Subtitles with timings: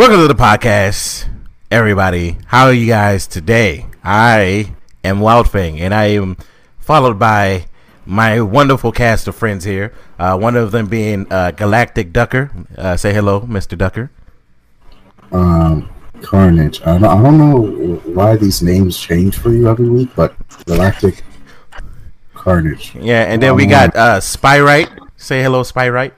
[0.00, 1.28] Welcome to the podcast,
[1.70, 2.38] everybody.
[2.46, 3.84] How are you guys today?
[4.02, 4.74] I
[5.04, 6.38] am Wildfang, and I am
[6.78, 7.66] followed by
[8.06, 9.92] my wonderful cast of friends here.
[10.18, 12.50] Uh, one of them being uh, Galactic Ducker.
[12.78, 13.76] Uh, say hello, Mr.
[13.76, 14.10] Ducker.
[15.32, 15.90] Um,
[16.22, 16.80] Carnage.
[16.80, 21.22] I don't, I don't know why these names change for you every week, but Galactic
[22.32, 22.94] Carnage.
[22.94, 24.88] Yeah, and then we got uh, Spyrite.
[25.18, 26.14] Say hello, Spyrite.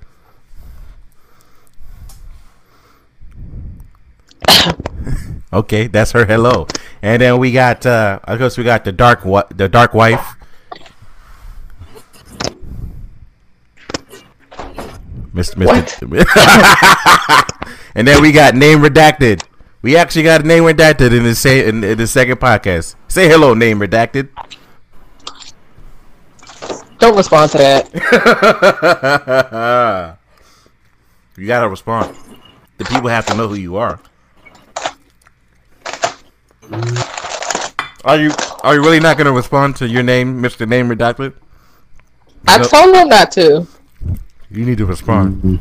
[5.53, 6.67] okay, that's her hello.
[7.03, 10.37] And then we got, uh, I guess we got the dark, wa- the dark wife.
[15.35, 15.55] Mr.
[15.55, 16.19] Mr.
[17.95, 19.43] and then we got name redacted.
[19.81, 22.95] We actually got a name redacted in the say in, in the second podcast.
[23.09, 24.29] Say hello, name redacted.
[26.99, 27.89] Don't respond to that.
[31.37, 32.17] you gotta respond.
[32.79, 33.99] The people have to know who you are.
[38.05, 38.31] Are you
[38.65, 40.69] are you really not gonna respond to your name, Mr.
[40.69, 41.33] Name Redacted?
[42.49, 42.65] I No.
[42.65, 43.67] told him not to.
[44.51, 45.43] You need to respond.
[45.43, 45.59] Mhm.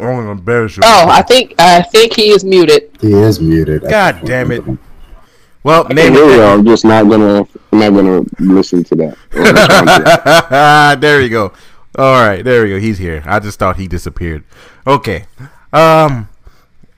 [0.00, 0.82] I'm gonna embarrass you.
[0.84, 2.90] Oh, I think I think he is muted.
[3.00, 3.82] He is muted.
[3.88, 4.62] God damn it.
[5.62, 6.36] Well, Hey, name here we it.
[6.36, 6.52] go.
[6.52, 7.46] I'm just not gonna.
[7.72, 9.16] I'm not gonna listen to that.
[9.32, 10.98] To that.
[11.00, 11.52] there we go.
[11.96, 12.78] All right, there we go.
[12.78, 13.22] He's here.
[13.26, 14.44] I just thought he disappeared.
[14.86, 15.24] Okay.
[15.72, 16.28] Um,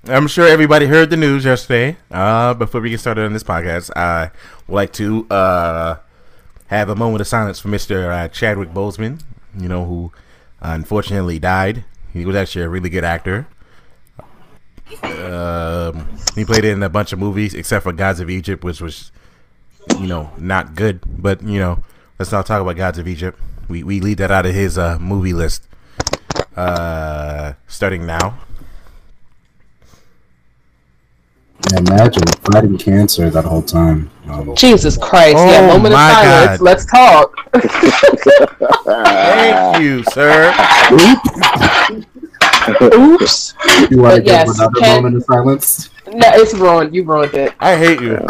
[0.08, 1.96] I'm sure everybody heard the news yesterday.
[2.10, 4.30] Uh, before we get started on this podcast, I
[4.68, 5.96] would like to uh
[6.68, 8.10] have a moment of silence for Mr.
[8.10, 9.22] Uh, Chadwick Boseman.
[9.58, 10.12] You know who
[10.60, 11.84] unfortunately died.
[12.12, 13.48] He was actually a really good actor.
[15.02, 19.10] Um, he played in a bunch of movies except for Gods of Egypt, which was
[20.00, 21.00] you know, not good.
[21.06, 21.82] But you know,
[22.18, 23.40] let's not talk about Gods of Egypt.
[23.68, 25.66] We we leave that out of his uh, movie list.
[26.56, 28.38] Uh, starting now.
[31.72, 32.22] Yeah, imagine
[32.52, 34.10] fighting cancer that whole time.
[34.28, 35.36] Um, Jesus Christ!
[35.38, 36.58] Oh yeah, moment of silence.
[36.58, 36.60] God.
[36.60, 37.34] Let's talk.
[38.84, 40.52] Thank you, sir.
[42.94, 43.54] Oops.
[43.90, 45.90] you want to But give yes, another can- moment of silence?
[46.06, 46.94] No, it's ruined.
[46.94, 47.52] You ruined it.
[47.60, 48.24] I hate you.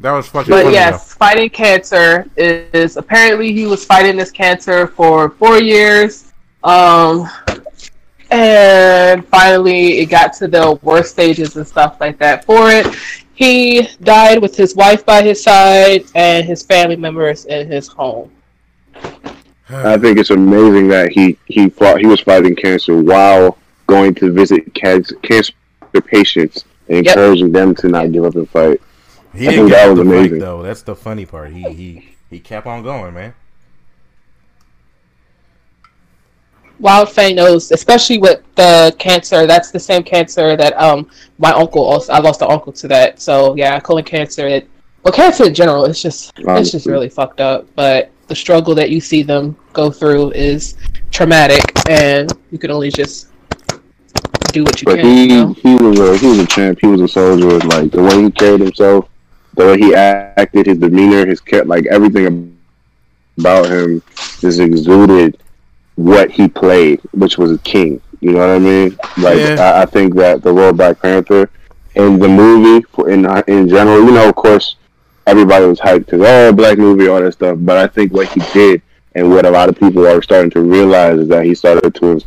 [0.00, 0.50] That was fucking.
[0.50, 6.32] But funny, yes, fighting cancer is apparently he was fighting this cancer for four years.
[6.62, 7.28] Um,
[8.30, 12.86] and finally it got to the worst stages and stuff like that for it.
[13.34, 18.30] He died with his wife by his side and his family members in his home.
[19.70, 22.00] I think it's amazing that he he fought.
[22.00, 25.52] He was fighting cancer while going to visit cancer cancer
[26.06, 27.16] patients and Yep.
[27.16, 28.80] encouraging them to not give up and fight.
[29.34, 30.38] He I didn't think get that was the fight amazing.
[30.38, 30.62] though.
[30.62, 31.52] That's the funny part.
[31.52, 33.34] He he he kept on going, man.
[36.80, 39.46] Wild Fang knows, especially with the cancer.
[39.46, 41.08] That's the same cancer that um
[41.38, 42.12] my uncle also.
[42.12, 43.20] I lost an uncle to that.
[43.20, 44.46] So yeah, colon cancer.
[44.46, 44.68] It,
[45.02, 47.66] well, cancer in general, it's just it's just really fucked up.
[47.74, 50.76] But the struggle that you see them go through is
[51.10, 53.28] traumatic, and you can only just
[54.52, 55.04] do what you But can.
[55.04, 55.52] he you know?
[55.54, 56.78] he was a he was a champ.
[56.80, 57.58] He was a soldier.
[57.60, 59.08] Like the way he carried himself,
[59.54, 62.56] the way he acted, his demeanor, his ca- like everything
[63.38, 64.02] about him
[64.40, 65.40] just exuded
[65.98, 68.00] what he played, which was a king.
[68.20, 68.96] You know what I mean?
[69.16, 69.56] Like Yeah.
[69.58, 71.50] I, I think that the role of Black Panther
[71.96, 74.76] in the movie, for in in general, you know, of course,
[75.26, 77.58] everybody was hyped to oh black movie, all that stuff.
[77.60, 78.80] But I think what he did
[79.16, 82.20] and what a lot of people are starting to realize is that he started to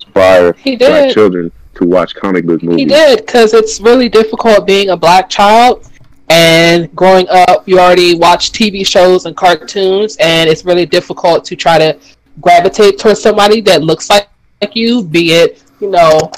[0.00, 2.78] inspire He black children to watch comic book movies.
[2.78, 5.90] He did because it's really difficult being a black child
[6.30, 7.68] and growing up.
[7.68, 11.98] You already watch TV shows and cartoons, and it's really difficult to try to
[12.40, 14.28] gravitate towards somebody that looks like,
[14.60, 16.30] like you, be it you know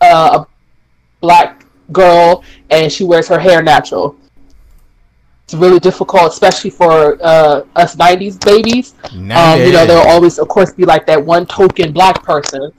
[0.00, 0.46] uh, a
[1.20, 4.16] black girl and she wears her hair natural.
[5.44, 8.94] It's really difficult, especially for uh, us '90s babies.
[9.04, 12.72] Um, you know, there'll always, of course, be like that one token black person,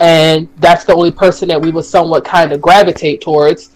[0.00, 3.72] and that's the only person that we would somewhat kind of gravitate towards.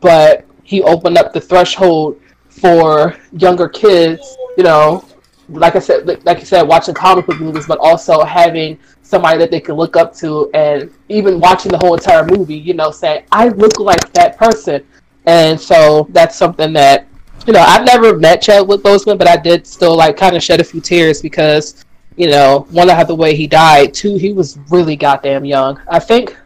[0.00, 4.36] But he opened up the threshold for younger kids.
[4.56, 5.04] You know,
[5.48, 9.50] like I said, like you said, watching comic book movies, but also having somebody that
[9.50, 12.56] they can look up to, and even watching the whole entire movie.
[12.56, 14.84] You know, saying I look like that person,
[15.26, 17.06] and so that's something that
[17.46, 20.60] you know, I've never met Chadwick Boseman, but I did still like kind of shed
[20.60, 21.84] a few tears because,
[22.16, 23.92] you know, one, I had the way he died.
[23.92, 25.80] Two, he was really goddamn young.
[25.88, 26.36] I think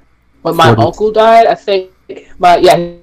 [0.43, 0.83] when my 40.
[0.83, 1.91] uncle died, I think
[2.39, 3.01] my yeah, he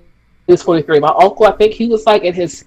[0.48, 1.00] was forty three.
[1.00, 2.66] My uncle, I think he was like in his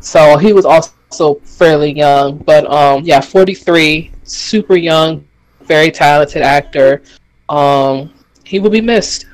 [0.00, 5.26] so he was also fairly young, but um, yeah, forty three, super young,
[5.62, 7.02] very talented actor.
[7.48, 8.12] Um,
[8.44, 9.26] he will be missed.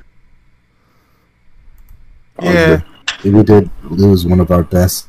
[2.43, 2.81] Yeah.
[3.25, 5.09] we did lose one of our best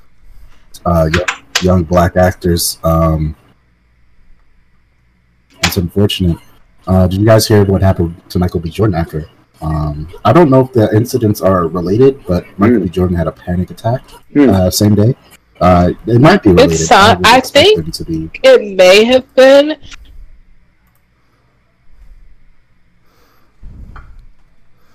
[0.85, 1.25] uh, young,
[1.61, 2.77] young black actors.
[2.83, 3.35] Um,
[5.63, 6.37] it's unfortunate.
[6.87, 8.69] Uh, did you guys hear what happened to Michael B.
[8.69, 9.27] Jordan after?
[9.61, 12.89] Um, I don't know if the incidents are related, but Michael B.
[12.89, 14.01] Jordan had a panic attack
[14.33, 14.49] Hmm.
[14.49, 15.15] uh, same day.
[15.61, 16.73] Uh, it might be related.
[16.73, 18.29] It's, not, would I think- to be.
[18.43, 19.77] It may have been.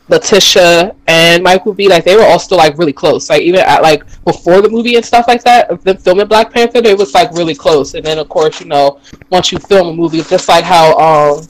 [0.09, 1.89] Letitia and Michael B.
[1.89, 3.31] Like they were all still like really close.
[3.31, 6.53] Like even at like before the movie and stuff like that of them filming Black
[6.53, 7.95] Panther, they was like really close.
[7.95, 11.47] And then of course, you know, once you film a movie, just like how um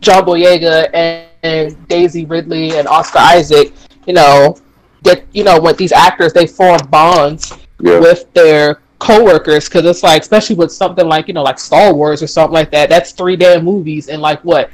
[0.00, 3.72] John Boyega and, and Daisy Ridley and Oscar Isaac,
[4.06, 4.56] you know,
[5.02, 8.00] that you know, with these actors, they form bonds Yeah.
[8.00, 12.22] with their coworkers because it's like, especially with something like you know, like Star Wars
[12.22, 12.88] or something like that.
[12.88, 14.70] That's three damn movies and like what?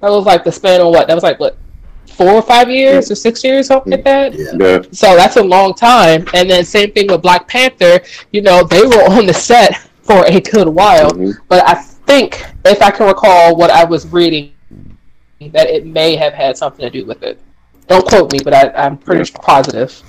[0.00, 1.08] That was like the span of what?
[1.08, 1.56] That was like what?
[2.06, 4.34] Four or five years or six years, something like that.
[4.34, 4.52] Yeah.
[4.58, 4.82] Yeah.
[4.92, 6.26] So that's a long time.
[6.34, 8.00] And then same thing with Black Panther.
[8.30, 11.10] You know, they were on the set for a good while.
[11.10, 11.34] Mhm.
[11.48, 14.52] But I think, if I can recall what I was reading,
[15.40, 17.40] that it may have had something to do with it.
[17.88, 20.00] Don't quote me, but I, I'm pretty positive.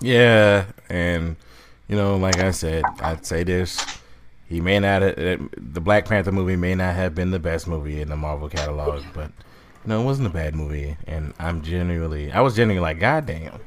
[0.00, 1.36] Yeah, and
[1.88, 3.84] you know, like I said, I'd say this:
[4.48, 5.14] he may not, have,
[5.56, 9.02] the Black Panther movie may not have been the best movie in the Marvel catalog,
[9.14, 9.30] but
[9.84, 10.96] you know, it wasn't a bad movie.
[11.06, 13.60] And I'm genuinely, I was genuinely like, God damn,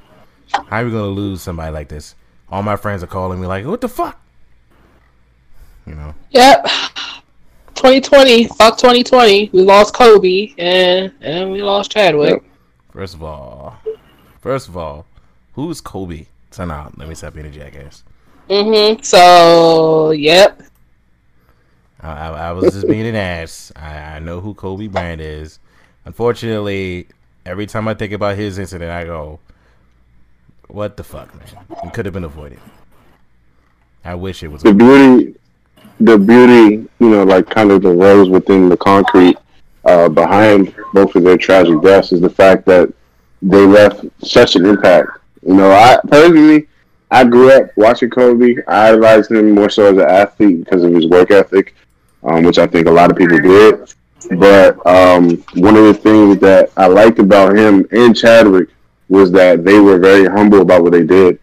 [0.67, 2.15] how are we gonna lose somebody like this?
[2.49, 4.19] All my friends are calling me like, what the fuck?
[5.85, 6.65] You know, Yep.
[7.75, 9.49] 2020, fuck 2020.
[9.53, 12.43] We lost Kobe and and we lost Chadwick.
[12.91, 13.79] first of all,
[14.41, 15.05] first of all,
[15.53, 16.25] who's Kobe?
[16.51, 18.03] So now, let me stop being a jackass.
[18.49, 19.01] Mm-hmm.
[19.03, 20.61] So, yep.
[22.01, 23.71] I, I, I was just being an ass.
[23.75, 25.59] I, I know who Kobe Bryant is.
[26.05, 27.07] Unfortunately,
[27.45, 29.39] every time I think about his incident, I go,
[30.67, 31.65] "What the fuck, man?
[31.83, 32.59] It could have been avoided."
[34.03, 34.63] I wish it was.
[34.63, 35.35] the beauty,
[35.99, 39.37] the beauty, you know, like kind of the rose within the concrete
[39.85, 42.91] uh, behind both of their tragic deaths is the fact that
[43.41, 45.09] they left such an impact.
[45.45, 46.67] You know, I personally,
[47.09, 48.55] I grew up watching Kobe.
[48.67, 51.75] I idolized him more so as an athlete because of his work ethic,
[52.23, 53.93] um, which I think a lot of people did.
[54.37, 58.69] But um, one of the things that I liked about him and Chadwick
[59.09, 61.39] was that they were very humble about what they did,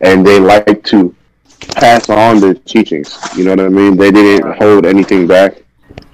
[0.00, 1.14] and they liked to
[1.74, 3.18] pass on their teachings.
[3.36, 3.96] You know what I mean?
[3.96, 5.62] They didn't hold anything back.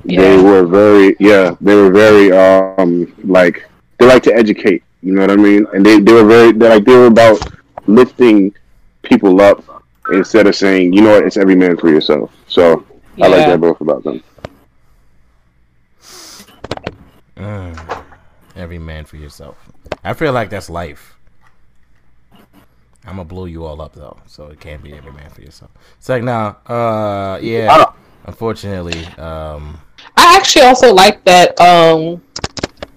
[0.05, 3.69] They were very, yeah, they were very, um, like
[3.99, 4.83] they like to educate.
[5.07, 5.69] You know what I mean?
[5.73, 7.39] And they, they were very, they like they were about
[7.87, 8.53] lifting
[9.03, 9.63] people up
[10.11, 12.33] instead of saying, you know what, it's every man for yourself.
[12.49, 12.85] So
[13.23, 14.21] I like that both about them.
[17.37, 18.05] Mm,
[18.57, 19.57] every man for yourself.
[20.03, 21.15] I feel like that's life.
[23.05, 25.71] I'm gonna blow you all up though, so it can't be every man for yourself.
[25.99, 27.85] It's like now, uh, yeah.
[28.25, 29.79] Unfortunately, um,
[30.17, 32.21] I actually also like that um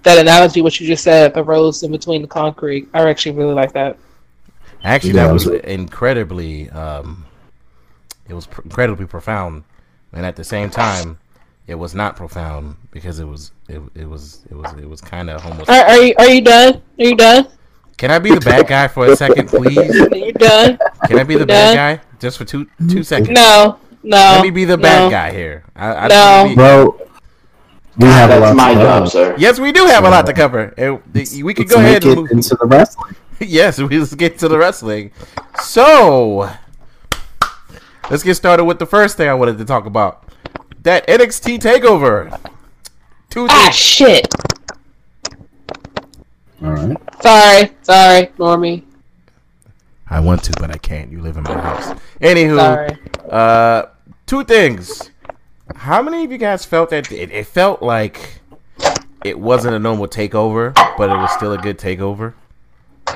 [0.09, 2.87] that analogy what you just said, the rose in between the concrete.
[2.93, 3.97] I actually really like that.
[4.83, 6.69] Actually, Yeah, that was was- incredibly.
[6.71, 7.25] Um,
[8.27, 9.63] it was pr- incredibly profound,
[10.13, 11.17] and at the same time,
[11.67, 15.29] it was not profound because it was it, it was it was it was kind
[15.29, 15.69] of almost.
[15.69, 16.75] Are, are you are you done?
[16.99, 17.47] Are you done?
[17.97, 19.77] Can I be the bad guy for a second, please?
[19.77, 20.79] Are you done?
[21.07, 23.29] Can I be the bad guy just for two two seconds?
[23.31, 24.17] No, no.
[24.17, 25.65] Let me be the bad guy here.
[25.75, 26.15] I, I No.
[26.45, 26.99] just be- Well,
[27.99, 28.83] we have a lot That's to my cover.
[28.85, 29.35] job, sir.
[29.37, 30.73] yes, we do have a lot to cover.
[30.77, 32.31] and the- we could Let's go ahead make and it move.
[32.31, 33.15] into the wrestling.
[33.39, 35.11] yes, we let's get to the wrestling.
[35.61, 36.49] So
[38.09, 40.23] let's get started with the first thing I wanted to talk about.
[40.83, 42.39] That NXT takeover.
[43.29, 43.75] Two Ah things.
[43.75, 44.33] shit.
[46.63, 46.97] All right.
[47.21, 48.83] Sorry, sorry, Normie.
[50.09, 51.11] I want to, but I can't.
[51.11, 51.93] You live in my house.
[52.21, 52.97] Anywho, Sorry.
[53.29, 53.83] uh,
[54.25, 55.11] two things.
[55.75, 58.41] How many of you guys felt that it, it felt like
[59.23, 62.33] it wasn't a normal takeover, but it was still a good takeover?
[63.07, 63.15] Um,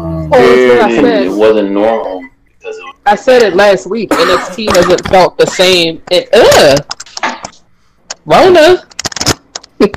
[0.00, 1.22] Oh, that's what I It, said.
[1.26, 4.10] it wasn't normal because it was, I said it last week.
[4.10, 6.00] NXT hasn't felt the same.
[6.10, 6.84] It, ugh.
[8.24, 8.86] Rona.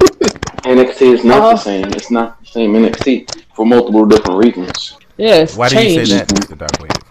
[0.64, 1.52] NXT is not Uh-huh.
[1.52, 1.86] the same.
[1.94, 4.98] It's not the same NXT for multiple different reasons.
[5.18, 5.56] Yes.
[5.56, 6.58] Why do you say that, Mr.
[6.58, 7.04] Darkwave?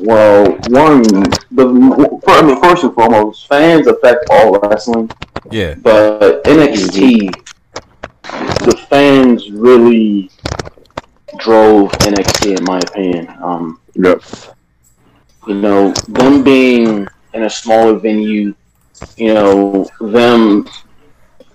[0.00, 1.02] Well, one,
[1.50, 5.10] the I mean, first and foremost, fans affect all wrestling,
[5.50, 5.74] Yeah.
[5.82, 7.30] but NXT,
[8.22, 10.30] the fans really
[11.38, 13.28] drove NXT, in my opinion.
[13.42, 14.22] Um, Yep.
[15.48, 18.54] you know, them being in a smaller venue,
[19.16, 20.68] you know, them,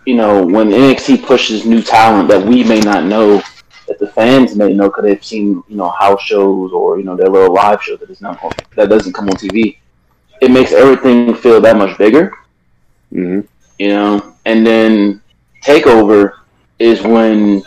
[0.05, 3.41] you know, when NXT pushes new talent that we may not know,
[3.88, 7.16] that the fans may know because they've seen, you know, house shows or you know
[7.16, 8.40] their little live show that is not
[8.75, 9.78] that doesn't come on TV.
[10.42, 12.34] It makes everything feel that much bigger,
[13.12, 13.42] hmm
[13.80, 14.36] you know.
[14.46, 15.22] And then
[15.63, 16.34] Takeover
[16.80, 17.63] is when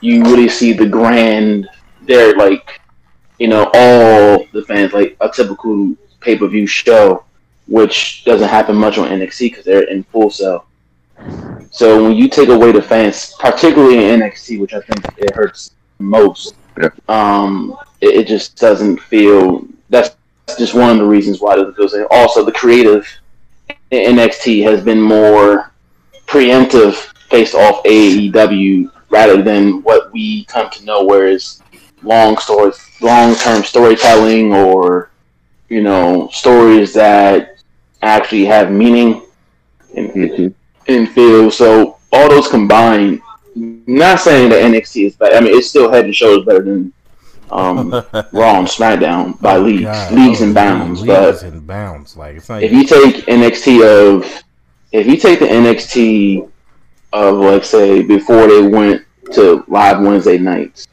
[0.00, 1.68] you really see the grand.
[2.02, 2.80] They're like,
[3.38, 7.24] you know, all the fans like a typical pay per view show,
[7.66, 10.66] which doesn't happen much on NXT because they're in Full Sail.
[11.70, 15.72] So when you take away the fans, particularly in NXT, which I think it hurts
[15.98, 16.90] most, Yeah.
[17.08, 19.64] um, it, it just doesn't feel.
[19.88, 20.16] That's
[20.58, 22.06] just one of the reasons why it doesn't feel same.
[22.10, 23.06] Also, the creative
[23.90, 25.72] in NXT has been more
[26.26, 31.62] preemptive based off AEW rather than what we come to know, whereas
[32.02, 35.10] long stories, long term storytelling, or
[35.68, 37.62] you know, stories that
[38.02, 39.22] actually have meaning
[39.96, 40.48] and, hmm
[40.88, 41.50] and feel.
[41.50, 43.22] So all those combined,
[43.54, 45.34] not saying that NXT is bad.
[45.34, 46.92] I mean, it's still head and shoulders better than
[47.50, 47.90] um,
[48.32, 50.10] Raw and SmackDown by Oh, leagues, God.
[50.10, 51.02] leagues Oh, and bounds.
[51.02, 52.16] Leagues But and bounds.
[52.16, 52.62] Like it's not.
[52.62, 54.42] if you take NXT of,
[54.92, 56.50] if you take the NXT
[57.12, 60.86] of like say before they went to live Wednesday nights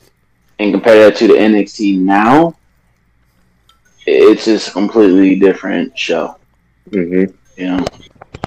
[0.60, 2.56] and compare that to the NXT now,
[4.06, 6.36] it's just a completely different show.
[6.92, 7.26] hmm
[7.58, 7.86] You know,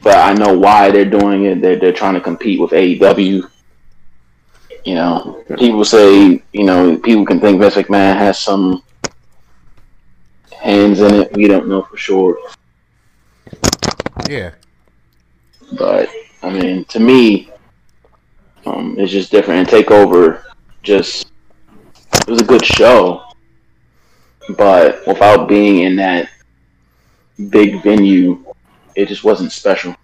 [0.02, 1.61] but I know why they're doing it.
[1.61, 3.50] They're they're trying to compete with AEW.
[4.85, 8.83] You know, people say you know people can think Vince McMahon has some
[10.61, 11.33] hands in it.
[11.35, 12.38] We don't know for sure.
[14.28, 14.52] yeah.
[15.78, 16.09] But
[16.42, 17.50] I mean, to me,
[18.66, 19.61] um, it's just different.
[19.61, 20.42] And Takeover,
[20.83, 21.30] just
[22.26, 23.25] it was a good show,
[24.57, 26.28] but without being in that
[27.50, 28.45] big venue,
[28.94, 29.94] it just wasn't special.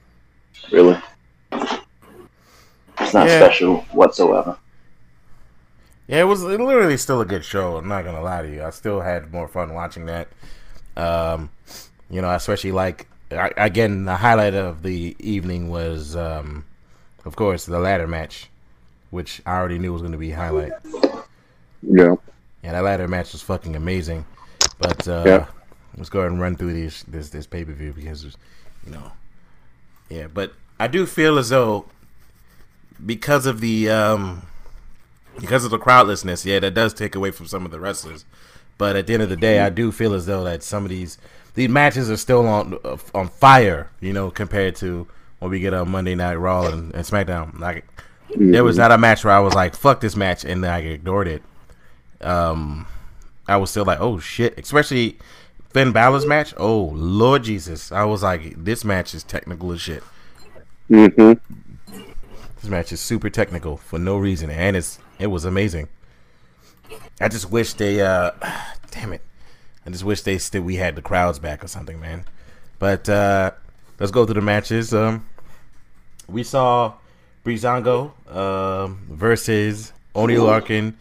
[0.73, 1.00] Really,
[1.52, 3.38] it's not Yeah.
[3.38, 4.57] special whatsoever.
[6.09, 7.76] Yeah, it was literally still a good show.
[7.76, 8.62] I'm not gonna lie to you.
[8.62, 10.28] I still had more fun watching that.
[10.97, 11.50] Um,
[12.11, 16.64] you know, especially like I, again the highlight of the evening was, um,
[17.25, 18.49] of course, the ladder match,
[19.11, 20.73] which I already knew was going to be highlight.
[21.83, 22.14] Yeah.
[22.62, 24.25] Yeah, that ladder match was fucking amazing.
[24.78, 25.47] But uh, Yeah.
[25.97, 28.37] let's go ahead and run through these this this pay per view because
[28.87, 29.12] know,
[30.09, 30.26] yeah.
[30.26, 31.87] But I do feel as though
[33.05, 34.43] because of the um
[35.38, 38.25] because of the crowdlessness, yeah, that does take away from some of the wrestlers.
[38.78, 40.90] But at the end of the day, I do feel as though that some of
[40.90, 41.19] these
[41.55, 45.07] these matches are still on uh, on fire, you know, compared to
[45.38, 47.59] when we get on Monday Night Raw and, and SmackDown.
[47.59, 47.87] Like
[48.35, 50.81] there was not a match where I was like, "Fuck this match," and then I
[50.81, 51.43] ignored it.
[52.21, 52.87] Um,
[53.49, 55.19] I was still like, "Oh shit!" Especially
[55.76, 56.54] Finn Balor's match.
[56.56, 60.02] Oh Lord Jesus, I was like, "This match is technical as shit."
[60.88, 61.33] hmm
[62.62, 65.88] This match is super technical for no reason, and it's it was amazing.
[67.21, 68.30] I just wish they, uh,
[68.90, 69.21] damn it,
[69.85, 72.25] I just wish they still we had the crowds back or something, man.
[72.78, 73.50] But uh,
[74.00, 74.95] let's go through the matches.
[74.95, 75.26] Um,
[76.26, 76.95] we saw
[77.45, 80.95] Breezango um, versus Oney Lorcan,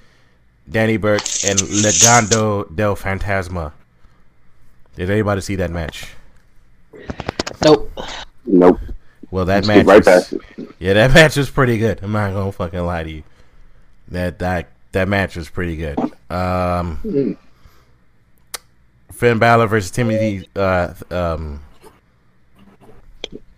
[0.70, 3.72] Danny Burch, and Legando del Fantasma.
[4.96, 6.08] Did anybody see that match?
[7.64, 7.92] Nope.
[8.46, 8.80] Nope.
[9.32, 10.42] Well, that Skip match right was- past it.
[10.80, 12.00] Yeah, that match was pretty good.
[12.04, 13.24] I'm not gonna fucking lie to you.
[14.10, 15.98] That that that match was pretty good.
[16.30, 17.38] Um,
[19.12, 20.48] Finn Balor versus Timothy.
[20.56, 21.62] Uh, um,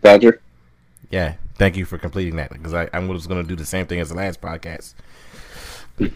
[0.01, 0.41] Badger.
[1.11, 3.99] yeah, thank you for completing that because I, I was gonna do the same thing
[3.99, 4.93] as the last podcast.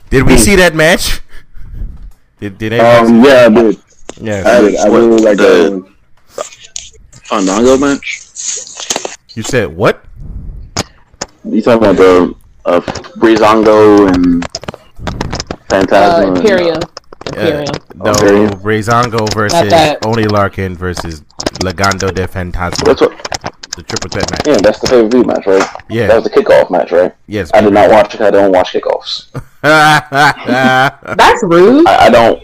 [0.10, 1.22] Did we see that match?
[2.40, 3.08] Did did anybody?
[3.18, 3.78] Um, yeah, I did.
[4.20, 4.76] Yeah, I did.
[4.78, 5.84] I What, really like the-
[6.36, 6.46] that.
[7.26, 8.20] Fandango match.
[9.36, 10.04] you said what?
[11.46, 12.82] You talking about the uh,
[13.18, 14.46] Breezango and
[15.70, 16.26] Phantasma?
[16.26, 16.78] Uh, and, Imperium.
[16.78, 17.66] Uh, Imperium.
[17.96, 18.56] no, Okay.
[18.58, 20.06] Breezango versus that.
[20.06, 21.22] Oney Lorcan versus
[21.64, 22.84] Legando de Fantasma.
[22.86, 23.12] That's what.
[23.76, 24.42] the triple threat match.
[24.46, 25.60] Yeah, that's the pay per view match, right?
[25.90, 26.08] Yeah.
[26.08, 27.16] That Yeah, was the kickoff match, right?
[27.28, 27.50] yes.
[27.54, 28.22] I did not watch it.
[28.22, 29.28] I don't watch kickoffs.
[29.62, 31.88] That's rude.
[31.88, 32.42] I, I don't.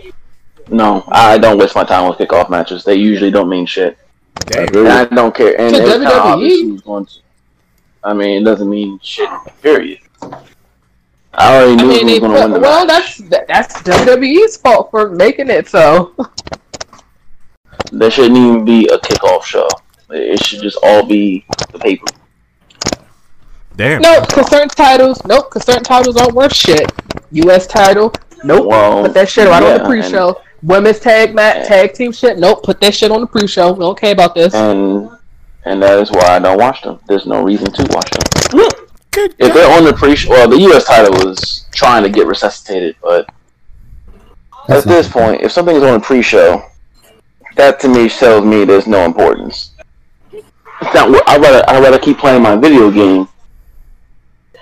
[0.70, 2.84] No, I don't waste my time with kickoff matches.
[2.84, 3.98] They usually don't mean shit.
[4.46, 4.68] Damn.
[4.76, 5.60] And I don't care.
[5.60, 6.84] And To it's kinda WWE?
[6.84, 7.12] going to.
[8.04, 9.30] I mean, it doesn't mean shit.
[9.62, 10.00] Period.
[11.34, 13.18] I already I knew mean, who was going to win the well, match.
[13.18, 16.16] that's that's WWE's fault for making it so.
[17.92, 19.68] There shouldn't even be a kickoff show.
[20.10, 22.06] It should just all be the paper.
[23.76, 24.02] Damn.
[24.02, 26.92] Nope, because certain titles, nope, because certain titles aren't worth shit.
[27.32, 27.68] U.S.
[27.68, 28.12] title,
[28.44, 28.66] nope.
[28.66, 30.42] Well, Put that shit right on yeah, the pre-show.
[30.68, 32.38] Women's tag match, tag team shit.
[32.38, 33.72] Nope, put that shit on the pre-show.
[33.72, 34.54] We don't care about this.
[34.54, 35.10] and
[35.64, 37.00] and that is why I don't watch them.
[37.08, 38.68] There's no reason to watch them.
[39.12, 39.34] Good.
[39.40, 40.84] If they're on the pre, show well, the U.S.
[40.84, 43.30] title was trying to get resuscitated, but
[44.68, 46.64] That's at this point, if something is on a pre-show,
[47.56, 49.72] that to me tells me there's no importance.
[50.34, 51.10] It's not.
[51.30, 53.30] I rather I rather keep playing my video game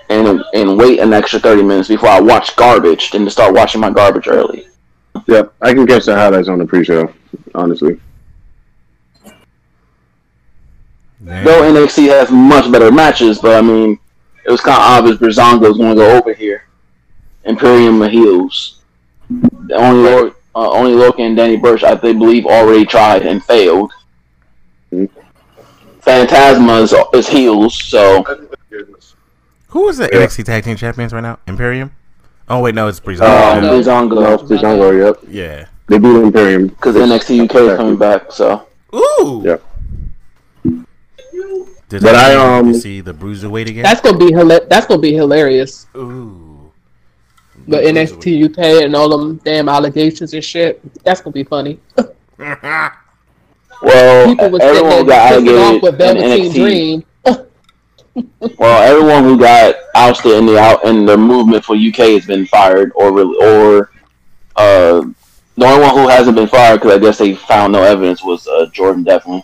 [0.09, 3.81] and and wait an extra thirty minutes before I watch garbage than to start watching
[3.81, 4.67] my garbage early.
[5.27, 7.11] Yep, I can catch the highlights on the pre-show.
[7.53, 7.99] Honestly,
[11.23, 11.43] Damn.
[11.45, 13.97] Though NXT has much better matches, but I mean,
[14.45, 16.67] it was kind of obvious Breezango was going to go over here.
[17.45, 18.81] Imperium the heels.
[19.29, 23.43] The only Lor- uh, only Loki and Danny Burch, I they believe, already tried and
[23.43, 23.91] failed.
[24.93, 25.09] Mhm.
[26.01, 28.23] Phantasma is, is heels, so
[29.69, 30.19] Who is the Yeah.
[30.19, 31.39] NXT Tag Team Champions right now?
[31.47, 31.91] Imperium.
[32.47, 33.57] Oh wait, no, it's Breezango.
[33.57, 33.79] um, no.
[33.79, 35.23] Breezango no, Breezango, yep.
[35.27, 35.67] yeah.
[35.87, 38.31] They beat Imperium because NXT UK is coming back.
[38.31, 39.41] So Ooh.
[39.45, 39.57] Yeah.
[41.87, 43.83] Did But I, um, see the bruiserweight again.
[43.83, 45.85] That's gonna be hila- That's gonna be hilarious.
[45.95, 46.71] Ooh.
[47.67, 50.81] The NXT UK and all them damn allegations and shit.
[51.03, 51.79] That's gonna be funny.
[52.37, 52.91] well,
[54.27, 56.53] People was sitting everyone there got pissing off with in Velveteen NXT.
[56.55, 57.03] Dream.
[58.57, 62.45] Well, everyone who got ousted in the out in the movement for UK has been
[62.45, 63.91] fired, or really, or
[64.55, 65.01] uh,
[65.57, 68.47] the only one who hasn't been fired because I guess they found no evidence was
[68.47, 69.41] uh, Jordan Devlin.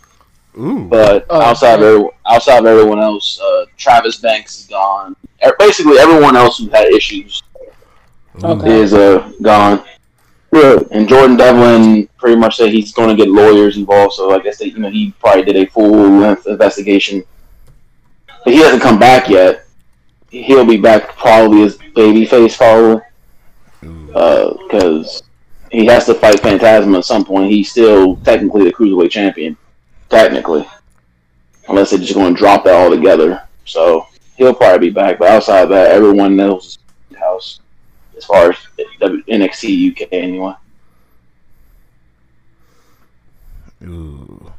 [0.58, 0.86] Ooh.
[0.86, 1.96] But Oh, outside of okay.
[1.96, 5.16] every, outside of everyone else, uh, Travis Banks is gone.
[5.60, 7.42] Basically, everyone else who had issues
[8.44, 8.80] Okay.
[8.82, 9.84] is uh, gone.
[10.54, 14.13] Yeah, And Jordan Devlin pretty much said he's going to get lawyers involved.
[14.16, 17.24] So I guess they, you know, he probably did a full length investigation.
[18.44, 19.66] But he hasn't come back yet.
[20.30, 23.08] He'll be back probably as babyface follower
[23.82, 25.25] because uh,
[25.72, 27.51] he has to fight Phantasm at some point.
[27.51, 29.58] He's still technically the cruiserweight champion,
[30.10, 30.68] technically,
[31.68, 33.48] unless they're just going to drop that altogether.
[33.66, 35.20] So he'll probably be back.
[35.20, 37.60] But outside of that, everyone knows his house
[38.18, 38.58] as far as
[39.00, 40.54] NXT UK anyway.
[43.84, 44.51] Ooh.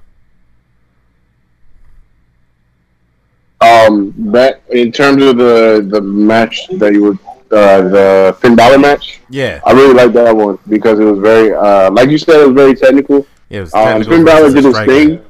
[3.72, 7.18] Um, that in terms of the the match that you were
[7.56, 9.61] uh, the Finn Balor match, Yeah.
[9.66, 12.54] I really liked that one because it was very uh, like you said, it was
[12.54, 13.26] very technical.
[13.50, 15.20] It was Um, Finn Balor did his thing.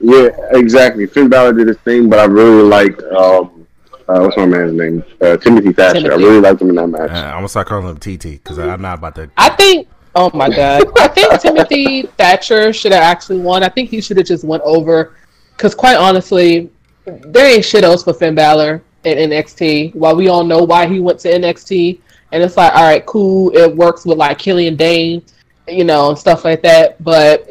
[0.00, 1.06] Yeah, exactly.
[1.06, 3.66] Finn Balor did his thing, but I really liked um,
[4.08, 5.02] uh, what's my man's name?
[5.20, 6.12] Uh, Timothy Thatcher.
[6.12, 7.10] I really liked him in that match.
[7.10, 9.30] Uh, I'm gonna start calling him TT because I'm not about to.
[9.36, 9.88] I think.
[10.14, 10.84] Oh my god!
[10.98, 13.62] I think Timothy Thatcher should have actually won.
[13.62, 15.14] I think he should have just went over,
[15.56, 16.70] because quite honestly,
[17.06, 19.94] there ain't shit else for Finn Balor in NXT.
[19.94, 22.00] While we all know why he went to NXT,
[22.32, 25.22] and it's like, all right, cool, it works with like Killian Dain,
[25.68, 27.02] you know, and stuff like that.
[27.02, 27.48] But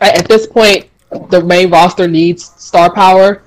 [0.00, 0.88] at, at this point,
[1.30, 3.42] the main roster needs star power,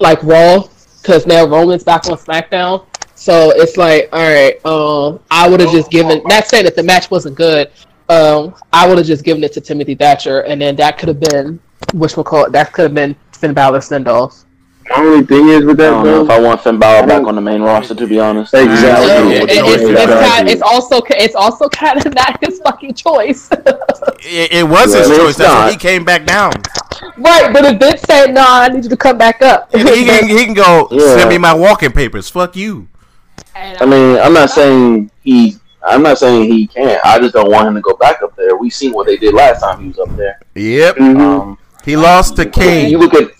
[0.00, 0.64] like Raw,
[1.00, 2.86] because now Roman's back on SmackDown.
[3.14, 6.22] So it's like, all right, um, I would have just given.
[6.24, 7.70] Not saying that the match wasn't good.
[8.08, 11.20] Um, I would have just given it to Timothy Thatcher, and then that could have
[11.20, 11.60] been,
[11.92, 14.44] which we'll call it, that could have been Finn Balor send off.
[14.86, 17.22] The only thing is with I that, don't know if I want Finn Balor back
[17.24, 18.52] on the main roster, to be honest.
[18.54, 19.06] Exactly.
[19.08, 20.44] Yeah, it- it's, it's, yeah.
[20.46, 25.28] it's also it's also kind of not his fucking choice, It, it was his choice.
[25.30, 26.52] it's That's why he came back down.
[27.18, 27.52] right?
[27.52, 30.28] But if Vince said, "No, I need you to come back up," He, he, can,
[30.28, 31.16] he can go Yeah.
[31.16, 32.28] send me my walking papers.
[32.28, 32.88] Fuck you.
[33.54, 35.56] I mean, I'm not saying he.
[35.82, 37.00] I'm not saying he can't.
[37.04, 38.54] I just don't want him to go back up there.
[38.56, 40.38] We seen what they did last time he was up there.
[40.54, 40.96] Yep.
[40.96, 41.20] Mhm.
[41.20, 43.30] Um, He lost to you look at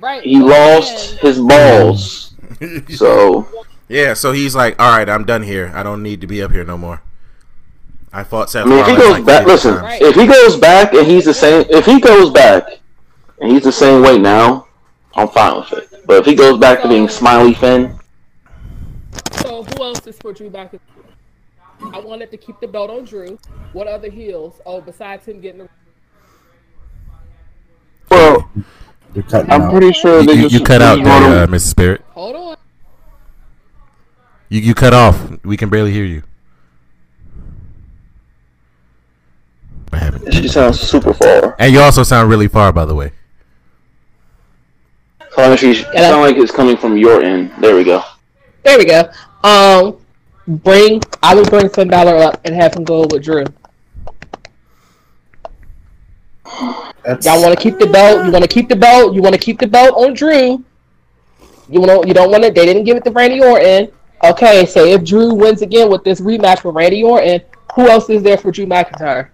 [0.00, 2.22] right, he lost his balls.
[2.94, 3.46] So
[3.88, 4.14] yeah.
[4.14, 5.72] So he's like, all right, I'm done here.
[5.74, 7.02] I don't need to be up here no more.
[8.12, 9.74] I fought Seth I mean, if he goes like back, listen.
[9.74, 10.00] times.
[10.00, 12.64] If he goes back and he's the same, if he goes back
[13.40, 14.68] and he's the same weight now,
[15.14, 16.06] I'm fine with it.
[16.06, 17.98] But if he goes back to being Smiley Finn,
[19.32, 20.74] So who else is for Drew back?
[21.92, 23.36] I wanted to keep the belt on Drew.
[23.72, 24.60] What other heels?
[24.64, 25.68] Oh, besides him getting.
[28.14, 28.50] Well,
[29.14, 29.70] You're cutting I'm out.
[29.70, 31.60] pretty sure You, they you, just you cut out just there, uh, Mrs.
[31.70, 32.04] Spirit.
[32.10, 32.56] Hold on.
[34.48, 35.44] You you cut off.
[35.44, 36.22] We can barely hear you.
[39.90, 40.34] What happened?
[40.34, 41.54] she sounds super far.
[41.58, 43.12] And you also sound really far, by the way.
[45.34, 47.52] So she sound like it's coming from your end.
[47.58, 48.02] There we go.
[48.62, 49.10] There we go.
[49.42, 49.98] Um,
[50.46, 51.00] bring.
[51.22, 53.44] I would bring Finn Balor up and have him go with Drew.
[57.04, 58.24] That's, Y'all want to keep the belt?
[58.24, 59.14] You want to keep the belt?
[59.14, 60.64] You want to keep the belt on Drew?
[61.68, 62.54] You want You don't want it.
[62.54, 63.90] They didn't give it to Randy Orton.
[64.22, 67.42] Okay, so if Drew wins again with this rematch with Randy Orton,
[67.74, 69.28] who else is there for Drew McIntyre?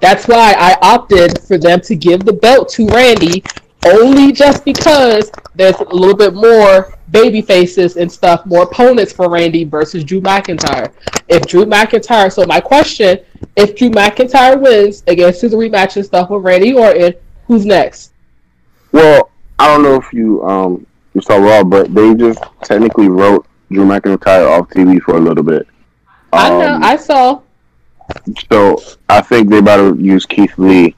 [0.00, 3.44] That's why I opted for them to give the belt to Randy,
[3.84, 9.28] only just because there's a little bit more baby faces and stuff, more opponents for
[9.28, 10.92] Randy versus Drew McIntyre.
[11.28, 13.18] If Drew McIntyre, so my question,
[13.56, 17.14] if Drew McIntyre wins against his rematch and stuff with Randy Orton,
[17.46, 18.12] who's next?
[18.92, 23.46] Well, I don't know if you um you saw Raw, but they just technically wrote
[23.70, 25.66] Drew McIntyre off TV for a little bit.
[26.32, 27.40] I know, Um, I saw.
[28.50, 30.94] So I think they about to use Keith Lee.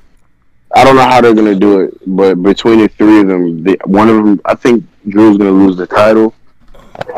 [0.74, 3.76] I don't know how they're gonna do it, but between the three of them, they,
[3.84, 6.34] one of them, I think Drew's gonna lose the title,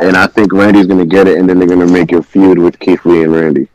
[0.01, 2.79] and I think Randy's gonna get it, and then they're gonna make a feud with
[2.79, 3.69] Keith Lee and Randy.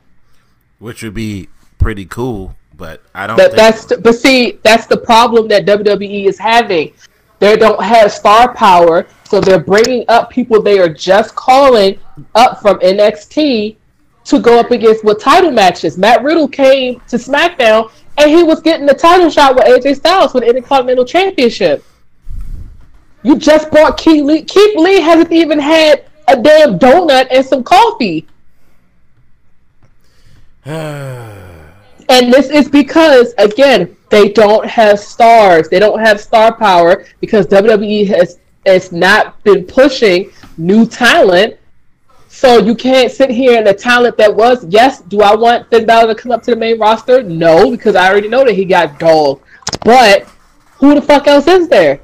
[0.79, 2.55] which would be pretty cool.
[2.77, 3.37] But I don't.
[3.37, 6.93] That, think, that's the, but see that's the problem that WWE is having.
[7.39, 11.99] They don't have star power, so they're bringing up people they are just calling
[12.33, 13.75] up from NXT
[14.25, 15.97] to go up against with title matches.
[15.97, 20.31] Matt Riddle came to SmackDown and he was getting the title shot with AJ Styles
[20.31, 21.83] for the Intercontinental Championship.
[23.23, 24.43] You just bought Keith Lee.
[24.43, 28.27] Keith Lee hasn't even had a damn donut and some coffee.
[32.07, 35.69] And this is because, again, they don't have stars.
[35.69, 41.57] They don't have star power because WWE has has not been pushing new talent.
[42.35, 45.85] So you can't sit here and the talent that was, yes, do I want Finn
[45.85, 47.23] Balor to come up to the main roster?
[47.23, 49.41] No, because I already know that he got dog.
[49.85, 50.27] But
[50.73, 52.01] who the fuck else is there?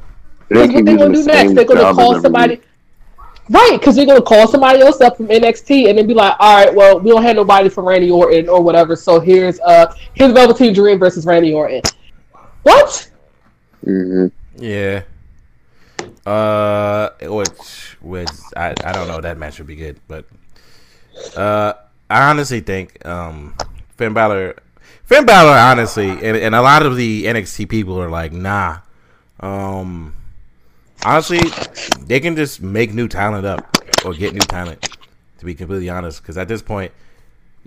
[0.48, 1.54] Because what keep they gonna using do the next?
[1.54, 2.54] They're gonna call somebody.
[2.54, 2.66] every
[3.50, 6.64] Right, because they're gonna call somebody else up from NXT and then be like, "All
[6.64, 10.32] right, well, we don't have nobody from Randy Orton or whatever, so here's uh here's
[10.32, 11.82] Velveteen Dream versus Randy Orton."
[12.64, 13.10] What?
[13.84, 13.94] week.
[13.94, 14.32] Mhm.
[14.56, 15.02] Yeah.
[16.26, 20.26] Uh, which which I I don't know that match would be good, but
[21.36, 21.74] uh,
[22.10, 23.56] I honestly think um
[23.98, 24.56] Finn Balor,
[25.04, 28.80] Finn Balor honestly, and, and a lot of the NXT people are like, nah,
[29.40, 30.14] um,
[31.04, 31.40] honestly,
[32.06, 34.98] they can just make new talent up or get new talent.
[35.40, 36.92] To be completely honest, because at this point,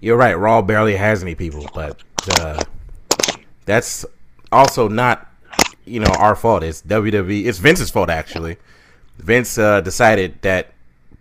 [0.00, 0.34] you're right.
[0.34, 2.00] Raw barely has any people, but
[2.38, 2.62] uh,
[3.64, 4.04] that's
[4.52, 5.28] also not
[5.84, 6.62] you know our fault.
[6.62, 7.46] It's WWE.
[7.46, 8.56] It's Vince's fault actually.
[9.18, 10.72] Vince uh, decided that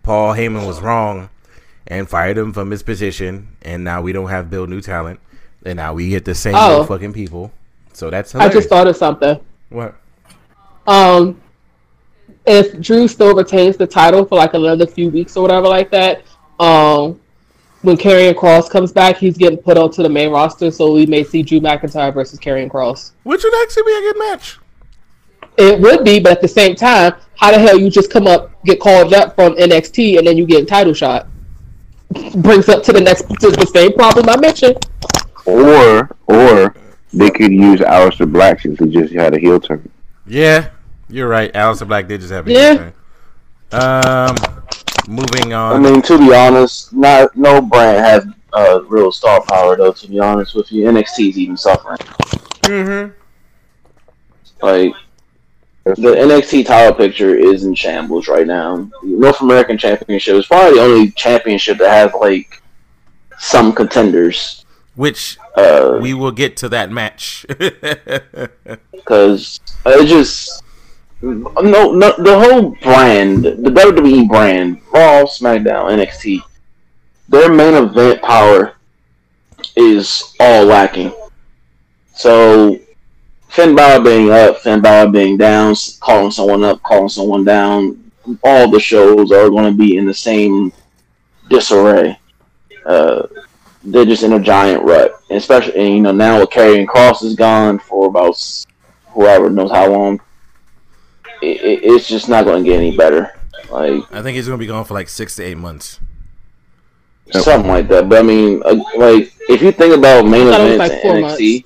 [0.02, 1.28] Paul Heyman was wrong
[1.86, 5.20] and fired him from his position, and now we don't have build new talent,
[5.64, 6.84] and now we get the same Oh.
[6.84, 7.52] fucking people.
[7.92, 9.38] So that's I just thought of something.
[9.68, 9.94] what?
[10.86, 11.40] Um,
[12.46, 16.22] if Drew still retains the title for like another few weeks or whatever like that,
[16.58, 17.20] um,
[17.84, 21.22] when Karrion Kross comes back, he's getting put onto the main roster, so we may
[21.22, 23.12] see Drew McIntyre versus Karrion Kross.
[23.24, 24.58] Which would actually be a good match.
[25.58, 28.50] It would be, but at the same time, how the hell you just come up,
[28.64, 31.28] get called up from NXT, and then you get a title shot?
[32.36, 34.84] Brings up to the next to the same problem I mentioned.
[35.44, 36.74] Or or
[37.12, 39.88] they could use Aleister Black since he just had a heel turn.
[40.26, 40.70] Yeah,
[41.08, 41.52] you're right.
[41.52, 42.74] Aleister Black did just have a Yeah.
[42.74, 42.92] good turn.
[43.72, 44.36] Um,
[45.08, 45.84] moving on.
[45.84, 49.92] I mean, to be honest, not no brand has uh, real star power though.
[49.92, 51.98] To be honest with you, NXT is even suffering.
[52.62, 53.12] mm-hmm.
[54.62, 54.94] Like
[55.84, 58.76] the NXT title picture is in shambles right now.
[58.76, 62.62] The North American Championship is probably the only championship that has like
[63.38, 64.64] some contenders.
[64.96, 67.44] Which Uh, we will get to that match.
[68.92, 70.63] because it just
[71.24, 76.40] no, no the whole brand, the WWE brand, Raw, SmackDown, NXT,
[77.28, 78.74] their main event power
[79.76, 81.12] is all lacking.
[82.14, 82.78] So
[83.48, 88.10] Finn Balor being up, Finn Balor being down, calling someone up, calling someone down,
[88.42, 90.72] all the shows are going to be in the same
[91.48, 92.18] disarray.
[92.84, 93.26] Uh,
[93.82, 97.22] they're just in a giant rut, and especially and, you know now with Karrion Kross
[97.22, 98.64] is gone for about
[99.08, 100.20] whoever knows how long.
[101.44, 103.38] It, it, it's just not going to get any better,
[103.70, 106.00] like I think he's gonna be gone for like six to eight months.
[107.30, 108.08] something like that.
[108.08, 110.78] But I mean, uh, like if you think about main I thought it was events
[110.78, 111.64] like in four NXT,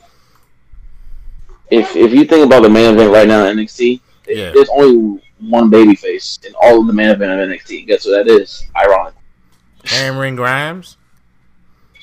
[1.71, 4.51] if if you think about the main event right now in NXT, Yeah.
[4.55, 7.87] there's only one babyface in all of the main event of NXT.
[7.87, 8.64] Guess what that is?
[8.77, 9.14] Ironic.
[9.85, 10.97] Cameron Grimes.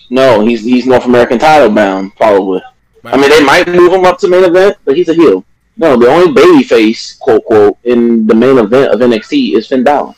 [0.09, 2.61] No, he's he's North American title bound, probably.
[3.03, 5.43] I mean, they might move him up to main event, but he's a heel.
[5.77, 10.13] No, the only babyface, quote quote, in the main event of NXT is Finn Balor.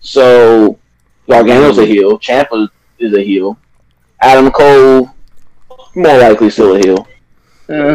[0.00, 0.78] So
[1.28, 2.68] Gargano's a heel, Ciampa
[2.98, 3.58] is a heel,
[4.20, 5.10] Adam Cole
[5.94, 7.06] more likely still a heel.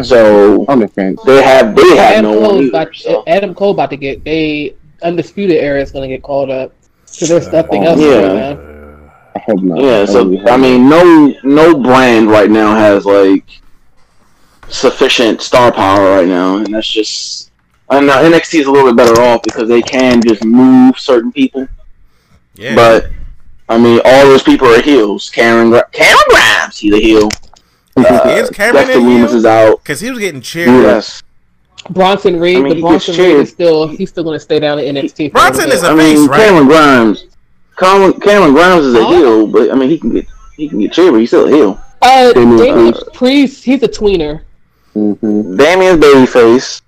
[0.04, 1.22] So On the fence.
[1.26, 3.24] they have they have Adam no one Cole about So.
[3.28, 7.28] Adam Cole about to get they undisputed era is going to get called up because
[7.28, 8.22] there's nothing else yeah.
[8.22, 9.12] going on.
[9.42, 9.82] hope not.
[9.82, 13.62] Yeah, so really I hope mean, no no brand right now has like
[14.70, 17.52] sufficient star power right now, and that's just.
[17.90, 21.32] I know NXT is a little bit better off because they can just move certain
[21.32, 21.68] people,
[22.56, 22.74] Yeah.
[22.74, 23.12] but
[23.70, 25.30] I mean, all those people are heels.
[25.30, 27.30] Cameron Gra- Cameron Grimes, he's a heel.
[27.98, 29.26] Uh, Is Cameron Dexter a heel?
[29.30, 29.82] Lumis is out.
[29.82, 30.68] Because he was getting cheered.
[30.68, 31.24] Yes,
[31.92, 33.40] Bronson Reed, I mean, but Bronson Reed cheered.
[33.42, 35.30] is still he's still going to stay down at NXT.
[35.30, 35.90] for Bronson is bit.
[35.90, 36.40] a I mean face, right?
[36.42, 37.26] Cameron Grimes.
[37.78, 39.08] Cameron, Cameron Grimes is a Oh.
[39.18, 41.52] heel, but I mean he can get he can get cheered, but he's still a
[41.56, 41.82] heel.
[42.02, 43.14] uh, Damian Damian Priest.
[43.14, 43.64] Priest.
[43.64, 44.42] He's a tweener.
[44.96, 45.58] Mhm.
[45.58, 46.82] Damian's babyface.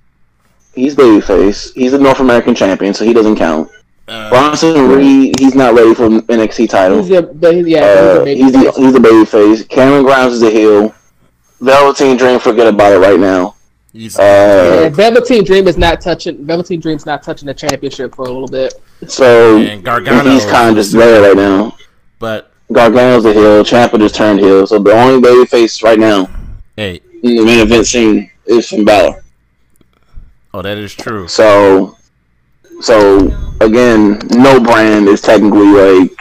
[0.73, 1.73] He's babyface.
[1.73, 3.69] He's a North American champion, so he doesn't count.
[4.07, 7.03] Uh, Bronson Reed, he's not ready for NXT title.
[7.03, 7.29] He's a
[7.67, 8.51] yeah, Uh, he's he's a baby.
[8.51, 9.67] the he's a babyface.
[9.69, 10.93] Cameron Grimes is a heel.
[11.59, 13.55] Velveteen Dream, forget about it right now.
[13.91, 16.45] he's- Uh, yeah, Velveteen Dream is not touching.
[16.45, 18.75] Velveteen Dream's not touching the championship for a little bit.
[19.07, 20.29] so and Gargano.
[20.29, 21.75] he's kind of just there right now.
[22.19, 23.63] But Gargano's a heel.
[23.63, 24.65] Ciampa just turned heel.
[24.67, 26.29] So the only babyface right now
[26.77, 29.23] hey, in the main event scene is Finn Balor.
[30.53, 31.27] oh, that is true.
[31.27, 31.97] So,
[32.81, 33.17] so
[33.61, 36.11] again, no brand is technically like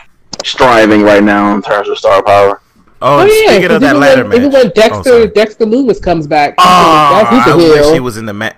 [0.44, 2.61] striving right now in terms of star power.
[3.02, 4.70] Oh, Oh, and yeah, speaking of 'cause that even ladder when, match, even when Oh,
[4.70, 5.26] Dexter sorry.
[5.28, 8.56] Dexter Lumis comes back, Ah, he's I a wish he was in the match.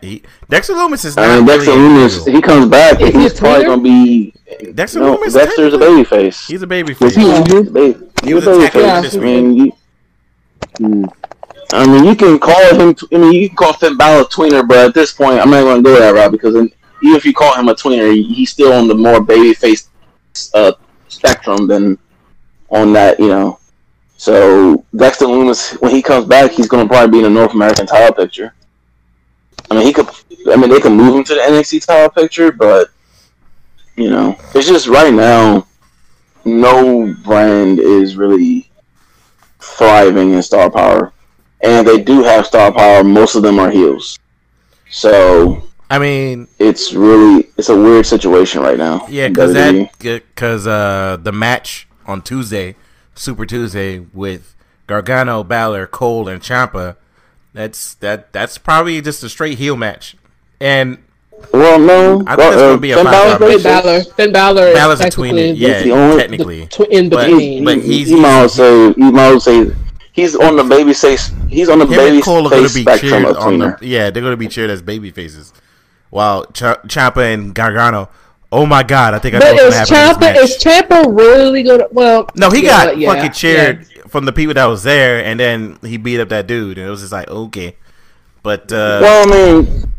[0.49, 1.29] Dexter Lumis is not.
[1.29, 3.83] I mean, Dexter really a Lumis, he comes back, Is and he he's probably gonna
[3.83, 4.33] be.
[4.75, 5.35] Dexter No, Loomis.
[5.35, 6.47] Dexter's a technically- babyface.
[6.47, 7.37] He's a baby Was he face.
[7.37, 7.59] injured?
[7.59, 7.97] He's a baby.
[8.25, 9.13] He was a attacked babyface.
[9.15, 9.21] Yeah.
[9.21, 9.73] I mean, you,
[10.79, 11.05] Hmm.
[11.73, 12.97] I mean, you can call him.
[13.13, 15.63] I mean, you can call Finn Balor a tweener, but at this point, I'm not
[15.63, 18.73] going to go that route because even if you call him a tweener, he's still
[18.73, 19.89] on the more babyface
[20.55, 20.73] uh,
[21.09, 21.99] spectrum than
[22.71, 23.21] on that.
[23.21, 23.59] You know,
[24.17, 27.53] so Dexter Lumis, when he comes back, he's going to probably be in the North
[27.53, 28.55] American title picture.
[29.71, 30.09] I mean, he could.
[30.51, 32.89] I mean, they can move him to the NXT title picture, but
[33.97, 35.67] you know, it's just right now,
[36.45, 38.71] no brand is really
[39.59, 41.13] thriving in star power,
[41.61, 43.03] and they do have star power.
[43.05, 44.19] Most of them are heels,
[44.91, 49.07] so I mean, it's really it's a weird situation right now.
[49.09, 52.77] yeah, because that because uh, the match on Tuesday,
[53.15, 54.55] Super Tuesday, with
[54.87, 56.97] Gargano, Balor, Cole, and Ciampa.
[57.55, 58.33] That's that.
[58.33, 60.17] That's probably just a straight heel match,
[60.61, 60.99] and
[61.53, 63.73] well, no, I think it's gonna be a Finn five-star Balor's match.
[63.73, 63.83] Finn babyface.
[63.85, 65.29] Balor, Finn Balor, Balor's is a tweener.
[65.31, 66.61] technically Yeah, the only- technically.
[66.61, 67.65] the tw- in But- between.
[67.65, 69.71] but He- he's- you might say you might say
[70.13, 71.31] he's on the baby face.
[71.49, 73.79] He's on the Him baby and Cole face be spectrum cheered of on the.
[73.83, 75.53] Yeah, they're going to be cheered as baby faces,
[76.11, 78.09] while Ch- Ciampa and Gargano.
[78.51, 79.13] Oh my God!
[79.15, 80.29] I think I know but what's going is to happen.
[80.29, 80.57] Ciampa is.
[81.05, 81.87] Ciampa really gonna?
[81.93, 84.03] Well, No, he yeah, got yeah, fucking cheered yeah.
[84.09, 86.91] from the people that was there, and then he beat up that dude, and it
[86.91, 87.77] was just like okay.
[88.43, 89.31] But uh, Well, I
[89.63, 89.93] mean,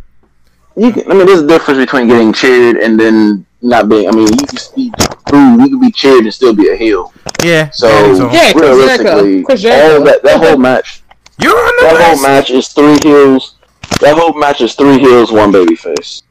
[0.76, 4.08] you can, I mean, there's a difference between getting cheered and then not being.
[4.08, 4.91] I mean, you can be
[5.28, 7.13] through, you can be cheered and still be a heel.
[7.43, 7.69] yeah.
[7.72, 11.02] So yeah, so- Yeah, realistically, Chris all that that whole match,
[11.41, 13.56] you're on the that whole match is three heels.
[14.02, 16.24] That whole match is three heels, one baby face.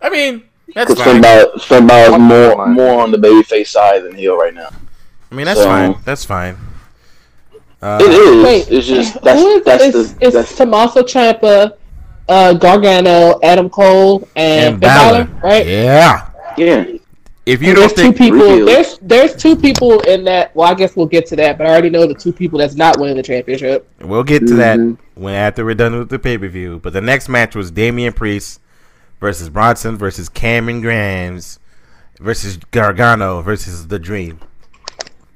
[0.00, 1.22] I mean, that's Because Finn fine.
[1.22, 4.70] Balor, Finn Balor's more more on the baby face side than heel right now.
[5.30, 5.96] I mean, that's so- fine.
[6.04, 6.56] That's fine.
[7.82, 8.44] Uh, It is.
[8.44, 11.72] Wait, it's just that's is that's it's, the it's that's, Tommaso Ciampa,
[12.28, 15.66] uh, Gargano, Adam Cole, and, and Finn Balor, Balor, right?
[15.66, 16.29] Yeah.
[16.60, 16.84] Yeah.
[17.46, 18.64] If you And don't there's two think, people.
[18.66, 20.54] There's there's two people in that.
[20.54, 21.58] Well, I guess we'll get to that.
[21.58, 23.88] But I already know the two people that's not winning the championship.
[24.02, 24.98] we'll get to that Mhm.
[25.14, 26.78] when after we're done with the pay per view.
[26.82, 28.60] But the next match was Damian Priest
[29.20, 31.58] versus Bronson versus Cameron Grimes
[32.20, 34.38] versus Gargano versus The Dream.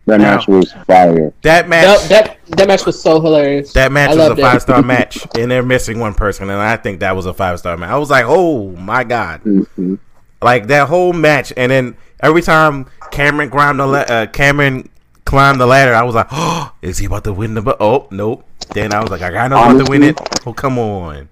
[0.06, 1.32] That Now- match was fire.
[1.42, 2.08] That match.
[2.08, 3.72] That, that that match was so hilarious.
[3.72, 6.76] That match I was a five star match, and they're missing one person, and I
[6.76, 7.88] think that was a five star match.
[7.90, 9.98] I was like, oh my god, Mhm.
[10.44, 14.88] Like that whole match, and then every time Cameron climbed the la- uh, Cameron
[15.24, 17.62] climbed the ladder, I was like, oh, is he about to win the?
[17.62, 17.74] Bu-?
[17.80, 18.44] Oh nope.
[18.72, 20.18] Then I was like, I got no about to win it.
[20.46, 21.28] Oh come on,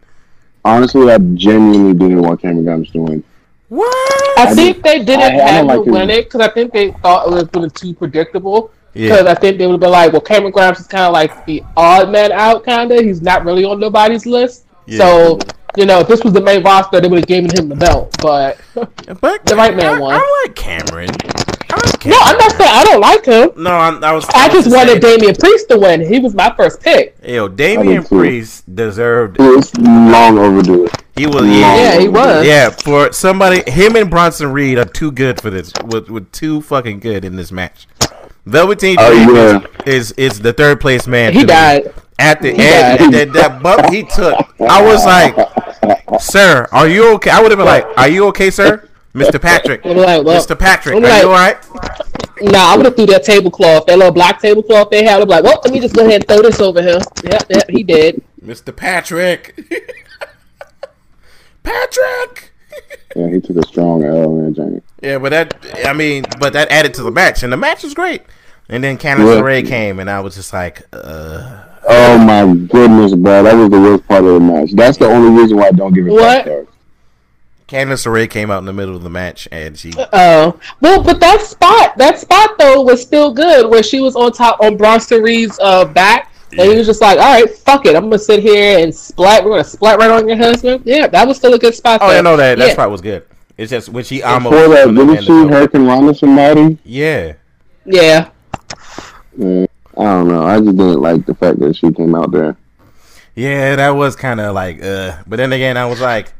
[0.65, 3.25] Honestly, I genuinely didn't want Cameron Grimes to win.
[3.69, 4.39] what?
[4.39, 6.49] I, I think they didn't I- I have like to his- win it because I
[6.53, 8.71] think they thought it was going to be too predictable.
[8.95, 9.09] Yeah.
[9.17, 11.47] Because I think they would have been like, well, Cameron Grimes is kind of like
[11.47, 13.01] the odd man out, kind of.
[13.01, 14.67] He's not really on nobody's list.
[14.87, 14.99] Yeah.
[14.99, 15.39] So,
[15.77, 18.15] you know, if this was the main roster, they would have given him the belt.
[18.21, 18.59] But
[19.21, 20.15] But The right man I, won.
[20.15, 21.11] I like Cameron.
[21.71, 23.51] I like no, I'm not saying I don't like him.
[23.63, 24.27] No, I'm, I was.
[24.35, 26.01] I was just wanted Damian Priest to win.
[26.07, 27.17] He was my first pick.
[27.25, 28.17] Yo, Damian I too.
[28.19, 29.39] Priest deserved.
[29.41, 30.89] It was long overdue.
[31.17, 31.47] He was.
[31.47, 32.47] Yeah, Yeah, he was.
[32.47, 35.73] Yeah, for somebody, him and Bronson Reed are too good for this.
[35.87, 37.87] With, with too fucking good in this match.
[38.45, 39.61] Velveteen Oh, Dream yeah.
[39.87, 41.33] is, is is the third place man.
[41.33, 41.49] He to me.
[41.49, 41.95] died.
[42.19, 42.99] at the He end.
[42.99, 43.13] died.
[43.13, 45.37] That, that bump he took, I was like,
[46.23, 49.85] "Sir, are you okay?" I would have been like, "Are you okay, sir, Mister Patrick,
[49.85, 51.57] I'm like, well, Mister Patrick, I'm are like- you all right?"
[52.41, 55.23] Nah, I would have threw that tablecloth, that little black tablecloth they had.
[55.23, 56.99] I'm like, well, let me just go ahead and throw this over here.
[57.23, 58.21] Yep, yep, he did.
[58.45, 58.75] Mr.
[58.75, 59.55] Patrick.
[61.63, 62.53] Patrick.
[63.15, 64.81] Yeah, he took a strong L, man, Johnny.
[65.03, 67.95] Yeah, but that I mean, but that added to the match, and the match was
[67.95, 68.23] great.
[68.69, 69.41] And then Candice Yeah.
[69.43, 73.81] LeRae came, and I was just like, uh, Oh my goodness, bro, that was the
[73.81, 74.71] worst part of the match.
[74.73, 76.23] That's the only reason why I don't give it What?
[76.23, 76.67] five stars.
[77.69, 81.21] Candice LeRae came out in the middle of the match, and she Oh, well, but
[81.21, 83.69] that spot, that spot though, was still good.
[83.71, 87.19] Where she was on top on Bronson Reed's uh, back, and he was just like,
[87.19, 89.43] "All right, fuck it, I'm gonna sit here and splat.
[89.43, 92.01] We're gonna splat right on your husband." Yeah, that was still a good spot.
[92.03, 92.19] Oh, there.
[92.19, 92.73] I know that that Yeah.
[92.75, 93.25] spot was good.
[93.57, 96.79] It's just when she almost Before that, couldn't didn't end she the- hurricanrana somebody?
[96.85, 97.33] Yeah,
[97.87, 98.29] Yeah,
[99.39, 99.67] Mm,
[99.99, 100.45] I don't know.
[100.45, 102.57] I just didn't like the fact that she came out there.
[103.35, 105.17] yeah, that was kind of like, uh.
[105.27, 106.33] But then again, I was like,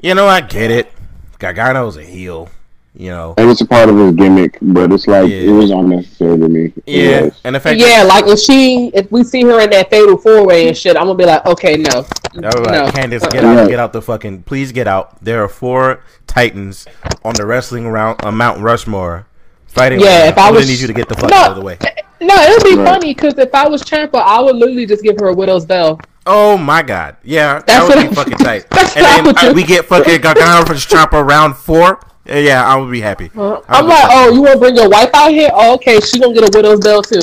[0.00, 0.92] you know, I get it.
[1.38, 2.48] Gargano's a heel,
[2.94, 3.34] you know.
[3.38, 5.36] And it's a part of his gimmick, but it's like Yeah.
[5.36, 6.72] it was unnecessary to me.
[6.86, 7.40] Yeah, was.
[7.44, 8.02] and the fact yeah.
[8.02, 11.04] Like if she, if we see her in that fatal four way and shit, I'm
[11.06, 12.02] gonna be like, okay, no,
[12.34, 12.86] that, I was like, no.
[12.90, 13.62] Candice, get Uh-uh.
[13.62, 15.22] out, get out the fucking, please get out.
[15.24, 16.86] There are four Titans
[17.24, 19.26] on the wrestling round on Mount Rushmore
[19.66, 20.00] fighting.
[20.00, 20.44] Yeah, right if now.
[20.44, 21.36] I I'm was- need you to get the fuck No.
[21.36, 21.78] out of the way.
[22.20, 22.86] No, it would be Right.
[22.86, 26.00] funny because if I was Ciampa, I would literally just give her a Willow's Bell.
[26.26, 28.66] Oh my god, yeah, That's that would be I- fucking tight.
[28.96, 32.00] and I then would uh, we get fucking Gargano versus Ciampa round four.
[32.28, 33.30] Uh, Yeah, I would be happy.
[33.36, 35.48] I I'm like, fucking- oh, you want to bring your wife out here?
[35.52, 37.20] Oh, okay, she gonna get a Willow's Bell too.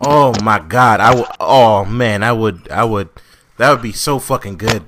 [0.00, 1.26] Oh my god, I would.
[1.40, 2.68] Oh man, I would.
[2.70, 3.08] I would.
[3.58, 4.84] That would be so fucking good.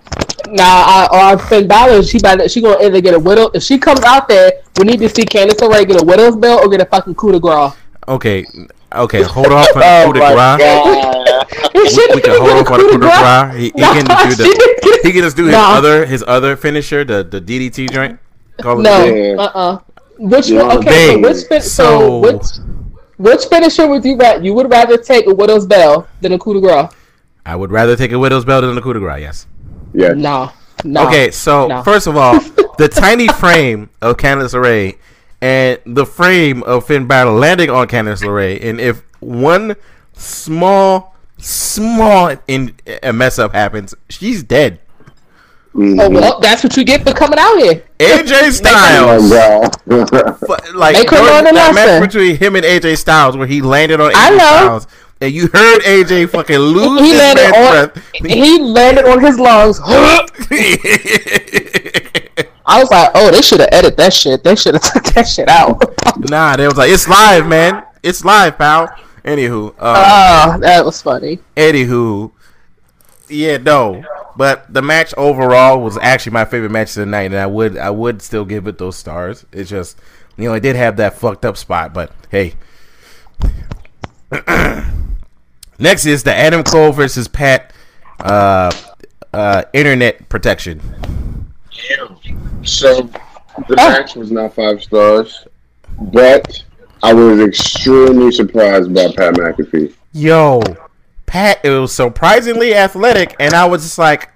[0.49, 3.51] Nah, I, or Finn Balor, she better, she gonna either get a widow.
[3.53, 6.61] If she comes out there, we need to see Candice LeRae get a Willow's Bell
[6.61, 7.73] or get a fucking coup de grace.
[8.09, 8.47] Okay,
[8.92, 11.96] okay, hold off on the Oh coup de my grace.
[11.96, 13.57] We, we can hold off on the coup de grace.
[13.57, 14.79] He, he can do the.
[14.83, 15.76] didn't He can just do his Nah.
[15.76, 18.18] other his other finisher, the the DDT joint.
[18.61, 19.37] Call No, a- Yeah.
[19.40, 19.79] uh, uh
[20.18, 20.79] Which Yeah, one?
[20.79, 22.46] Okay, so which fin- so, So- which
[23.16, 24.42] which finisher would you rather?
[24.44, 26.90] You would rather take a Willow's Bell than a coup de grace?
[27.46, 29.20] I would rather take a Willow's Bell than a coup de grace.
[29.22, 29.46] Yes.
[29.94, 30.12] Yeah.
[30.12, 30.53] No,
[30.85, 31.07] no.
[31.09, 31.83] Okay, so No.
[31.83, 32.38] first of all,
[32.79, 34.98] the tiny frame of Candice LeRae
[35.40, 39.76] and the frame of Finn Balor landing on Candice LeRae, and if one
[40.12, 44.81] small, small in a mess up happens, she's dead.
[45.74, 46.00] Mhm.
[46.00, 47.83] Oh well, that's what you get for coming out here.
[48.00, 52.64] AJ Styles, my but, like Make her there learn a that match between him and
[52.64, 54.37] AJ Styles, where he landed on AJ I know.
[54.37, 54.87] Styles,
[55.20, 57.90] and you heard AJ fucking lose He his landed on.
[57.90, 58.11] breath.
[58.14, 59.81] He landed on his lungs.
[62.71, 64.45] I was like, oh, they should have edited that shit.
[64.45, 65.83] They should have took that shit out.
[66.31, 67.83] nah, they was like, it's live, man.
[68.03, 68.87] It's live, pal.
[69.25, 71.41] Anywho, uh, Ah, that was funny.
[71.57, 72.31] Anywho,
[73.29, 74.03] yeah, no,
[74.37, 77.77] but the match overall was actually my favorite match of the night, and I would
[77.77, 79.45] I would still give it those stars.
[79.53, 79.99] It's just
[80.39, 82.55] you know it did have that fucked up spot, but hey.
[85.79, 87.73] Next is the Adam Cole versus Pat
[88.21, 88.73] uh,
[89.35, 90.81] uh, internet protection.
[92.64, 93.09] So
[93.69, 95.47] the match was not five stars,
[96.01, 96.62] but
[97.03, 99.95] I was extremely surprised by Pat McAfee.
[100.12, 100.62] Yo,
[101.27, 104.29] Pat, it was surprisingly athletic, and I was just like,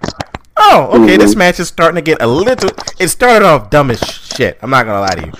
[0.57, 1.37] oh, okay, this Mhm.
[1.37, 2.71] match is starting to get a little.
[2.99, 4.57] It started off dumb as shit.
[4.61, 5.31] I'm not gonna lie to you.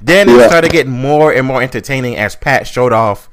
[0.00, 0.48] Then it Yeah.
[0.48, 3.28] started getting more and more entertaining as Pat showed off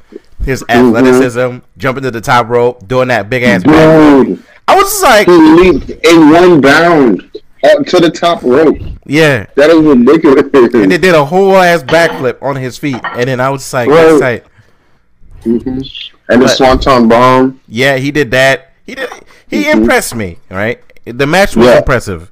[0.45, 3.63] his athleticism, jumping to the top rope, doing that big ass.
[3.63, 7.23] Dude, I was just like, he leaped in one bound
[7.63, 8.77] up to the top rope.
[9.05, 9.45] yeah.
[9.55, 10.43] That is ridiculous.
[10.73, 13.73] And they did a whole ass backflip on his feet, and then I was just
[13.73, 14.19] like, Right.
[14.19, 14.43] tight.
[15.43, 15.83] Mhm.
[16.29, 17.59] And the But- Swanton bomb.
[17.67, 18.71] Yeah, he did that.
[18.85, 19.09] He did.
[19.47, 19.73] He Mhm.
[19.73, 20.37] impressed me.
[20.49, 21.77] Right, the match was Yeah.
[21.79, 22.31] impressive.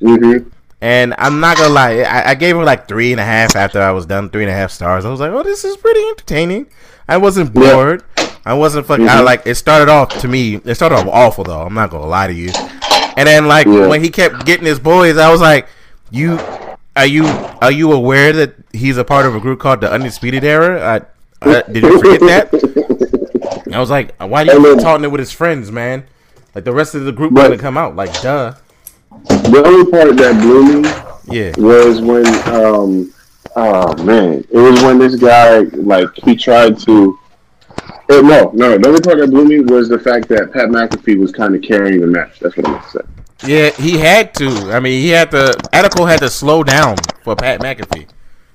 [0.00, 0.38] hmm
[0.80, 3.80] And I'm not gonna lie, I, I gave him like three and a half after
[3.80, 5.04] I was done, three and a half stars.
[5.04, 6.66] I was like, oh, this is pretty entertaining.
[7.08, 7.72] I wasn't Yeah.
[7.72, 8.02] bored.
[8.44, 9.08] I wasn't fucking.
[9.08, 9.24] I Mhm.
[9.24, 10.60] like it started off to me.
[10.64, 11.60] It started off awful though.
[11.62, 12.50] I'm not gonna lie to you.
[13.16, 13.86] And then like Yeah.
[13.86, 15.66] when he kept getting his boys, I was like,
[16.10, 16.38] you
[16.96, 20.44] are you are you aware that he's a part of a group called the Undisputed
[20.44, 21.04] Era?
[21.42, 23.66] I, I, did you forget that?
[23.72, 26.04] I was like, why are you then- talking it with his friends, man?
[26.54, 27.96] Like the rest of the group gonna come out.
[27.96, 28.54] Like, duh.
[29.28, 30.88] The only part that blew me
[31.38, 31.52] Yeah.
[31.58, 33.12] was when um
[33.56, 37.18] oh man it was when this guy like he tried to
[38.18, 41.18] eh, no no the only part that blew me was the fact that Pat McAfee
[41.18, 43.00] was kind of carrying the match that's what I meant to say
[43.44, 44.48] Yeah, he had to.
[44.72, 45.52] I mean, he had to.
[45.72, 48.06] Adam Cole had to slow down for Pat McAfee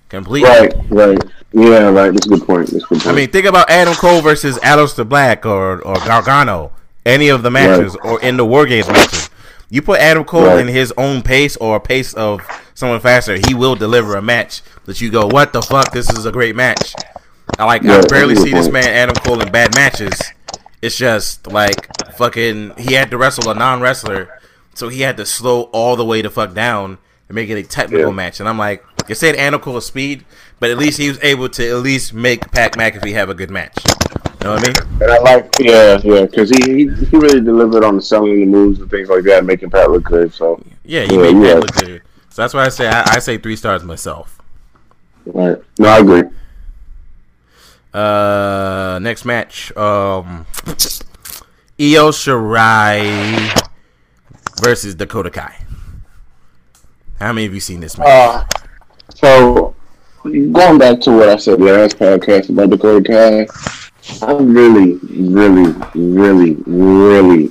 [0.09, 0.49] completely.
[0.49, 1.17] right right
[1.51, 3.07] yeah right that's a good point that's a good point.
[3.07, 6.71] I mean, think about Adam Cole versus Aleister Black or or Gargano,
[7.05, 9.29] any of the matches, or in the War Games matches.
[9.69, 10.59] You put Adam Cole Right.
[10.61, 12.39] in his own pace or a pace of
[12.73, 15.91] someone faster, he will deliver a match that you go, "What the fuck?
[15.91, 16.93] This is a great match."
[17.57, 20.33] I like Yeah, I barely see this man Adam Cole in bad matches.
[20.81, 24.29] It's just like fucking he had to wrestle a non wrestler,
[24.73, 26.97] so he had to slow all the way to fuck down
[27.27, 28.15] and make it a technical Yeah.
[28.15, 28.39] match.
[28.39, 30.25] And I'm like, you said Adam Cole speed,
[30.59, 33.49] but at least he was able to at least make Pat McAfee have a good
[33.49, 33.89] match.
[34.39, 34.75] You know what I mean?
[35.01, 38.45] And I like, yeah, yeah, because he, he he really delivered on the selling the
[38.45, 40.31] moves and things like that, making Pat look good.
[40.33, 41.53] So, Yeah, he Yeah, made yeah.
[41.53, 42.01] Pat look good.
[42.29, 44.39] So that's why I say I, I say three stars myself.
[45.25, 45.57] right.
[45.79, 46.23] No, I agree.
[47.97, 50.45] Uh, next match, um,
[51.79, 53.73] Io Shirai
[54.63, 55.65] versus Dakota Kai.
[57.19, 58.07] How many of you seen this match?
[58.07, 58.43] Uh,
[59.15, 59.75] so
[60.23, 63.47] going back to what I said last podcast about Dakota Kai,
[64.21, 67.49] I really, really, really, really,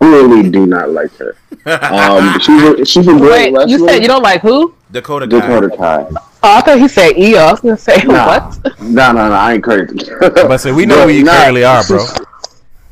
[0.00, 1.36] really do not like her.
[1.66, 3.68] Um, she's a, she's a great Wait, wrestler.
[3.68, 4.74] you said you don't like who?
[4.90, 5.40] Dakota Kai.
[5.40, 6.06] Dakota Kai.
[6.10, 7.36] Oh, I thought he said E.
[7.36, 8.26] I was gonna say Nah.
[8.26, 8.80] what?
[8.80, 9.98] No, no, no, I ain't crazy.
[10.20, 11.98] But say we know where you Nah, currently are, bro.
[11.98, 12.20] she's-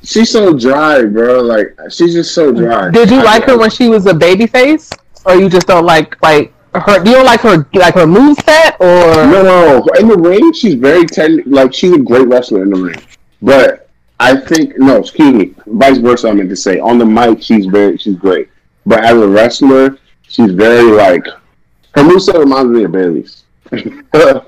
[0.03, 1.41] She's so dry, bro.
[1.43, 2.91] Like she's just so dry.
[2.91, 4.89] Did you I- like her when she was a baby face,
[5.25, 7.03] or you just don't like like her?
[7.03, 9.87] Do you don't like her like her move set, or No, no.
[9.99, 11.43] In the ring, she's very ten.
[11.47, 13.03] Like she's a great wrestler in the ring.
[13.43, 13.89] But
[14.20, 15.55] I think no, excuse me.
[15.66, 16.29] Vice versa.
[16.29, 18.49] I meant to say on the mic, she's very, she's great.
[18.85, 23.45] But as a wrestler, she's very like her moveset reminds me of Bayley's.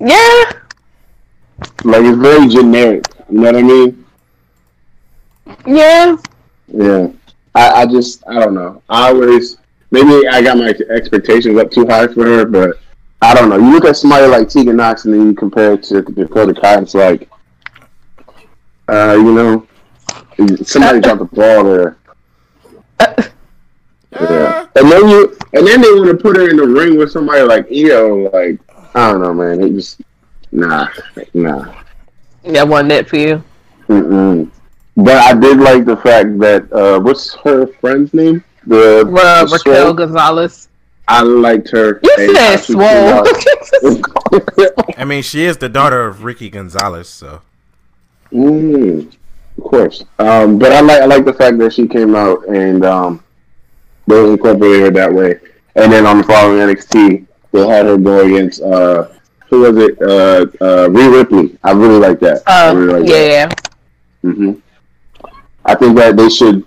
[0.00, 0.52] Yeah
[1.84, 3.04] like it's very generic.
[3.30, 4.04] You know what I mean?
[5.66, 6.16] Yeah,
[6.68, 7.08] Yeah.
[7.54, 8.82] I, I just I don't know.
[8.88, 9.56] I always
[9.90, 12.78] maybe I got my expectations up too high for her, but
[13.20, 13.56] I don't know.
[13.56, 16.80] You look at somebody like Tegan Nox and then you compare it to Dakota Kai,
[16.80, 17.28] it's like
[18.88, 19.66] uh, you know,
[20.64, 21.96] somebody dropped the ball there.
[24.10, 24.66] Yeah.
[24.74, 27.42] And then you and then they want to put her in the ring with somebody
[27.42, 28.58] like Io, like
[28.94, 29.60] I don't know, man.
[29.62, 30.00] It just
[30.50, 30.88] nah,
[31.34, 31.74] nah.
[32.44, 33.44] that wasn't it for you.
[33.88, 34.50] Mm-mm.
[34.96, 38.42] But I did like the fact that uh, what's her friend's name?
[38.68, 39.94] The, Ra- the Raquel Swole?
[39.94, 40.68] Gonzalez.
[41.08, 42.00] I liked her.
[42.02, 43.24] You and said she swole.
[44.98, 47.40] I mean, she is the daughter of Ricky Gonzalez, so
[48.32, 49.10] mm,
[49.56, 50.04] of course.
[50.18, 53.24] Um, but I like I like the fact that she came out and um,
[54.06, 55.40] they incorporated her that way.
[55.76, 59.08] And then on the following NXT, they had her go against uh,
[59.48, 59.96] who was it?
[60.02, 61.56] Uh, uh, Rhea Ripley.
[61.64, 62.42] I really like that.
[62.46, 63.56] I Uh, really like that.
[64.24, 64.52] yeah, hmm
[65.64, 66.64] I think that they should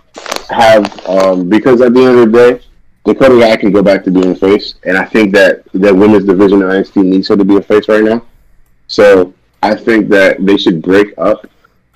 [0.51, 2.65] have um, because at the end of the day,
[3.03, 6.25] Dakota Kai can go back to being a face, and I think that the women's
[6.25, 8.23] division of NXT needs her to be a face right now.
[8.87, 9.33] So
[9.63, 11.47] I think that they should break up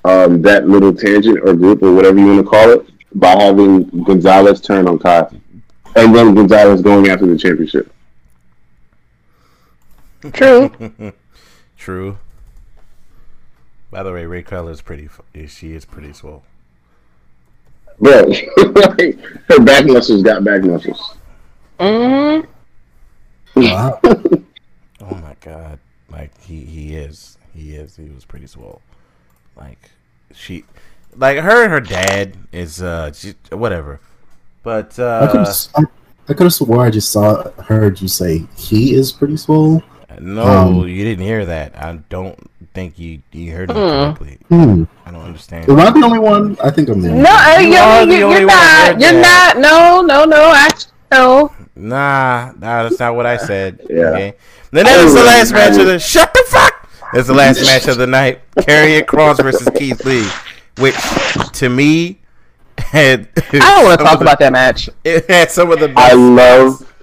[0.04, 3.84] um, that little tangent or group or whatever you want to call it by having
[4.04, 5.28] Gonzalez turn on Kai,
[5.96, 7.92] and then Gonzalez going after the championship.
[10.34, 11.14] true.
[11.78, 12.18] true.
[13.92, 15.08] By the way, Raquel is pretty.
[15.48, 16.44] She is pretty swole.
[18.00, 21.16] Bro, her back muscles got back muscles.
[21.80, 22.42] hmm
[23.56, 24.00] Wow.
[25.02, 25.78] Oh my god!
[26.10, 28.82] Like he he is he is he was pretty swole.
[29.56, 29.92] Like
[30.34, 30.64] she,
[31.16, 34.00] like her and her dad is uh she, whatever.
[34.64, 35.82] But I could uh have I,
[36.30, 39.84] I could have swore I just saw heard you say he is pretty swole.
[40.22, 41.76] No, um, you didn't hear that.
[41.76, 42.38] I don't
[42.74, 44.06] think you you heard me Mm.
[44.18, 44.38] correctly.
[44.50, 44.84] Hmm.
[45.06, 45.70] I don't understand.
[45.70, 46.58] Am I the only one?
[46.64, 47.44] I think I'm the only No, one.
[47.44, 48.88] uh, You you are you, only you're one not.
[48.88, 49.58] heard You're that.
[49.58, 49.62] not.
[49.62, 50.54] No, no, no.
[50.56, 51.52] Actually, no.
[51.76, 53.80] Nah, nah, that's not what I said.
[53.90, 54.06] Yeah.
[54.10, 54.34] Okay.
[54.72, 56.00] Then that was the last match of the.
[56.00, 56.90] Shut the fuck.
[57.14, 58.42] That's the last match of the night.
[58.58, 60.28] Karrion Kross versus Keith Lee,
[60.80, 60.96] which
[61.54, 62.20] to me
[62.78, 63.28] had.
[63.38, 64.90] I don't want to talk about that match.
[65.06, 65.98] It had some of the best.
[65.98, 66.18] I best.
[66.18, 66.95] love,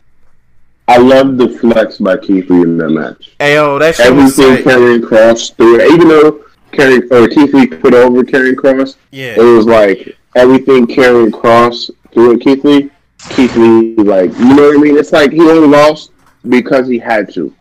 [0.92, 3.34] I love the flex by Keith Lee in that match.
[3.40, 4.64] Ayo, that shit Everything sick.
[4.64, 9.34] Karrion Kross threw it, even though Karrion or Keith Lee put over Karrion Kross, Yeah.
[9.38, 12.90] it was like everything Karrion Kross threw at Keith Lee.
[13.30, 14.98] Keith Lee, like you know what I mean?
[14.98, 16.10] It's like he only lost
[16.48, 17.54] because he had to.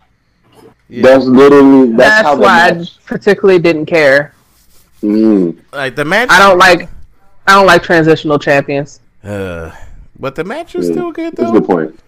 [0.89, 1.03] Yeah.
[1.03, 3.05] That's literally that's, That's, how the why I match.
[3.05, 4.33] particularly didn't care.
[5.01, 5.57] Mm.
[5.71, 6.29] Like the match.
[6.31, 6.89] I don't like.
[7.47, 8.99] I don't like transitional champions.
[9.23, 9.71] Uh,
[10.19, 11.43] but the match was still good though.
[11.43, 11.59] That's a though.
[11.59, 11.99] good point.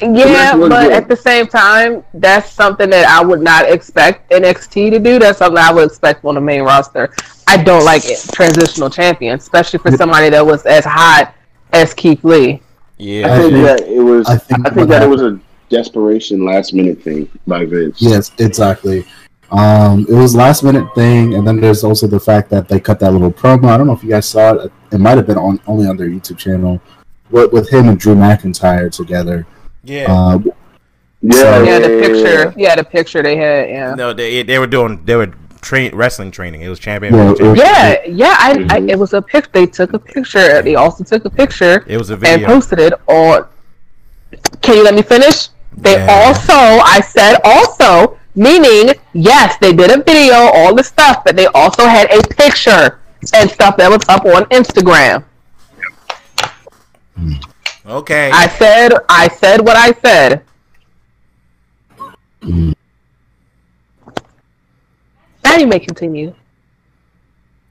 [0.00, 0.92] Yeah, match but good.
[0.92, 5.18] at the same time, that's something that I would not expect NXT to do.
[5.18, 7.14] That's something I would expect on the main roster.
[7.48, 11.34] I don't like it, transitional champions, especially for somebody that was as hot
[11.72, 12.54] as Keith Lee.
[12.54, 12.60] I
[12.98, 13.38] Yeah.
[13.38, 14.26] think think- that it was.
[14.28, 15.38] I I think think, what that it was a
[15.70, 17.96] desperation last minute thing by Vince.
[18.00, 19.04] Yes, exactly.
[19.50, 22.98] Um, it was last minute thing, and then there's also the fact that they cut
[23.00, 23.68] that little promo.
[23.68, 24.72] I don't know if you guys saw it.
[24.92, 26.80] It might have been on only on their YouTube channel,
[27.30, 29.46] with, with him and Drew McIntyre together.
[29.86, 30.12] Yeah.
[30.12, 30.38] Uh,
[31.22, 32.42] Yeah, Yeah, the yeah, picture.
[32.56, 32.68] yeah.
[32.68, 33.68] Yeah, the picture they had.
[33.70, 33.94] Yeah.
[33.94, 35.30] No, they they were doing they were
[35.62, 36.60] train wrestling training.
[36.62, 37.14] It was champion.
[37.14, 37.66] Yeah, versus champion.
[37.66, 38.34] Yeah, yeah.
[38.38, 38.90] I, I Mhm.
[38.92, 39.50] it was a pic.
[39.52, 40.62] They took a picture.
[40.62, 42.54] They also took a picture It was a video and video.
[42.54, 43.46] posted it on.
[44.62, 45.48] Can you let me finish?
[45.76, 46.06] They Yeah.
[46.20, 46.58] also,
[46.96, 51.86] I said also, meaning yes, they did a video, all the stuff, but they also
[51.86, 52.98] had a picture
[53.34, 55.24] and stuff that was up on Instagram.
[57.86, 58.30] Okay.
[58.32, 60.42] I said, I said what I said.
[62.42, 62.74] Now
[65.56, 66.34] you may continue.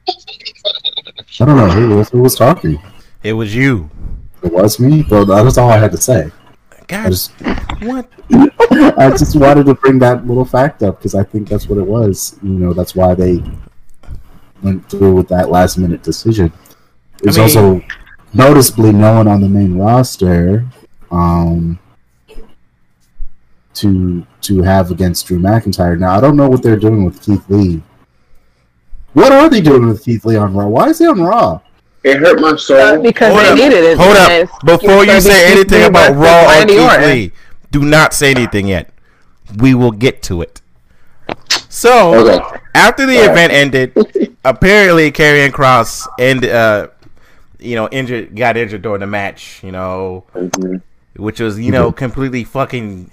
[0.08, 2.82] I don't know who was, who was talking.
[3.24, 3.90] it was you.
[4.42, 6.32] It was me, but that's all I had to say.
[6.72, 7.32] I God, just,
[7.82, 8.10] what?
[8.98, 11.86] I just wanted to bring that little fact up because I think that's what it
[11.86, 12.40] was.
[12.42, 13.44] You know, that's why they
[14.62, 16.54] went through with that last minute decision.
[17.22, 17.82] There's mean- also
[18.36, 20.66] noticeably no one on the main roster
[21.12, 21.80] um,
[23.76, 25.98] to to have against Drew McIntyre.
[26.00, 27.82] Now I don't know what they're doing with Keith Lee.
[29.14, 30.68] What are they doing with Keith Lee on Raw?
[30.68, 31.60] Why is he on Raw?
[32.04, 33.02] It hurt my Uh, soul.
[33.02, 33.58] because Hold they up.
[33.58, 33.98] needed it.
[33.98, 34.62] Hold And up.
[34.66, 37.10] Before you say anything Keith about Raw or Randy Keith Orton.
[37.10, 37.32] Lee,
[37.72, 38.90] do not say anything yet.
[39.58, 40.62] We will get to it.
[41.70, 42.46] So, Okay.
[42.76, 43.32] after the Alright.
[43.32, 46.88] event ended, apparently Karrion Kross and uh,
[47.60, 49.62] you know injured got injured during the match.
[49.64, 50.82] You know, Mhm.
[51.16, 53.10] which was you know completely fucking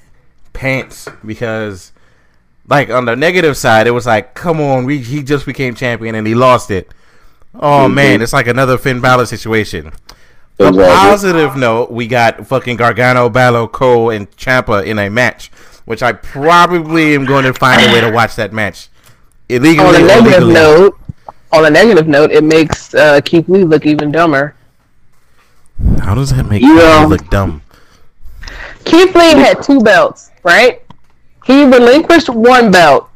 [0.53, 1.93] pants because
[2.68, 6.14] like on the negative side it was like come on we, he just became champion
[6.14, 6.93] and he lost it
[7.59, 7.95] oh Mhm.
[7.95, 9.93] man it's like another Finn Balor situation
[10.59, 15.51] a positive note we got fucking Gargano Balor Cole and Ciampa in a match
[15.86, 18.88] which I probably am going to find a way to watch that match
[19.49, 20.99] illegally on a negative note,
[21.53, 24.55] on a negative note, it makes uh, Keith Lee look even dumber.
[26.00, 27.03] how does that make Yeah.
[27.03, 27.62] you look dumb
[28.84, 30.82] Keith Lee had two belts, right?
[31.44, 33.09] He relinquished one belt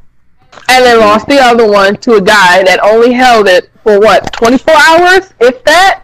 [0.69, 4.31] and then lost the other one to a guy that only held it for what,
[4.33, 6.03] 24 hours, if that?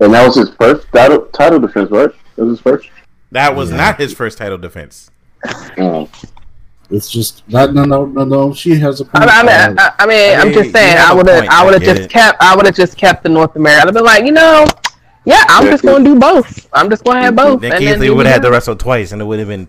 [0.00, 2.10] And that was his first title, title defense, right?
[2.36, 2.88] That was his first.
[3.32, 3.76] that was Yeah.
[3.76, 5.10] not his first title defense
[5.78, 6.08] Oh.
[6.92, 8.52] It's just that no no no no.
[8.54, 9.24] She has a point.
[9.26, 11.74] I mean, Uh, I, I mean, I I'm just saying, I would have, I would
[11.74, 12.10] have just it.
[12.10, 13.82] kept, I would have just kept the North America.
[13.82, 14.66] I'd have been like, you know,
[15.24, 16.68] yeah, I'm just gonna do both.
[16.72, 17.60] I'm just gonna have both.
[17.62, 18.48] then and Keith Lee would have had that.
[18.48, 19.68] to wrestle twice and it would have been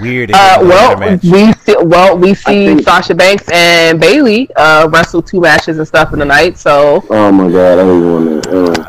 [0.00, 4.00] weird if Uh, it was another well, we see, well, we see Sasha Banks and
[4.00, 6.56] Bayley uh, wrestle two matches and stuff in the night.
[6.58, 8.80] So oh my god, I don't even want to.
[8.80, 8.84] Uh,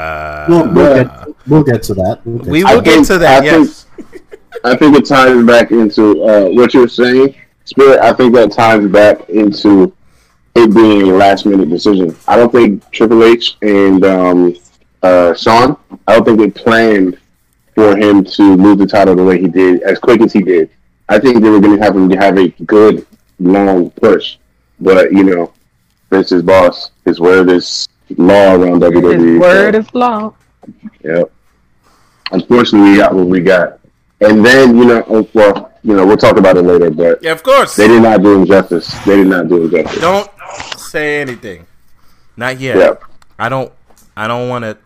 [0.00, 2.20] Uh, we'll, we'll get we'll get to that.
[2.24, 2.84] We'll get we to will I that.
[2.84, 3.42] get to that.
[3.44, 3.86] I think- Yes.
[4.64, 7.34] I think it ties back into uh, what you were saying,
[7.64, 8.00] Spirit.
[8.00, 9.94] I think that ties back into
[10.54, 12.16] it being a last minute decision.
[12.26, 14.56] I don't think Triple H and um,
[15.02, 15.76] uh, Shawn.
[16.06, 17.18] I don't think they planned
[17.74, 20.70] for him to move the title the way he did, as quick as he did.
[21.08, 23.06] I think they were going to have him to have a good
[23.38, 24.36] long push,
[24.80, 25.52] but you know,
[26.10, 26.90] Vince is boss.
[27.04, 29.12] His word is law around WWE.
[29.12, 30.34] his so- word is law.
[31.02, 31.32] Yep.
[32.32, 33.79] Unfortunately, we got what we got.
[34.20, 37.32] And then, you know, oh, well, you know, we'll talk about it later, but Yeah,
[37.32, 37.74] of course.
[37.76, 38.92] they did not do him justice.
[39.04, 40.00] They did not do him justice.
[40.00, 40.30] Don't
[40.76, 41.66] say anything.
[42.36, 42.76] Not yet.
[42.76, 42.94] Yeah.
[43.38, 43.72] I don't.
[44.16, 44.76] I don't want to.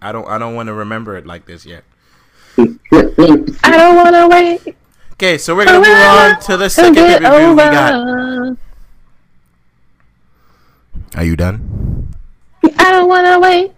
[0.00, 0.26] I don't.
[0.28, 1.82] I don't want to remember it like this yet.
[2.58, 2.66] I
[3.64, 4.76] don't want to wait.
[5.14, 8.56] Okay, so we're gonna move on to the second pay get per we got.
[11.16, 12.14] Are you done?
[12.78, 13.72] I don't want to wait.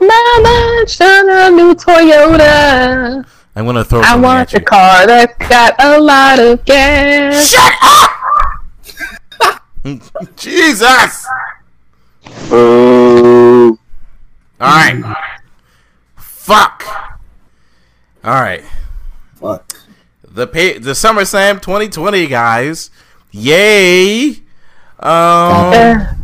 [0.00, 3.24] Mama, shine a new Toyota.
[3.56, 4.00] I'm gonna throw.
[4.00, 4.64] I want at the you.
[4.64, 7.50] car that's got a lot of gas.
[7.50, 8.10] Shut up!
[10.36, 11.26] Jesus!
[12.50, 13.78] Oh,
[14.60, 15.16] All right.
[16.16, 16.84] Fuck.
[18.24, 18.64] All right.
[19.36, 19.72] Fuck.
[20.26, 22.90] The pay, the SummerSlam 2020 guys.
[23.30, 24.28] Yay!
[24.30, 24.40] Um.
[25.00, 26.14] Uh,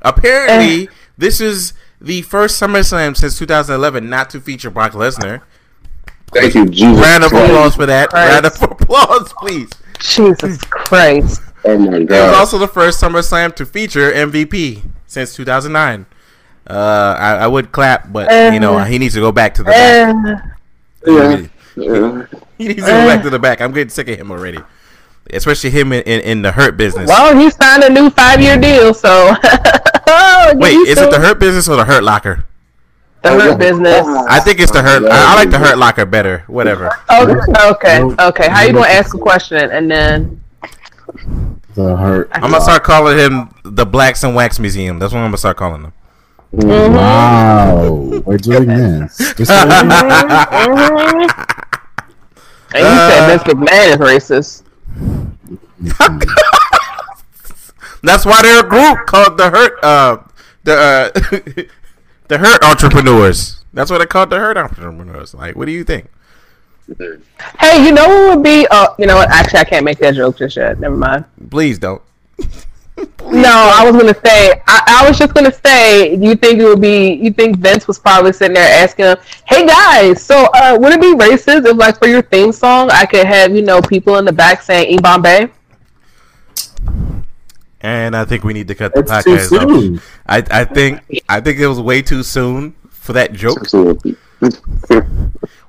[0.00, 5.42] Apparently, this is the first SummerSlam since 2011 not to feature Brock Lesnar.
[6.32, 6.98] Thank you, Jesus.
[7.00, 7.50] Round of Christ.
[7.50, 8.10] applause for that.
[8.10, 8.32] Christ.
[8.32, 9.70] Round of applause, please.
[10.00, 11.42] Jesus Christ.
[11.64, 12.14] Oh my God.
[12.16, 16.06] It was also the first SummerSlam to feature MVP since 2009.
[16.68, 19.70] Uh, I, I would clap, but you know he needs to go back to the
[19.70, 20.14] back.
[21.06, 21.46] Uh, Yeah.
[21.76, 22.26] Yeah.
[22.58, 23.60] He needs to go back to the back.
[23.60, 24.58] I'm getting sick of him already,
[25.30, 27.06] especially him in, in, in the hurt business.
[27.08, 29.28] well, he signed a new five-year deal, so.
[30.54, 32.44] Wait, is to it the hurt business or the hurt locker?
[33.22, 34.06] The hurt business.
[34.28, 35.04] I think it's the hurt.
[35.04, 36.44] I, I like the hurt locker better.
[36.46, 36.90] Whatever.
[37.10, 37.34] Okay,
[37.70, 38.48] okay, okay.
[38.48, 40.40] How you gonna ask a question and then?
[41.74, 42.28] The hurt.
[42.32, 44.98] I'm gonna start calling him the Blacks and Wax Museum.
[44.98, 45.92] That's what I'm gonna start calling him.
[46.54, 46.94] Mm-hmm.
[46.94, 49.16] Wow, we're doing this.
[49.34, 49.50] this is-
[52.74, 54.62] And you said Vince McMahon is racist.
[58.02, 59.82] That's why they're a group called the Hurt.
[59.82, 60.18] Uh,
[60.64, 61.10] the uh,
[62.28, 63.60] the Hurt Entrepreneurs.
[63.72, 65.34] That's what I called the Hurt Entrepreneurs.
[65.34, 66.08] Like, what do you think?
[67.58, 68.66] Hey, you know what would be?
[68.70, 69.28] Uh, you know what?
[69.30, 70.78] Actually, I can't make that joke just yet.
[70.80, 71.24] Never mind.
[71.50, 72.02] Please don't.
[73.30, 74.60] No, I was gonna say.
[74.66, 76.16] I, I was just gonna say.
[76.16, 77.12] You think it would be?
[77.12, 79.16] You think Vince was probably sitting there asking him,
[79.46, 83.06] "Hey guys, so uh, would it be racist if, like, for your theme song, I
[83.06, 85.48] could have you know people in the back saying E Bombay?"
[87.80, 90.04] And I think we need to cut the It's podcast off.
[90.26, 93.58] I I think I think it was way too soon for that joke.
[93.60, 94.16] Absolutely.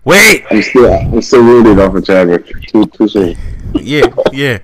[0.04, 0.46] Wait.
[0.50, 2.48] I'm still, I'm still rooted off of Chadwick.
[2.68, 3.38] Too, too soon.
[3.76, 4.60] Yeah, yeah,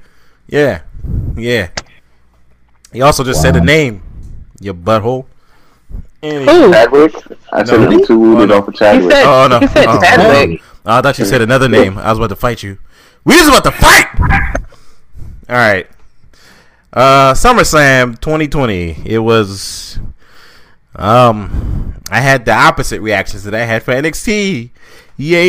[0.48, 0.82] yeah,
[1.36, 1.70] yeah.
[2.92, 4.02] He also just said a name.
[4.60, 5.26] Your butthole.
[6.24, 6.72] Any- Who?
[6.72, 7.14] Chadwick?
[7.52, 7.92] I said No.
[7.92, 8.58] I'm too rooted Oh, no.
[8.58, 9.12] off of He Chadwick.
[9.12, 9.26] said.
[9.26, 9.60] Oh no!
[9.60, 10.62] He said Oh, Chadwick.
[10.86, 11.98] oh, I thought you said another name.
[12.00, 12.78] I was about to fight you.
[13.24, 14.08] We was about to fight.
[15.50, 15.88] All right.
[16.96, 19.04] Uh, SummerSlam 2020.
[19.06, 20.00] It was.
[20.96, 24.70] Um, I had the opposite reactions that I had for NXT.
[25.18, 25.44] Yay!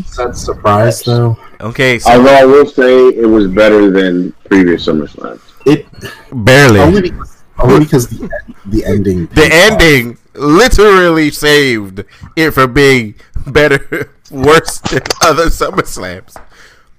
[0.00, 1.36] Is that surprise though?
[1.60, 5.40] Okay, so Although I will say it was better than previous SummerSlam.
[5.66, 5.86] It
[6.32, 6.80] barely.
[6.80, 8.28] only because, only because the,
[8.66, 9.26] the ending.
[9.26, 12.04] the ending literally saved
[12.36, 13.14] it from being
[13.46, 16.34] better, worse than other SummerSlams.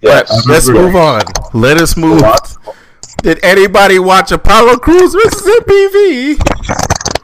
[0.02, 1.22] But let's move on.
[1.54, 2.22] Let us move.
[3.22, 6.38] Did anybody watch Apollo Crews versus MPV?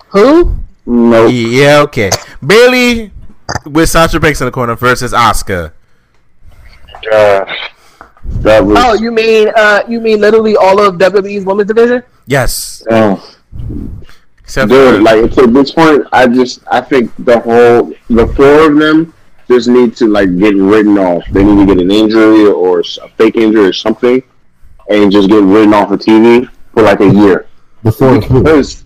[0.10, 0.58] Who?
[0.86, 1.32] Nope.
[1.34, 2.10] Yeah, okay.
[2.46, 3.12] Bayley
[3.66, 5.74] with Sasha Banks in the corner versus Asuka.
[7.12, 7.46] Uh,
[8.24, 8.78] that was.
[8.80, 12.04] Oh, you mean uh, you mean literally all of WWE's women's division?
[12.26, 12.84] Yes.
[12.90, 13.38] oh.
[14.40, 18.70] Except Dude, for, like at this point, I just I think the whole the four
[18.70, 19.14] of them
[19.48, 21.24] just need to like get written off.
[21.32, 24.22] They need to get an injury or a fake injury or something,
[24.92, 27.48] and just get written off of TV for like a year.
[27.84, 28.20] Before?
[28.20, 28.84] Because,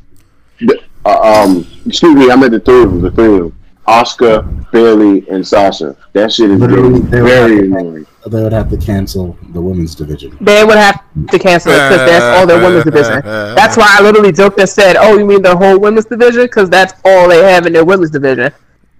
[0.59, 3.01] the- uh, um, excuse me, I meant the three of them.
[3.01, 5.95] The three of them: Asuka, Bayley, and Sasha.
[6.13, 8.05] That shit is Literally, getting they were- very annoying.
[8.27, 10.35] They would have to cancel the women's division.
[10.41, 10.99] They would have
[11.29, 13.21] to cancel it because that's all their women's division.
[13.23, 16.67] That's why I literally joked and said, "Oh, you mean the whole women's division?" Because
[16.69, 18.51] that's all they have in their women's division.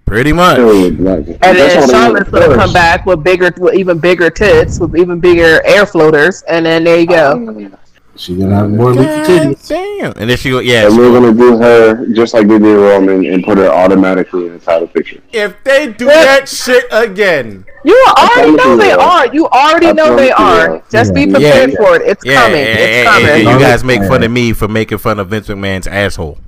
[0.06, 0.56] Pretty much.
[0.56, 4.30] Dude, like, And then all they Charlotte's gonna come back with bigger, with even bigger
[4.30, 7.70] tits, with even bigger air floaters, and then there you go.
[8.18, 9.68] She gonna have more leaky God titties.
[9.68, 10.12] damn.
[10.16, 10.84] And then she go, yeah.
[10.86, 14.46] And she we're gonna do her just like they did Roman and put her automatically
[14.46, 15.20] in the title picture.
[15.34, 19.26] if they do that shit again, You already know they they are.
[19.34, 20.76] You already know they are.
[20.76, 20.82] are.
[20.90, 21.76] Just be prepared Yeah.
[21.76, 22.02] for it.
[22.08, 22.56] It's yeah, coming.
[22.60, 23.26] yeah, It's yeah, coming.
[23.28, 26.38] yeah, you guys make fun of me for making fun of Vince McMahon's asshole.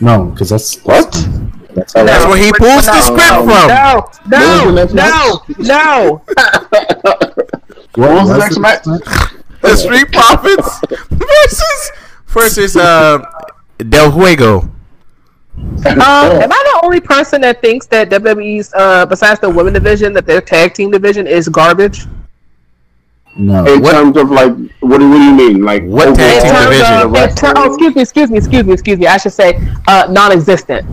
[0.00, 1.28] No, because that's What?
[1.76, 2.04] That's No.
[2.06, 3.68] That's where he pulls the script no, from.
[3.68, 6.22] No, no, When was the no, next no.
[7.94, 8.84] What was the next match?
[9.60, 11.92] The Street Profits versus
[12.26, 13.18] versus uh
[13.88, 14.70] Del Juego.
[15.86, 20.12] Um, am I the only person that thinks that WWE's, uh, besides the women division,
[20.12, 22.04] that their tag team division is garbage?
[23.38, 23.64] No.
[23.66, 25.62] In What- terms of like, what do, what do you mean?
[25.62, 26.94] Like, What tag team division?
[26.94, 29.06] of, in ter- oh, excuse me, excuse me, excuse me, excuse me.
[29.06, 29.58] I should say,
[29.88, 30.86] uh, non-existent.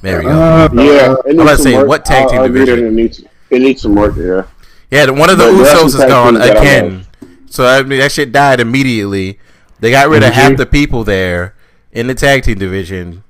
[0.00, 0.30] There we go.
[0.30, 1.88] Uh, Yeah, it I'm needs about to say, work.
[1.88, 2.86] what tag team I'll division?
[2.86, 3.20] It needs,
[3.50, 4.14] it needs some work.
[4.16, 4.42] Yeah.
[4.90, 7.06] Yeah, one of the But Usos is gone teams I again.
[7.50, 9.38] So I mean, that shit died immediately.
[9.80, 11.54] They got rid of half the people there
[11.92, 13.22] in the tag team division.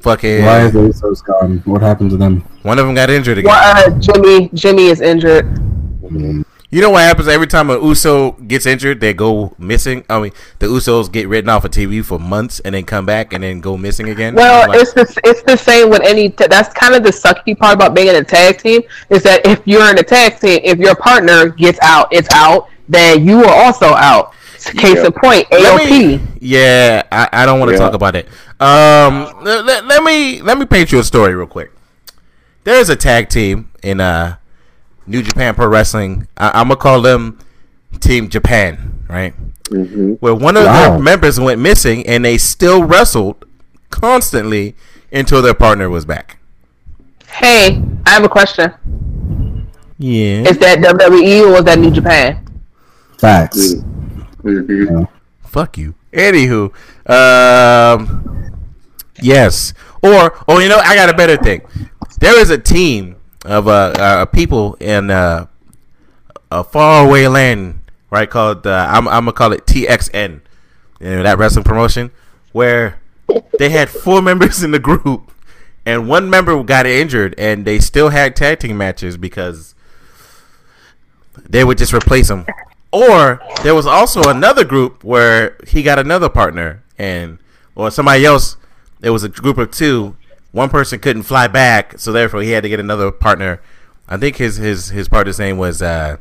[0.00, 1.58] Fucking Why are the Usos gone?
[1.64, 2.40] What happened to them?
[2.62, 3.50] one of them got injured again.
[3.50, 5.46] Well, uh, Jimmy, Jimmy is injured.
[5.46, 9.00] I mean, You know what happens every time an Uso gets injured?
[9.00, 10.04] They go missing.
[10.10, 13.32] I mean, the Usos get written off of TV for months and then come back
[13.32, 14.34] and then go missing again.
[14.34, 16.28] Well, like, it's the it's the same with any.
[16.28, 19.46] T- that's kind of the sucky part about being in a tag team is that
[19.46, 22.68] if you're in a tag team, if your partner gets out, it's out.
[22.86, 24.34] Then you are also out.
[24.76, 25.06] Case Yeah.
[25.06, 25.88] in point, AOP.
[26.18, 27.78] me- yeah, I, I don't want to Yeah.
[27.82, 28.26] talk about it.
[28.60, 31.70] Um, let, let, let me let me paint you a story real quick.
[32.64, 34.36] There's a tag team in uh
[35.08, 36.28] New Japan Pro Wrestling.
[36.36, 37.38] I, I'm gonna call them
[38.00, 39.34] Team Japan, right?
[39.70, 40.90] hmm Where one of Wow.
[40.90, 43.44] their members went missing, and they still wrestled
[43.90, 44.74] constantly
[45.12, 46.38] until their partner was back.
[47.28, 48.72] Hey, I have a question.
[49.98, 50.42] Yeah.
[50.48, 52.44] Is that WWE or is that New Japan?
[53.18, 53.74] facts.
[54.42, 55.02] hmm
[55.42, 55.94] Fuck you.
[56.12, 56.70] Anywho,
[57.10, 58.52] um,
[59.20, 61.62] yes, or oh, you know, I got a better thing.
[62.20, 63.16] There is a team
[63.48, 65.46] of uh, uh people in uh,
[66.50, 67.80] a faraway land,
[68.10, 68.28] right?
[68.28, 70.40] Called uh, I'm I'm gonna call it TXN,
[71.00, 72.10] you know that wrestling promotion,
[72.52, 73.00] where
[73.58, 75.32] they had four members in the group,
[75.86, 79.74] and one member got injured, and they still had tag team matches because
[81.48, 82.46] they would just replace them
[82.92, 87.38] Or there was also another group where he got another partner, and
[87.74, 88.56] or somebody else.
[89.00, 90.16] It was a group of two.
[90.50, 93.60] One person couldn't fly back, so therefore he had to get another partner.
[94.08, 96.16] I think his his his partner's name was uh,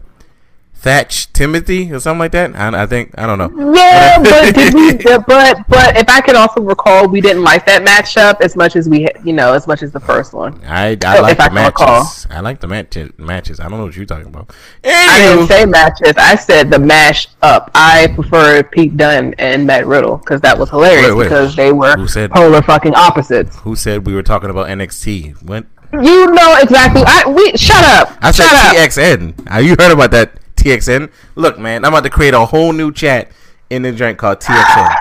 [0.80, 2.56] Thatch Timothy or something like that.
[2.56, 3.74] I, I think I don't know.
[3.76, 4.94] Yeah, but did we?
[5.04, 8.88] But but if I can also recall, we didn't like that matchup as much as
[8.88, 10.64] we, you know, as much as the first one.
[10.66, 11.68] I, I So, like if I the matches.
[11.82, 12.06] recall.
[12.30, 13.60] I like the match, matches.
[13.60, 14.54] I don't know what you're talking about.
[14.86, 16.14] I didn't say matches.
[16.18, 17.72] I said the mash up.
[17.74, 21.24] I prefer Pete Dunne and Matt Riddle because that was hilarious Wait, wait.
[21.26, 23.56] because they were Who said- polar fucking opposites.
[23.58, 25.42] who said we were talking about NXT?
[25.44, 25.66] What?
[25.94, 27.02] You know exactly.
[27.06, 28.16] I we shut up.
[28.22, 28.76] I said shut up.
[28.76, 29.48] TXN.
[29.48, 31.12] Have you heard about that TXN?
[31.36, 33.32] Look, man, I'm about to create a whole new chat
[33.70, 34.96] in the joint called TXN.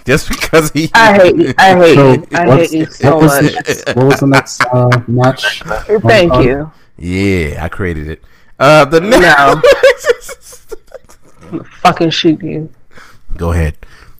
[0.04, 0.90] Just because he.
[0.94, 1.54] I hate you.
[1.58, 2.26] I hate So, you.
[2.32, 3.54] I hate you so what was much.
[3.54, 5.62] the, what was the next uh, match?
[5.62, 6.72] Thank Uh, you.
[6.98, 8.22] Yeah, I created it.
[8.58, 10.74] Uh, the next.
[11.82, 12.70] Fucking shoot you.
[13.36, 13.76] go ahead.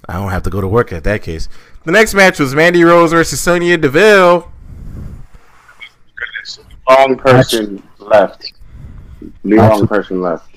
[0.09, 1.49] I don't have to go to work at that case.
[1.85, 4.51] The next match was Mandy Rose versus Sonya Deville.
[6.89, 8.53] Wrong person left.
[9.45, 10.50] The wrong person left.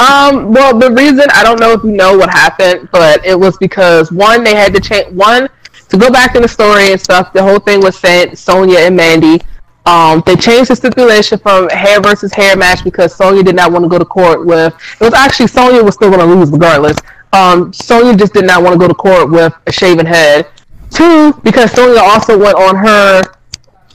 [0.00, 3.58] Um, well, the reason I don't know if you know what happened, but it was
[3.58, 5.46] because one, they had to change one
[5.90, 7.34] to go back in the story and stuff.
[7.34, 9.42] The whole thing was sent Sonya and Mandy.
[9.84, 13.84] Um, they changed the stipulation from hair versus hair match because Sonya did not want
[13.84, 14.72] to go to court with.
[15.00, 16.96] It was actually Sonya was still going to lose regardless.
[17.34, 20.48] Um, Sonya just did not want to go to court with a shaven head.
[20.90, 23.22] Two, because Sonya also went on her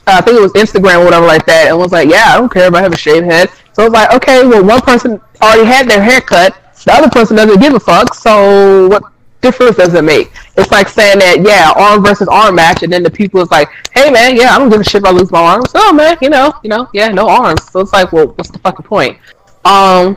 [0.06, 2.52] I think it was Instagram or whatever like that, and was like, "Yeah, I don't
[2.52, 5.20] care if I have a shaved head." So I was like, "Okay, well, one person
[5.42, 8.14] already had their hair cut, the other person doesn't give a fuck.
[8.14, 9.02] So what
[9.40, 13.02] difference does it make?" It's like saying that, yeah, arm versus arm match, and then
[13.02, 15.32] the people is like, "Hey, man, yeah, I don't give a shit if I lose
[15.32, 15.72] my arms.
[15.74, 18.60] Oh, man, you know, you know, yeah, no arms." So it's like, well, what's the
[18.60, 19.18] fucking point?
[19.64, 20.16] Um,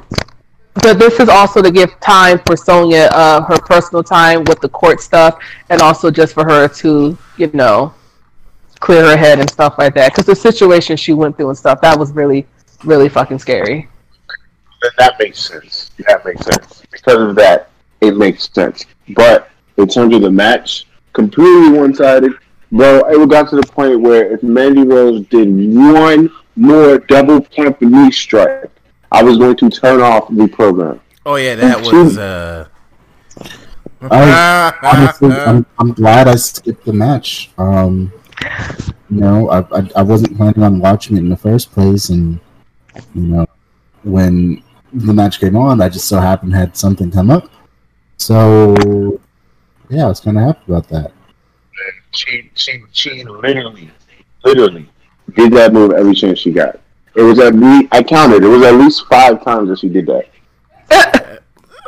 [0.75, 4.69] but this is also to give time for Sonya, uh, her personal time with the
[4.69, 7.93] court stuff, and also just for her to, you know,
[8.79, 10.11] clear her head and stuff like that.
[10.11, 12.47] Because the situation she went through and stuff, that was really,
[12.83, 13.89] really fucking scary.
[14.81, 15.91] Then that makes sense.
[16.07, 16.83] That makes sense.
[16.91, 17.69] Because of that,
[18.01, 18.85] it makes sense.
[19.09, 22.33] But in terms of the match, completely one sided.
[22.71, 27.81] Bro, it got to the point where if Mandy Rose did one more double pump
[27.81, 28.69] knee strike,
[29.11, 31.01] I was going to turn off the program.
[31.25, 32.17] Oh yeah, that was.
[32.17, 32.67] uh
[34.01, 37.51] I, honestly, I'm, I'm glad I skipped the match.
[37.57, 38.13] Um,
[39.09, 42.39] you know, I, I I wasn't planning on watching it in the first place, and
[43.15, 43.45] you know,
[44.03, 44.63] when
[44.93, 47.49] the match came on, I just so happened had something come up.
[48.17, 49.19] So,
[49.89, 51.11] yeah, I was kind of happy about that.
[52.11, 53.89] She, she, she literally,
[54.43, 54.89] literally
[55.35, 56.79] did that move every chance she got.
[57.15, 60.07] It was at least, I counted, it was at least five times that she did
[60.07, 61.41] that.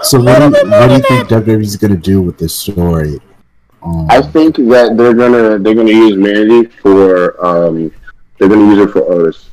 [0.04, 3.20] So, what do you, what do you think WWE's going to do with this story?
[3.84, 7.92] Um, I think that they're gonna they're gonna use Mandy for um
[8.38, 9.50] they're gonna use her for Otis,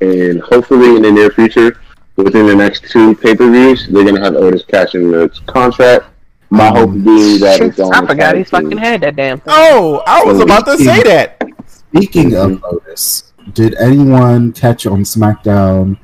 [0.00, 1.80] and hopefully in the near future,
[2.16, 6.06] within the next two pay per views, they're gonna have Otis cash in the contract.
[6.50, 7.94] My hope being that it's on.
[7.94, 9.54] I the forgot he fucking had that damn thing.
[9.54, 11.40] Oh, I was about to say that.
[11.66, 15.96] Speaking of Otis, did anyone catch on SmackDown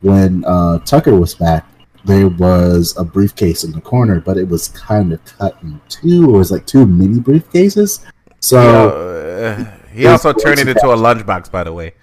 [0.00, 1.66] when uh, Tucker was back?
[2.04, 6.26] There was a briefcase in the corner, but it was kind of cut in two,
[6.30, 8.04] or it was like two mini briefcases.
[8.40, 11.94] So, Uh, he also turned it into a lunchbox, by the way.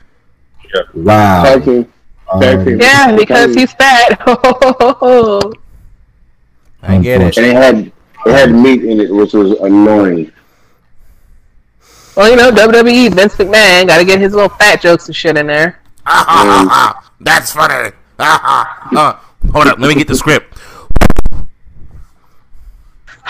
[0.94, 1.44] wow.
[1.44, 1.86] Tag team.
[2.40, 2.80] Tag Um, team.
[2.80, 4.22] Yeah, because he's fat.
[6.82, 7.38] I get it.
[7.38, 7.92] And it had
[8.26, 10.32] it had meat in it, which was annoying.
[12.16, 15.38] well, you know, WWE, Vince McMahon, got to get his little fat jokes and shit
[15.38, 15.82] in there.
[16.06, 17.92] That's funny.
[18.20, 19.14] uh,
[19.52, 20.58] hold up, let me get the script.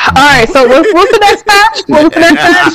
[0.07, 1.81] All right, so what's, what's the next match?
[1.87, 2.73] What's the next match?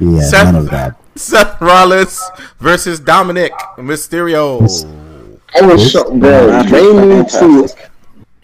[0.00, 0.96] yeah, Seth- none of that.
[1.16, 2.20] Seth Rollins
[2.58, 4.60] versus Dominic Mysterio.
[5.54, 6.62] I was so bro.
[6.64, 7.68] They need to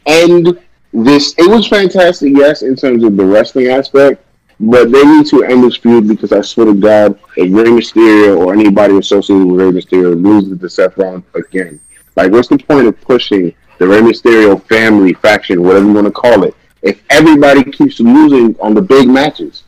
[0.06, 0.58] end
[0.92, 1.34] this.
[1.38, 4.24] It was fantastic, yes, in terms of the wrestling aspect,
[4.58, 8.38] but they need to end this feud because I swear to God, if Rey Mysterio
[8.38, 11.78] or anybody associated with Rey Mysterio loses to Seth Rollins again,
[12.16, 16.10] like, what's the point of pushing the Rey Mysterio family faction, whatever you want to
[16.10, 19.64] call it, if everybody keeps losing on the big matches?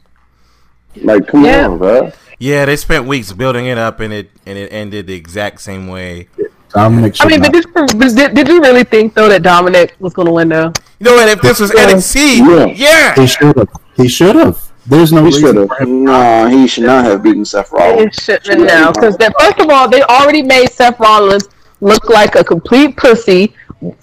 [0.97, 1.69] Like, come Yeah.
[1.69, 2.13] on, bro.
[2.39, 5.89] Yeah, they spent weeks building it up, and it and it ended the exact same
[5.89, 6.29] way.
[6.73, 10.27] Dominic I mean, did, but did, did you really think, though, that Dominic was going
[10.27, 10.73] to win, though?
[11.01, 11.29] You know what?
[11.29, 12.67] If this was NXT, Yeah.
[12.67, 13.69] yeah, he should have.
[13.97, 14.68] He should have.
[14.89, 15.69] There's no He reason should have.
[15.69, 16.05] for him.
[16.05, 18.17] No, he should not have beaten Seth Rollins.
[18.29, 18.93] It shouldn't have now.
[18.93, 21.49] Because, first of all, they already made Seth Rollins
[21.81, 23.55] look like a complete pussy.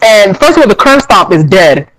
[0.02, 1.90] And first of all, the Curb Stomp is dead.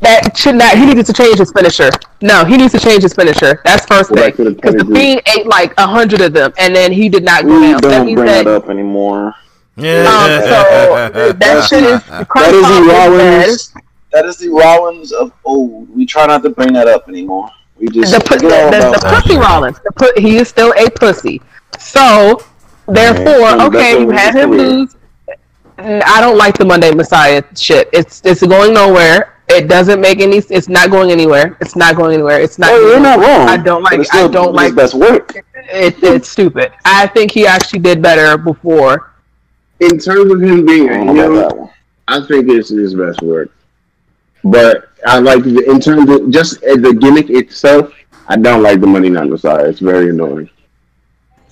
[0.00, 0.76] That should not.
[0.76, 1.90] He needs to change his finisher.
[2.20, 3.60] No, he needs to change his finisher.
[3.64, 4.24] That's first Go thing.
[4.24, 4.94] back to the Because the pedigree.
[5.00, 7.80] Fiend ate like a hundred of them, and then he did not go We down.
[7.80, 9.26] Don't means bring that that up anymore.
[9.28, 9.32] um,
[9.84, 13.08] so that shit is the curve That is stomp the is dead.
[13.10, 13.74] Rollins.
[14.12, 15.88] That is the Rollins of old.
[15.94, 17.50] We try not to bring that up anymore.
[17.78, 19.22] We just the, pu- the, the, the that.
[19.22, 19.78] pussy Rollins.
[19.84, 21.42] The pu- he is still a pussy.
[21.78, 22.42] So,
[22.86, 24.96] therefore, Alright, so okay, you over had him lose.
[25.78, 27.88] I don't like the Monday Messiah shit.
[27.92, 29.34] It's it's going nowhere.
[29.48, 30.38] It doesn't make any.
[30.38, 31.56] It's not going anywhere.
[31.60, 32.40] It's not going anywhere.
[32.40, 32.70] It's not.
[32.70, 33.48] Hey, you're not wrong.
[33.48, 34.00] I don't like.
[34.00, 34.74] it's still I don't his like.
[34.74, 35.36] best work.
[35.54, 36.72] It, it's stupid.
[36.84, 39.12] I think he actually did better before.
[39.80, 41.70] In terms of him being I a heel, about that one.
[42.08, 43.50] I think it's his best work.
[44.42, 47.92] But I like the, in terms of just as the gimmick itself.
[48.28, 49.68] I don't like the Money Night Messiah.
[49.68, 50.50] It's very annoying.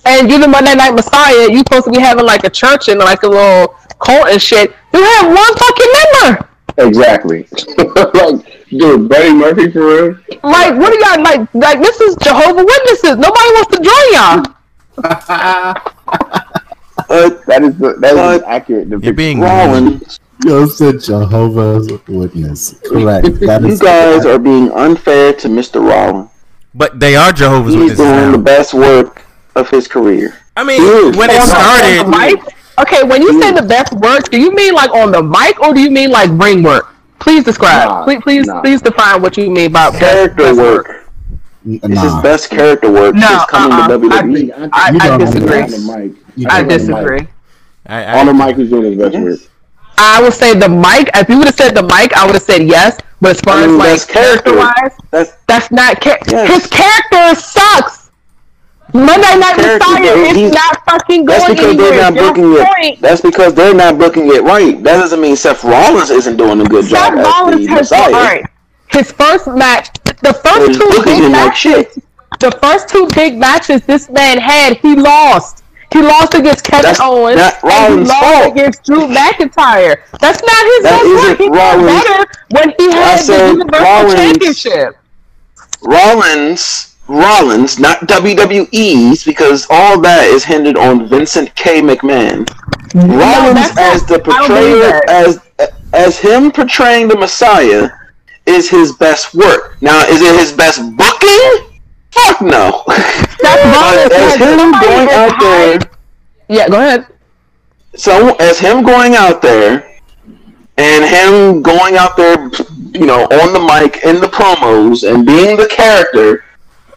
[0.05, 2.99] And you the Monday Night Messiah, you supposed to be having like a church and
[2.99, 4.73] like a little cult and shit.
[4.93, 6.49] You have one fucking member.
[6.77, 7.47] Exactly.
[8.13, 10.17] like, dude, Buddy Murphy for real.
[10.43, 11.53] Like, what do y'all like?
[11.53, 13.15] Like, this is Jehovah Witnesses.
[13.17, 14.55] Nobody wants to join y'all.
[15.03, 15.73] Uh,
[17.47, 22.75] That is the, that is Uh, an accurate You're being Rollins, You said Jehovah's Witness.
[22.85, 23.39] Correct.
[23.41, 25.85] That you is guys are being unfair to Mr.
[25.87, 26.29] Rollins.
[26.73, 27.91] but they are Jehovah's Witness.
[27.91, 29.21] He's Witnesses doing the best work
[29.55, 30.37] of his career.
[30.57, 31.15] I mean, Dude.
[31.15, 31.67] when it On the- on
[32.07, 32.55] the started, mic?
[32.79, 35.73] Okay, when you say the best work, do you mean like on the mic or
[35.73, 36.87] do you mean like ring work?
[37.19, 37.87] Please describe.
[37.87, 38.61] Nah, please, please, nah.
[38.61, 41.09] please define what you mean by Character best work.
[41.67, 43.87] It's his best character work No, since coming uh-uh.
[43.87, 44.33] to I WWE.
[44.35, 45.61] think, I, I- I disagree.
[45.61, 46.47] On the mic.
[46.51, 46.79] I on the mic.
[46.79, 47.27] disagree.
[47.87, 49.39] I, I, On the mic, he's doing his best work.
[49.97, 51.09] I would say the mic.
[51.15, 52.97] If you would have said the mic, I would have said yes.
[53.21, 54.55] But as far I mean, as like character.
[54.57, 56.49] wise, That's that's not char- Yes.
[56.53, 58.11] his character sucks.
[58.93, 61.89] Monday Night Character, Messiah is not fucking going that's because anywhere.
[61.91, 62.67] they're not Your booking it.
[62.75, 63.01] point.
[63.01, 64.81] That's because they're not booking it right.
[64.83, 68.03] That doesn't mean Seth Rollins isn't doing a good Seth job as Rollins has Messiah.
[68.05, 68.45] all right.
[68.87, 69.89] His first match,
[70.21, 72.03] the first two big like matches, shit.
[72.39, 75.63] the first two big matches this man had, he lost.
[75.95, 78.51] He lost against Kevin That's Owens not and he lost fault.
[78.51, 79.95] against Drew McIntyre.
[80.19, 81.37] That's not his That work.
[81.37, 84.97] He got better when he had the Universal Rollins- Championship.
[85.81, 91.81] Rollins, Rollins, not WWE's, because all that is hindered on Vincent K.
[91.81, 92.45] McMahon.
[92.93, 95.39] Rollins that's as the portrayer, as
[95.93, 97.89] as him portraying the Messiah,
[98.45, 99.77] is his best work.
[99.81, 101.74] Now, is it his best booking?
[102.15, 102.83] Fuck no.
[102.87, 105.79] Seth Rollins as him going out there.
[106.47, 107.07] Yeah, go ahead.
[107.95, 109.99] so as him going out there
[110.77, 112.49] and him going out there,
[112.93, 116.43] you know, on the mic in the promos and being the character,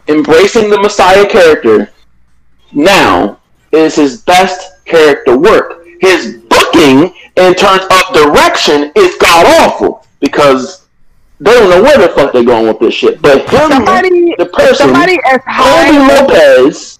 [0.07, 1.91] embracing the Messiah character,
[2.73, 3.39] now
[3.71, 5.85] is his best character work.
[6.01, 10.87] His booking in terms of direction is god awful because
[11.39, 13.21] they don't know where the fuck they're going with this shit.
[13.21, 16.99] But him, Somebody, the person, somebody as high as Lopez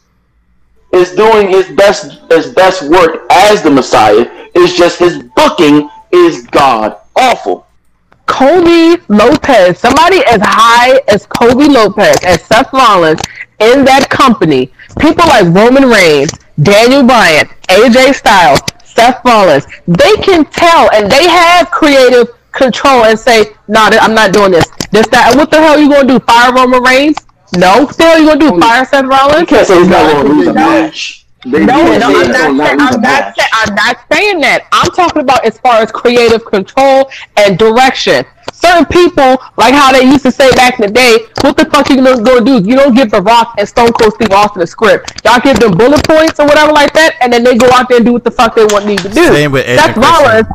[0.93, 4.25] is doing his best his best work as the Messiah.
[4.55, 7.67] It's just his booking is god awful.
[8.25, 13.19] Colby Lopez, somebody as high as Colby Lopez, as Seth Rollins
[13.59, 16.31] in that company, people like Roman Reigns,
[16.61, 23.17] Daniel Bryan, AJ Styles, Seth Rollins, they can tell and they have creative control and
[23.17, 24.65] say, "No, nah, I'm not doing this.
[24.91, 25.35] This that.
[25.35, 26.19] What the hell are you gonna do?
[26.19, 27.17] Fire Roman Reigns?
[27.55, 27.83] No.
[27.85, 28.59] What the hell are you gonna do?
[28.61, 29.49] Fire Seth You Rollins?
[29.49, 30.65] can't say he's not going to lose a No.
[30.69, 31.25] match.
[31.45, 34.39] They No, no, I'm it's not, say- lose a I'm, not say- I'm not saying
[34.41, 34.63] that.
[34.73, 38.25] I'm talking about as far as creative control and direction.
[38.51, 41.89] Certain people, like how they used to say back in the day, what the fuck
[41.89, 42.59] you gonna go do?
[42.61, 45.21] You don't give The Rock and Stone Cold Steve Austin a script.
[45.23, 47.97] Y'all give them bullet points or whatever like that, and then they go out there
[47.97, 49.23] and do what the fuck they want need to do.
[49.27, 50.45] Same with Edge Seth and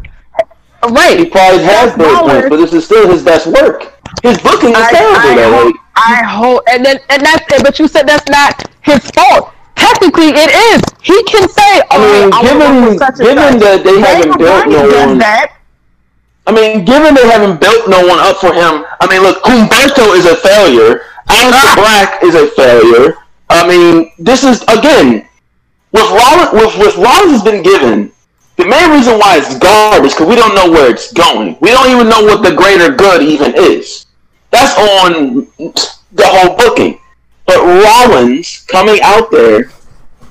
[0.91, 1.33] Rollins, He right?
[1.33, 3.93] probably has those points, but this is still his best work.
[4.23, 5.53] His booking is I, terrible I though.
[5.65, 7.63] hope, I hope, and then and that's it.
[7.63, 9.53] But you said that's not his fault.
[9.77, 10.81] Technically, it is.
[11.03, 14.39] He can say, I mean, "Oh, I given with such and given that they haven't
[14.39, 15.19] built no one.
[15.19, 15.57] that.
[16.47, 20.15] I mean, given they haven't built no one up for him, I mean, look, Humberto
[20.17, 21.03] is a failure.
[21.29, 21.75] Aleister Ah.
[21.77, 23.17] Black is a failure.
[23.51, 25.27] I mean, this is again
[25.93, 26.53] with Rollins.
[26.53, 28.13] With, with Rollins has been given
[28.57, 31.57] the main reason why it's garbage because we don't know where it's going.
[31.61, 34.07] We don't even know what the greater good even is.
[34.51, 37.01] That's on the whole booking.
[37.47, 39.73] But Rollins coming out there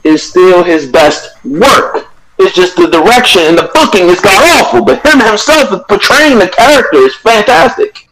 [0.04, 2.08] is still his best work.
[2.40, 6.48] It's just the direction and the booking is god awful, but him himself portraying the
[6.48, 8.08] character is fantastic.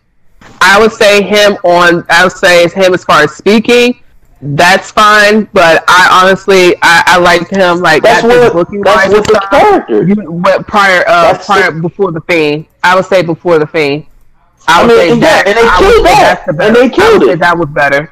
[0.62, 2.06] I would say him on.
[2.10, 4.01] I would say it's him as far as speaking.
[4.42, 5.46] That's fine.
[5.54, 9.26] But I honestly, I, I liked him like That's not what looking that's wise what
[9.28, 10.04] the character.
[10.08, 12.66] You went prior, uh, That's prior the- before the fiend.
[12.84, 14.06] I would say before the fiend.
[14.68, 16.22] I I would mean, say and that, that- and they I killed that.
[16.22, 16.74] that's the And better.
[16.74, 17.40] they I would killed say it.
[17.40, 18.12] that was better.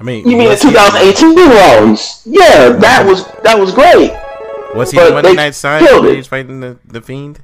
[0.00, 2.22] I mean, You mean the 2018 Rollins?
[2.24, 4.12] Yeah, that was that was great.
[4.76, 7.40] Was he but the Monday Night Sign killed when he was fighting the, the Fiend?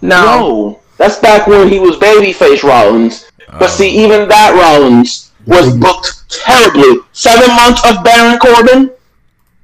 [0.00, 3.30] No, No, that's back when he was babyface Rollins.
[3.58, 6.98] But see, even that Rollins was booked terribly.
[7.12, 8.90] Seven months of Baron Corbin.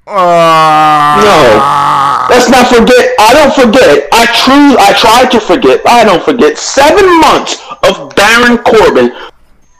[0.07, 3.15] Oh, Let's not forget.
[3.21, 4.09] I don't forget.
[4.13, 4.77] I true.
[4.79, 5.83] I tried to forget.
[5.87, 6.57] I don't forget.
[6.59, 9.13] Seven months of Baron Corbin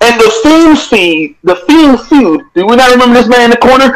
[0.03, 1.37] and the Fiend feed.
[1.45, 2.43] The Fiend feud.
[2.55, 3.93] Do we not remember this man in the corner?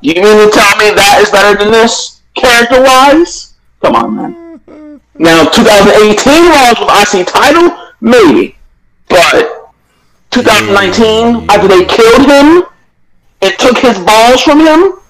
[0.00, 3.54] You mean to tell me that is better than this character wise?
[3.80, 5.00] Come on, man.
[5.18, 7.70] Now, 2018 Raws with IC title,
[8.00, 8.56] maybe,
[9.08, 9.72] but
[10.30, 11.48] 2019 mm.
[11.48, 12.64] after they killed him
[13.42, 15.00] and took his balls from him.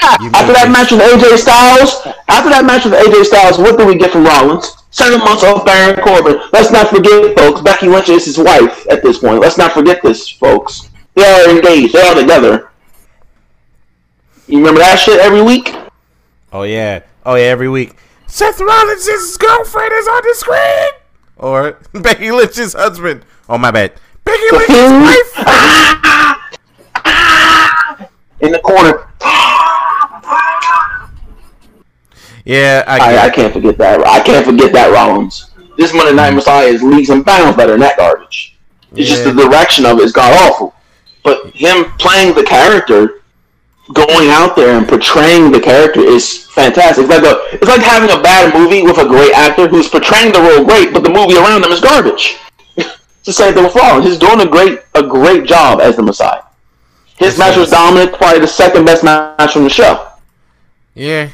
[0.00, 3.96] After that match with AJ Styles, after that match with AJ Styles, what did we
[3.96, 4.74] get from Rollins?
[4.90, 6.40] Seven months off Baron Corbin.
[6.52, 7.60] Let's not forget, folks.
[7.60, 9.40] Becky Lynch is his wife at this point.
[9.40, 10.90] Let's not forget this, folks.
[11.14, 11.94] They are engaged.
[11.94, 12.70] They are together.
[14.48, 15.74] You remember that shit every week?
[16.52, 17.96] Oh yeah, oh yeah, every week.
[18.26, 20.90] Seth Rollins' girlfriend is on the screen,
[21.42, 23.24] or Becky Lynch's husband.
[23.48, 23.92] Oh my bad,
[24.24, 25.32] Becky Lynch's wife.
[28.40, 29.08] In the corner.
[32.44, 34.04] Yeah, I, I, I can't forget that.
[34.04, 35.50] I can't forget that Rollins.
[35.76, 36.36] This Monday Night mm-hmm.
[36.36, 38.58] Messiah is leagues and bounds better than that garbage.
[38.94, 40.74] It's just the direction of it is god awful.
[41.22, 43.21] But him playing the character,
[43.92, 47.04] going out there and portraying the character is fantastic.
[47.04, 50.32] It's like a, it's like having a bad movie with a great actor who's portraying
[50.32, 52.38] the role great, but the movie around them is garbage.
[52.76, 54.04] it's the same thing with.
[54.04, 56.42] He's doing a great a great job as the Messiah.
[57.16, 60.08] His match with Dominic, probably the second best match from the show
[60.94, 61.30] yeah.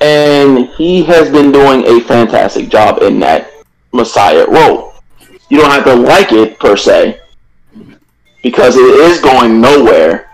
[0.00, 3.50] and he has been doing a fantastic job in that
[3.92, 4.94] Messiah role.
[5.48, 7.20] You don't have to like it per se,
[8.42, 10.29] because it is going nowhere.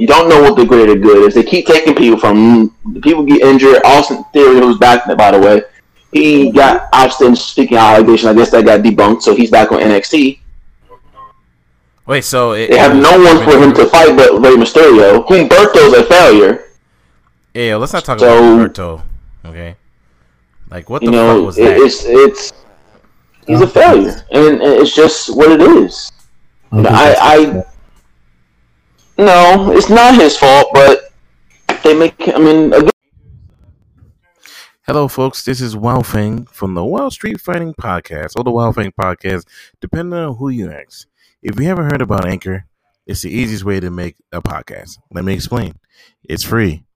[0.00, 1.34] You don't know what the greater good is.
[1.34, 3.82] They keep taking people from people get injured.
[3.84, 5.62] Austin Theory, who's back, by the way,
[6.10, 8.30] he got Austin speaking allegation.
[8.30, 10.38] I guess that got debunked, so he's back on NXT.
[12.06, 15.22] Wait, so it, They have no one for him to fight but Rey Mysterio.
[15.26, 16.64] Humberto's a failure.
[17.52, 19.02] Yeah, let's not talk So- about Roberto.
[19.44, 19.76] Okay,
[20.70, 21.76] like what the You know, fuck was it, that?
[21.76, 22.52] it's it's
[23.46, 26.10] he's a failure, and it's just what it is.
[26.72, 27.66] I- I- his fault.
[29.20, 31.12] No, it's not his fault, but
[31.84, 32.14] they make.
[32.26, 32.90] I mean, again,
[34.86, 35.44] Hello, folks.
[35.44, 39.46] This is Wow Feng from the Wild Street Fighting Podcast, or the Wild Feng Podcast,
[39.78, 41.06] depending on who you ask.
[41.42, 42.64] If you haven't heard about Anchor,
[43.06, 44.96] it's the easiest way to make a podcast.
[45.12, 45.74] Let me explain.
[46.24, 46.86] It's free.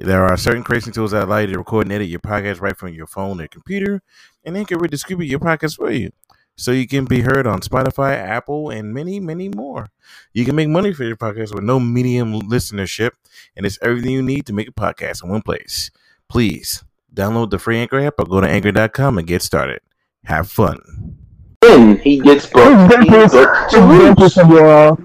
[0.00, 2.76] There are certain creation tools that allow you to record and edit your podcast right
[2.76, 4.02] from your phone or computer,
[4.44, 6.10] and Anchor will distribute your podcast for you.
[6.58, 9.90] So you can be heard on Spotify, Apple, and many, many more.
[10.32, 13.12] You can make money for your podcast with no medium listenership,
[13.56, 15.92] and it's everything you need to make a podcast in one place.
[16.28, 16.82] Please
[17.14, 19.80] download the free Anchor app or go to anchor.com and get started.
[20.24, 21.16] Have fun.
[21.62, 22.92] Then he gets booked.
[23.04, 24.34] He His booked to dimples lose.
[24.34, 25.00] have worn off.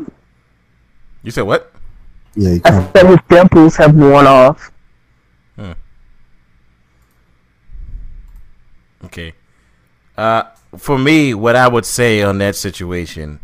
[1.22, 1.72] You said what?
[2.36, 4.72] Yeah, you I said his dimples have worn off.
[9.06, 9.34] Okay.
[10.18, 10.44] Uh,
[10.78, 13.40] for me, what I would say on that situation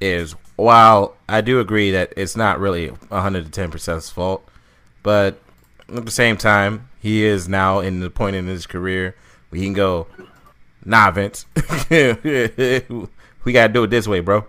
[0.00, 4.48] is while I do agree that it's not really 110% his fault,
[5.02, 5.38] but
[5.88, 9.14] at the same time, he is now in the point in his career
[9.48, 10.06] where he can go,
[10.84, 11.46] nah, Vince,
[11.90, 14.46] we got to do it this way, bro.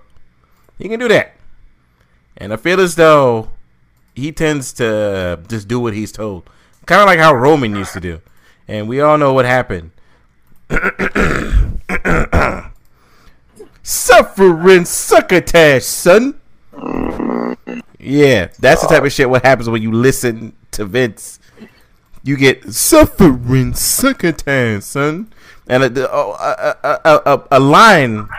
[0.78, 1.36] He can do that.
[2.38, 3.52] And I feel as though
[4.16, 6.50] he tends to just do what he's told.
[6.86, 8.22] Kind of like how Roman used to do.
[8.68, 9.92] And we all know what happened.
[13.84, 16.40] Suffering succotash, son.
[18.00, 21.40] Yeah, that's the type of shit what happens when you listen to Vince.
[22.24, 25.34] You get suffering succotash, son.
[25.68, 28.30] And a, a, a, a line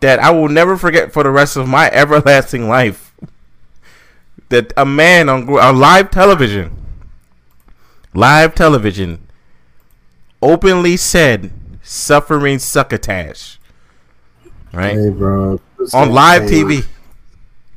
[0.00, 3.14] that I will never forget for the rest of my everlasting life.
[4.48, 6.76] That a man on, on live television,
[8.14, 9.26] live television,
[10.40, 11.50] openly said
[11.86, 13.58] suffering succotash.
[14.72, 14.94] Right?
[14.96, 15.60] Hey, bro.
[15.94, 16.64] On live paid.
[16.66, 16.86] TV.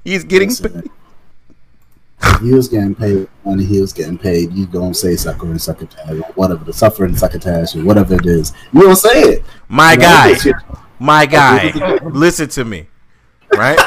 [0.04, 0.90] He's getting Listen,
[2.42, 3.64] He was getting paid money.
[3.64, 4.52] He was getting paid.
[4.52, 8.54] You don't say suffering succotash or whatever the suffering succotash or whatever it is.
[8.74, 9.44] You don't say it.
[9.68, 10.36] my You guy.
[10.44, 10.62] your-
[11.02, 11.72] my guy,
[12.04, 12.88] listen to me,
[13.56, 13.80] right?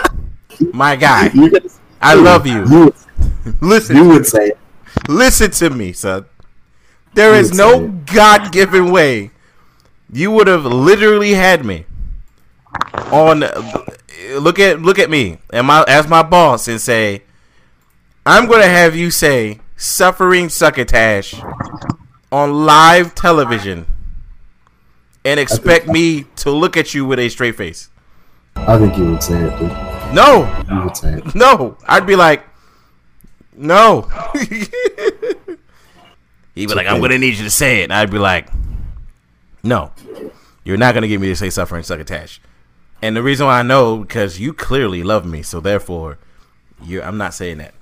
[0.73, 1.31] My guy,
[2.01, 2.65] I love you.
[2.67, 2.95] You,
[3.61, 4.59] Listen, you would say it.
[5.09, 6.25] listen to me, son.
[7.13, 7.89] There is no.
[8.07, 9.32] God-given way
[10.13, 11.87] you would have literally had me
[13.11, 13.45] on.
[14.39, 17.23] Look at look at me and my as my boss and say,
[18.25, 21.35] I'm gonna have you say suffering succotash
[22.31, 23.87] on live television
[25.25, 27.91] and expect me to look at you with a straight face.
[28.57, 29.71] I think you would say it, dude.
[30.15, 31.35] No, You would say it.
[31.35, 31.77] no.
[31.89, 32.45] I'd be like,
[33.57, 34.03] no.
[36.55, 37.85] He'd be like, I'm gonna need you to say it.
[37.85, 38.49] And I'd be like,
[39.63, 39.93] no,
[40.65, 42.41] you're not gonna get me to say suffering suck attached.
[43.01, 46.19] And the reason why I know because you clearly love me, so therefore,
[46.83, 47.75] you I'm not saying that,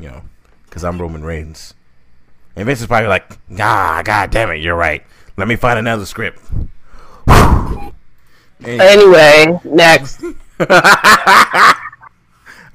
[0.00, 0.22] you know,
[0.64, 1.74] because I'm Roman Reigns.
[2.56, 5.04] And Vince is probably like, ah, god damn it, you're right.
[5.36, 6.40] Let me find another script.
[8.66, 10.22] Anyway, next.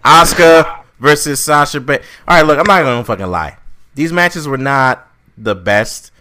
[0.06, 2.06] Asuka versus Sasha Banks.
[2.28, 3.58] All right, look, I'm not gonna fucking lie.
[3.96, 5.08] These matches were not
[5.38, 6.12] the best,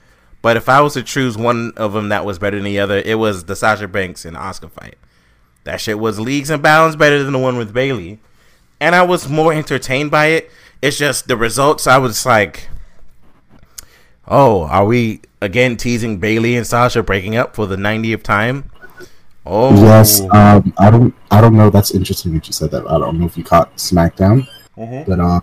[0.48, 3.02] but if I was to choose one of them that was better than the other,
[3.04, 4.96] it was the Sasha Banks and Asuka fight.
[5.64, 8.18] That shit was leagues and bounds better than the one with Bayley,
[8.80, 10.50] and I was more entertained by it.
[10.80, 11.86] It's just the results.
[11.86, 12.70] I was like,
[14.26, 18.70] oh, are we again teasing Bayley and Sasha breaking up for the 90th time?
[19.44, 21.68] Oh, Yes, um, I don't, I don't know.
[21.68, 22.86] That's interesting that you said that.
[22.86, 25.10] I don't know if you caught SmackDown, Mm-hmm.
[25.10, 25.40] but uh,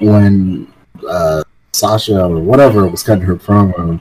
[0.00, 0.72] when
[1.08, 4.00] uh, Sasha or whatever was cutting her promo,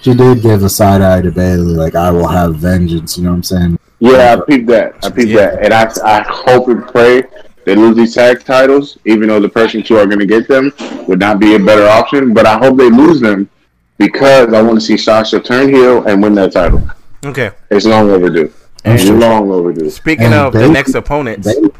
[0.00, 3.30] she did give a side eye to Bayley, like "I will have vengeance." You know
[3.30, 3.78] what I'm saying?
[4.00, 4.94] Yeah, I peeped that.
[5.02, 5.50] I peeped Yeah.
[5.50, 7.22] that, and I I hope and pray
[7.64, 10.72] they lose these tag titles, even though the person who are going to get them
[11.08, 12.34] would not be a better option.
[12.34, 13.48] But I hope they lose them
[13.96, 16.82] because I want to see Sasha turn heel and win that title.
[17.24, 17.52] okay.
[17.70, 18.52] It's long overdue.
[18.82, 19.88] That's It's long overdue.
[19.88, 21.70] Speaking And of the next opponents, Bayley.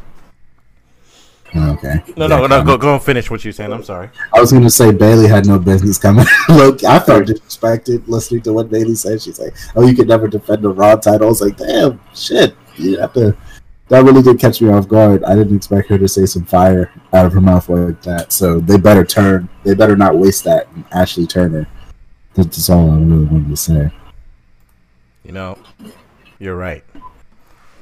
[1.55, 2.03] Okay.
[2.17, 3.71] no, no, Yeah, no, go, go and finish what you're saying.
[3.71, 4.09] I'm sorry.
[4.33, 6.25] I was gonna say Bayley had no business coming.
[6.49, 9.21] Look, I felt disrespected listening to what Bayley said.
[9.21, 12.55] She's like, "Oh, you could never defend the Raw title." I was like, "Damn, shit,
[12.75, 13.35] you have to."
[13.87, 15.23] That really did catch me off guard.
[15.23, 18.33] I didn't expect her to say some fire out of her mouth like that.
[18.33, 19.47] So they better turn.
[19.63, 20.67] They better not waste that.
[20.75, 21.67] and Ashley Turner.
[22.33, 23.91] That's all I really wanted to say.
[25.23, 25.57] You know,
[26.39, 26.83] you're right.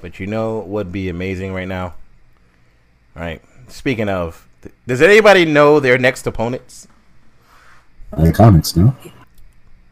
[0.01, 1.95] But you know what would be amazing right now?
[3.15, 3.41] Right.
[3.73, 4.47] Speaking of,
[4.85, 6.87] does anybody know their next opponents?
[8.13, 8.95] Iconics, no?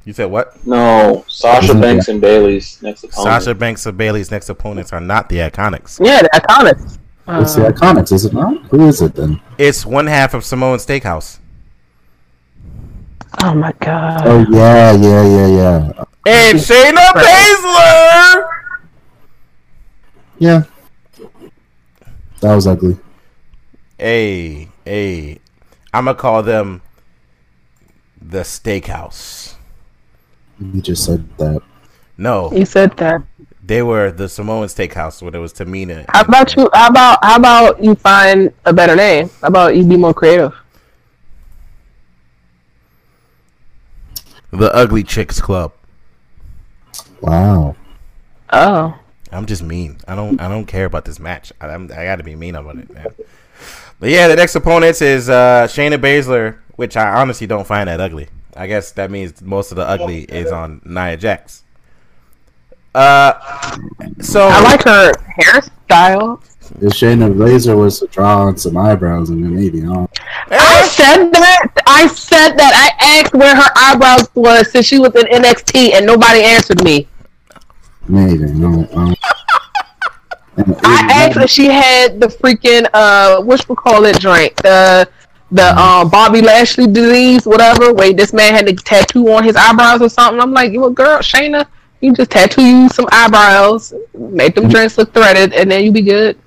[0.06, 0.66] You said what?
[0.68, 3.24] No, Sasha Banks and Bayley's next opponent.
[3.44, 6.00] Sasha Banks and Bayley's next opponents are not the Iconics.
[6.00, 7.00] Yeah, the iconics.
[7.42, 8.62] It's the Uh, Iconics, is it not?
[8.66, 9.42] Who is it then?
[9.58, 11.40] It's one half of Samoan Steakhouse.
[13.44, 14.22] oh my god.
[14.28, 16.04] Oh yeah, yeah, yeah, yeah.
[16.28, 18.44] And Shayna Baszler!
[20.38, 20.64] Yeah.
[22.42, 22.98] That was ugly.
[24.02, 25.38] Hey, hey.
[25.94, 26.82] I'm going to call them
[28.20, 29.54] the Steakhouse.
[30.60, 31.62] You just said that.
[32.18, 33.22] No, You said that.
[33.64, 36.06] they were the Samoan Steakhouse when it was Tamina.
[36.10, 36.68] How about you?
[36.74, 39.30] How about how about you find a better name?
[39.42, 40.54] How about you be more creative?
[44.52, 45.74] The Ugly Chicks Club.
[47.22, 47.76] Wow.
[48.52, 49.00] Oh,
[49.32, 49.98] I'm just mean.
[50.08, 50.40] I don't.
[50.42, 51.54] I don't care about this match.
[51.62, 53.08] I, I'm, I got to be mean about it, man.
[54.02, 58.02] But yeah, the next opponent is uh, Shayna Baszler, which I honestly don't find that
[58.02, 58.30] ugly.
[58.58, 61.64] I guess that means most of the ugly is on Nia Jax.
[62.96, 63.34] Uh,
[64.20, 66.42] so I like her hairstyle.
[66.82, 70.08] If Shayna Baszler was to draw on some eyebrows and then maybe, huh?
[70.50, 71.68] I said that.
[71.86, 72.74] I said that.
[72.74, 77.08] I asked where her eyebrows was since she was in NXT and nobody answered me.
[78.08, 78.46] Maybe.
[78.46, 79.18] No, um, and-
[80.58, 85.08] I asked if she had the freaking uh, what we call it drink the
[85.52, 87.94] the um Bobby Lashley disease, whatever.
[87.94, 90.40] Wait, this man had a tattoo on his eyebrows or something.
[90.40, 91.68] I'm like, you a girl, Shayna.
[92.02, 96.02] You just tattoo you some eyebrows, make them drinks look threaded, and then you be
[96.02, 96.38] good.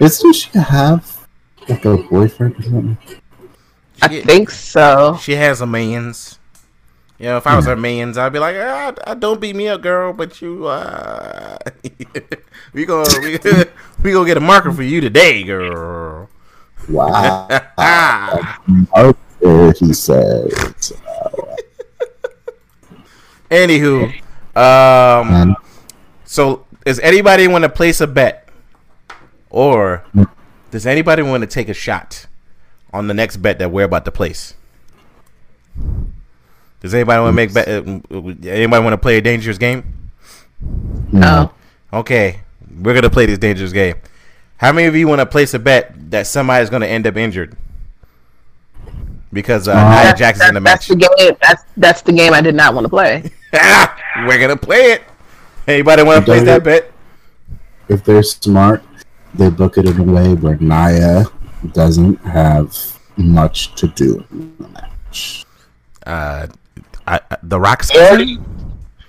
[0.00, 1.26] Doesn't she have
[1.68, 2.98] like a boyfriend or something?
[4.00, 5.18] I think so.
[5.20, 6.37] she has a man's.
[7.18, 9.80] You know, if I was her man's, I'd be like, ah, "Don't beat me up,
[9.82, 11.58] girl." But you, uh,
[12.72, 13.32] we gonna we,
[14.02, 16.28] we gonna get a marker for you today, girl.
[16.88, 17.48] Wow.
[19.40, 20.92] Okay, he says.
[23.50, 24.12] Anywho,
[24.56, 25.56] um,
[26.24, 28.48] so does anybody want to place a bet,
[29.48, 30.04] or
[30.70, 32.26] does anybody want to take a shot
[32.92, 34.54] on the next bet that we're about to place?
[36.80, 37.68] Does anybody want to make bet?
[37.68, 40.10] uh, Anybody want to play a dangerous game?
[41.12, 41.52] No.
[41.92, 42.40] Okay,
[42.80, 43.96] we're gonna play this dangerous game.
[44.58, 47.56] How many of you want to place a bet that somebody's gonna end up injured
[49.32, 50.98] because uh, Uh, Nia Jax is in the that's match?
[50.98, 51.36] the game.
[51.46, 53.22] That's that's the game I did not want to play.
[54.26, 55.02] we're gonna play it.
[55.66, 56.90] Anybody want to place that bet?
[57.88, 58.82] If they're smart,
[59.34, 61.24] they book it in a way where Nia
[61.72, 62.76] doesn't have
[63.16, 65.44] much to do in the match.
[66.06, 66.46] Uh,
[67.08, 68.38] I, I- the Rock's They already,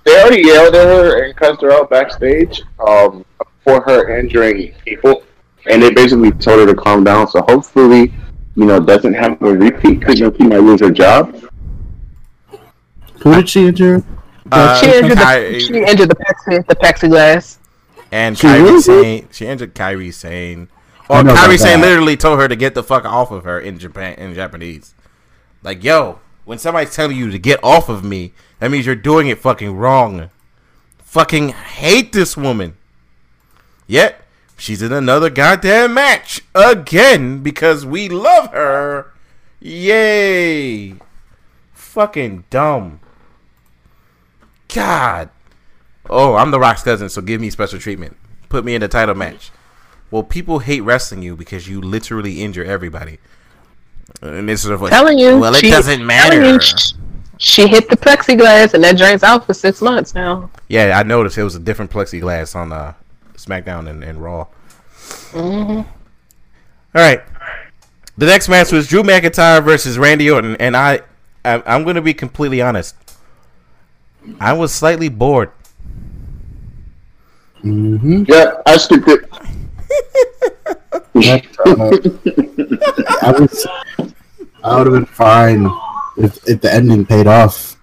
[0.04, 3.24] they already yelled at her and cussed her out backstage um,
[3.64, 5.22] for her injuring people,
[5.70, 7.28] and they basically told her to calm down.
[7.28, 8.12] So hopefully,
[8.56, 11.38] you know, doesn't have a repeat because you she might lose her job.
[13.20, 14.02] Who did she injure?
[14.50, 17.58] Uh, She injured Ky- the, she injured the plexi, the plexiglass.
[18.10, 18.80] and She Kairi really?
[18.80, 19.28] Sane.
[19.30, 20.68] She injured Kairi Sane.
[21.10, 23.60] I Or Kairi about Sane literally told her to get the fuck off of her
[23.60, 24.94] in Japan in Japanese.
[25.62, 29.28] Like, yo, when somebody's telling you to get off of me, that means you're doing
[29.28, 30.30] it fucking wrong.
[30.98, 32.76] Fucking hate this woman.
[33.86, 34.22] Yet
[34.56, 39.12] she's in another goddamn match again because we love her.
[39.60, 40.94] Yay.
[41.72, 43.00] Fucking dumb.
[44.72, 45.30] God.
[46.08, 48.16] Oh, I'm the Rock's cousin, so give me special treatment.
[48.48, 49.50] Put me in the title match.
[50.10, 53.18] Well, people hate wrestling you because you literally injure everybody.
[54.22, 55.38] And it's sort of like, Telling you.
[55.38, 56.60] well, it she- doesn't telling you, matter.
[56.60, 56.92] sh-
[57.38, 60.50] she hit the plexiglass and that drains out for six months now.
[60.68, 62.92] Yeah, I noticed it was a different plexiglass on uh,
[63.36, 64.46] SmackDown and, and Raw.
[65.32, 65.78] Mm-hmm.
[65.78, 65.86] All
[66.94, 67.22] right.
[68.18, 71.00] The next match was Drew McIntyre versus Randy Orton, and I,
[71.44, 72.94] I I'm going to be completely honest.
[74.38, 75.50] I was slightly bored.
[77.64, 78.24] Mm-hmm.
[78.28, 79.24] Yeah, I skipped it.
[80.92, 81.42] I
[83.38, 83.66] was.
[84.62, 85.66] I would have been fine
[86.18, 87.76] if, if the ending paid off,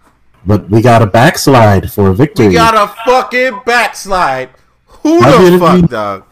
[0.45, 2.49] but we got a backslide for a victory.
[2.49, 4.49] We got a fucking backslide.
[4.85, 6.23] Who How did the fuck, dog?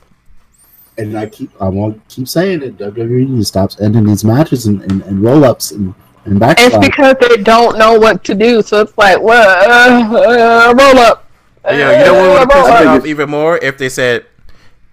[0.97, 2.77] and I keep I won't keep saying it.
[2.77, 5.93] WWE stops ending these matches and, and, and roll ups and
[6.25, 8.63] and It's because they don't know what to do.
[8.63, 11.29] So it's like, well, uh, uh, roll up.
[11.65, 14.25] Yeah, you know what would have Uh, pissed me off even more if they said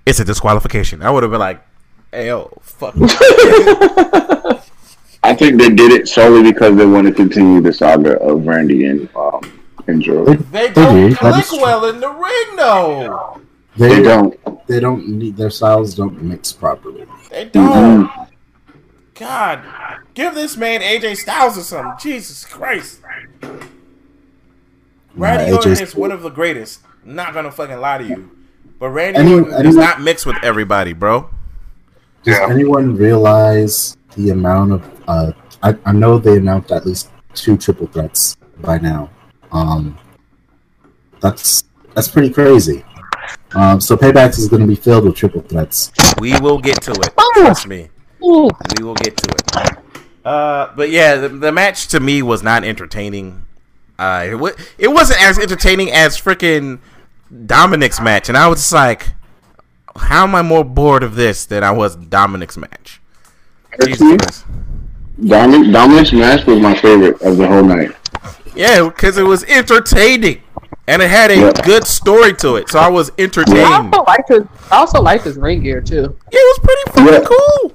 [0.05, 1.03] it's a disqualification.
[1.03, 1.63] I would have been like,
[2.13, 2.95] "Hey, fuck."
[5.25, 8.87] I think they did it solely because they want to continue the saga of Randy
[8.87, 9.41] and um,
[9.87, 10.25] and Drew.
[10.25, 13.41] They They don't do, that click is well in the ring, though.
[13.77, 14.67] they, They don't don't.
[14.67, 17.07] they don't need their styles don't mix properly.
[17.31, 18.07] They don't.
[18.09, 18.29] Mhm.
[19.15, 19.61] God,
[20.15, 21.93] give this man AJ Styles or something.
[22.01, 23.01] Jesus Christ.
[25.15, 26.81] Randy Nah, Orton AJ is one of the greatest.
[27.07, 28.31] I'm not gonna fucking lie to you,
[28.81, 31.29] but Randy Any- Orton does not mix with everybody, bro.
[32.25, 32.47] Does Yeah.
[32.51, 35.03] anyone realize the amount of?
[35.09, 35.33] Uh,
[35.63, 39.11] I, I know they announced at least two triple threats by now.
[39.53, 39.99] Um,
[41.21, 42.85] that's that's pretty crazy.
[43.55, 45.93] Um, so paybacks is going to be filled with triple threats.
[46.21, 47.11] We will get to it.
[47.17, 47.33] Oh.
[47.37, 47.91] Trust me.
[48.21, 48.29] We
[48.85, 49.79] will get to it.
[50.25, 53.45] Uh, but yeah, the, the match to me was not entertaining.
[53.99, 56.79] Uh, it, wa- it wasn't as entertaining as freaking
[57.47, 59.09] Dominic's match, and I was just like,
[59.97, 63.01] how am I more bored of this than I was Dominic's match?
[63.85, 64.45] Jesus
[65.27, 67.93] Dominic, Dominic's match was my favorite of the whole night.
[68.55, 70.43] Yeah, because it was entertaining,
[70.87, 71.53] and it had a Yeah.
[71.65, 73.59] good story to it, so I was entertained.
[73.61, 73.95] I entertained.
[73.95, 74.43] also liked his.
[74.71, 76.17] I also liked his ring gear too.
[76.31, 77.29] It was pretty fucking Yeah.
[77.29, 77.73] cool.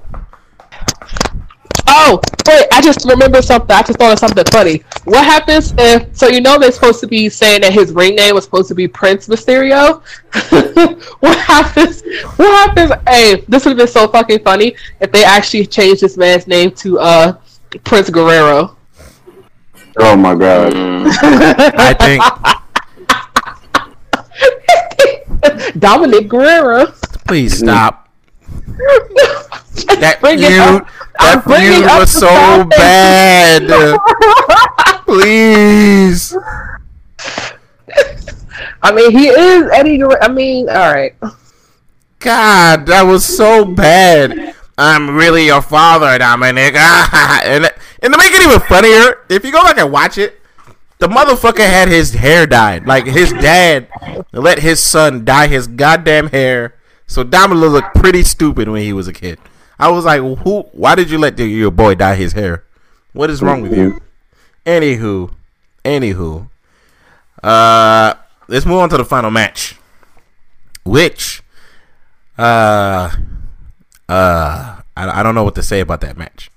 [1.90, 3.74] Oh, wait, I just remembered something.
[3.74, 4.82] I just thought of something funny.
[5.04, 8.34] What happens if, so you know they're supposed to be saying that his ring name
[8.34, 10.02] was supposed to be Prince Mysterio?
[11.20, 12.02] what happens,
[12.36, 16.18] what happens, hey, this would have been so fucking funny if they actually changed this
[16.18, 17.32] man's name to, uh,
[17.84, 18.76] Prince Guerrero.
[19.98, 20.72] Oh my god!
[20.76, 22.22] I think
[25.78, 26.92] Dominic Guerrero.
[27.26, 28.08] please stop.
[30.00, 30.88] That Bring it feud, up.
[31.18, 32.70] I'm that bringing feud up was so topic.
[32.70, 33.98] bad.
[35.06, 36.36] Please.
[38.82, 40.20] I mean, he is Eddie Guerrero.
[40.20, 41.14] I mean, all right.
[42.20, 44.54] God, that was so bad.
[44.76, 46.74] I'm really your father, Dominic.
[46.76, 47.64] and,
[48.02, 50.40] and to make it even funnier, if you go back and watch it,
[50.98, 52.86] the motherfucker had his hair dyed.
[52.86, 53.88] Like his dad
[54.32, 56.74] let his son dye his goddamn hair.
[57.06, 59.38] So Dominic looked pretty stupid when he was a kid.
[59.78, 60.62] I was like, who?
[60.72, 62.64] Why did you let the, your boy dye his hair?
[63.12, 64.00] What is wrong with you?
[64.66, 65.32] Anywho,
[65.84, 66.48] anywho,
[67.42, 68.14] uh,
[68.48, 69.76] let's move on to the final match,
[70.84, 71.42] which,
[72.36, 73.10] uh,
[74.08, 76.50] uh, I, I don't know what to say about that match.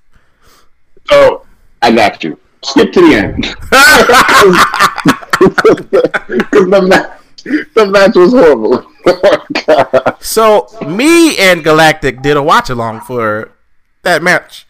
[1.09, 1.45] Oh,
[1.81, 2.37] I got you.
[2.63, 3.43] Skip to the end
[5.41, 8.90] because the match, the match was horrible.
[10.21, 13.51] So me and Galactic did a watch along for
[14.03, 14.67] that match,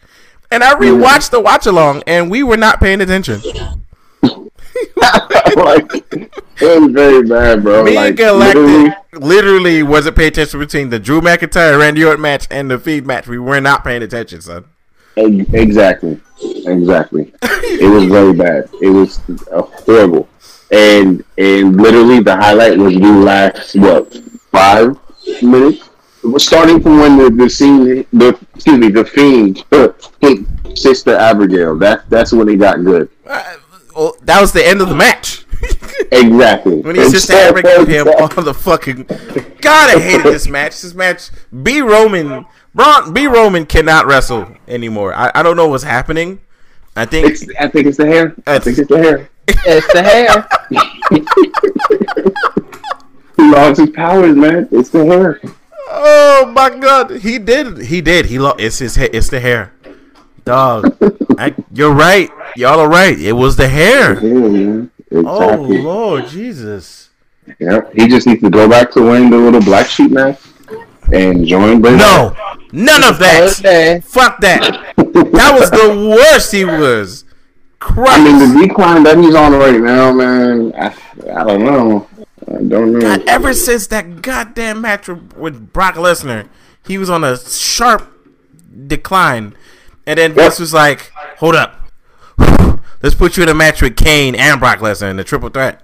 [0.50, 3.40] and I rewatched the watch along, and we were not paying attention.
[4.22, 7.84] like, it was very bad, bro.
[7.84, 12.22] Me like, and Galactic literally, literally, wasn't paying attention between the Drew McIntyre Randy Orton
[12.22, 13.28] match and the feed match.
[13.28, 14.64] We were not paying attention, son.
[15.16, 17.32] exactly, exactly.
[17.42, 18.70] it was very bad.
[18.80, 19.20] It was
[19.52, 20.28] uh, horrible,
[20.72, 24.14] and and literally the highlight was the last what
[24.50, 24.96] five
[25.42, 25.88] minutes.
[26.24, 29.64] It was starting from when the the scene, the excuse me, the fiend
[30.20, 31.76] hit Sister Abigail.
[31.78, 33.10] That that's when it got good.
[33.26, 33.56] Uh,
[33.94, 35.44] well, that was the end of the match.
[36.10, 36.80] Exactly.
[36.80, 39.04] When he just Abigail him on the fucking.
[39.04, 40.82] God, I hated this match.
[40.82, 41.30] This match,
[41.62, 42.44] B Roman,
[42.74, 45.14] Braun, B Roman cannot wrestle anymore.
[45.14, 46.40] I, I don't know what's happening.
[46.94, 48.34] I think It's, I think it's the hair.
[48.46, 49.30] I think it's the hair.
[49.48, 50.48] It's the hair.
[53.36, 54.68] He lost his powers, man.
[54.70, 55.40] It's the hair.
[55.88, 57.78] Oh my god, he did.
[57.86, 58.26] He did.
[58.26, 58.60] He lost.
[58.60, 58.96] It's his.
[58.96, 59.72] ha- It's the hair,
[60.44, 60.96] dog.
[61.38, 62.30] I, you're right.
[62.56, 63.18] Y'all are right.
[63.18, 64.14] It was the hair.
[64.22, 64.90] Yeah, man.
[65.12, 67.10] Oh Lord Jesus.
[67.58, 67.80] Yeah.
[67.94, 70.48] He just needs to go back to wearing the little black sheep mask
[71.12, 72.34] and join Bray No,
[72.72, 73.56] none of that.
[73.58, 74.00] Okay.
[74.04, 74.94] Fuck that.
[74.96, 77.24] That was the worst he was.
[77.90, 80.72] I mean, the decline that he's on right now, man.
[80.76, 80.94] I,
[81.34, 82.08] I don't know.
[82.48, 83.00] I don't know.
[83.00, 86.48] God, ever since that goddamn match with- with Brock Lesnar,
[86.84, 88.08] he was on a sharp
[88.86, 89.54] decline.
[90.06, 91.80] And then Vince was like, "Hold up,
[93.02, 95.80] let's put you in a match with Kane and Brock Lesnar in the triple threat."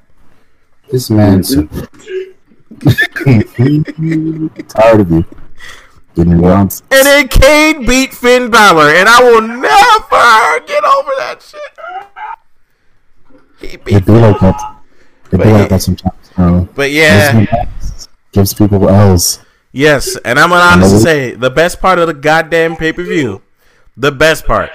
[0.90, 1.54] This man's
[4.68, 5.24] tired of you.
[6.18, 6.82] Didn't want.
[6.90, 11.60] And then Kane beat Finn Balor, and I will never get over that shit.
[13.60, 14.78] He It beat, be like that.
[15.26, 15.52] It be But yeah.
[15.52, 16.68] like that sometimes, bro.
[16.74, 17.44] but yeah,
[18.32, 19.38] Gives people L's.
[19.72, 20.16] yes.
[20.24, 23.42] And I'm gonna honestly say the best part of the goddamn pay per view,
[23.96, 24.70] the best part,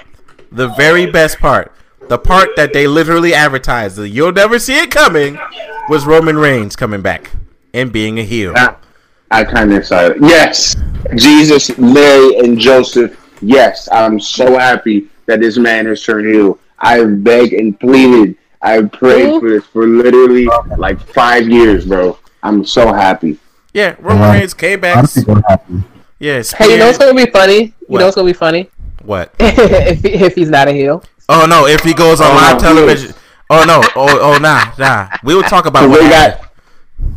[0.50, 1.72] the very best part,
[2.08, 5.38] the part that they literally advertised, that you'll never see it coming,
[5.90, 7.32] was Roman Reigns coming back
[7.74, 8.54] and being a heel.
[8.56, 8.76] I,
[9.30, 10.18] I kind of excited.
[10.20, 10.76] Yes,
[11.16, 13.20] Jesus, Mary, and Joseph.
[13.42, 16.58] Yes, I'm so happy that this man has turned heel.
[16.78, 18.36] I've begged and pleaded.
[18.62, 20.46] I've prayed for this for literally
[20.78, 22.18] like five years, bro.
[22.42, 23.38] I'm so happy.
[23.72, 24.38] Yeah, Roman Right.
[24.40, 24.96] Reigns came back.
[24.96, 25.82] don't think we're happy.
[26.20, 27.62] Yeah, Hey, you know what's gonna be funny?
[27.64, 27.98] You What?
[27.98, 28.70] know what's gonna be funny?
[29.02, 29.34] what?
[29.38, 31.02] if he- if he's not a heel.
[31.28, 31.66] Oh no!
[31.66, 33.14] If he goes on Oh, live no, television,
[33.50, 33.80] oh no!
[33.96, 35.08] Oh oh nah nah.
[35.22, 36.40] We will talk about So what they happened.
[36.42, 36.43] got.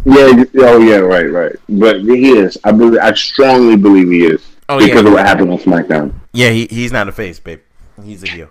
[0.05, 0.43] Yeah.
[0.59, 0.97] Oh yeah.
[0.97, 1.29] Right.
[1.31, 1.55] Right.
[1.69, 2.57] But he is.
[2.63, 2.99] I believe.
[3.01, 5.07] I strongly believe he is Oh, because yeah.
[5.07, 6.13] of what happened on SmackDown.
[6.33, 7.61] Yeah, he, he's not a face, babe.
[8.03, 8.49] He's a heel.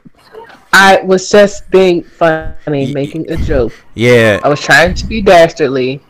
[0.72, 3.72] I was just being funny, making a joke.
[3.94, 4.40] Yeah.
[4.42, 6.00] I was trying to be dastardly.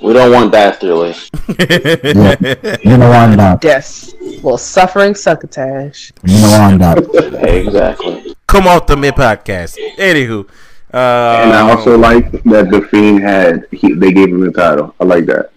[0.00, 1.14] We don't want dastardly.
[2.84, 3.64] You know I'm not.
[3.64, 4.14] Yes.
[4.42, 6.12] Well, suffering succotash.
[6.24, 6.98] You know I'm not.
[7.44, 8.34] Exactly.
[8.46, 9.76] Come off the mid podcast.
[9.96, 10.48] Anywho,
[10.94, 13.66] uh, And I also like that the Fiend had.
[13.72, 14.94] He, they gave him the title.
[15.00, 15.50] I like that.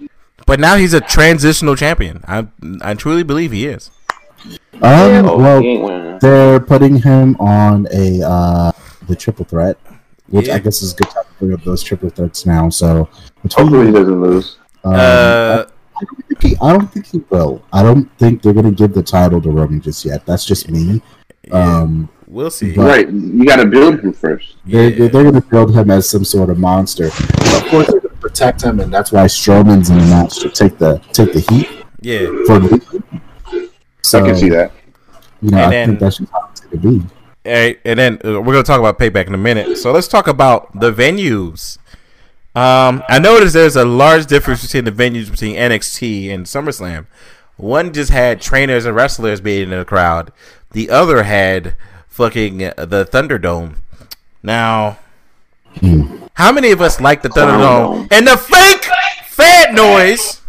[0.46, 2.24] but now he's a transitional champion.
[2.28, 2.48] I
[2.82, 3.90] I truly believe he is.
[4.82, 6.20] Um, Oh, well, he ain't winning.
[6.20, 8.72] they're putting him on a uh
[9.08, 9.78] the triple threat,
[10.28, 10.56] which Yeah.
[10.56, 12.70] I guess is a good time to bring up those triple threats now.
[12.70, 13.08] So
[13.44, 14.58] between Hopefully he doesn't lose.
[14.84, 15.66] um, Uh,
[16.00, 17.62] I, don't think he, I don't think he will.
[17.72, 20.26] I don't think they're gonna give the title to Roman just yet.
[20.26, 21.02] That's just me.
[21.52, 22.74] Um, we'll see.
[22.74, 23.10] but- Right.
[23.10, 24.56] You got to build him first.
[24.66, 25.08] they're, Yeah.
[25.10, 27.10] they're going to build him as some sort of monster.
[27.10, 30.40] But of course, they're going to protect him, and that's why Strowman's in the match
[30.40, 31.68] to take the take the heat
[32.02, 32.26] Yeah.
[32.48, 32.80] for me.
[34.04, 34.72] So I can see that.
[35.42, 37.06] You know, And I then- think that's just how it's going to be.
[37.44, 39.76] All right, and then uh, we're gonna talk about payback in a minute.
[39.80, 41.80] So let's talk about the venues.
[42.54, 47.08] Um, I noticed there's a large difference between the venues between NXT and SummerSlam.
[47.58, 50.32] One just had trainers and wrestlers being in the crowd.
[50.74, 51.76] The other had
[52.22, 53.76] fucking uh, the Thunderdome.
[54.44, 55.00] Now,
[55.80, 56.18] Hmm.
[56.34, 58.86] how many of us like the Thunderdome and the fake
[59.28, 60.42] fan noise?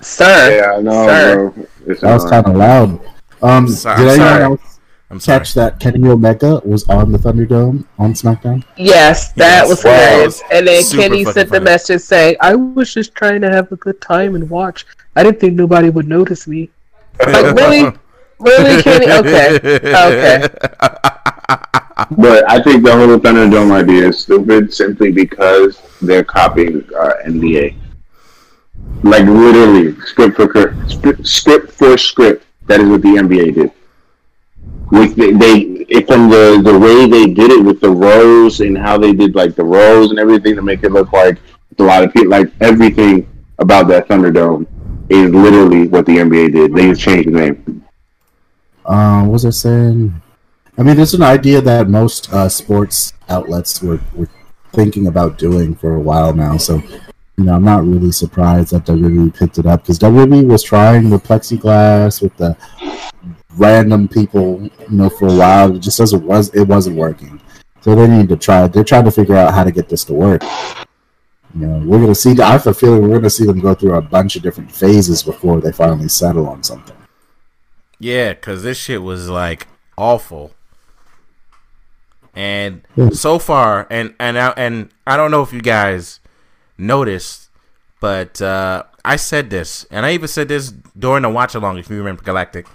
[0.00, 0.56] Sir.
[0.56, 1.50] Yeah, I know, Sir.
[1.50, 1.66] bro.
[1.88, 3.00] It's That was kind of loud.
[3.42, 4.60] Um, Sorry- did anyone else
[5.10, 5.38] I'm sorry.
[5.40, 8.62] catch that Kenny Omega was on the Thunderdome on SmackDown?
[8.76, 9.68] Yes, that Yes.
[9.68, 9.90] was Wow.
[9.92, 10.42] hilarious.
[10.52, 13.70] And then Super Kenny fucking sent the message saying, I was just trying to have
[13.72, 14.86] a good time and watch.
[15.16, 16.70] I didn't think nobody would notice me.
[17.26, 17.92] Like, really?
[18.38, 19.10] Really, Kenny?
[19.10, 19.58] Okay.
[19.76, 20.48] Okay.
[22.10, 27.74] But I think the whole Thunderdome idea is stupid simply because they're copying uh, NBA.
[29.02, 32.44] Like literally, script for script, script for script.
[32.66, 33.72] That is what the NBA did.
[34.90, 38.98] With they, they from the the way they did it with the rows and how
[38.98, 41.38] they did like the rows and everything to make it look like
[41.78, 43.26] a lot of people like everything
[43.58, 44.66] about that Thunderdome
[45.08, 46.74] is literally what the NBA did.
[46.74, 47.85] They just changed the name.
[48.86, 50.22] Uh, what was I saying?
[50.78, 54.28] I mean, it's an idea that most uh, sports outlets were, were
[54.72, 56.56] thinking about doing for a while now.
[56.56, 56.76] So,
[57.36, 61.10] you know, I'm not really surprised that WWE picked it up because WWE was trying
[61.10, 62.56] the plexiglass with the
[63.56, 65.74] random people, you know, for a while.
[65.74, 67.40] It just doesn't was it wasn't working.
[67.80, 68.68] So they need to try.
[68.68, 70.42] They're trying to figure out how to get this to work.
[71.54, 72.38] You know, we're gonna see.
[72.40, 75.22] I have a feeling we're gonna see them go through a bunch of different phases
[75.22, 76.95] before they finally settle on something.
[77.98, 79.66] Yeah, because this shit was like
[79.96, 80.52] awful.
[82.34, 82.82] And
[83.12, 86.20] so far, and and I, and I don't know if you guys
[86.76, 87.48] noticed,
[87.98, 91.78] but uh, I said this, and I even said this during the watch along.
[91.78, 92.66] If you remember Galactic,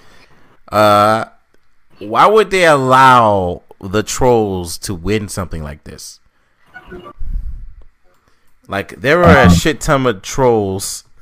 [0.72, 1.26] uh,
[1.99, 6.19] why would they allow the trolls to win something like this?
[8.68, 11.03] Like there were a shit ton of trolls.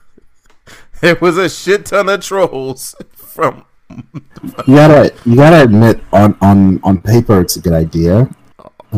[1.02, 6.80] There was a shit ton of trolls from You gotta you gotta admit on on
[6.84, 8.30] on paper it's a good idea,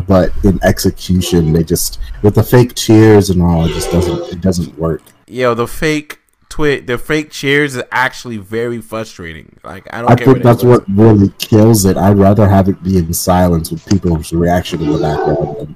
[0.07, 4.41] but in execution they just with the fake cheers and all it just doesn't it
[4.41, 5.01] doesn't work.
[5.27, 6.19] yo the fake
[6.49, 9.57] twit the fake cheers is actually very frustrating.
[9.63, 11.95] Like I don't I think what that's what really kills it.
[11.97, 15.75] I'd rather have it be in silence with people's reaction in the background than,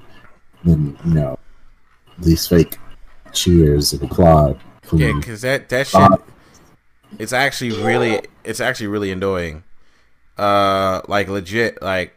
[0.64, 1.38] than you know
[2.18, 2.76] these fake
[3.32, 4.60] cheers and applaud.
[4.92, 6.16] Yeah, because that that shit, Uh,
[7.18, 9.64] it's actually really, it's actually really annoying.
[10.38, 12.14] Uh, like legit, like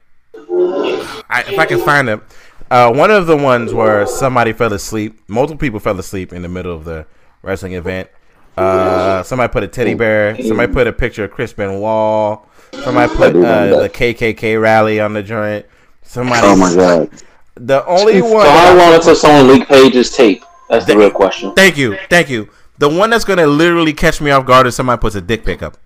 [1.29, 2.21] I, if I can find them,
[2.69, 6.49] uh, one of the ones where somebody fell asleep, multiple people fell asleep in the
[6.49, 7.05] middle of the
[7.41, 8.09] wrestling event.
[8.57, 10.39] Uh, somebody put a teddy bear.
[10.41, 12.39] Somebody put a picture of Chris Benoit.
[12.83, 15.65] Somebody put uh, the KKK rally on the joint.
[16.03, 16.41] Somebody.
[16.43, 17.09] Oh my god!
[17.55, 18.45] The only one.
[18.45, 20.43] So how long until someone leak Paige's tape?
[20.69, 21.53] That's the real question.
[21.53, 22.49] Thank you, thank you.
[22.77, 25.63] The one that's gonna literally catch me off guard is somebody puts a dick pic
[25.63, 25.77] up.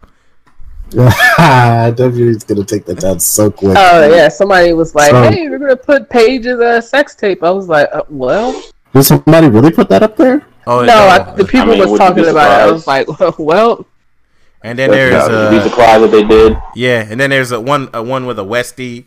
[0.94, 3.76] WWE's gonna take that down so quick.
[3.78, 7.52] Oh yeah, somebody was like, So- "Hey, we're gonna put Paige's uh, sex tape." I
[7.52, 8.62] was like, uh, "Well,
[8.94, 10.46] Did somebody really put that up there?
[10.68, 12.64] Oh no." I, the people mean, was talking about it.
[12.64, 13.08] I was like,
[13.40, 13.86] "Well,
[14.64, 16.58] and then there's I'd be uh, surprised if they did.
[16.76, 19.06] yeah, and then there's a one a one with a Westie,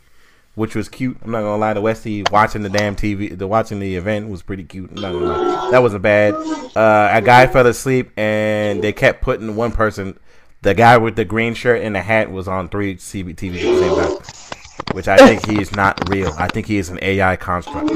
[0.55, 1.17] which was cute.
[1.25, 4.43] I'm not gonna lie, the Westie watching the damn TV, the watching the event was
[4.43, 4.91] pretty cute.
[4.91, 5.71] I'm not gonna lie.
[5.71, 6.35] That wasn't bad.
[6.77, 10.19] Uh, a guy fell asleep, and they kept putting one person.
[10.63, 14.17] The guy with the green shirt and the hat was on three CB TVs at
[14.19, 16.33] the same time, which I think he is not real.
[16.39, 17.91] I think he is an AI construct.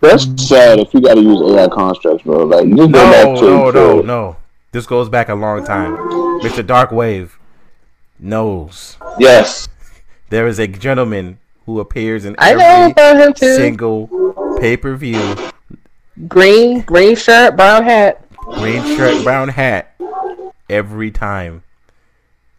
[0.00, 2.44] That's sad if you got to use AI constructs, bro.
[2.44, 4.36] Like just go No, back to no, no, no.
[4.72, 5.96] This goes back a long time.
[6.40, 6.66] Mr.
[6.66, 7.38] Dark Wave
[8.18, 9.68] knows Yes.
[10.30, 13.54] there is a gentleman who appears in I know every about him too.
[13.56, 15.36] single pay per view.
[16.26, 18.24] Green, green shirt, brown hat.
[18.42, 19.94] Green shirt, brown hat,
[20.68, 21.62] every time,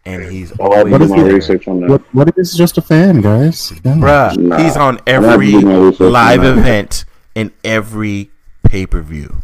[0.04, 1.90] and he's I'll always do my research on that.
[1.90, 3.70] What what if it's just a fan, guys?
[3.84, 3.92] Yeah.
[3.94, 4.58] Bruh, Nah.
[4.58, 7.04] he's on I'll have to every do my research on live event
[7.34, 8.30] in every
[8.64, 9.42] pay per view,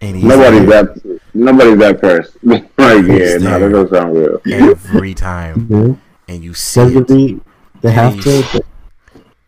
[0.00, 1.20] and he's Nobody's there that.
[1.34, 2.36] Nobody's that cursed.
[2.44, 3.38] like yeah, no, there.
[3.58, 4.40] that doesn't sound real.
[4.70, 6.34] every time, Yeah.
[6.34, 7.06] and you see it.
[7.06, 7.40] WWE,
[7.82, 8.62] they have to.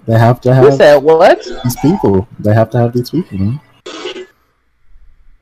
[0.07, 1.45] They have to You have said what?
[1.65, 2.27] these people.
[2.39, 3.39] They have to have these people.
[3.39, 3.61] Man.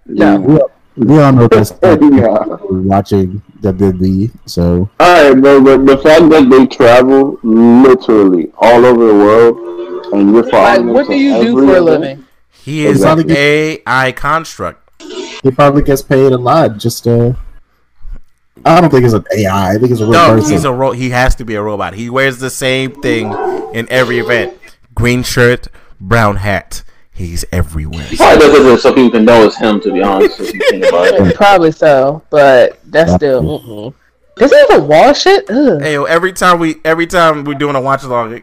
[0.08, 0.40] No.
[0.40, 1.72] We, all- we all know this.
[1.82, 1.98] Yeah.
[2.70, 5.62] We're watching WWE, so All right, bro.
[5.62, 10.94] But the fact that they travel literally all over the world, and you're Like, following
[10.94, 12.24] what do you do every for a living?
[12.52, 14.90] He is an AI construct.
[15.02, 16.78] he probably gets paid a lot.
[16.78, 17.34] Just uh,
[18.64, 19.74] I don't think it's an AI.
[19.74, 20.52] I think it's a real No, person.
[20.52, 21.94] he's a ro- he has to be a robot.
[21.94, 23.32] He wears the same thing
[23.74, 24.56] in every event.
[24.94, 25.68] Green shirt,
[26.00, 26.82] brown hat.
[27.16, 28.06] He's everywhere.
[28.14, 29.80] Probably does it so people can know it's him.
[29.80, 31.34] To be honest, if you think about it.
[31.36, 33.94] Probably so, but that's still.
[34.36, 35.48] Does he even wash it?
[35.48, 35.80] Ugh.
[35.80, 38.42] Hey, yo, every time we every time we're doing a watch along,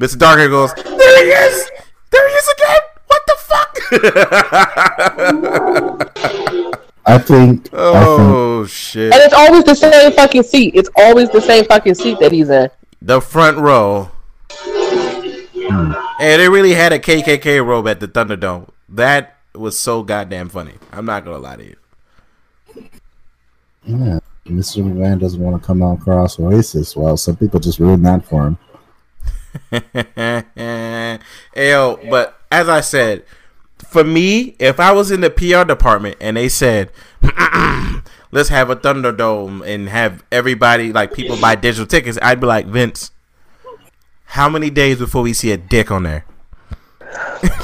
[0.00, 0.18] Mr.
[0.18, 1.70] Darker goes, There he is!
[2.10, 2.80] There he is again!
[3.08, 3.78] What the fuck?
[7.06, 7.66] I think.
[7.66, 9.12] I oh, think oh shit.
[9.12, 10.74] And it's always the same fucking seat.
[10.74, 12.70] It's always the same fucking seat that he's in.
[13.02, 14.10] The front row.
[16.18, 18.68] Hey, they really had a KKK robe at the Thunderdome.
[18.88, 20.74] That was so goddamn funny.
[20.92, 21.76] I'm not gonna lie to you.
[23.84, 24.82] yeah, Mr.
[24.82, 26.96] McMahon doesn't want to come out across racist.
[26.96, 28.58] Well, some people just ruin that for him.
[31.56, 33.24] Yo, but as I said,
[33.88, 36.90] for me, if I was in the PR department and they said,
[38.32, 42.66] "Let's have a Thunderdome and have everybody like people buy digital tickets," I'd be like,
[42.66, 43.10] Vince,
[44.34, 46.24] how many days before we see a dick on there?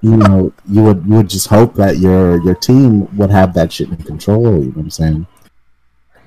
[0.00, 3.72] you know, you would you would just hope that your your team would have that
[3.72, 4.44] shit in control.
[4.44, 5.26] You know what I'm saying?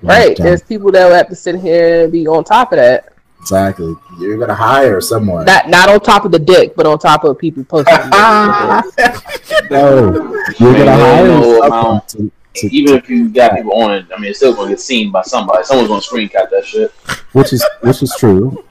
[0.02, 0.30] Right.
[0.30, 2.80] Like, um, There's people that will have to sit here and be on top of
[2.80, 3.14] that.
[3.40, 3.96] exactly.
[4.20, 5.46] You're gonna hire someone.
[5.46, 7.96] Not not on top of the dick, but on top of people posting.
[9.72, 12.16] no, you're gonna hire someone amount.
[12.56, 14.76] To, to, Even if you got people on it, I mean, it's still going to
[14.76, 15.64] get seen by somebody.
[15.64, 16.92] Someone's going to screen cap that shit.
[17.34, 18.64] which is which is true.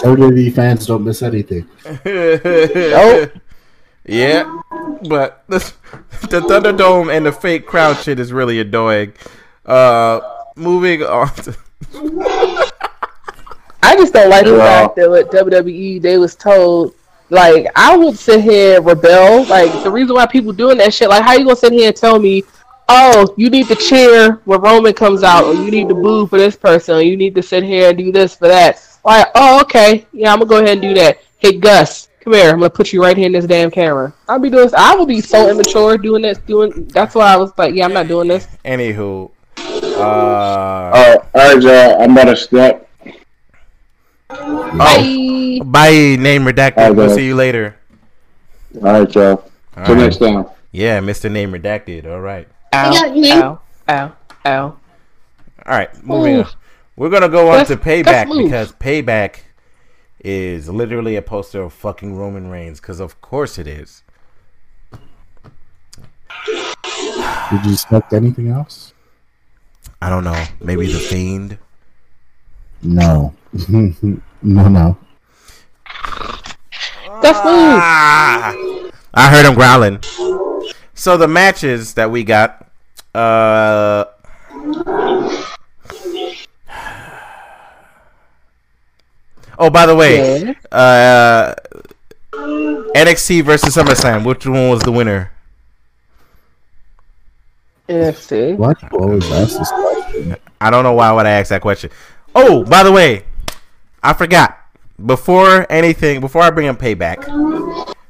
[0.00, 1.68] WWE fans don't miss anything.
[2.04, 3.32] Nope.
[4.08, 4.60] Yeah,
[5.08, 5.58] but the,
[6.30, 9.14] the Thunderdome and the fake crowd shit is really annoying.
[9.64, 10.20] Uh,
[10.54, 11.26] moving on.
[11.34, 11.56] To,
[13.82, 14.82] I just don't like the Yeah.
[14.84, 16.94] fact that with WWE they was told
[17.30, 19.44] like I would sit here and rebel.
[19.44, 21.96] Like the reason why people doing that shit, like how you gonna sit here and
[21.96, 22.44] tell me,
[22.88, 26.38] oh, you need to cheer when Roman comes out, or you need to boo for
[26.38, 28.82] this person, or you need to sit here and do this for that.
[29.04, 31.18] Like, oh, okay, yeah, I'm gonna go ahead and do that.
[31.38, 32.50] Hey, Gus, come here.
[32.50, 34.12] I'm gonna put you right here in this damn camera.
[34.28, 34.64] I'll be doing.
[34.64, 34.74] This.
[34.74, 36.38] I will be so immature doing this.
[36.38, 36.86] Doing.
[36.88, 38.46] That's why I was like, yeah, I'm not doing this.
[38.64, 42.02] anywho, uh, All right, all right, y'all.
[42.02, 42.88] I'm about to step.
[44.30, 45.64] oh, Bye.
[45.64, 45.90] bye.
[46.22, 46.76] Name redacted.
[46.76, 47.76] Bye, We'll see you later.
[48.76, 49.44] All right, y'all.
[49.76, 50.02] All Till right.
[50.04, 50.46] next time.
[50.72, 51.30] Yeah, Mr.
[51.30, 52.06] Name redacted.
[52.06, 52.48] All right.
[52.74, 54.12] Ow, ow, ow,
[54.44, 54.62] ow.
[54.64, 54.78] All
[55.66, 56.40] right, moving Ooh.
[56.42, 56.48] on.
[56.96, 59.36] We're gonna go on Let's- to payback because payback
[60.22, 62.80] is literally a poster of fucking Roman Reigns.
[62.80, 64.02] Because of course it is.
[67.50, 68.92] Did you expect anything else?
[70.02, 70.44] I don't know.
[70.60, 71.58] Maybe the Fiend.
[72.82, 73.34] No,
[73.68, 73.94] no,
[74.42, 74.96] no.
[77.22, 77.80] Let's move.
[77.80, 78.54] Ah,
[79.14, 80.00] I heard him growling.
[80.94, 82.66] So the matches that we got,
[83.14, 84.04] uh,
[89.58, 90.52] oh, by the way, Yeah.
[90.72, 91.54] uh,
[92.94, 94.24] NXT versus SummerSlam.
[94.24, 95.32] Which one was the winner?
[97.88, 98.56] NFC.
[98.56, 100.36] Why do always ask this question?
[100.60, 101.90] I don't know why I would I ask that question.
[102.34, 103.24] Oh, by the way,
[104.02, 104.58] I forgot.
[105.04, 107.24] Before anything, before I bring up payback,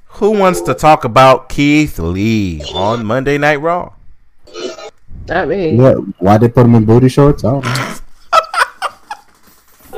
[0.06, 3.92] who wants to talk about Keith Lee on Monday Night Raw?
[5.28, 5.76] Not me.
[5.76, 5.96] What?
[6.20, 7.44] Why they put him in booty shorts?
[7.44, 7.94] I don't know.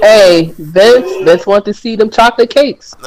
[0.00, 2.94] Hey, Vince, Vince want to see them chocolate cakes.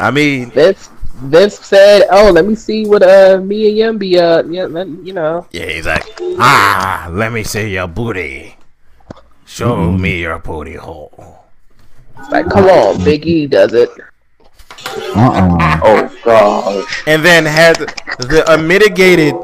[0.00, 4.18] I mean, Vince, Vince said, "Oh, let me see what uh me and Yum be
[4.18, 6.04] uh yeah, let, you know." yeah, he's like,
[6.40, 8.57] ah, let me see your booty.
[9.48, 11.38] Show me your booty hole.
[12.30, 13.88] Like, come on, Big E does it.
[15.16, 15.80] Uh-uh.
[15.82, 16.84] Oh, God.
[17.06, 17.76] And then had
[18.18, 19.34] the unmitigated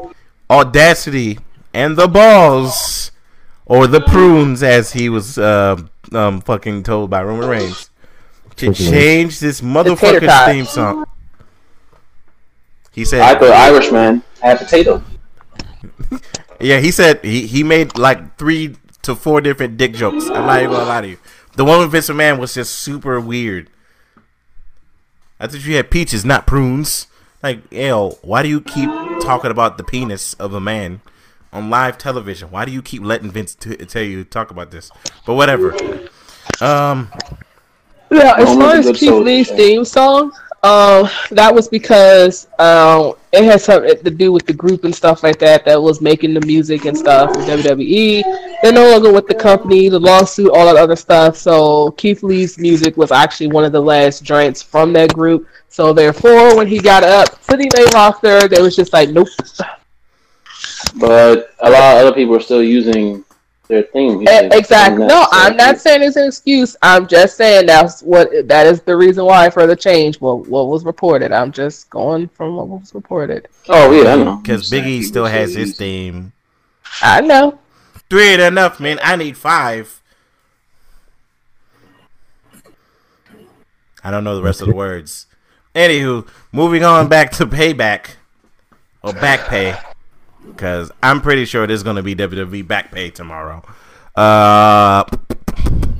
[0.47, 1.39] audacity
[1.73, 3.11] and the balls,
[3.65, 5.75] or the prunes, as he was uh,
[6.13, 7.89] um, fucking told by Roman Reigns,
[8.57, 10.51] to change this tater motherfucking tots.
[10.51, 11.05] theme song.
[12.91, 15.03] He said, I said, thought Irishman had potato.
[16.61, 18.75] "Yeah." He said he he made like three
[19.05, 20.25] to four different dick jokes.
[20.25, 21.17] I'm not even gonna lie to you.
[21.55, 23.69] The one with Vince McMahon was just super weird.
[25.39, 27.07] I thought you had peaches, not prunes.
[27.43, 28.89] Like, L, why do you keep
[29.21, 31.01] talking about the penis of a man
[31.53, 32.49] on live television?
[32.51, 34.91] Why do you keep letting Vince t- tell you to talk about this?
[35.25, 35.73] But whatever.
[36.61, 37.11] Um,
[38.11, 40.31] Yeah, as Don't far as at Keith Lee's theme song,
[40.63, 45.23] um, that was because um, it had something to do with the group and stuff
[45.23, 48.23] like that that was making the music and stuff for WWE.
[48.61, 51.35] They're no longer with the company, the lawsuit, all that other stuff.
[51.35, 55.47] So Keith Lee's music was actually one of the last joints from that group.
[55.67, 59.27] So therefore, when he got up to the main roster, they was just like, nope.
[60.97, 63.24] But a lot of other people are still using
[63.67, 64.21] their theme.
[64.21, 65.05] E- Exactly.
[65.05, 66.75] No, so I'm not saying it's an excuse.
[66.81, 70.19] I'm just saying that's what that is the reason why for the change.
[70.21, 71.31] What what was reported.
[71.31, 73.47] I'm just going from what was reported.
[73.67, 74.35] Oh, yeah, I know.
[74.37, 76.31] because Biggie still has his use- theme.
[77.01, 77.59] I know.
[78.09, 78.99] Three ain't enough, man.
[79.03, 80.01] I need five.
[84.03, 85.25] I don't know the rest of the words.
[85.73, 88.11] Anywho, moving on back to payback
[89.01, 89.75] or back pay,
[90.47, 93.63] because I'm pretty sure there's gonna be WWE back pay tomorrow.
[94.15, 95.03] Uh,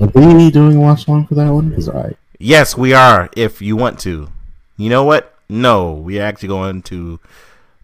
[0.00, 2.16] Are we doing a watch along for that one?
[2.38, 3.28] Yes, we are.
[3.36, 4.28] If you want to,
[4.76, 5.34] you know what?
[5.48, 7.20] No, we are actually going to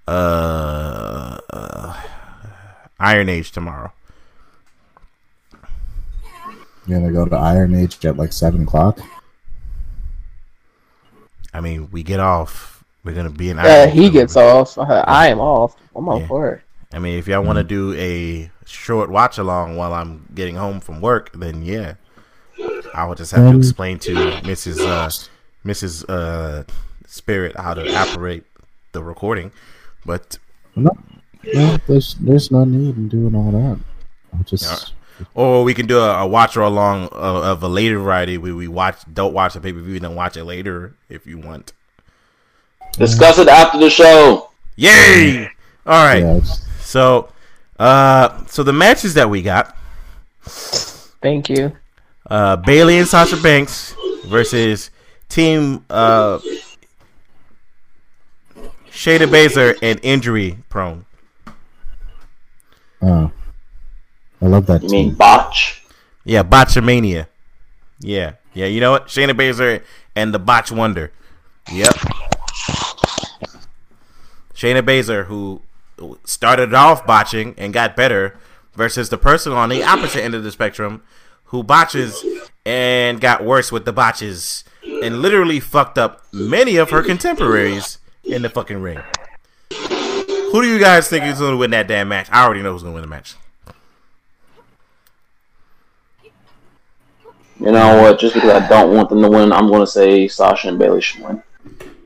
[0.08, 2.02] uh, uh
[2.98, 3.92] Iron Age tomorrow.
[6.86, 9.00] You're gonna go to Iron Age at like seven o'clock.
[11.54, 12.71] I mean, we get off.
[13.04, 13.58] We're gonna be in.
[13.58, 14.78] Uh, Iron he for- gets off.
[14.78, 15.74] I am off.
[15.94, 16.26] I'm on Yeah.
[16.28, 16.60] for it.
[16.94, 20.80] I mean, if y'all want to do a short watch along while I'm getting home
[20.80, 21.94] from work, then yeah.
[22.94, 24.14] I will just have to Um, explain to
[24.44, 24.78] Mrs.
[24.86, 25.08] Uh,
[25.66, 26.04] Mrs.
[26.08, 26.64] Uh,
[27.06, 28.44] Spirit how to operate
[28.92, 29.50] the recording.
[30.06, 30.38] But
[30.76, 30.90] No,
[31.54, 33.78] no, there's there's no need in doing all that.
[34.34, 35.26] I'll just Yeah.
[35.34, 38.54] or we can do a, a watch or along of, of a later variety where
[38.54, 41.38] we watch don't watch the pay per view and then watch it later if you
[41.38, 41.72] want.
[42.98, 44.50] Discuss it after the show.
[44.76, 45.48] Yay!
[45.86, 46.22] All right.
[46.22, 47.28] yeah, it's- So,
[47.78, 49.76] uh, so the matches that we got:
[51.22, 51.72] Thank you.
[52.30, 53.94] uh, Bayley and Sasha Banks
[54.26, 54.90] versus
[55.28, 56.38] Team uh,
[58.90, 61.04] Shayna Baszler and Injury Prone.
[63.00, 63.28] uh,
[64.40, 65.82] I love that You mean botch?
[66.24, 67.26] Yeah, Botchamania.
[68.00, 68.66] Yeah, yeah.
[68.66, 69.06] You know what?
[69.08, 69.82] Shayna Baszler
[70.14, 71.10] and the Botch Wonder.
[71.72, 71.94] Yep.
[74.62, 75.60] Shayna Baszler, who
[76.22, 78.38] started off botching and got better,
[78.74, 81.02] versus the person on the opposite end of the spectrum
[81.46, 82.24] who botches
[82.64, 84.62] and got worse with the botches
[85.02, 89.00] and literally fucked up many of her contemporaries in the fucking ring.
[89.70, 92.28] Who do you guys think is going to win that damn match?
[92.30, 93.34] I already know who's going to win the match.
[97.58, 98.20] You know what?
[98.20, 101.00] Just because I don't want them to win, I'm going to say Sasha and Bayley
[101.00, 101.42] should win.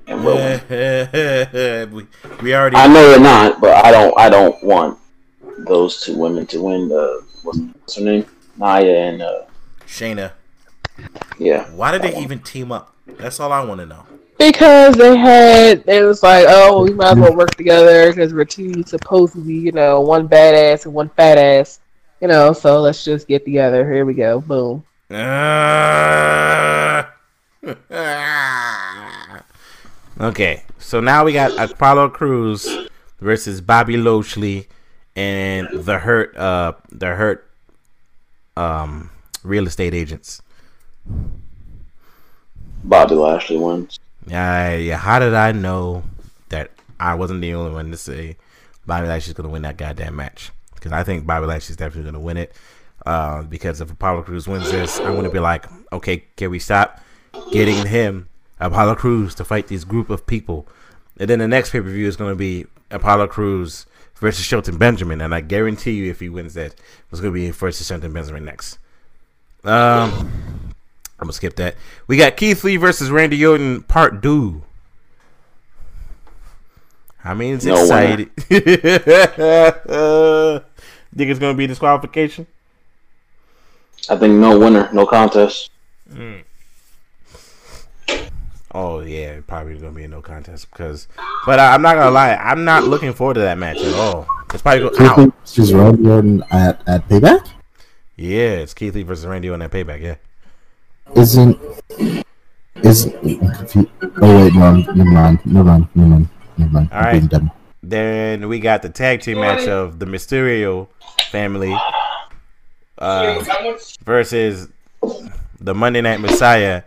[0.06, 0.60] And will win.
[1.92, 2.06] we,
[2.42, 4.18] we already I know they're not, but I don't.
[4.18, 4.98] I don't want
[5.58, 6.88] those two women to win.
[6.88, 8.26] The what's, what's her name?
[8.56, 9.42] Nia and uh,
[9.86, 10.32] Shayna.
[11.38, 11.70] yeah.
[11.70, 12.94] Why did they even team up?
[13.06, 14.04] That's all I want to know.
[14.38, 18.44] Because they had, it was like, oh, we might as well work together because we're
[18.44, 21.80] two supposedly, you know, one badass and one fat ass,
[22.20, 22.52] you know.
[22.52, 23.90] So let's just get together.
[23.90, 24.40] Here we go.
[24.40, 24.84] Boom.
[25.10, 27.12] Ah.
[30.20, 32.88] okay, so now we got Apollo Crews
[33.20, 34.68] versus Bobby Lashley
[35.14, 37.50] and the Hurt, uh, the Hurt,
[38.56, 39.10] um,
[39.42, 40.42] real estate agents.
[42.84, 43.98] Bobby Lashley wins.
[44.26, 44.96] Yeah, yeah.
[44.96, 46.04] How did I know
[46.48, 48.36] that I wasn't the only one to say
[48.86, 50.50] Bobby Lashley's to win that goddamn match?
[50.74, 52.52] Because I think Bobby Lashley's definitely to win it.
[53.04, 57.00] Uh, because if Apollo Crews wins this, I'm to be like, okay, can we stop
[57.52, 58.28] getting him,
[58.60, 60.66] Apollo Crews, to fight this group of people?
[61.18, 64.78] And then the next pay per view is going to be Apollo Crews versus Shelton
[64.78, 66.74] Benjamin, and I guarantee you, if he wins that,
[67.10, 68.78] it's going to be versus Shelton Benjamin next.
[69.64, 70.72] Um,
[71.18, 71.74] I'm gonna skip that.
[72.06, 74.62] We got Keith Lee versus Randy Orton part two.
[77.24, 78.30] I mean, it's No exciting.
[81.16, 82.46] Think it's gonna be disqualification?
[84.08, 85.70] I think no winner, no contest.
[88.78, 91.08] Oh yeah, probably gonna be a no contest because.
[91.46, 94.26] But I, I'm not gonna lie, I'm not looking forward to that match at all.
[94.52, 95.32] It's probably go out.
[95.46, 97.48] She's Randy Orton at at Payback.
[98.16, 100.02] Yeah, it's Keith Lee versus Randy Orton at Payback.
[100.02, 100.16] Yeah.
[101.16, 101.58] Isn't
[102.82, 103.90] is I'm.
[104.20, 106.28] Oh wait, no, never mind, never mind, never mind,
[106.58, 106.88] never mind.
[106.92, 107.12] All I'm right.
[107.12, 107.50] being dumb.
[107.82, 110.88] Then we got the tag team match of the Mysterio
[111.30, 111.74] family
[112.98, 113.42] uh,
[114.04, 114.68] versus
[115.60, 116.82] the Monday Night Messiah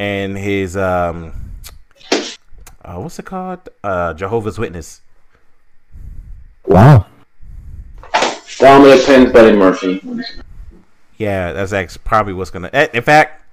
[0.00, 1.32] and his um,
[2.82, 3.68] uh, what's it called?
[3.84, 5.02] Uh, Jehovah's Witness.
[6.64, 7.04] Wow.
[8.58, 10.00] Dominic pins Buddy Murphy.
[11.18, 12.70] Yeah, that's actually probably what's gonna.
[12.72, 13.44] eh, In fact,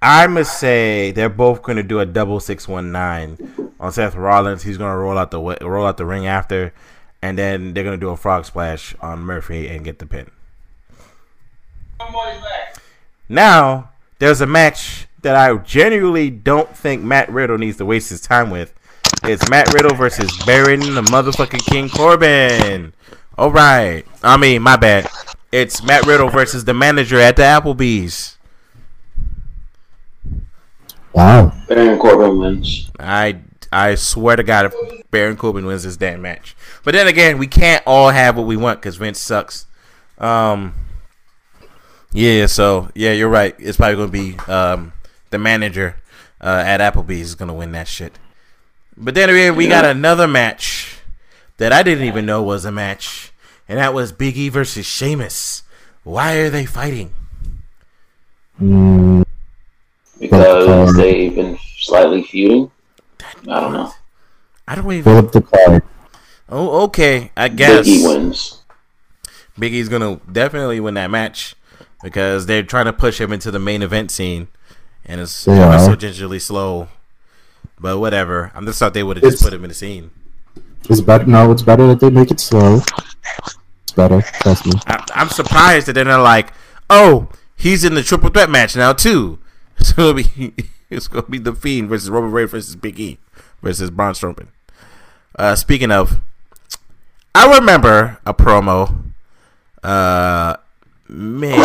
[0.00, 3.36] I must say they're both gonna do a double six one nine
[3.78, 4.62] on Seth Rollins.
[4.62, 6.72] He's gonna roll out the roll out the ring after,
[7.20, 10.30] and then they're gonna do a frog splash on Murphy and get the pin.
[13.28, 18.20] Now there's a match that I genuinely don't think Matt Riddle needs to waste his
[18.20, 18.74] time with.
[19.24, 22.92] It's Matt Riddle versus Baron the motherfucking King Corbin.
[23.36, 25.08] All right, I mean my bad.
[25.50, 28.36] It's Matt Riddle versus the manager at the Applebee's.
[31.12, 31.52] Wow.
[31.68, 32.90] Baron Corbin wins.
[32.98, 33.40] I
[33.72, 36.56] I swear to God, if Baron Corbin wins this damn match.
[36.84, 39.66] But then again, we can't all have what we want because Vince sucks.
[40.18, 40.74] Um.
[42.12, 43.54] Yeah, so yeah, you're right.
[43.58, 44.92] It's probably gonna be um
[45.30, 46.00] the manager
[46.40, 48.18] uh, at Applebee's is gonna win that shit.
[48.96, 50.98] But then again, we got another match
[51.58, 53.32] that I didn't even know was a match,
[53.68, 55.62] and that was Big E versus Sheamus.
[56.02, 57.12] Why are they fighting?
[60.18, 62.70] Because they've been slightly feuding.
[63.42, 63.92] I don't know.
[64.66, 65.04] I don't even.
[65.04, 65.82] pull up the card.
[66.48, 67.30] Oh, okay.
[67.36, 68.62] I guess Big E wins.
[69.58, 71.54] Big E's gonna definitely win that match
[72.02, 74.48] because they're trying to push him into the main event scene,
[75.08, 76.88] and it's so gingerly slow.
[77.80, 78.52] But whatever.
[78.54, 80.10] I just thought they would have just put him in the scene.
[80.88, 81.24] It's better.
[81.26, 82.80] No, it's better that they make it slow.
[83.82, 84.22] It's better.
[84.40, 84.72] Trust me.
[84.86, 86.52] I, I'm surprised that they're not like,
[86.90, 89.38] oh, he's in the triple threat match now too.
[89.80, 90.54] It's gonna be
[90.90, 93.18] it's gonna be the Fiend versus Roman Reigns versus Big E
[93.62, 94.48] versus Braun Strowman.
[95.36, 96.20] Uh, speaking of,
[97.32, 99.12] I remember a promo.
[99.84, 100.56] Uh,
[101.08, 101.60] maybe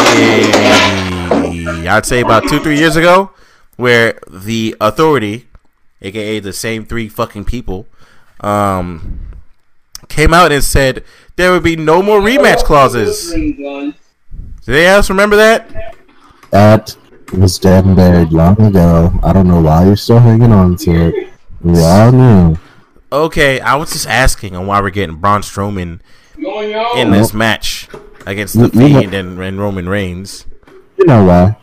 [1.88, 3.32] I'd say about two three years ago,
[3.76, 5.48] where the Authority,
[6.02, 7.86] aka the same three fucking people,
[8.41, 9.20] um,
[10.07, 11.03] came out and said
[11.36, 13.32] there would be no more rematch clauses.
[13.32, 13.94] Do
[14.65, 15.95] they else remember that?
[16.52, 16.95] That
[17.34, 19.11] was dead and buried long ago.
[19.24, 21.30] I don't know why you're still hanging on to it.
[21.61, 22.57] We all knew.
[23.11, 25.99] Okay, I was just asking on why we're getting Braun Strowman
[26.38, 27.88] in this match
[28.26, 30.45] against the You- Fiend and, and Roman Reigns.
[30.97, 31.57] You know why?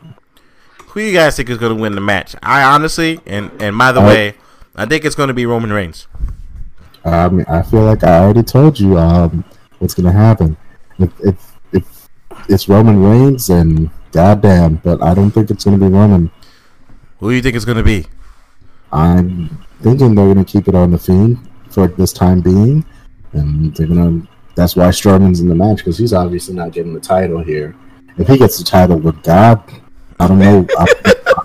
[0.88, 2.34] Who you guys think is going to win the match?
[2.42, 4.34] I honestly, and and by the I- way,
[4.74, 6.06] I think it's going to be Roman Reigns.
[7.04, 9.42] I mean, I feel like I already told you um,
[9.78, 10.56] what's gonna happen.
[10.98, 12.08] If if if
[12.48, 14.76] it's Roman Reigns, then goddamn.
[14.84, 16.30] But I don't think it's gonna be Roman.
[17.20, 18.06] Who do you think it's going to be?
[18.92, 19.48] I'm
[19.82, 21.38] thinking they're gonna keep it on the Fiend
[21.70, 22.84] for this time being,
[23.32, 24.26] and they're gonna.
[24.54, 27.74] That's why Strowman's in the match because he's obviously not getting the title here.
[28.18, 29.62] If he gets the title with God,
[30.18, 30.66] I don't know.
[30.78, 30.86] I,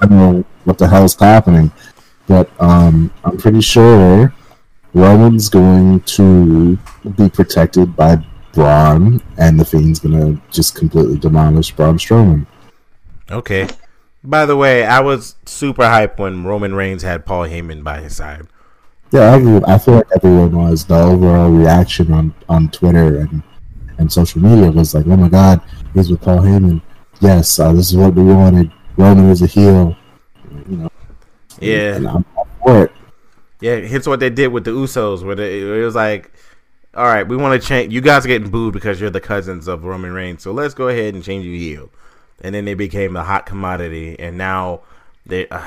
[0.01, 1.71] I don't know what the hell's happening,
[2.27, 4.33] but um, I'm pretty sure
[4.93, 6.77] Roman's going to
[7.17, 8.23] be protected by
[8.53, 12.47] Braun, and the Fiend's gonna just completely demolish Braun Strowman.
[13.29, 13.67] Okay.
[14.23, 18.15] By the way, I was super hyped when Roman Reigns had Paul Heyman by his
[18.15, 18.47] side.
[19.11, 19.61] Yeah, I agree.
[19.67, 20.85] I feel like everyone was.
[20.85, 23.43] The overall reaction on, on Twitter and,
[23.97, 25.61] and social media was like, "Oh my God,
[25.93, 26.81] he's with Paul Heyman."
[27.21, 28.71] Yes, uh, this is what we wanted.
[28.97, 29.95] Roman is a heel.
[30.69, 30.91] You know,
[31.59, 31.95] Yeah.
[31.95, 32.25] and I'm
[32.63, 32.91] for it.
[33.61, 36.31] Yeah, hence what they did with the Usos, where they, it was like,
[36.93, 37.93] all right, we want to change.
[37.93, 40.89] You guys are getting booed because you're the cousins of Roman Reigns, so let's go
[40.89, 41.89] ahead and change you heel.
[42.41, 44.81] And then they became the hot commodity, and now
[45.25, 45.47] they.
[45.47, 45.61] Uh,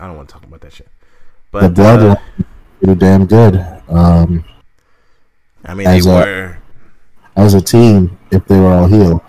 [0.00, 0.88] I don't want to talk about that shit.
[1.52, 2.16] The But uh,
[2.78, 3.56] pretty damn good.
[3.88, 4.44] Um,
[5.64, 6.58] I mean, they as a- were.
[7.36, 9.22] as a team, if they were all heel,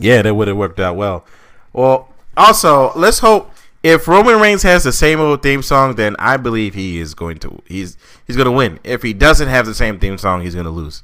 [0.00, 1.24] Yeah, that would have worked out well.
[1.72, 3.50] Well, also, let's hope
[3.82, 7.38] if Roman Reigns has the same old theme song, then I believe he is going
[7.38, 7.96] to he's
[8.26, 8.78] he's going to win.
[8.84, 11.02] If he doesn't have the same theme song, he's going to lose.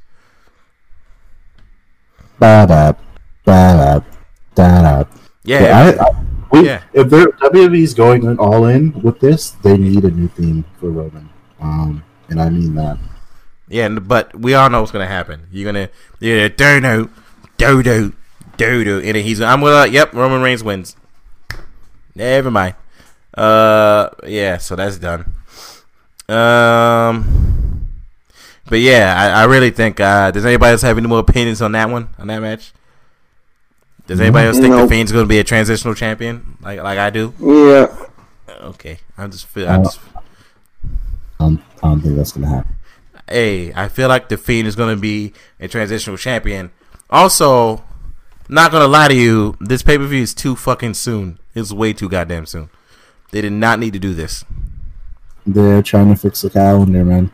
[2.39, 2.93] ba da
[3.45, 3.95] da
[4.55, 5.05] da.
[5.45, 6.83] Yeah, But I, I, we, Yeah.
[6.93, 10.91] If they're WWE's going in- all in with this, they need a new theme for
[10.91, 11.29] Roman.
[11.65, 12.99] Um, and I mean that.
[13.69, 15.47] yeah, but we all know what's going to happen.
[15.51, 17.09] You're going to yeah, dodo,
[17.57, 18.13] dodo,
[18.59, 20.95] dodo, and then he's I'm gonna yep, Roman Reigns wins.
[22.15, 22.75] Never mind.
[23.33, 25.33] Uh, yeah, so that's done.
[26.29, 27.89] Um,
[28.69, 30.01] but yeah, I, I really think.
[30.01, 32.73] Uh, does anybody else have any more opinions on that one on that match?
[34.07, 34.91] Does anybody else think the Nope.
[34.91, 37.33] Fiend's going to be a transitional champion like like I do?
[37.41, 37.87] Yeah.
[38.61, 39.69] Okay, I just feel.
[39.69, 39.99] I just,
[41.45, 42.75] Um, I don't think that's gonna happen.
[43.29, 46.71] hey, I feel like the Fiend is going to be a transitional champion.
[47.11, 47.85] Also,
[48.49, 51.39] not gonna lie to you, this pay per view is too fucking soon.
[51.55, 52.69] It's way too goddamn soon.
[53.31, 54.45] They did not need to do this.
[55.47, 57.31] They're trying to fix the calendar, man.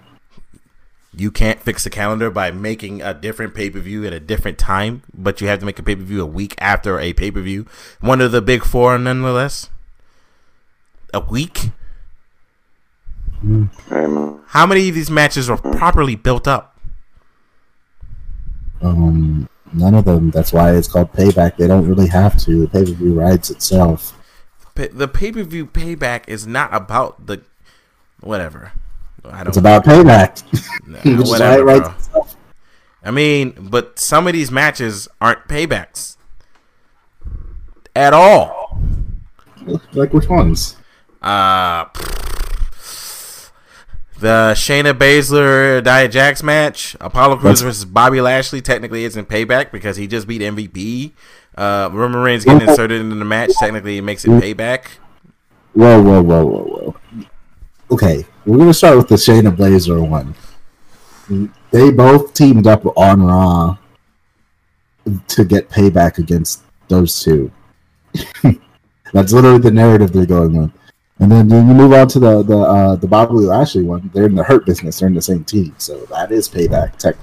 [1.14, 4.58] You can't fix the calendar by making a different pay per view at a different
[4.58, 7.30] time, but you have to make a pay per view a week after a pay
[7.30, 7.66] per view.
[8.00, 9.68] One of the big four, nonetheless.
[11.12, 11.70] A week?
[13.42, 14.40] Hey, man.
[14.48, 16.78] How many of these matches are properly built up?
[18.82, 20.30] Um, none of them.
[20.30, 21.56] That's why it's called payback.
[21.56, 22.62] They don't really have to.
[22.62, 24.16] The pay per view rides itself.
[24.74, 27.42] Pa- The pay per view payback is not about the
[28.20, 28.72] whatever.
[29.24, 30.42] I don't It's about payback.
[30.86, 32.26] Nah, Which is why whatever, it rides bro.
[33.04, 36.16] I mean, but some of these matches aren't paybacks
[37.96, 38.80] at all.
[39.92, 40.76] Like which ones?
[41.22, 41.84] Uh,
[44.20, 49.96] the Shayna Baszler Nia Jax match, Apollo Crews versus Bobby Lashley, technically isn't payback because
[49.96, 51.12] he just beat MVP.
[51.56, 54.86] Uh, Roman Reigns getting inserted into the match, technically it makes it payback.
[55.72, 57.26] Whoa, whoa, whoa, whoa, whoa.
[57.90, 60.34] Okay, we're gonna start with the Shayna Baszler one.
[61.70, 63.76] They both teamed up on Raw
[65.28, 67.50] to get payback against those two.
[69.12, 70.70] That's literally the narrative they're going with.
[71.20, 74.10] And then you move on to the the uh, the Bobby Lashley one.
[74.14, 74.98] They're in the Hurt business.
[74.98, 76.96] They're in the same team, so that is payback.
[76.96, 77.16] Tech.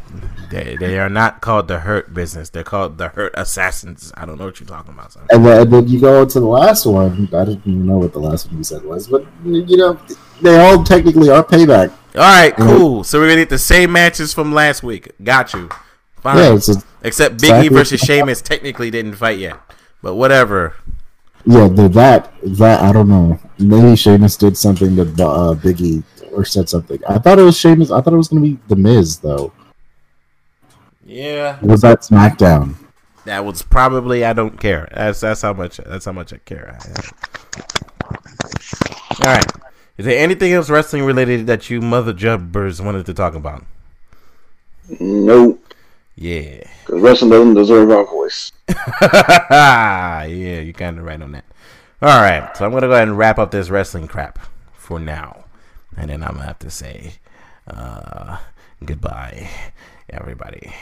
[0.50, 2.50] They, they are not called the Hurt Business.
[2.50, 4.14] They're called the Hurt Assassins.
[4.16, 5.12] I don't know what you're talking about.
[5.12, 5.26] Son.
[5.30, 7.28] And then, and then you go to the last one.
[7.34, 10.00] I didn't even know what the last one you said was, but you know
[10.42, 11.90] they all technically are payback.
[12.16, 13.04] All right, cool.
[13.04, 15.12] So we're gonna get the same matches from last week.
[15.24, 15.70] Got you.
[16.22, 16.38] Fine.
[16.38, 16.60] Yeah,
[17.04, 17.70] Except Big E Exactly.
[17.70, 19.58] versus Sheamus technically didn't fight yet,
[20.02, 20.76] but whatever.
[21.50, 23.40] Yeah, the that that I don't know.
[23.58, 26.04] Maybe Sheamus did something to uh, Biggie
[26.34, 27.00] or said something.
[27.08, 27.90] I thought it was Sheamus.
[27.90, 29.54] I thought it was going to be the Miz though.
[31.06, 32.76] Yeah, Was that SmackDown?
[33.24, 34.26] that was probably.
[34.26, 34.90] I don't care.
[34.94, 35.78] That's that's how much.
[35.78, 36.78] That's how much I care.
[39.24, 39.46] All right.
[39.98, 43.66] Is there anything else wrestling related that you mother jubbers wanted to talk about?
[45.00, 45.64] Nope.
[46.18, 46.64] Yeah.
[46.86, 48.52] Because wrestling doesn't deserve our voice.
[49.02, 51.46] yeah, you're kind of right on that.
[52.02, 54.40] All right, so I'm gonna go ahead and wrap up this wrestling crap
[54.74, 55.46] for now,
[55.96, 57.14] and then I'm gonna have to say
[57.68, 58.38] uh,
[58.84, 59.50] goodbye,
[60.10, 60.74] everybody.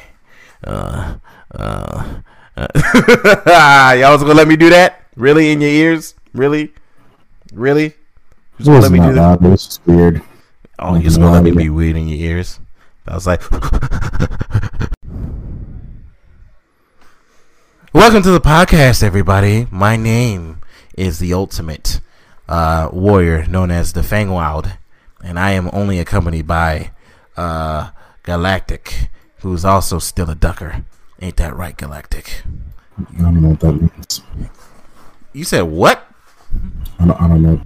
[0.63, 1.15] Uh,
[1.53, 2.21] uh,
[2.57, 3.95] uh.
[3.97, 5.03] Y'all was gonna let me do that?
[5.15, 6.15] Really in your ears?
[6.33, 6.73] Really?
[7.53, 7.93] Really?
[8.57, 9.15] Just gonna let me do that?
[9.15, 9.45] loud.
[9.45, 10.21] It was weird.
[10.79, 12.59] Oh, you just gonna let me be weird in your ears?
[13.07, 13.41] I was like,
[17.95, 19.67] Welcome to the podcast, everybody.
[19.71, 20.59] My name
[20.97, 22.01] is the ultimate
[22.49, 24.69] uh, warrior known as the Fangwild,
[25.23, 26.91] and I am only accompanied by
[27.37, 27.91] uh,
[28.23, 29.07] Galactic,
[29.39, 30.83] who's also still a ducker.
[31.21, 32.43] Ain't that right, Galactic?
[32.97, 34.21] I don't know what that means.
[35.31, 36.05] You said what?
[36.99, 37.61] I don't, I don't know.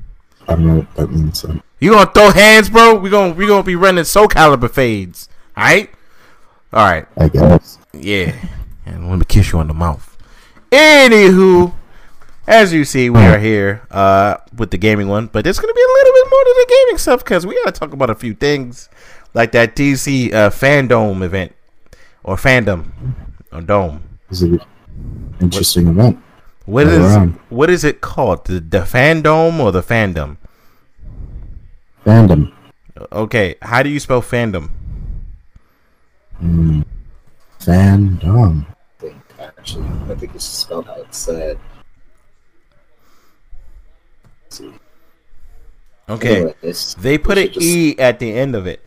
[0.47, 1.39] I don't know what that means.
[1.39, 1.59] So.
[1.79, 2.93] You gonna throw hands, bro?
[2.93, 5.27] We gonna we gonna be running Soul Calibur fades,
[5.57, 5.89] all right?
[6.71, 7.07] All right.
[7.17, 7.79] I guess.
[7.93, 8.35] Yeah.
[8.85, 10.08] And let me kiss you on the mouth.
[10.71, 11.73] Anywho,
[12.47, 15.75] as you see, we are here uh, with the gaming one, but there's going to
[15.75, 18.09] be a little bit more to the gaming stuff because we got to talk about
[18.09, 18.89] a few things
[19.33, 21.55] like that DC uh, Fandom event
[22.23, 22.91] or Fandom
[23.51, 24.03] or Dome.
[24.29, 24.59] It's an
[25.39, 26.19] interesting event.
[26.65, 27.39] What All is around.
[27.49, 28.45] what is it called?
[28.45, 30.37] The, the Fandom or the Fandom?
[32.05, 32.53] Fandom.
[33.11, 34.69] Okay, how do you spell fandom?
[36.43, 36.85] Mm.
[37.59, 38.65] Fandom.
[39.75, 41.59] I think actually, I think it's spelled how it's said.
[44.43, 44.73] Let's see.
[46.09, 48.83] Okay, Anyways, they put an just- E at the end of it.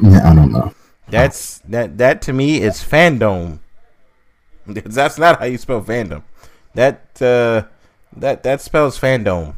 [0.00, 0.72] Yeah, I don't know.
[1.08, 3.58] That's that that to me is fandom.
[4.66, 6.22] That's not how you spell fandom.
[6.74, 7.64] That uh
[8.16, 9.54] that that spells fandom.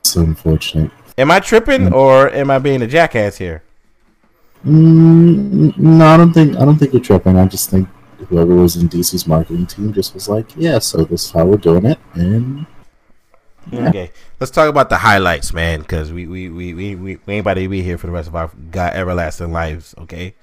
[0.00, 0.90] It's unfortunate.
[1.16, 3.62] Am I tripping or am I being a jackass here?
[4.68, 7.38] Mm, no, I don't think I don't think you're tripping.
[7.38, 7.88] I just think
[8.28, 11.56] whoever was in DC's marketing team just was like, "Yeah, so this is how we're
[11.56, 12.66] doing it," and
[13.70, 13.88] Yeah.
[13.88, 17.40] Okay, let's talk about the highlights, man, because we we, we, we we we ain't
[17.40, 19.94] about to be here for the rest of our god everlasting lives.
[19.98, 20.34] Okay.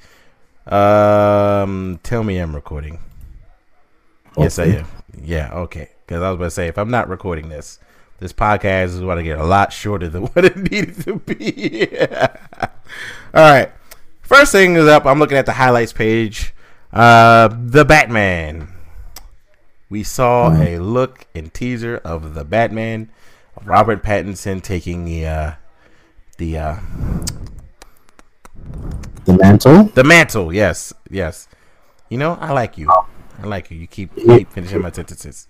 [0.67, 2.99] Um, tell me I'm recording.
[4.37, 4.87] Yes, I am.
[5.21, 5.89] Yeah, okay.
[6.05, 7.79] Because I was about to say, if I'm not recording this,
[8.19, 11.87] this podcast is going to get a lot shorter than what it needed to be.
[13.33, 13.71] All right.
[14.25, 15.05] First thing is up.
[15.05, 16.53] I'm looking at the highlights page.
[16.91, 18.69] Uh, the Batman.
[19.89, 20.65] We saw Mhm.
[20.65, 23.09] a look and teaser of the Batman.
[23.63, 25.51] Robert Pattinson taking the uh,
[26.37, 26.75] the uh,
[29.25, 29.83] the mantle.
[29.93, 30.51] the mantle.
[30.53, 31.47] Yes, yes.
[32.09, 32.89] You know, I like you.
[32.91, 33.77] I like you.
[33.77, 35.47] You keep, keep finishing my sentences.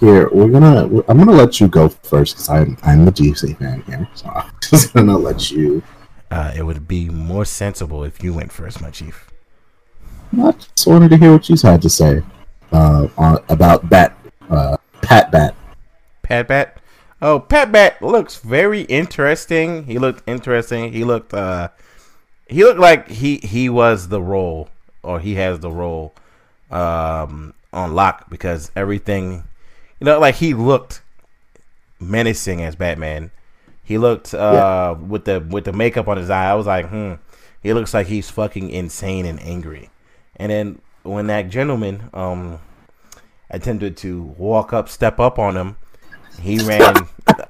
[0.00, 0.84] Here, we're gonna.
[1.08, 4.50] I'm gonna let you go first because I'm I'm the DC fan here, so I'm
[4.60, 5.82] just gonna let you.
[6.30, 9.30] Uh, it would be more sensible if you went first, my chief.
[10.32, 12.22] I just wanted to hear what you had to say
[12.72, 14.16] uh, on, about Bat,
[14.50, 15.54] uh, Pat Bat.
[16.22, 16.80] Pat Bat.
[17.22, 19.84] Oh, Pat Bat looks very interesting.
[19.84, 20.92] He looked interesting.
[20.92, 21.68] He looked uh
[22.46, 24.68] he looked like he he was the role
[25.02, 26.14] or he has the role
[26.70, 29.44] um on lock because everything
[30.00, 31.00] you know like he looked
[31.98, 33.30] menacing as Batman.
[33.84, 36.50] He looked uh with the with the makeup on his eye.
[36.50, 37.14] I was like, "Hmm,
[37.62, 39.90] he looks like he's fucking insane and angry."
[40.36, 42.58] And then when that gentleman um
[43.50, 45.76] attempted to walk up, step up on him,
[46.40, 46.96] he ran.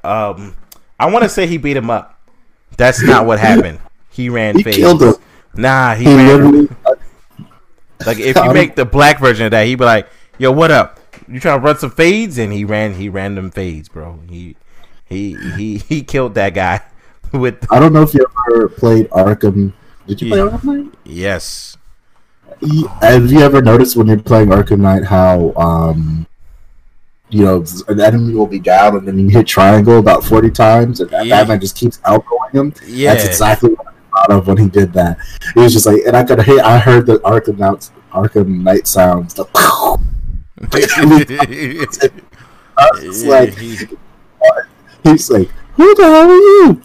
[0.03, 0.57] um,
[0.99, 2.21] I want to say he beat him up.
[2.77, 3.79] That's not what happened.
[4.11, 4.57] He ran.
[4.57, 4.77] He fades.
[4.77, 5.15] killed him.
[5.55, 6.77] Nah, he, He ran.
[8.05, 10.09] Like if you make the black version of that, he'd be like,
[10.39, 10.99] "Yo, what up?
[11.29, 12.95] You trying to run some fades?" And he ran.
[12.95, 14.19] He ran them fades, bro.
[14.29, 14.57] He
[15.07, 16.81] he he he killed that guy
[17.33, 19.73] with I don't know if you ever played Arkham.
[20.07, 20.95] Did you play Arkham Knight?
[21.05, 21.77] yes.
[22.61, 26.27] You- Have you ever noticed when you're playing Arkham Knight how um,
[27.31, 31.01] you know, an enemy will be down and then you hit triangle about forty times
[31.01, 31.41] and that Yeah.
[31.41, 32.75] Batman just keeps outgoing him?
[32.87, 33.15] Yeah.
[33.15, 33.93] That's exactly what I
[34.27, 35.19] thought of when he did that.
[35.55, 38.87] He was just like, and I could hear, I heard the Arkham Knight, Arkham Knight
[38.87, 39.35] sounds.
[39.35, 39.45] The
[42.77, 43.79] I was like, He-
[45.05, 46.83] he's like, who the hell are you?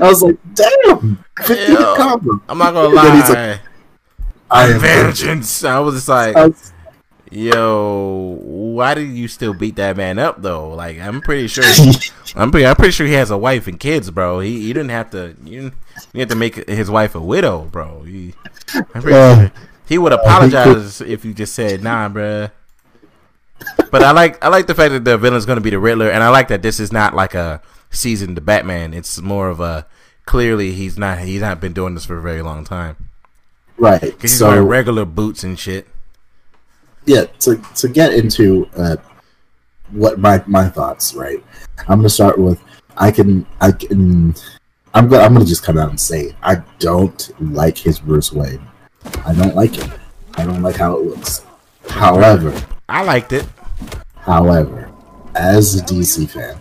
[0.00, 1.96] I was like, damn, 50 Yo.
[1.96, 2.40] combo.
[2.48, 3.60] I'm not gonna then he's lie.
[4.50, 5.64] I am vengeance.
[5.64, 6.72] I was just like, I was-
[7.30, 10.70] yo, why did you still beat that man up though?
[10.74, 11.64] Like, I'm pretty sure,
[12.36, 14.40] I'm pretty, I'm pretty sure he has a wife and kids, bro.
[14.40, 15.74] He, you didn't have to, you didn't,
[16.12, 18.02] you had to make his wife a widow, bro.
[18.02, 18.34] He,
[18.94, 19.52] Uh, sure
[19.86, 22.50] he would apologize if you just said, nah, bruh.
[23.90, 26.10] But I like, I like the fact that the villain's going to be the Riddler,
[26.10, 28.92] and I like that this is not like a season to Batman.
[28.92, 29.86] It's more of a
[30.26, 32.96] clearly he's not, he's not been doing this for a very long time.
[33.78, 34.00] right.
[34.00, 35.86] Cause he's So wearing regular boots and shit.
[37.06, 38.96] yeah, to to get into uh,
[39.90, 41.42] what my my thoughts, right?
[41.88, 42.60] I'm gonna start with
[42.96, 44.34] I can I can
[44.94, 46.34] I'm gonna I'm gonna just come out and say.
[46.42, 48.62] I don't like his Bruce Wayne.
[49.26, 49.90] I don't like it.
[50.36, 51.44] I don't like how it looks.
[51.90, 52.50] However,
[52.88, 53.46] I liked it.
[54.16, 54.90] however,
[55.34, 56.58] as a DC fan,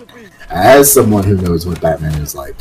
[0.50, 2.56] as someone who knows what Batman is like,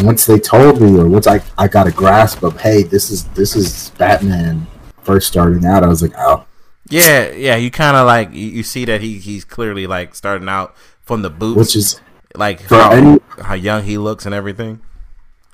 [0.00, 3.24] once they told me or once I, I got a grasp of hey, this is
[3.28, 4.66] this is Batman
[5.02, 6.46] first starting out, I was like, oh
[6.88, 7.56] Yeah, yeah.
[7.56, 11.22] You kind of like you, you see that he he's clearly like starting out from
[11.22, 12.00] the boots, which is
[12.34, 14.80] like for how, any how young he looks and everything.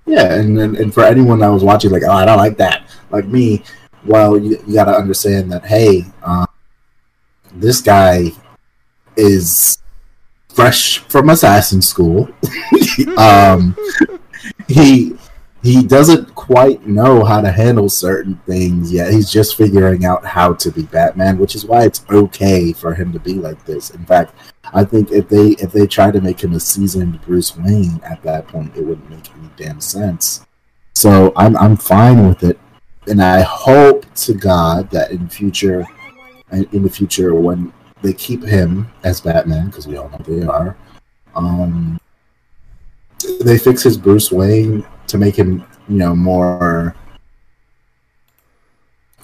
[0.07, 2.89] Yeah, and, and and for anyone that was watching, like, oh, I don't like that,
[3.11, 3.63] like me.
[4.05, 5.65] Well, you, you got to understand that.
[5.67, 6.47] Hey, um,
[7.55, 8.33] this guy
[9.17, 9.79] is
[10.49, 12.29] fresh from assassin school.
[13.17, 13.77] um,
[14.69, 15.17] he
[15.63, 19.13] he doesn't quite know how to handle certain things yet.
[19.13, 23.13] He's just figuring out how to be Batman, which is why it's okay for him
[23.13, 23.91] to be like this.
[23.91, 24.35] In fact,
[24.73, 28.23] I think if they if they try to make him a seasoned Bruce Wayne at
[28.23, 30.47] that point, it wouldn't make any damn sense.
[30.95, 32.59] So I'm I'm fine with it,
[33.07, 35.85] and I hope to God that in future,
[36.53, 37.73] in the future when
[38.03, 40.77] they keep him as Batman, because we all know they are,
[41.35, 41.99] um,
[43.41, 46.95] they fix his Bruce Wayne to make him you know more.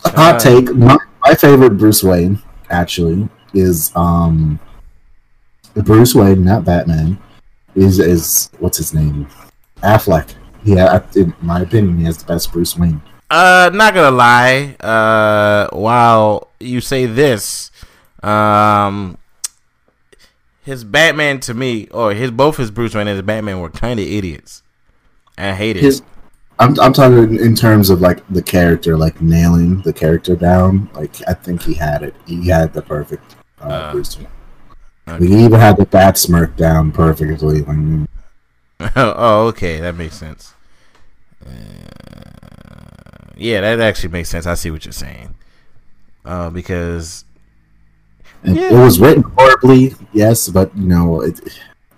[0.05, 0.74] A hot Uh, take.
[0.74, 2.40] My, my favorite Bruce Wayne
[2.70, 4.61] actually is um
[5.74, 7.19] Bruce Wayne, not Batman,
[7.74, 9.27] is is what's his name?
[9.82, 10.35] Affleck.
[10.65, 13.01] Yeah, in my opinion, he has the best Bruce Wayne.
[13.31, 14.77] Uh, not gonna lie.
[14.81, 17.70] Uh, while you say this,
[18.23, 19.19] um,
[20.62, 23.98] his Batman to me, or his both his Bruce Wayne and his Batman were kind
[23.98, 24.62] of idiots.
[25.36, 25.82] I hate it.
[25.82, 26.03] His,
[26.59, 30.89] I'm I'm talking in, terms of like the character, like nailing the character down.
[30.94, 32.15] Like I think he had it.
[32.27, 34.28] He had the perfect uh, Uh, Bruce Wayne.
[35.09, 35.27] okay.
[35.27, 37.62] He even had the bat smirk down perfectly.
[37.62, 38.09] Like,
[38.97, 40.55] oh, okay, that makes sense.
[41.44, 41.51] Uh,
[43.36, 44.46] yeah, that actually makes sense.
[44.46, 45.34] I see what you're saying.
[46.24, 47.24] Uh, because
[48.42, 48.72] Yeah.
[48.72, 51.40] It was written horribly, yes, but you know it,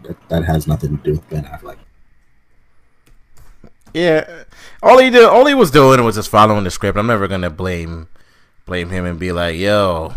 [0.03, 1.77] that, that has nothing to do with Ben Affleck.
[3.95, 4.45] Yeah,
[4.83, 6.99] all he did, all he was doing was just following the script.
[6.99, 8.09] I'm never gonna blame
[8.67, 10.15] blame him and be like, "Yo,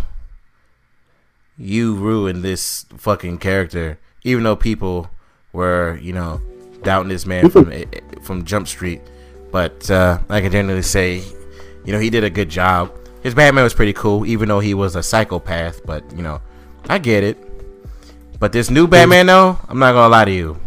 [1.58, 5.10] you ruined this fucking character," even though people
[5.54, 6.42] were, you know,
[6.84, 7.72] doubting this man from
[8.22, 9.02] from Jump Street.
[9.52, 11.24] But uh, I can generally say,
[11.86, 12.92] you know, he did a good job.
[13.22, 15.86] His Batman was pretty cool, even though he was a psychopath.
[15.86, 16.42] But you know,
[16.90, 17.38] I get it.
[18.40, 20.60] But this new Batman, though, I'm not gonna lie to you.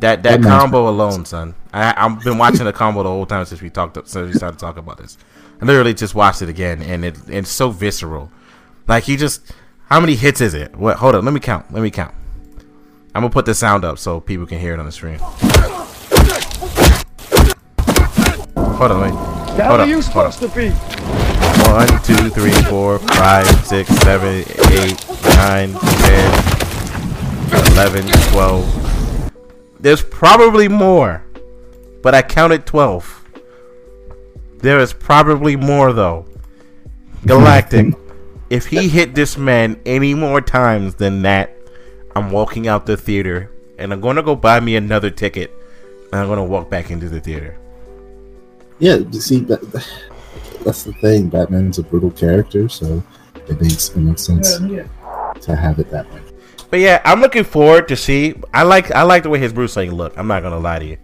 [0.00, 1.54] That that Batman's combo alone, son.
[1.72, 4.58] I I've been watching the combo the whole time since we talked since we started
[4.58, 5.16] talking about this.
[5.60, 8.30] I literally just watched it again, and it it's so visceral.
[8.88, 9.52] Like he just,
[9.86, 10.74] how many hits is it?
[10.76, 10.96] What?
[10.96, 11.72] Hold on, let me count.
[11.72, 12.14] Let me count.
[13.14, 15.20] I'm gonna put the sound up so people can hear it on the screen.
[18.82, 19.10] Hold on, wait.
[19.10, 20.70] The hell Hold are up, you hold supposed to be?
[21.70, 24.42] One, two, three, four, five, six, seven,
[24.72, 25.06] eight,
[25.36, 28.66] nine, ten, eleven, twelve.
[29.78, 31.22] There's probably more,
[32.02, 33.24] but I counted twelve.
[34.56, 36.26] There is probably more though.
[37.24, 37.94] Galactic,
[38.50, 41.56] if he hit this man any more times than that,
[42.16, 43.48] I'm walking out the theater
[43.78, 45.52] and I'm gonna go buy me another ticket.
[46.10, 47.56] And I'm gonna walk back into the theater.
[48.82, 49.60] Yeah, you see that
[50.64, 51.28] that's the thing.
[51.28, 53.00] Batman's a brutal character, so
[53.48, 56.20] it makes it makes sense to have it that way.
[56.68, 58.34] But yeah, I'm looking forward to see.
[58.52, 60.18] I like I like the way his Bruce Wayne look.
[60.18, 60.98] I'm not gonna lie to you.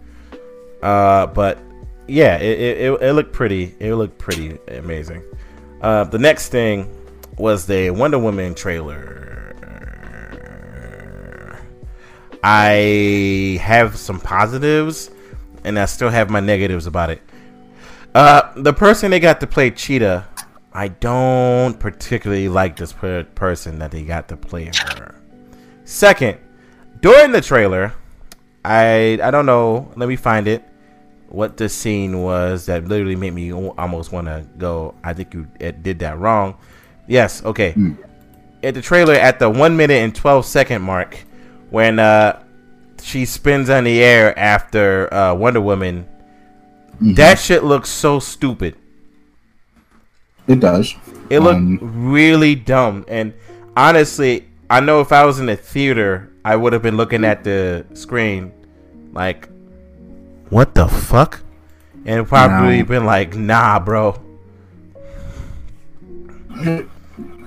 [0.81, 1.59] Uh, but
[2.05, 3.73] yeah, it it, it, it looked pretty.
[3.79, 5.23] It looked pretty amazing.
[5.79, 6.93] Uh, the next thing
[7.37, 9.55] was the Wonder Woman trailer.
[12.43, 15.11] I have some positives,
[15.63, 17.21] and I still have my negatives about it.
[18.15, 20.27] Uh, the person they got to play Cheetah,
[20.73, 25.15] I don't particularly like this per- person that they got to play her.
[25.85, 26.37] Second,
[27.01, 27.93] during the trailer,
[28.65, 29.91] I I don't know.
[29.95, 30.63] Let me find it.
[31.29, 34.95] what the scene was that literally made me almost want to go.
[35.03, 36.57] I think you did that wrong.
[37.07, 37.73] Yes, okay.
[37.73, 37.93] Hmm.
[38.63, 41.17] At the trailer, at the one minute and twelve second mark,
[41.69, 42.41] when uh,
[43.01, 46.07] she spins on the air after uh, Wonder Woman,
[47.01, 47.15] Mhm.
[47.15, 48.75] that shit looks so stupid.
[50.47, 50.95] it does.
[51.29, 51.79] It looked Um,
[52.11, 53.05] really dumb.
[53.07, 53.33] And
[53.77, 57.43] honestly, I know if I was in a theater, I would have been looking at
[57.43, 58.51] the screen
[59.13, 59.47] like,
[60.49, 61.41] what the fuck?
[62.05, 62.85] And probably No.
[62.85, 64.19] been like, nah, bro.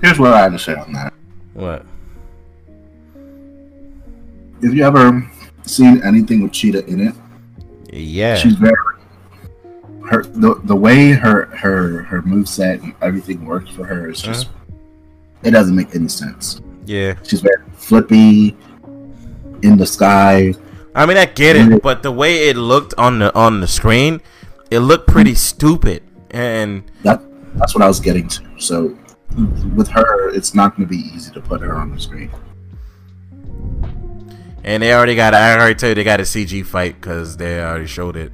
[0.01, 1.13] Here's what I have to say on that.
[1.53, 1.85] What?
[4.61, 5.29] If you ever
[5.63, 7.15] seen anything with Cheetah in it,
[7.91, 8.35] Yeah.
[8.35, 8.73] she's very
[10.09, 14.49] her the, the way her her her moveset and everything works for her is just
[15.43, 16.61] it doesn't make any sense.
[16.85, 17.15] yeah.
[17.23, 18.55] She's very flippy
[19.61, 20.53] in the sky.
[20.95, 24.21] I mean, I get it, but the way it looked on the on the screen,
[24.71, 26.03] it looked pretty stupid.
[26.31, 27.21] And That
[27.55, 28.41] that's what I was getting to.
[28.59, 28.97] So
[29.75, 32.29] with her, it's not going to be easy to put her on the screen.
[34.63, 37.61] and they already got I already tell you they got a CG fight because they
[37.61, 38.33] already showed it.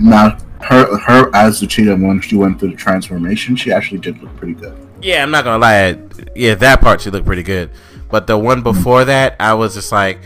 [0.00, 4.20] Now, her her as the cheetah when she went through the transformation, she actually did
[4.22, 4.76] look pretty good.
[5.02, 5.98] Yeah, I'm not gonna lie.
[6.34, 7.70] Yeah, that part she looked pretty good.
[8.10, 10.18] But the one before that, I was just like,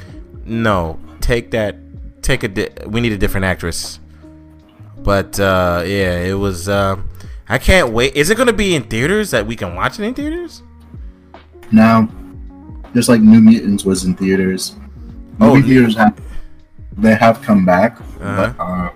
[0.45, 1.77] no, take that,
[2.23, 2.49] take a.
[2.49, 3.99] Di- we need a different actress.
[4.99, 6.69] But uh, yeah, it was.
[6.69, 6.97] Uh,
[7.49, 8.15] I can't wait.
[8.17, 10.63] Is it gonna be in theaters that we can watch it in theaters?
[11.71, 12.09] No,
[12.95, 14.77] just like New Mutants was in theaters,
[15.41, 16.19] Oh, movie theaters have
[16.97, 18.53] they have come back, Uh-huh.
[18.57, 18.91] but uh,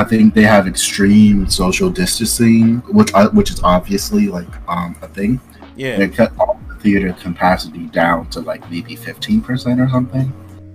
[0.00, 5.08] I think they have extreme social distancing, which uh, which is obviously like um, a
[5.08, 5.40] thing.
[5.76, 5.96] Yeah.
[5.98, 10.32] They cut all the theater capacity down to like maybe fifteen percent or something.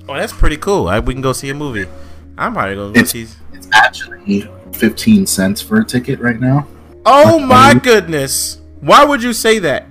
[0.09, 0.87] Oh, that's pretty cool.
[0.87, 1.87] I, we can go see a movie.
[2.37, 3.27] I'm probably gonna go It's- see.
[3.53, 6.67] It's actually fifteen cents for a ticket right now
[7.05, 8.61] Oh my goodness!
[8.81, 9.85] Why would you say that?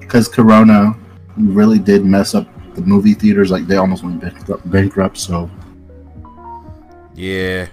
[0.00, 0.94] because Corona
[1.38, 3.50] really did mess up the movie theaters.
[3.50, 4.70] Like they almost went bankrupt.
[4.70, 5.48] bankrupt so
[7.14, 7.66] Yeah.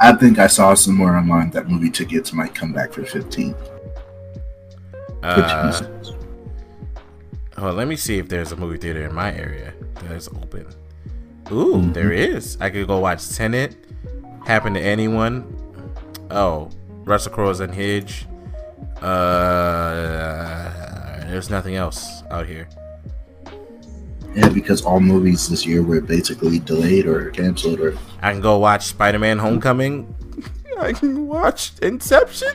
[0.00, 3.54] I think I saw somewhere online that movie tickets might come back for 15.
[3.54, 3.56] 15
[5.22, 5.82] Uh.
[7.58, 9.72] Oh, let me see if there's a movie theater in my area
[10.04, 10.66] that's open.
[11.50, 11.94] Ooh, Mhm.
[11.94, 12.58] there is.
[12.60, 13.74] I could go watch Tenet.
[14.44, 15.44] Happen to anyone?
[16.30, 16.68] Oh,
[17.04, 18.26] Russell Crowe's Unhinged.
[19.00, 20.70] Uh,
[21.28, 22.68] there's nothing else out here.
[24.36, 28.58] Yeah, because all movies this year were basically delayed or canceled or I can go
[28.58, 30.14] watch Spider-Man: Homecoming.
[30.78, 32.50] I can watch Inception.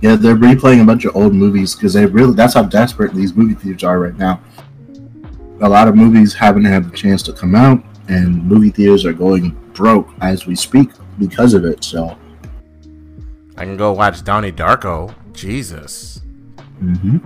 [0.00, 3.34] yeah, they're replaying a bunch of old movies because they really that's how desperate these
[3.34, 4.40] movie theaters are right now.
[5.60, 9.12] A lot of movies haven't had the chance to come out, and movie theaters are
[9.12, 10.88] going broke as we speak
[11.18, 11.84] because of it.
[11.84, 12.16] So,
[13.56, 15.14] I can go watch Donnie Darko.
[15.32, 16.22] Jesus.
[16.82, 17.20] mhm.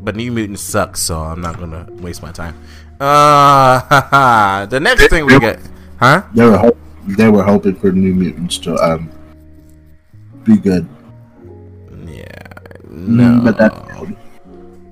[0.00, 2.54] But New Mutants sucks, so I'm not gonna waste my time.
[3.00, 5.58] Uh, the next thing we get,
[5.98, 6.22] huh?
[6.34, 6.76] they were hop-
[7.06, 9.10] they were hoping for New Mutants to um
[10.44, 10.86] be good,
[12.06, 12.24] Yeah,
[12.88, 14.12] Mm, no, but that failed.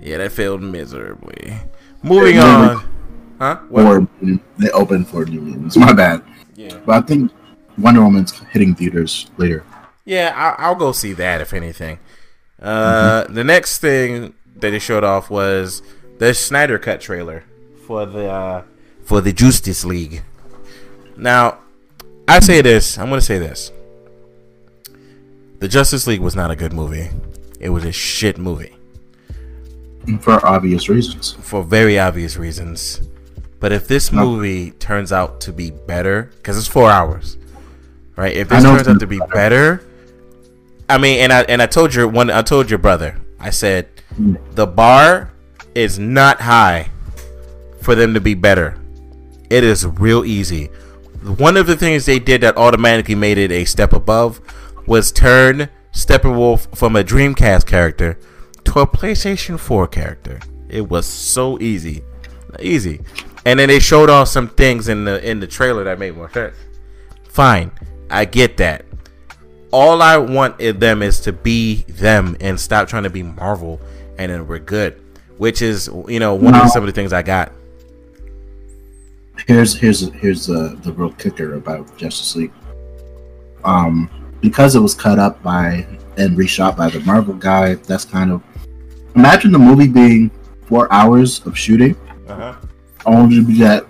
[0.02, 1.56] yeah, that failed miserably.
[2.02, 2.84] Moving on,
[3.38, 3.56] huh?
[3.68, 4.06] What?
[4.58, 5.76] they opened for New Mutants.
[5.80, 6.22] My bad.
[6.56, 7.32] Yeah, But I think
[7.78, 9.64] Wonder Woman's hitting theaters later.
[10.04, 11.98] yeah, I'll, I'll go see that if anything.
[12.60, 15.82] Uh, the next thing that they showed off was
[16.18, 17.44] the Snyder Cut trailer
[17.86, 18.62] for the uh,
[19.04, 20.22] for the Justice League.
[21.16, 21.58] Now,
[22.28, 22.98] I say this.
[22.98, 23.70] I'm gonna say this.
[25.58, 27.08] The Justice League was not a good movie.
[27.60, 28.72] It was a shit movie.
[30.20, 31.32] For obvious reasons.
[31.40, 33.00] for very obvious reasons.
[33.58, 34.24] But if this No.
[34.24, 37.36] movie turns out to be better, because it's four hours,
[38.14, 38.36] right?
[38.36, 39.82] If I this turns out to be better,
[40.88, 43.88] I mean, and I and I told your one, I told your brother, I said.
[44.52, 45.32] The bar
[45.74, 46.90] is not high
[47.80, 48.78] for them to be better.
[49.50, 50.66] It is real easy.
[51.38, 54.40] One of the things they did that automatically made it a step above
[54.86, 58.18] was turn Steppenwolf from a Dreamcast character
[58.64, 60.40] to a PlayStation 4 character.
[60.68, 62.02] It was so easy,
[62.60, 63.00] easy.
[63.44, 66.30] And then they showed off some things in the in the trailer that made more
[66.30, 66.56] sense.
[67.28, 67.70] Fine,
[68.10, 68.84] I get that.
[69.70, 73.80] All I want in them is to be them and stop trying to be Marvel,
[74.18, 75.02] and then we're good.
[75.38, 77.52] Which is, you know, one of some of the things I got.
[79.46, 82.52] Here's here's here's the the real kicker about Justice League.
[83.64, 84.08] Um,
[84.40, 85.86] because it was cut up by
[86.16, 87.74] and reshot by the Marvel guy.
[87.74, 88.42] That's kind of
[89.14, 90.30] imagine the movie being
[90.62, 91.96] four hours of shooting.
[92.28, 92.54] Uh-huh.
[93.04, 93.86] Only to be that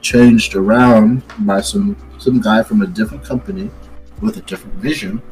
[0.00, 3.70] changed around by some some guy from a different company
[4.20, 5.22] with a different vision.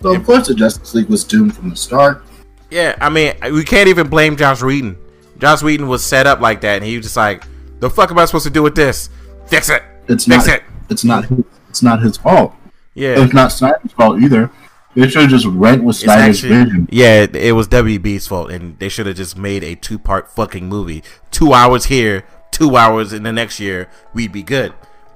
[0.00, 2.24] So of course the Justice League was doomed from the start.
[2.70, 4.96] Yeah, I mean, we can't even blame Joss Whedon.
[5.38, 7.44] Joss Whedon was set up like that, and he was just like,
[7.80, 9.10] "The fuck am I supposed to do with this?
[9.46, 9.82] Fix it.
[10.08, 12.54] It's Fix not it." it's not his, it's not his fault.
[12.94, 14.50] Yeah, It's not Snyder's fault either.
[14.94, 16.88] They should have just went with Snyder's actually- vision.
[16.90, 20.66] Yeah, it, was WB's fault, and they should have just made a two part fucking
[20.66, 21.04] movie.
[21.30, 24.72] Two hours here, two hours in the next year, we'd be good.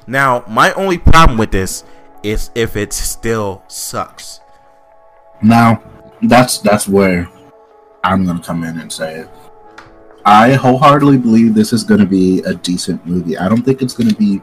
[0.07, 1.85] Now, my only problem with this
[2.23, 4.41] is if it still sucks.
[5.43, 5.83] Now,
[6.21, 7.31] that's that's where
[8.03, 9.29] I'm gonna come in and say it.
[10.25, 13.37] I wholeheartedly believe this is gonna be a decent movie.
[13.39, 14.41] I don't think it's gonna be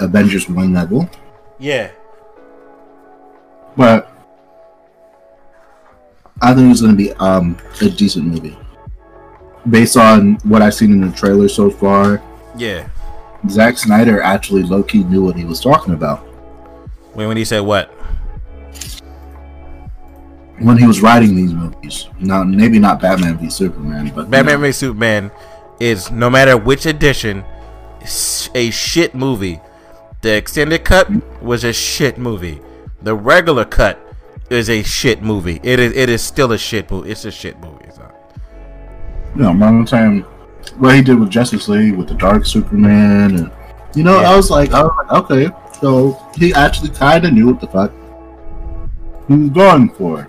[0.00, 1.08] Avengers one level,
[1.58, 1.90] Yeah,
[3.76, 4.10] but
[6.40, 8.56] I think it's gonna be um a decent movie.
[9.68, 12.22] Based on what I've seen in the trailer so far,
[12.56, 12.88] yeah.
[13.48, 16.18] Zack Snyder actually low key knew what he was talking about
[17.14, 17.94] When when he said what?
[20.60, 22.08] When he was writing these movies.
[22.18, 24.66] Now, maybe not Batman v Superman, but you Batman know.
[24.66, 25.30] v Superman
[25.78, 27.44] is no matter which edition,
[28.54, 29.60] a shit movie.
[30.22, 31.10] The extended cut
[31.42, 32.60] was a shit movie.
[33.02, 33.98] The regular cut
[34.50, 35.60] is a shit movie.
[35.62, 37.10] It is it is still a shit movie.
[37.10, 37.86] It's a shit movie.
[37.94, 38.10] So.
[39.34, 40.22] you know, around the time
[40.76, 43.50] what he did with Justice League with the Dark Superman, and
[43.94, 44.30] you know, Yeah.
[44.32, 45.50] I was like, I was like, okay,
[45.80, 47.92] so he actually kind of knew what the fuck
[49.26, 50.28] he was going for.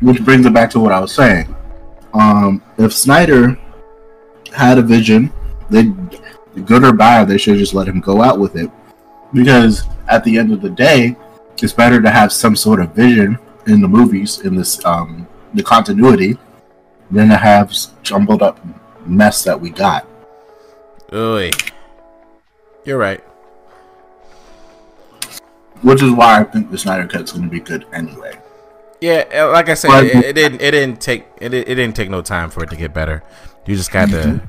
[0.00, 1.54] Which brings it back to what I was saying.
[2.14, 3.58] Um, if Snyder
[4.54, 5.32] had a vision,
[5.70, 5.92] they
[6.64, 8.70] good or bad, they should just let him go out with it.
[9.32, 11.16] Because at the end of the day,
[11.62, 15.62] it's better to have some sort of vision in the movies, in this um, the
[15.62, 16.38] continuity,
[17.10, 18.58] than to have jumbled up
[19.06, 20.06] mess that we got.
[21.12, 21.50] Oy.
[22.84, 23.20] You're right.
[25.82, 28.38] Which is why I think the Snyder Cut's going to be good anyway.
[29.00, 31.94] Yeah, uh, like I said, But- it, it didn't it didn't take it, it didn't
[31.94, 33.22] take no time for it to get better.
[33.66, 34.40] You just got to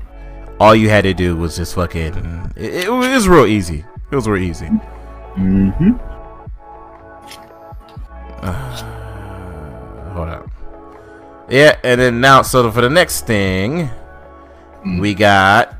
[0.58, 3.84] all you had to do was just fucking it, it was real easy.
[4.10, 4.66] It was real easy.
[5.36, 5.90] Mm-hmm.
[10.14, 10.50] Hold up.
[11.48, 13.90] Yeah, and then now, so for the next thing,
[14.98, 15.74] we got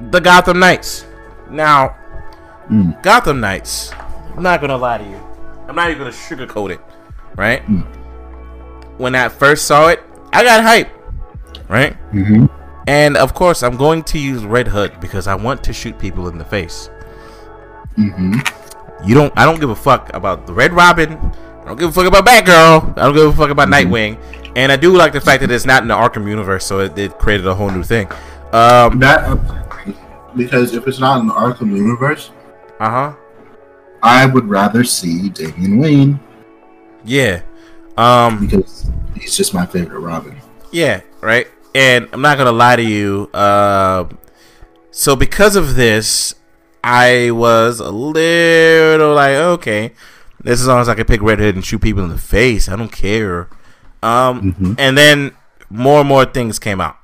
[0.00, 1.04] the Gotham Knights.
[1.50, 1.94] Now,
[2.70, 3.02] Mm.
[3.02, 3.92] Gotham Knights.
[4.36, 5.16] I'm not gonna lie to you.
[5.68, 6.80] I'm not even gonna sugarcoat it,
[7.38, 7.60] right?
[8.98, 10.02] When I first saw it,
[10.32, 10.90] I got hype,
[11.68, 11.96] right?
[12.12, 12.46] Mm-hmm.
[12.88, 16.28] And of course, I'm going to use Red Hood because I want to shoot people
[16.28, 16.90] in the face.
[17.96, 19.06] Mm-hmm.
[19.06, 19.32] You don't.
[19.36, 21.12] I don't give a fuck about the Red Robin.
[21.12, 22.98] I don't give a fuck about Batgirl.
[22.98, 24.18] I don't give a fuck about Nightwing.
[24.56, 26.98] And I do like the fact that it's not in the Arkham universe, so it,
[26.98, 28.10] it created a whole new thing.
[28.52, 28.98] Um.
[28.98, 29.38] That
[30.34, 32.32] because if it's not in the Arkham universe,
[32.80, 33.16] Uh huh.
[34.02, 36.20] I would rather see Damian Wayne
[37.08, 37.42] Yeah.
[37.96, 38.46] Um.
[38.46, 40.36] because he's just my favorite Robin.
[40.70, 41.00] Yeah.
[41.20, 41.48] Right.
[41.74, 43.30] And I'm not gonna lie to you.
[43.34, 44.04] Uh.
[44.90, 46.34] So because of this,
[46.82, 49.92] I was a little like, okay,
[50.42, 52.68] this as long as I can pick Red Hood and shoot people in the face,
[52.68, 53.48] I don't care.
[54.02, 54.52] Um.
[54.54, 54.74] Mhm.
[54.78, 55.32] And then
[55.70, 56.96] more and more things came out.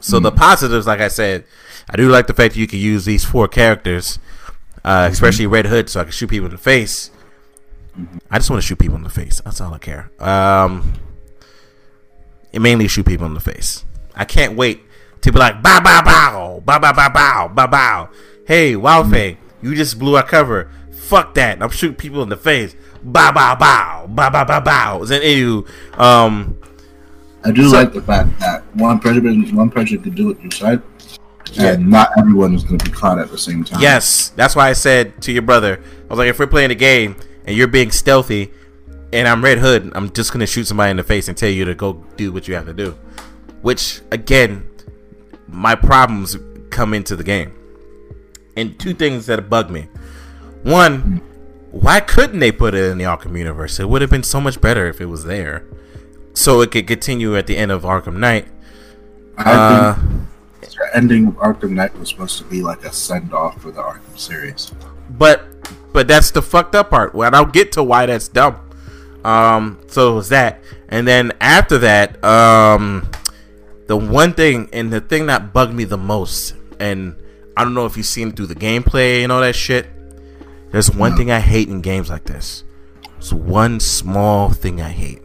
[0.00, 1.44] So the positives, like I said,
[1.90, 4.18] I do like the fact that you can use these four characters,
[4.84, 7.10] uh, especially Red Hood, so I can shoot people in the face.
[8.30, 9.40] I just want to shoot people in the face.
[9.44, 10.10] That's all I care.
[10.20, 10.92] Um,
[12.52, 13.84] and mainly shoot people in the face.
[14.14, 14.80] I can't wait
[15.22, 18.10] to be like bow bow bow bow bow bow bow bow bow.
[18.46, 20.70] Hey, Wow Fei, you just blew our cover.
[20.92, 21.62] Fuck that.
[21.62, 22.74] I'm shooting people in the face.
[23.02, 25.02] Bow bow bow bow bow bow bow.
[25.02, 26.56] And you, um,
[27.44, 30.82] I do So- like the fact that one person one person could do it said,
[31.52, 31.72] Yeah.
[31.72, 33.80] and not everyone is going to be caught at the same time.
[33.80, 36.74] Yes, that's why I said to your brother, I was like, if we're playing a
[36.74, 37.16] game
[37.48, 38.52] and you're being stealthy,
[39.10, 41.64] and I'm Red Hood, I'm just gonna shoot somebody in the face and tell you
[41.64, 42.90] to go do what you have to do.
[43.62, 44.68] Which again,
[45.48, 46.36] my problems
[46.68, 47.54] come into the game,
[48.54, 49.88] and two things that bug me.
[50.62, 51.22] One,
[51.70, 53.80] why couldn't they put it in the Arkham universe?
[53.80, 55.64] It would have been so much better if it was there,
[56.34, 58.46] so it could continue at the end of Arkham Knight.
[59.38, 63.32] I Uh, think the ending of Arkham Knight was supposed to be like a send
[63.32, 64.70] off for the Arkham series.
[65.16, 65.57] But
[65.92, 67.14] but that's the fucked up part.
[67.14, 68.60] Well, I'll get to why that's dumb.
[69.24, 73.10] Um, so it was that, and then after that, um,
[73.86, 77.16] the one thing and the thing that bugged me the most, and
[77.56, 79.86] I don't know if you've seen it through the gameplay and all that shit.
[80.70, 82.62] There's one thing I hate in games like this.
[83.16, 85.22] It's one small thing I hate.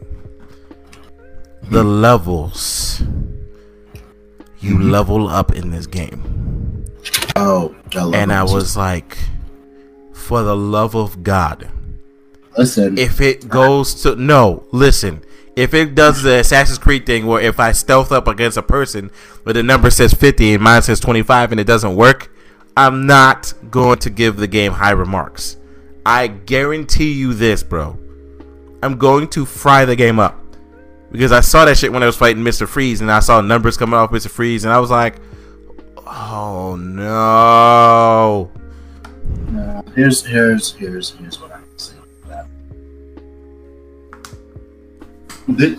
[1.70, 3.02] The levels.
[4.58, 6.86] You level up in this game.
[7.36, 8.32] Oh, and.
[8.32, 9.18] I was like,
[10.24, 11.68] for the love of God,
[12.56, 12.98] listen.
[12.98, 15.22] if it goes to no, listen.
[15.54, 19.12] If it does the Assassin's Creed thing where if I stealth up against a person
[19.44, 22.34] but the number says 50 and mine says 25 and it doesn't work,
[22.76, 25.56] I'm not going to give the game high remarks.
[26.04, 27.98] I guarantee you this, bro.
[28.82, 30.40] I'm going to fry the game up.
[31.12, 32.66] Because I saw that shit when I was fighting Mr.
[32.66, 34.28] Freeze and I saw numbers coming off Mr.
[34.28, 35.16] Freeze and I was like,
[36.04, 38.50] oh no.
[39.56, 41.94] Uh, here's here's here's here's what I can say
[42.24, 42.46] about that.
[45.48, 45.78] The,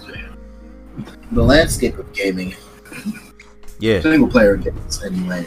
[1.32, 2.56] the landscape of gaming,
[3.80, 4.02] Yeah.
[4.02, 5.46] single player games, anyway.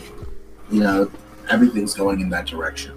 [0.71, 1.11] You know,
[1.51, 2.93] everything's going in that direction.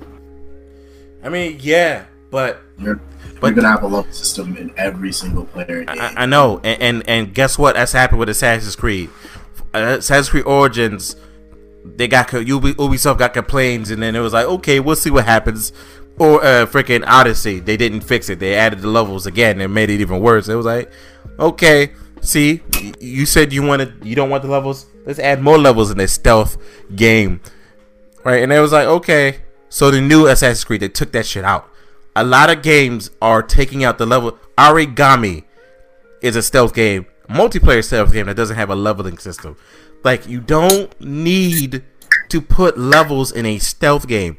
[1.23, 2.99] I mean, yeah, but You're
[3.39, 5.99] But- you're gonna have a level system in every single player game.
[5.99, 7.75] I, I know, and, and and guess what?
[7.75, 9.09] That's happened with Assassin's Creed.
[9.73, 11.15] Uh, Assassin's Creed Origins,
[11.83, 15.71] they got Ubisoft got complaints, and then it was like, okay, we'll see what happens.
[16.19, 18.39] Or uh, freaking Odyssey, they didn't fix it.
[18.39, 20.49] They added the levels again and made it even worse.
[20.49, 20.91] It was like,
[21.39, 22.61] okay, see,
[22.99, 24.85] you said you wanted, you don't want the levels.
[25.05, 26.57] Let's add more levels in this stealth
[26.95, 27.41] game,
[28.23, 28.43] right?
[28.43, 29.41] And it was like, okay.
[29.69, 31.69] So the new Assassin's Creed, they took that shit out.
[32.15, 34.37] A lot of games are taking out the level.
[34.57, 35.45] Origami
[36.21, 39.55] is a stealth game, multiplayer stealth game that doesn't have a leveling system.
[40.03, 41.83] Like you don't need
[42.29, 44.37] to put levels in a stealth game.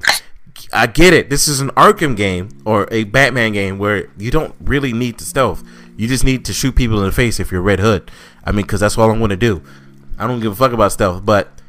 [0.72, 1.28] I get it.
[1.28, 5.24] This is an Arkham game or a Batman game where you don't really need to
[5.24, 5.62] stealth.
[5.96, 8.10] You just need to shoot people in the face if you're Red Hood.
[8.44, 9.62] I mean, because that's all I'm going to do.
[10.18, 11.24] I don't give a fuck about stealth.
[11.24, 11.60] But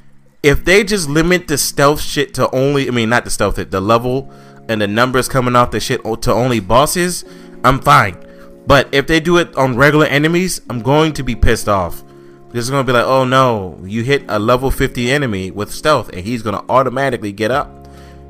[0.41, 3.82] if they just limit the stealth shit to only, I mean, not the stealth, the
[3.82, 4.32] level
[4.70, 7.26] and the numbers coming off the shit to only bosses,
[7.64, 8.18] I'm fine.
[8.65, 12.03] But if they do it on regular enemies, I'm going to be pissed off.
[12.53, 15.71] This is going to be like, oh no, you hit a level 50 enemy with
[15.71, 17.88] stealth and he's going to automatically get up.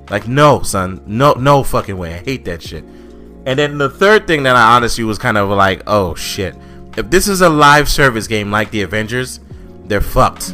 [0.09, 1.03] Like, no, son.
[1.05, 2.13] No, no fucking way.
[2.13, 2.85] I hate that shit.
[3.45, 6.55] And then the third thing that I honestly was kind of like, oh shit.
[6.95, 9.41] If this is a live service game like the Avengers,
[9.85, 10.53] they're fucked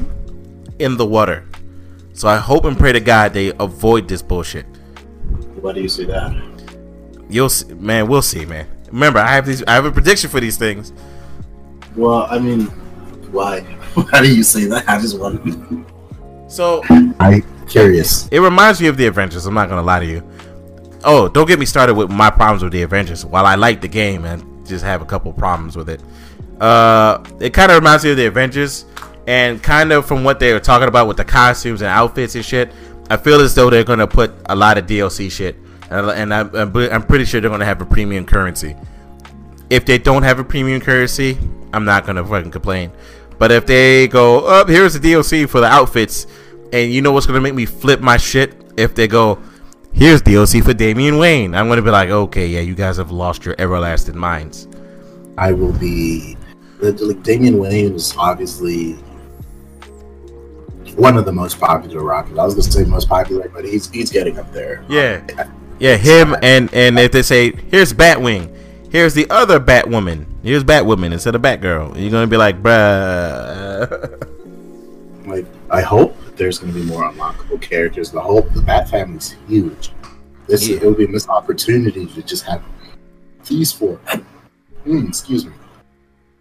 [0.79, 1.45] in the water.
[2.13, 4.65] So I hope and pray to God they avoid this bullshit.
[5.61, 6.35] Why do you see that?
[7.29, 8.07] You'll see, man.
[8.07, 8.67] We'll see, man.
[8.87, 9.63] Remember, I have these.
[9.63, 10.91] I have a prediction for these things.
[11.95, 12.71] Well, I mean,
[13.31, 13.61] why?
[13.93, 14.87] Why do you say that?
[14.87, 15.85] I just want to.
[16.47, 16.81] So
[17.19, 18.27] I curious.
[18.29, 19.45] it reminds me of the Avengers.
[19.45, 20.27] I'm not gonna lie to you.
[21.03, 23.25] Oh, don't get me started with my problems with the Avengers.
[23.25, 26.01] While I like the game and just have a couple problems with it,
[26.61, 28.85] uh, it kind of reminds me of the Avengers,
[29.27, 32.45] and kind of from what they were talking about with the costumes and outfits and
[32.45, 32.71] shit.
[33.09, 35.55] I feel as though they're gonna put a lot of DLC shit,
[35.89, 38.75] and, and I'm, I'm I'm pretty sure they're gonna have a premium currency.
[39.69, 41.37] If they don't have a premium currency,
[41.73, 42.91] I'm not gonna fucking complain.
[43.39, 46.27] But if they go up, oh, here's the DLC for the outfits,
[46.73, 48.53] and you know what's gonna make me flip my shit?
[48.77, 49.41] If they go,
[49.93, 53.45] here's DLC for Damian Wayne, I'm gonna be like, okay, yeah, you guys have lost
[53.45, 54.67] your everlasting minds.
[55.37, 56.37] I will be.
[56.81, 58.93] Like Damian Wayne is obviously
[60.95, 62.37] one of the most popular rockers.
[62.37, 64.83] I was gonna say most popular, but he's he's getting up there.
[64.89, 65.25] Yeah,
[65.79, 68.53] yeah, him and and if they say, here's Batwing,
[68.91, 74.25] here's the other Batwoman, here's Batwoman instead of Batgirl, you're gonna be like, bruh.
[75.25, 78.09] Like I hope there's gonna be more unlockable characters.
[78.09, 79.91] The whole the Bat family's huge.
[80.47, 80.77] This Yeah.
[80.77, 82.63] it would be a missed opportunity to just have
[83.47, 83.99] these four.
[84.87, 85.51] Mm, excuse me.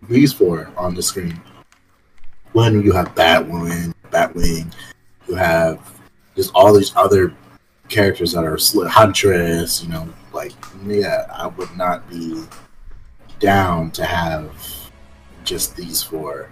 [0.09, 1.39] These four on the screen.
[2.53, 4.73] When you have Batwoman, Batwing,
[5.29, 5.81] you have
[6.35, 7.35] just all these other
[7.91, 8.57] characters that are
[8.89, 9.83] Huntress.
[9.83, 10.09] You know,
[10.39, 10.53] like
[10.87, 12.45] yeah, I would not be
[13.41, 14.55] down to have
[15.43, 16.51] just these four.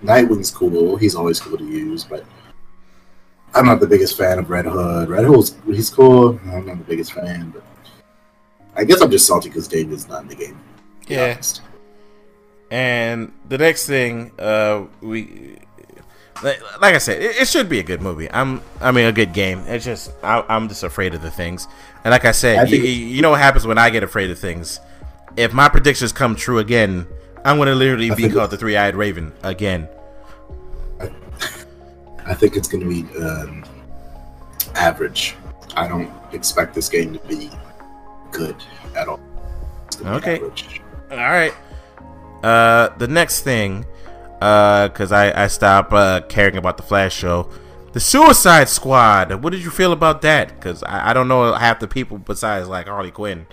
[0.00, 0.96] Nightwing's cool.
[0.96, 2.24] He's always cool to use, but
[3.52, 5.08] I'm not the biggest fan of Red Hood.
[5.08, 6.38] Red Hood's he's cool.
[6.44, 7.64] I'm not the biggest fan, but
[8.76, 10.60] I guess I'm just salty because Damian's not in the game.
[11.08, 11.32] Yeah.
[11.32, 11.62] honest.
[12.70, 15.58] And the next thing, uh, we
[16.42, 18.30] like, like I said, it, it should be a good movie.
[18.30, 19.60] I'm, I mean, a good game.
[19.66, 21.66] It's just I, I'm just afraid of the things.
[22.06, 24.38] And like I said, I you, you know what happens when I get afraid of
[24.38, 24.78] things.
[25.36, 27.04] If my predictions come true again,
[27.44, 29.88] I'm gonna literally I be called the three-eyed raven again.
[32.24, 33.64] I think it's going to be um,
[34.76, 35.34] average.
[35.74, 37.50] I don't expect this game to be
[38.30, 38.54] good
[38.94, 39.18] at all.
[39.88, 40.36] It's gonna be Okay.
[40.36, 40.80] average.
[41.10, 41.54] All right.
[42.44, 43.84] Uh, the next thing,
[44.40, 47.50] uh, cause I I stop uh caring about the Flash show,
[47.96, 49.42] the Suicide Squad.
[49.42, 50.60] What did you feel about that?
[50.60, 53.46] Cause I, I don't know half the people besides like Harley Quinn.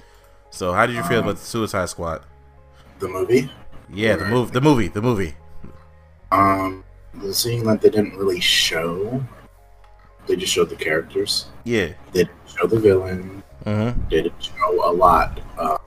[0.49, 2.25] So how did you feel Um, about the Suicide Squad?
[2.99, 3.49] The movie.
[3.89, 5.35] Yeah, the move, the movie, the movie.
[6.33, 6.83] Um,
[7.31, 9.23] seeing that they didn't really show
[10.27, 11.45] they just showed the characters.
[11.63, 11.93] Yeah.
[12.11, 13.43] They didn't show the villain.
[13.63, 14.09] Mm-hmm.
[14.09, 15.39] They didn't show a lot.
[15.57, 15.77] Uh,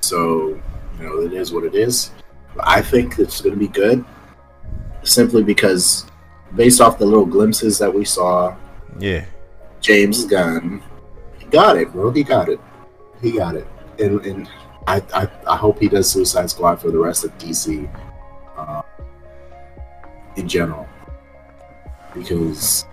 [0.00, 0.60] so
[0.98, 2.10] you know, it is what it is.
[2.58, 4.04] I think it's going to be good,
[5.04, 6.06] simply because
[6.54, 8.54] based off the little glimpses that we saw,
[8.98, 9.24] Yeah.
[9.80, 10.82] James Gunn,
[11.38, 12.10] he got it, bro.
[12.12, 12.60] He got it.
[13.20, 13.66] He got it.
[13.98, 14.48] And, and
[14.86, 17.88] I, I, I hope he does Suicide Squad for the rest of DC
[18.56, 18.82] uh,
[20.36, 20.88] in general.
[22.14, 22.84] Because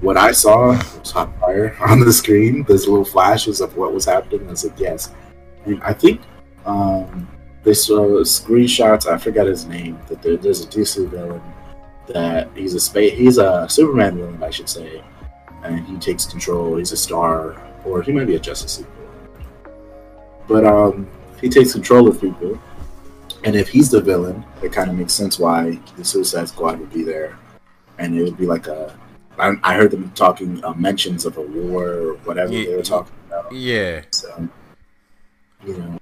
[0.00, 0.68] what I saw
[0.98, 2.64] was hot fire on the screen.
[2.64, 4.46] There's little flashes of what was happening.
[4.46, 5.12] I was like, yes.
[5.66, 6.22] And I think
[6.64, 7.28] um,
[7.62, 9.06] they saw screenshots.
[9.06, 9.98] I forgot his name.
[10.08, 11.42] That there, there's a DC villain
[12.08, 13.16] that he's a space.
[13.16, 15.02] He's a Superman villain, I should say
[15.62, 16.76] and he takes control.
[16.76, 18.88] He's a star, or he might be a Justice League.
[20.46, 21.08] But um,
[21.40, 22.58] he takes control of people,
[23.44, 26.92] and if he's the villain, it kind of makes sense why the Suicide Squad would
[26.92, 27.38] be there,
[27.98, 28.96] and it would be like a.
[29.38, 32.70] I, I heard them talking uh, mentions of a war or whatever Yeah.
[32.70, 33.52] they were talking about.
[33.52, 34.02] Yeah.
[34.10, 34.48] So,
[35.64, 35.98] you know,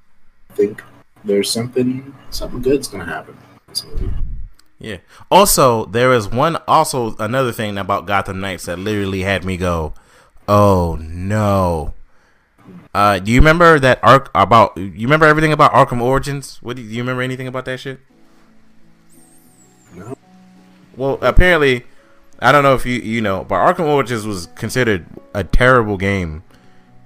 [0.51, 0.83] I think
[1.23, 4.11] there's something something good's gonna happen in this movie.
[4.79, 4.99] Yeah.
[5.31, 9.95] Also, there is one also another thing about Gotham Knights that literally had me go,
[10.47, 11.95] "Oh no."
[12.95, 14.77] Uh, do you remember that arc about?
[14.77, 16.59] You remember everything about Arkham Origins?
[16.63, 18.01] What do you, do you remember anything about that shit?
[19.95, 20.17] No.
[20.97, 21.85] Well, apparently,
[22.41, 26.43] I don't know if you you know, but Arkham Origins was considered a terrible game,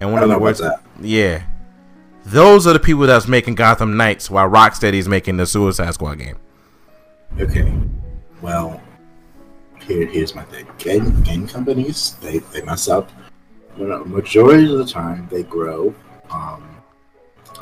[0.01, 0.63] and one of the worst.
[1.01, 1.45] Yeah,
[2.25, 6.39] those are the people that's making Gotham Knights, while Rocksteady's making the Suicide Squad game.
[7.39, 7.73] Okay.
[8.43, 8.81] Well,
[9.83, 10.67] here here's my thing.
[10.79, 13.11] Game game companies they they mess up.
[13.77, 15.95] Majority of the time they grow,
[16.31, 16.83] um,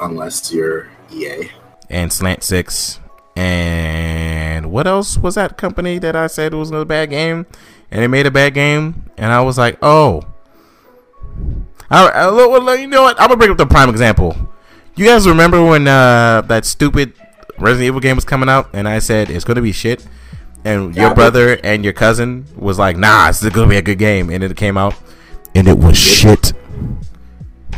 [0.01, 1.51] unless you're EA.
[1.91, 2.99] and Slant Six,
[3.37, 7.47] and what else was that company that I said was a bad game,
[7.91, 10.23] and they made a bad game, and I was like, oh,
[11.91, 13.21] I, I, you know what?
[13.21, 14.37] I'm gonna bring up the prime example.
[14.97, 17.13] You guys remember when uh, that stupid
[17.59, 20.07] Resident Evil game was coming out, and I said it's gonna be shit,
[20.65, 21.15] and your Yeah.
[21.15, 24.57] brother and your cousin was like, nah, it's gonna be a good game, and it
[24.57, 24.95] came out,
[25.55, 26.53] and it was shit.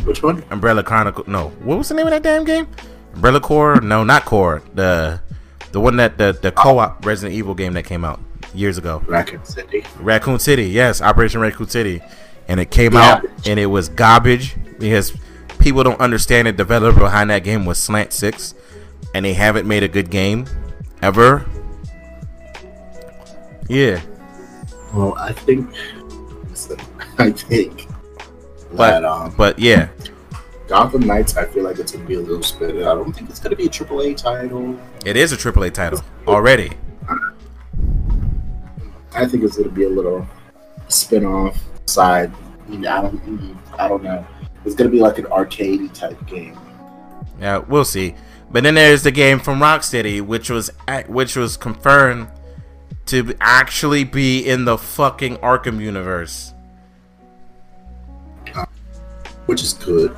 [0.03, 0.43] Which one?
[0.49, 1.23] Umbrella Chronicle.
[1.27, 2.67] No, what was the name of that damn game?
[3.13, 3.81] Umbrella Corps?
[3.81, 4.61] No, not Core.
[4.73, 5.19] The
[5.71, 8.19] the one that the the co-op Resident Evil game that came out
[8.53, 9.01] years ago.
[9.07, 9.83] Raccoon City.
[9.99, 10.65] Raccoon City.
[10.65, 12.01] Yes, Operation Raccoon City.
[12.47, 13.29] And it came Garbage.
[13.31, 15.13] out and it was garbage because
[15.59, 18.53] people don't understand the developer behind that game was Slant Six,
[19.13, 20.45] and they haven't made a good game
[21.01, 21.45] ever.
[23.67, 24.01] Yeah,
[24.93, 25.73] Well, I think.
[26.49, 26.77] listen,
[27.17, 27.87] I think
[28.73, 29.89] but that um, but yeah,
[30.67, 31.37] Gotham Knights.
[31.37, 32.75] I feel like it's gonna be a little spit.
[32.75, 34.77] I don't think it's gonna be a AAA title.
[35.05, 36.71] it is a AAA title already.
[39.13, 40.25] I think it's gonna be a little
[40.87, 42.31] spin-off side.
[42.67, 43.57] I, mean, I don't.
[43.77, 44.25] I don't know.
[44.65, 46.57] It's gonna be like an arcadey type game.
[47.39, 48.15] Yeah, we'll see.
[48.51, 50.69] But then there's the game from Rocksteady, which was
[51.07, 52.27] which was confirmed
[53.07, 56.53] to actually be in the fucking Arkham universe.
[59.51, 60.15] which is good.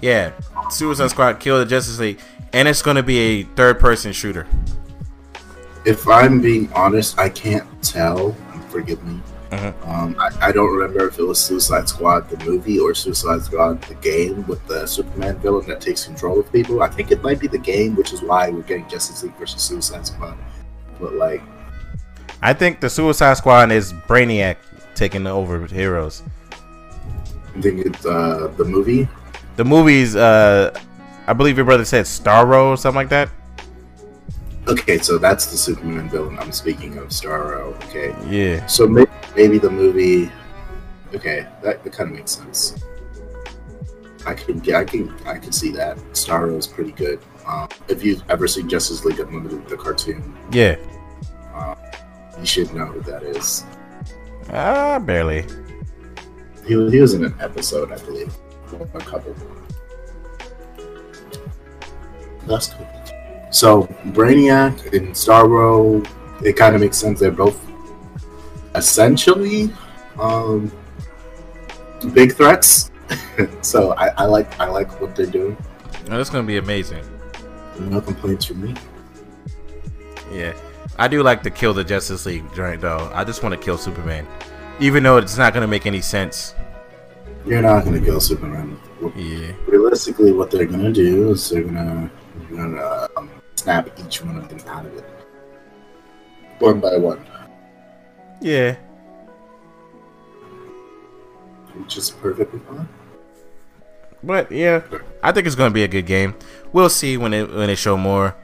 [0.00, 0.32] Yeah,
[0.70, 2.20] Suicide Squad kill the Justice League,
[2.52, 4.46] and it's going to be a third-person shooter.
[5.84, 8.36] If I'm being honest, I can't tell.
[8.68, 9.20] Forgive me.
[9.54, 9.88] Mhm.
[9.88, 13.82] Um, I, I don't remember if it was Suicide Squad the movie or Suicide Squad
[13.82, 16.82] the game with the Superman villain that takes control of people.
[16.82, 19.62] I think it might be the game, which is why we're getting Justice League versus
[19.62, 20.36] Suicide Squad.
[21.00, 21.42] But like,
[22.42, 24.56] I think the Suicide Squad is Brainiac
[24.94, 26.22] taking over with heroes.
[27.56, 29.08] I think it's uh, the movie.
[29.56, 30.76] The movies, uh,
[31.26, 33.28] I believe your brother said Starro or something like that.
[34.66, 37.74] Okay, so that's the Superman villain I'm speaking of, Starro.
[37.84, 40.30] Okay, Yeah, so maybe, maybe the movie.
[41.14, 42.82] Okay, that, that kind of makes sense.
[44.26, 45.96] I can, yeah, I can, I can see that.
[46.12, 47.20] Starro is pretty good.
[47.46, 50.76] Um, if you've ever seen Justice League Unlimited, the cartoon, yeah.
[52.38, 53.64] you should know who that is.
[54.50, 55.44] Ah, barely.
[56.66, 58.34] He was, he was in an episode, I believe,
[58.94, 59.34] a couple.
[62.46, 62.88] That's cool.
[63.50, 66.06] So Brainiac and Starro,
[66.42, 67.20] it kind of makes sense.
[67.20, 67.60] They're both
[68.74, 69.72] essentially
[70.18, 70.72] um,
[72.12, 72.90] big threats.
[73.60, 75.56] so I, I like I like what they're doing.
[76.10, 77.04] Oh, that's going to be amazing.
[77.78, 78.74] No complaints from me.
[80.32, 80.54] Yeah,
[80.98, 83.10] I do like to kill the Justice League joint though.
[83.12, 84.26] I just want to kill Superman,
[84.80, 86.54] even though it's not gonna make any sense.
[87.46, 88.78] You're not gonna kill Superman.
[89.16, 94.38] Yeah, Realistically, what they're gonna do is they're gonna they're gonna um, snap each one
[94.38, 95.04] of them out of it,
[96.58, 97.24] one by one.
[98.40, 98.76] Yeah.
[101.74, 102.88] which is perfectly fine.
[104.22, 104.82] But yeah,
[105.22, 106.34] I think it's going to be a good game.
[106.72, 108.34] We'll see when it when they show more.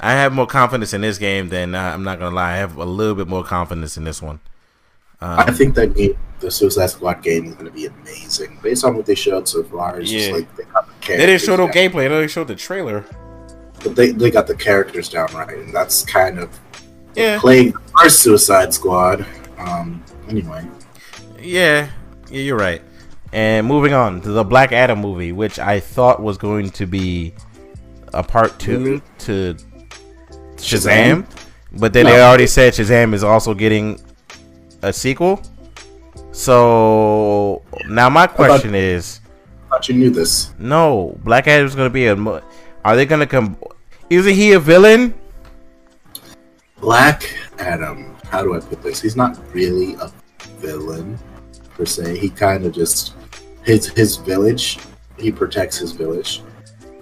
[0.00, 2.54] I have more confidence in this game than uh, I'm not gonna lie.
[2.54, 4.40] I have a little bit more confidence in this one.
[5.20, 8.84] Um, I think that game, the Suicide Squad game, is going to be amazing based
[8.84, 10.00] on what they showed so far.
[10.00, 10.34] It's just Yeah.
[10.34, 12.08] like they got the they didn't show no characters gameplay.
[12.08, 13.04] They only showed the trailer.
[13.84, 16.58] But they, they got the characters down right, and that's kind of
[17.14, 19.26] Yeah, playing our Suicide Squad.
[19.58, 20.66] Um, anyway,
[21.40, 21.90] yeah,
[22.30, 22.40] yeah.
[22.40, 22.82] You're right.
[23.32, 27.32] And moving on to the Black Adam movie, which I thought was going to be
[28.12, 29.56] a part two to
[30.56, 31.26] Shazam,
[31.72, 34.00] but then they already said Shazam is also getting
[34.82, 35.42] a sequel.
[36.32, 39.20] So now my question is.
[39.66, 40.52] I thought you knew this.
[40.58, 42.16] No, Black Adam is gonna be a.
[42.84, 43.56] Are they gonna come?
[44.10, 45.14] Isn't he a villain?
[46.82, 48.16] Black Adam.
[48.24, 49.00] How do I put this?
[49.00, 50.12] He's not really a
[50.58, 51.16] villain
[51.76, 52.18] per se.
[52.18, 53.14] He kind of just
[53.62, 54.80] his his village.
[55.16, 56.42] He protects his village,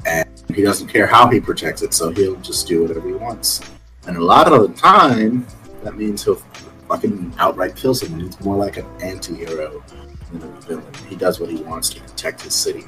[0.05, 1.95] and he doesn't care how he protects it.
[1.95, 3.63] So he'll just do whatever he wants.
[4.07, 5.47] And a lot of the time,
[5.83, 6.43] that means he'll
[6.87, 8.21] fucking outright kill someone.
[8.21, 9.83] He's more like an anti-hero
[10.31, 10.95] than a villain.
[11.09, 12.85] He does what he wants to protect his city.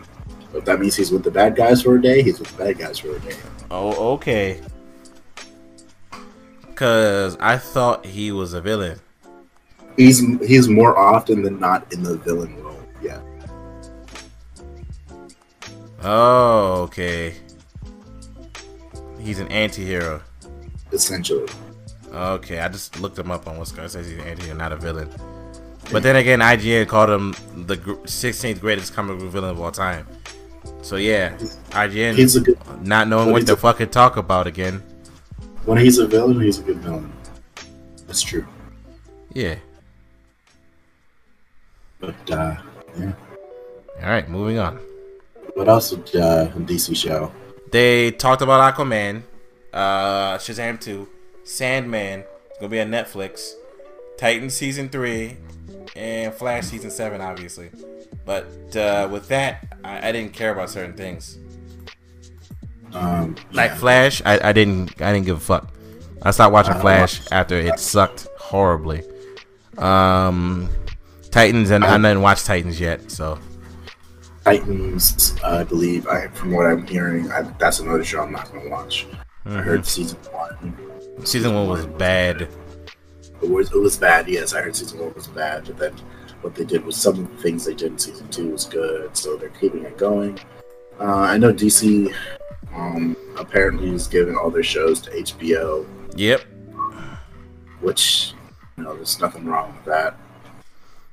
[0.52, 2.76] If that means he's with the bad guys for a day, he's with the bad
[2.76, 3.36] guys for a day.
[3.70, 4.60] Oh, okay.
[6.82, 8.98] Cause I thought he was a villain.
[9.96, 12.80] He's he's more often than not in the villain role.
[13.00, 13.20] Yeah.
[16.02, 17.36] Oh, okay.
[19.20, 20.22] He's an anti-hero.
[20.90, 21.46] essentially.
[22.12, 24.76] Okay, I just looked him up on what's going says he's an anti-hero, not a
[24.76, 25.08] villain.
[25.92, 27.30] But then again, IGN called him
[27.64, 30.04] the 16th greatest comic book villain of all time.
[30.82, 31.36] So yeah,
[31.70, 34.82] IGN He's a good not knowing what to a- fucking talk about again.
[35.64, 37.12] When he's a villain, he's a good villain.
[38.06, 38.46] That's true.
[39.32, 39.56] Yeah.
[42.00, 42.56] But uh,
[42.98, 43.12] yeah.
[44.02, 44.80] All right, moving on.
[45.54, 47.30] What else did uh, DC show?
[47.70, 49.22] They talked about Aquaman,
[49.72, 51.08] uh, Shazam 2,
[51.44, 53.52] Sandman, it's gonna be on Netflix,
[54.18, 55.36] Titan season 3,
[55.96, 57.70] and Flash season 7, obviously.
[58.24, 61.38] But uh, with that, I, I didn't care about certain things.
[62.94, 63.74] Um, Like.
[63.76, 65.68] Flash, I, I didn't I didn't give a fuck.
[66.22, 69.02] I stopped watching I Flash watch- after it sucked horribly.
[69.78, 70.68] Um,
[71.30, 73.38] Titans and I didn't watch Titans yet, so
[74.44, 76.06] Titans, I believe.
[76.06, 79.06] I from what I'm hearing, I, that's another show I'm not gonna watch.
[79.46, 80.54] I heard season one.
[80.54, 81.24] Mm-hmm.
[81.24, 82.48] season one was bad.
[83.42, 84.28] It was, it was bad.
[84.28, 85.94] Yes, I heard season one was bad, but then
[86.42, 89.16] what they did was some of the things they did in season two was good,
[89.16, 90.38] so they're keeping it going.
[91.00, 92.14] Uh, I know DC
[92.74, 95.86] um, apparently he's giving all their shows to HBO,
[96.16, 96.42] Yep.
[97.80, 98.34] which
[98.76, 100.16] you know, there's nothing wrong with that.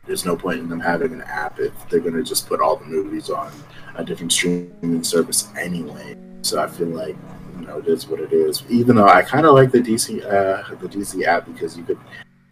[0.05, 2.85] There's no point in them having an app if they're gonna just put all the
[2.85, 3.51] movies on
[3.95, 6.17] a different streaming service anyway.
[6.41, 7.15] So I feel like
[7.59, 8.63] you know it is what it is.
[8.69, 11.99] Even though I kind of like the DC uh, the DC app because you could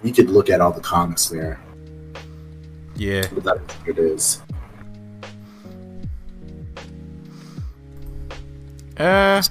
[0.03, 1.59] you could look at all the comics there.
[2.95, 3.25] Yeah.
[3.33, 4.41] But that's what it is.
[8.99, 9.49] Uh, is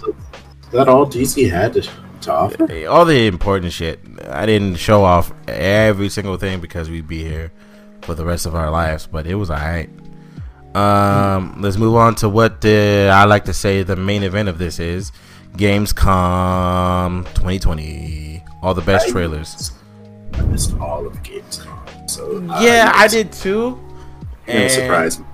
[0.72, 1.88] that all DC had to,
[2.22, 2.86] to offer?
[2.88, 4.00] all the important shit.
[4.28, 7.52] I didn't show off every single thing because we'd be here
[8.02, 9.90] for the rest of our lives, but it was alright.
[10.74, 14.58] Um, let's move on to what the, I like to say the main event of
[14.58, 15.10] this is
[15.56, 18.42] Gamescom 2020.
[18.62, 19.72] All the best trailers.
[20.34, 22.10] I missed all of Gamescom.
[22.10, 23.80] So uh, Yeah, I was- did too.
[24.46, 25.26] And- surprised me.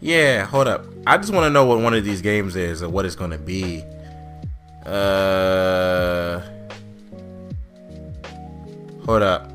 [0.00, 0.84] Yeah, hold up.
[1.06, 3.32] I just want to know what one of these games is or what it's going
[3.32, 3.82] to be.
[4.86, 6.40] Uh,
[9.04, 9.50] hold up.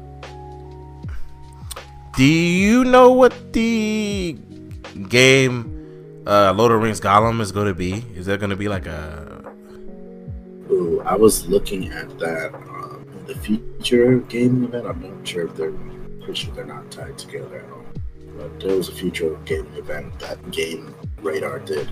[2.17, 4.37] Do you know what the
[5.07, 8.03] game uh, Lord of Rings Gollum is going to be?
[8.15, 9.37] Is there going to be like a
[10.69, 14.85] Ooh, I was looking at that um, the future gaming event.
[14.85, 17.85] I'm not sure if they're pretty sure they're not tied together at all.
[18.37, 20.93] But there was a future gaming event that Game
[21.27, 21.91] Radar did.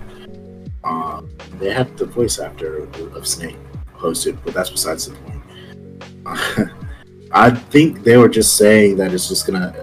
[0.82, 3.58] Um, they had the voice actor of, of Snake
[3.94, 5.42] hosted, but that's besides the point.
[7.32, 9.74] I think they were just saying that it's just gonna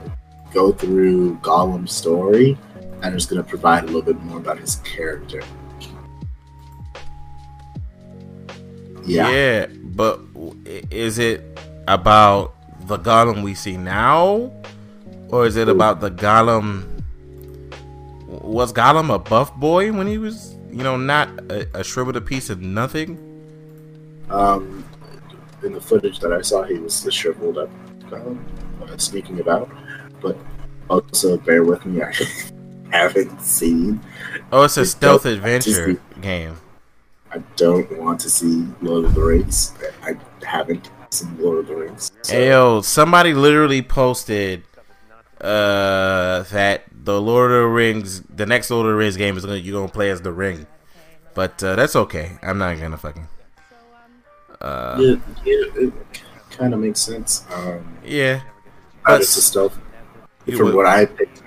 [0.53, 2.57] go through Gollum's story
[3.01, 5.41] and it's gonna provide a little bit more about his character.
[9.05, 9.29] Yeah.
[9.29, 10.19] Yeah, but
[10.89, 12.55] is it about
[12.87, 14.51] the Gollum we see now,
[15.29, 16.92] or is it about the Gollum?
[18.41, 22.21] Was Gollum a buff boy when he was, you know, not a, a shriveled a
[22.21, 23.17] piece of nothing?
[24.29, 24.83] Um,
[25.63, 27.69] in the footage that I saw, he was the shriveled up
[28.11, 28.43] um,
[28.81, 29.69] uh, sneaking about.
[30.21, 30.37] But
[30.89, 32.01] Also, bear with me.
[32.01, 32.13] I
[32.91, 34.01] haven't seen.
[34.51, 36.57] Oh, it's a stealth adventure game.
[37.31, 39.73] I don't want to see Lord of the Rings.
[40.03, 40.15] I
[40.45, 42.11] haven't seen Lord of the Rings.
[42.21, 44.63] So Hey, yo, somebody literally posted
[45.41, 49.45] uh that the Lord of the Rings, the next Lord of the Rings game is
[49.45, 50.65] gonna you're gonna play as the Ring,
[51.33, 52.37] but uh, that's okay.
[52.41, 53.27] I'm not gonna fucking.
[54.61, 55.93] Uh, yeah, yeah, it
[56.51, 57.45] kind of makes sense.
[57.53, 58.41] Um, yeah,
[59.05, 59.77] but it's stealth.
[60.45, 61.43] From would- what I picked,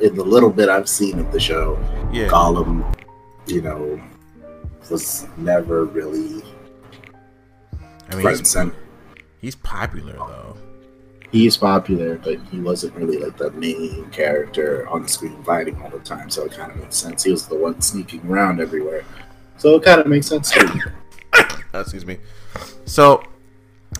[0.00, 1.78] in the little bit I've seen of the show,
[2.12, 2.28] yeah.
[2.28, 2.84] Gollum,
[3.46, 4.00] you know,
[4.90, 6.42] was never really
[8.10, 8.56] I mean, he's,
[9.40, 10.56] he's popular though.
[11.32, 15.90] He's popular, but he wasn't really like the main character on the screen fighting all
[15.90, 16.28] the time.
[16.28, 17.22] So it kind of makes sense.
[17.22, 19.04] He was the one sneaking around everywhere.
[19.56, 20.56] So it kind of makes sense.
[20.56, 22.18] Uh, excuse me.
[22.84, 23.22] So,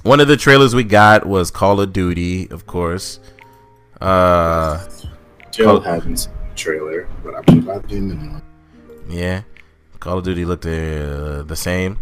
[0.03, 3.21] one of the trailers we got was Call of Duty, of course.
[4.01, 4.79] Uh,
[5.51, 8.41] Still haven't trailer, but I'm sure about the game anyway.
[9.09, 9.43] yeah,
[9.99, 11.99] Call of Duty looked uh, the same.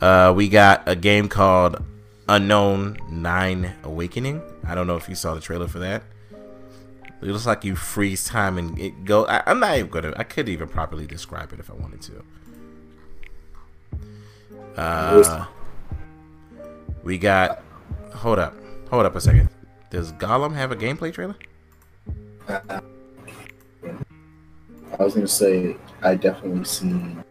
[0.00, 1.82] Uh, we got a game called
[2.28, 4.42] Unknown Nine Awakening.
[4.68, 6.02] I don't know if you saw the trailer for that.
[7.20, 9.26] It looks like you freeze time and it go.
[9.26, 10.12] I, I'm not even gonna.
[10.16, 12.22] I could even properly describe it if I wanted to.
[14.80, 15.46] Uh,
[17.02, 17.62] we got.
[18.14, 18.54] Hold up.
[18.90, 19.48] Hold up a second.
[19.90, 21.34] Does Gollum have a gameplay trailer?
[22.48, 22.80] I
[24.98, 27.22] was gonna say I definitely seen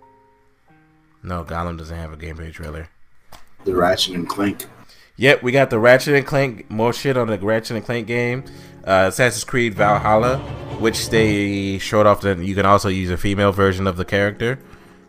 [1.24, 2.90] No, Gollum doesn't have a gameplay trailer.
[3.64, 4.66] the Ratchet and Clank.
[5.18, 6.70] Yep, we got the Ratchet and Clank.
[6.70, 8.44] More shit on the Ratchet and Clank game.
[8.86, 10.38] Uh, Assassin's Creed Valhalla,
[10.80, 14.60] which they showed off that you can also use a female version of the character,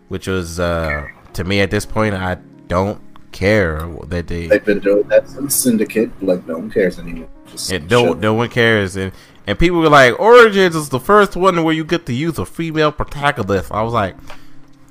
[0.09, 3.01] which was uh, to me at this point I don't
[3.33, 4.47] care that they.
[4.47, 6.11] They've been doing that since Syndicate.
[6.23, 7.29] Like no one cares anymore.
[7.47, 9.13] Just It don't no one cares and
[9.47, 12.47] and people were like Origins is the first one where you get to use a
[12.47, 13.71] female protagonist.
[13.71, 14.17] I was like,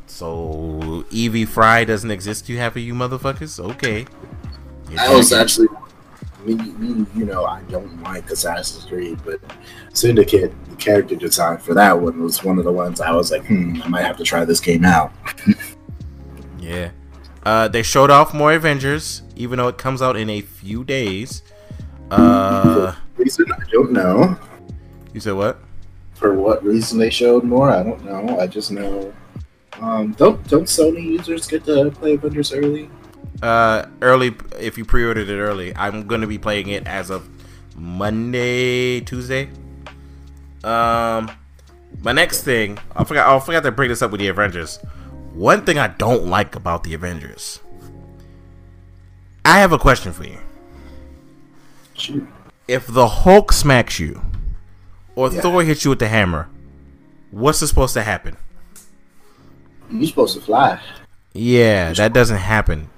[0.05, 2.49] so Evie Frye doesn't exist.
[2.49, 3.59] You have for you motherfuckers?
[3.59, 4.05] Okay.
[4.97, 5.67] I was actually,
[6.45, 9.39] me, me, you know, I don't like Assassin's Creed, but
[9.93, 13.45] Syndicate, the character design for that one was one of the ones I was like,
[13.45, 15.11] hmm, I might have to try this game out.
[16.67, 16.91] Yeah.
[17.43, 21.43] Uh, they showed off more Avengers, even though it comes out in a few days.
[22.11, 24.37] Uh, reason I don't know.
[25.13, 25.59] you said what?
[26.15, 28.37] For what reason they showed more, I don't know.
[28.37, 29.13] I just know.
[29.79, 32.89] Um, don't don't Sony users get to play Avengers early?
[33.41, 34.35] Uh, early.
[34.59, 37.27] If you pre-ordered it early, I'm gonna be playing it as of
[37.75, 39.49] Monday, Tuesday.
[40.63, 41.29] Um,
[42.01, 43.27] my next thing, I forgot.
[43.27, 44.77] I forgot to bring this up with the Avengers.
[45.33, 47.59] One thing I don't like about the Avengers.
[49.45, 50.39] I have a question for you.
[51.93, 52.27] Shoot.
[52.67, 54.21] If the Hulk smacks you,
[55.15, 55.41] or Yeah.
[55.41, 56.49] Thor hits you with the hammer,
[57.31, 58.35] what's supposed to happen?
[59.89, 60.79] You're supposed to fly.
[61.33, 62.89] Yeah, that doesn't happen.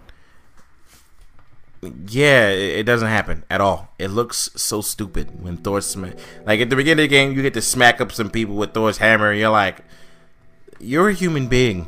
[1.82, 3.94] Yeah, it doesn't happen at all.
[3.98, 6.16] It looks so stupid when Thor smack.
[6.46, 8.74] Like at the beginning of the game, you get to smack up some people with
[8.74, 9.84] Thor's hammer, and you're like,
[10.80, 11.88] "You're a human being."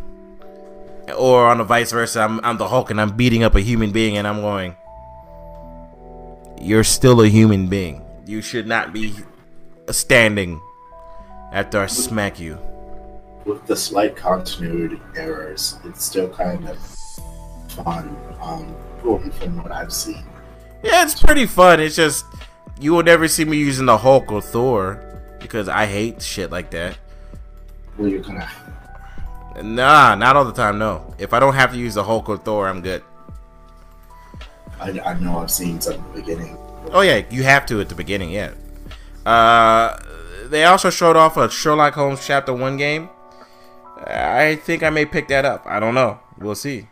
[1.18, 3.92] Or on the vice versa, I'm I'm the Hulk and I'm beating up a human
[3.92, 4.78] being, and I'm going,
[6.62, 8.02] "You're still a human being.
[8.26, 9.16] You should not be
[9.90, 10.62] standing
[11.52, 12.58] after I smack you."
[13.44, 16.78] With the slight continuity errors, it's still kind of
[17.68, 18.16] fun.
[18.40, 20.24] Um, from from what I've seen.
[20.84, 21.80] Yeah, it's pretty fun.
[21.80, 22.26] It's just
[22.80, 25.04] you will never see me using the Hulk or Thor
[25.40, 26.98] because I hate shit like that.
[27.98, 28.50] Where you're gonna
[29.62, 30.80] Nah, not all the time.
[30.80, 33.04] No, if I don't have to use the Hulk or Thor, I'm good.
[34.80, 36.58] I, I know I've seen some at the beginning.
[36.92, 38.32] Oh yeah, you have to at the beginning.
[38.32, 38.54] Yeah.
[39.26, 40.00] Uh,
[40.46, 43.10] they also showed off a Sherlock Holmes Chapter One game.
[44.08, 45.64] I think I may pick that up.
[45.66, 46.20] I don't know.
[46.40, 46.88] We'll see.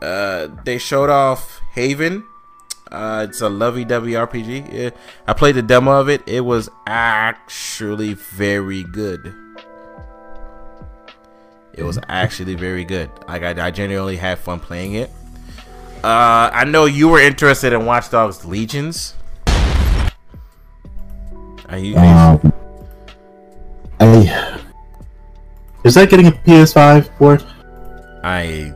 [0.00, 2.24] Uh, they showed off Haven.
[2.90, 4.72] Uh, it's a lovey-dovey RPG.
[4.72, 4.90] Yeah,
[5.26, 6.22] I played the demo of it.
[6.26, 9.34] It was actually very good.
[11.74, 13.10] It was actually very good.
[13.28, 15.10] Like I, I genuinely had fun playing it.
[16.02, 19.14] Uh, I know you were interested in Watch Dogs Legions.
[21.68, 21.96] Are you?
[21.96, 22.52] Um,
[24.00, 24.58] I
[25.84, 27.44] is that getting a PS5 port?
[28.24, 28.74] I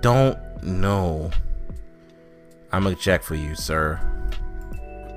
[0.00, 1.30] don't know.
[2.72, 4.00] I'm gonna check for you, sir.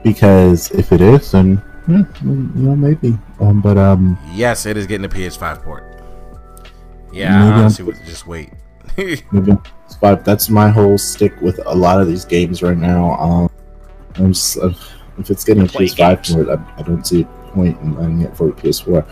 [0.03, 2.06] Because if it is, then you
[2.56, 3.17] know maybe.
[3.40, 5.83] Um, but um, Yes, it is getting a PS5 port.
[7.14, 8.51] Yeah, Maybe I I'm- honestly would just wait.
[8.98, 10.24] maybe PS5.
[10.24, 13.14] That's my whole stick with a lot of these games right now.
[13.14, 13.49] Um,
[14.15, 14.72] I'm just, uh,
[15.17, 16.33] If it's getting a PS5 games.
[16.33, 19.06] for I, I don't see a point in buying it for a PS4.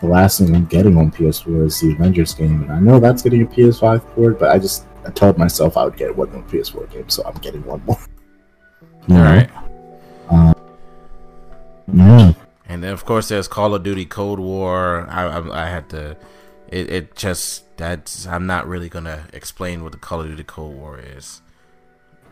[0.00, 3.22] The last thing I'm getting on PS4 is the Avengers game, and I know that's
[3.22, 6.42] getting a PS5 port, but I just I told myself I would get one more
[6.44, 7.98] PS4 game, so I'm getting one more.
[9.06, 9.24] You All know?
[9.24, 9.50] right.
[11.92, 12.32] Yeah.
[12.66, 15.06] And then of course there's Call of Duty Cold War.
[15.10, 16.16] I I, I had to.
[16.68, 20.74] It, it just that's I'm not really gonna explain what the Call of Duty Cold
[20.74, 21.42] War is.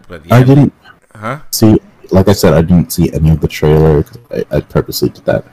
[0.08, 0.72] But yeah, I didn't
[1.14, 1.40] huh?
[1.50, 1.78] see,
[2.10, 4.04] like I said, I didn't see any of the trailer.
[4.30, 5.44] I, I purposely did that.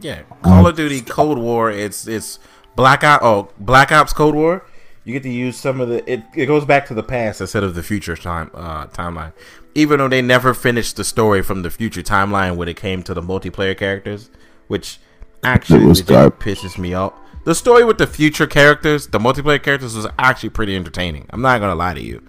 [0.00, 1.70] Yeah, Call Um, of Duty Cold War.
[1.70, 2.38] It's it's
[2.74, 3.24] Black Ops.
[3.24, 4.64] Oh, Black Ops Cold War.
[5.08, 6.12] You get to use some of the.
[6.12, 9.32] It, it goes back to the past instead of the future time uh, timeline.
[9.74, 13.14] Even though they never finished the story from the future timeline when it came to
[13.14, 14.28] the multiplayer characters,
[14.66, 14.98] which
[15.42, 16.40] actually was legit dark.
[16.40, 17.14] pisses me off.
[17.44, 21.24] The story with the future characters, the multiplayer characters, was actually pretty entertaining.
[21.30, 22.22] I'm not gonna lie to you.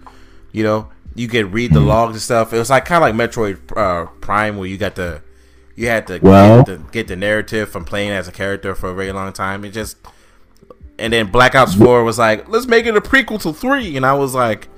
[0.50, 2.54] You know, you could read the logs and stuff.
[2.54, 5.20] It was like kind of like Metroid uh, Prime, where you got the
[5.76, 8.88] you had to Well- get, the get the narrative from playing as a character for
[8.88, 9.66] a very long time.
[9.66, 9.98] It just
[11.00, 14.04] and then Black Ops Four was like, let's make it a prequel to three, and
[14.06, 14.68] I was like,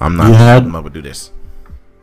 [0.00, 1.30] I'm not, You had- I'm not gonna do this.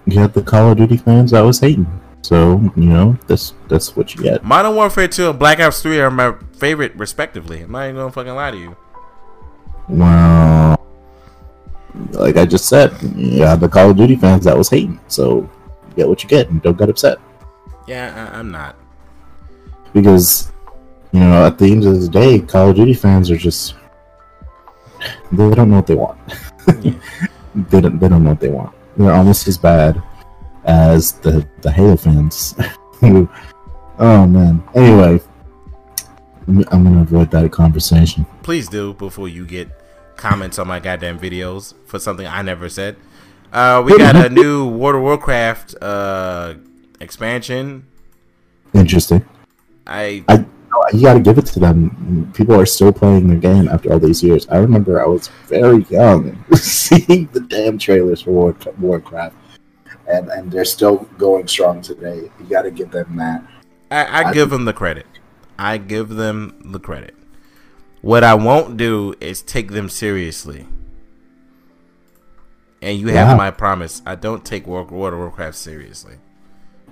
[0.06, 1.85] You had the Call of Duty fans that was hating,
[2.23, 4.43] so you know that's that's what you get.
[4.43, 7.61] Modern Warfare Two and Black Ops Three are my favorite, respectively.
[7.61, 8.75] I'm not even gonna fucking lie to you.
[9.88, 10.77] Wow.
[12.11, 15.41] like I just said, you had the Call of Duty fans that was hating, so
[15.90, 17.19] you get what you get, and don't get upset
[17.88, 18.75] Yeah, I, I'm not.
[19.93, 20.51] because
[21.11, 23.75] you know at the end of the day, Call of Duty fans are just
[25.31, 26.19] they don't know what they want.
[26.67, 28.73] they don't they don't know what they want.
[28.98, 30.01] They're almost as bad
[30.65, 32.56] as the the Halo fans.
[33.01, 34.64] oh man.
[34.75, 35.22] Anyway,
[36.48, 38.25] I'm I'm gonna avoid that conversation.
[38.43, 39.69] Please do before you get
[40.15, 42.95] comments on my goddamn videos for something I never said.
[43.51, 46.53] Uh, we got a new World of Warcraft uh,
[46.99, 47.85] expansion.
[48.73, 49.25] Interesting.
[49.85, 50.45] I I
[50.93, 52.32] you got to give it to them.
[52.33, 54.48] People are still playing the game after all these years.
[54.50, 59.35] I remember I was very young seeing the damn trailers for War, Warcraft,
[60.08, 62.30] and and they're still going strong today.
[62.40, 63.43] You got to give them that.
[63.90, 65.06] I, I I- give them the credit.
[65.59, 67.14] I give them the credit.
[68.01, 70.66] What I won't do is take them seriously.
[72.82, 73.35] And you have Yeah.
[73.35, 74.01] my promise.
[74.08, 76.16] I don't take World of Warcraft seriously.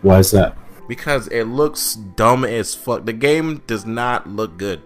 [0.03, 0.55] Why is that?
[0.89, 3.05] Because it looks dumb as fuck.
[3.05, 4.81] The game does not look good.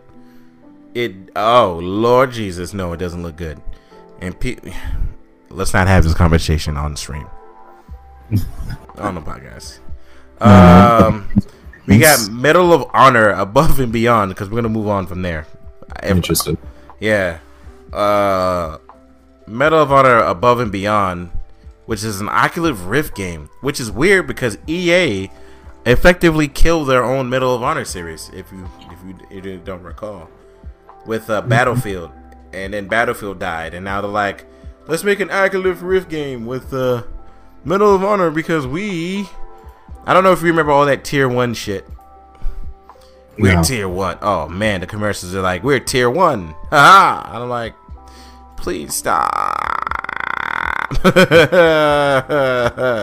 [0.93, 3.59] It oh Lord Jesus, no, it doesn't look good.
[4.21, 4.57] And pe-
[5.49, 7.25] let's not have this conversation on stream.
[8.97, 9.79] on the podcast.
[10.41, 11.29] Um,
[11.87, 15.47] we got Medal of Honor above and beyond because we're gonna move on from there.
[16.03, 16.57] Interesting.
[16.99, 17.39] yeah.
[17.93, 18.77] Uh
[19.47, 21.29] Medal of Honor Above and Beyond,
[21.85, 25.29] which is an Oculus Rift game, which is weird because EA
[25.85, 28.69] effectively kill their own Medal of Honor series, if you
[29.31, 30.29] if you, don't recall,
[31.05, 32.11] with uh, Battlefield,
[32.53, 34.45] and then Battlefield died, and now they're like,
[34.87, 37.03] let's make an Oculus Rift game with uh,
[37.65, 39.27] Medal of Honor because we,
[40.05, 41.85] I don't know if you remember all that Tier One shit.
[43.35, 43.63] We're No.
[43.63, 44.19] tier one.
[44.21, 46.49] Oh man, the commercials are like, we're tier one.
[46.69, 47.41] Haha.
[47.41, 47.73] I'm like,
[48.57, 50.02] please stop.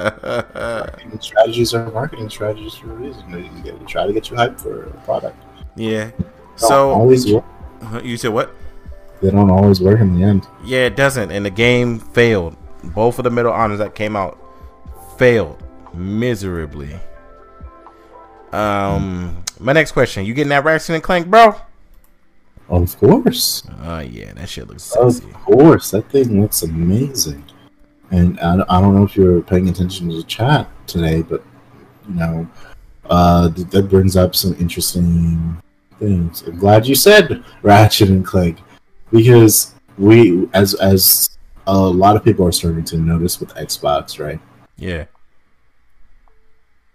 [0.01, 3.31] Marketing strategies are marketing strategies for a reason.
[3.33, 5.37] They try to get you hyped for a product.
[5.77, 6.11] yeah.
[6.57, 7.45] So always work.
[7.83, 8.55] uh, you said what?
[9.23, 10.47] they don't always work in the end.
[10.65, 11.31] Yeah, it doesn't.
[11.31, 12.57] And the game failed.
[12.83, 14.39] Both of the middle honors that came out
[15.19, 15.63] failed
[15.95, 16.99] miserably.
[18.53, 21.55] Um, my next question: You getting that Ratchet and Clank, bro?
[22.69, 23.63] Of course.
[23.83, 25.31] Oh yeah, that shit looks Of sexy.
[25.33, 27.45] course, that thing looks amazing.
[28.11, 31.45] And I, I don't know if you're paying attention to the chat today, but
[32.09, 32.49] you know,
[33.09, 35.61] uh, th- that brings up some interesting
[35.99, 36.43] things.
[36.43, 38.59] I'm glad you said Ratchet and Clank
[39.13, 44.41] because we, as as a lot of people are starting to notice with Xbox, right?
[44.77, 45.05] Yeah.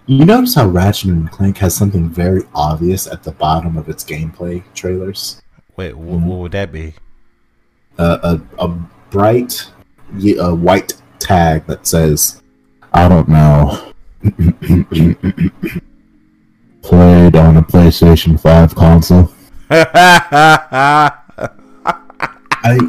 [0.08, 4.03] You notice how Ratchet and Clank has something very obvious at the bottom of its
[4.03, 5.42] gameplay trailers.
[5.77, 6.94] Wait, wh- what would that be?
[7.98, 8.68] a, a, a
[9.10, 9.69] bright
[10.40, 12.42] a white tag that says,
[12.94, 13.92] I don't know,
[16.82, 19.32] played on a PlayStation 5 console.
[22.66, 22.80] I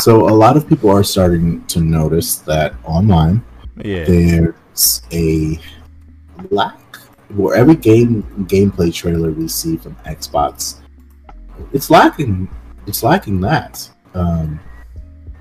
[0.00, 3.44] so a lot of people are starting to notice that online
[3.76, 5.58] there's a
[6.50, 6.96] lack
[7.30, 10.80] where every game gameplay trailer we see from Xbox
[11.72, 12.48] it's lacking
[12.86, 14.60] it's lacking that um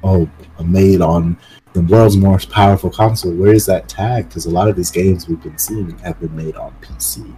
[0.04, 0.30] oh,
[0.64, 1.38] made on
[1.78, 3.34] the world's most powerful console.
[3.34, 4.28] Where is that tag?
[4.28, 7.36] Because a lot of these games we've been seeing have been made on PC,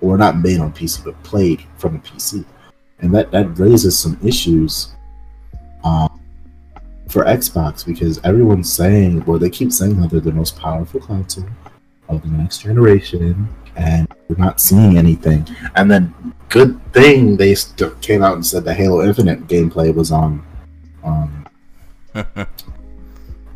[0.00, 2.44] or not made on PC, but played from a PC,
[3.00, 4.92] and that that raises some issues.
[5.84, 6.16] Um,
[7.08, 11.48] for Xbox because everyone's saying, well, they keep saying that they're the most powerful console
[12.08, 15.46] of the next generation, and we're not seeing anything.
[15.76, 16.12] And then,
[16.48, 20.44] good thing they st- came out and said the Halo Infinite gameplay was on
[21.04, 21.46] um,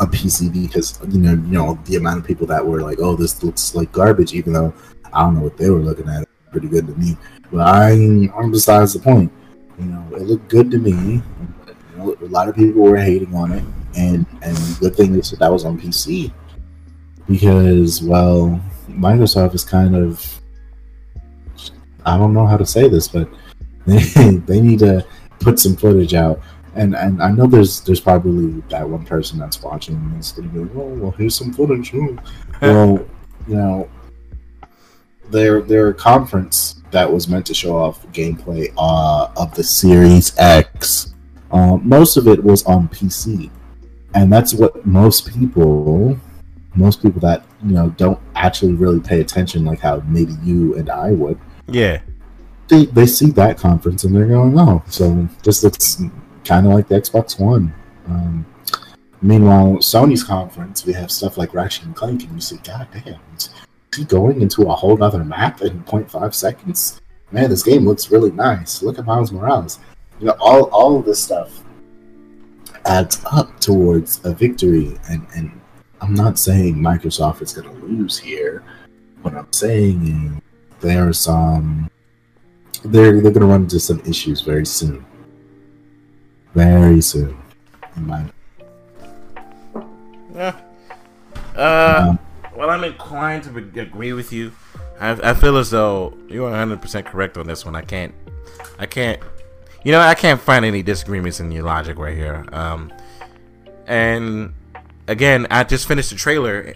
[0.01, 3.17] a PC because you know, you know, the amount of people that were like, "Oh,
[3.17, 4.75] this looks like garbage," even though
[5.13, 6.27] I don't know what they were looking at.
[6.51, 7.17] Pretty good to me,
[7.53, 7.93] but I,
[8.37, 9.31] I'm besides the point.
[9.79, 11.23] You know, it looked good to me
[12.01, 13.65] know, a lot of people were hating on it,
[13.97, 16.33] and and good thing is said that was on PC
[17.29, 20.41] because well, Microsoft is kind of
[22.05, 23.29] I don't know how to say this, but
[23.87, 23.99] they
[24.47, 25.07] they need to
[25.39, 26.41] put some footage out.
[26.75, 30.49] And and I know there's there's probably that one person that's watching and is gonna
[30.49, 31.93] be like, oh well, here's some footage.
[32.63, 33.07] well,
[33.49, 33.89] you know,
[35.31, 41.11] their their conference that was meant to show off gameplay uh, of the Series X
[41.51, 43.51] uh, most of it was on PC,
[44.15, 46.17] and that's what most people,
[46.75, 50.89] most people that you know don't actually really pay attention, like how maybe you and
[50.89, 51.39] I would.
[51.67, 52.01] Yeah.
[52.69, 56.01] They they see that conference and they're going, oh, so this looks
[56.51, 57.73] kind of like the Xbox One.
[58.07, 58.45] Um,
[59.23, 63.21] meanwhile, Sony's conference, we have stuff like Ratchet and Clank, and you see, God damn,
[63.37, 63.51] is
[63.95, 67.01] he going into a whole other map in 0.5 seconds?
[67.31, 68.83] Man, this game looks really nice.
[68.83, 69.79] Look at Miles Morales
[70.21, 71.65] you know, all all of this stuff
[72.85, 74.99] adds up towards a victory.
[75.09, 75.61] And and
[76.01, 78.63] I'm not saying Microsoft is going to lose here.
[79.23, 80.43] What I'm saying is
[80.81, 81.91] there's some
[82.85, 85.05] they're they're going to run into some issues very soon,
[86.55, 87.37] very soon.
[87.97, 88.25] In my
[90.35, 90.57] yeah.
[91.57, 92.19] Uh, um,
[92.57, 94.53] well, I'm inclined to agree with you.
[95.01, 97.75] I, I feel as though you're 100 percent correct on this one.
[97.75, 98.15] I can't,
[98.79, 99.21] I can't
[99.83, 102.45] you know, I can't find any disagreements in your logic right here.
[102.53, 102.93] Um,
[103.87, 104.53] and
[105.09, 106.75] again, I just finished the trailer,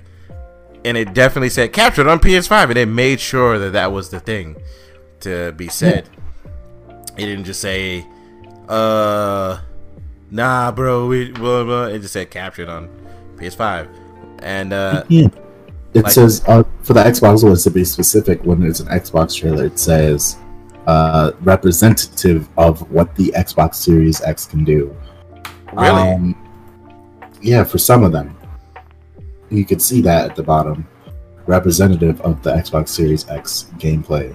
[0.85, 4.21] and it definitely said captured on PS5, and it made sure that that was the
[4.21, 4.57] thing
[5.21, 6.09] to be said.
[7.17, 8.07] It didn't just say,
[8.69, 9.61] "Uh,
[10.31, 11.85] nah, bro," we blah blah.
[11.87, 12.89] It just said captured on
[13.37, 13.89] PS5,
[14.41, 15.29] and uh, yeah.
[15.95, 19.39] It like, says uh, for the Xbox One to be specific, when it's an Xbox
[19.39, 20.37] trailer, it says
[20.87, 24.95] uh, representative of what the Xbox Series X can do.
[25.73, 25.89] Really?
[25.89, 26.37] Um,
[27.41, 28.37] yeah, for some of them,
[29.51, 30.87] you could see that at the bottom,
[31.47, 34.35] representative of the Xbox Series X gameplay,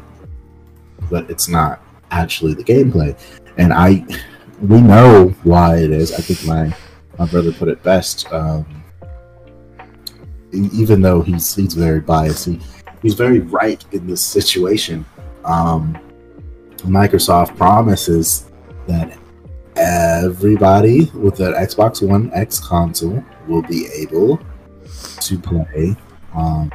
[1.09, 3.17] but it's not actually the gameplay.
[3.59, 4.05] And I,
[4.61, 6.13] we know why it is.
[6.13, 6.75] I think my
[7.19, 8.31] my brother put it best.
[8.31, 8.65] Um,
[10.53, 12.59] even though he's he's very biased, he,
[13.01, 15.05] he's very right in this situation.
[15.43, 15.99] Um,
[16.77, 18.49] Microsoft promises
[18.87, 19.17] that
[19.75, 24.39] everybody with an Xbox One X console will be able
[25.19, 25.97] to play
[26.33, 26.71] um,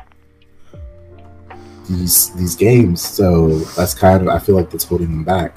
[1.89, 3.01] these these games.
[3.03, 5.57] So that's kind of I feel like that's holding them back.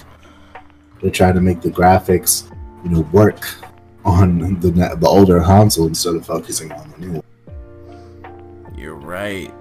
[1.01, 2.51] They're trying to make the graphics,
[2.83, 3.45] you know, work
[4.05, 7.23] on the the older console instead of focusing on the new.
[8.75, 9.53] You're right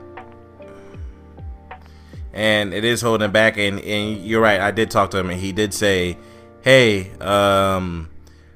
[2.37, 3.57] and it is holding back.
[3.57, 4.61] And, and you're right.
[4.61, 6.19] I did talk to him, and he did say,
[6.61, 8.11] "Hey, um,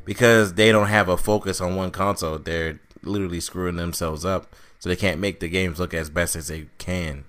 [0.04, 4.90] because they don't have a focus on one console, they're literally screwing themselves up, so
[4.90, 7.24] they can't make the games look as best as they can."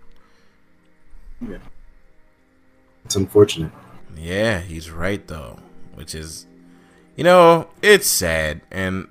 [1.42, 1.58] Yeah,
[3.06, 3.72] it's unfortunate.
[4.18, 5.60] Yeah, he's right though,
[5.96, 6.46] which is,
[7.16, 9.08] you know, it's sad and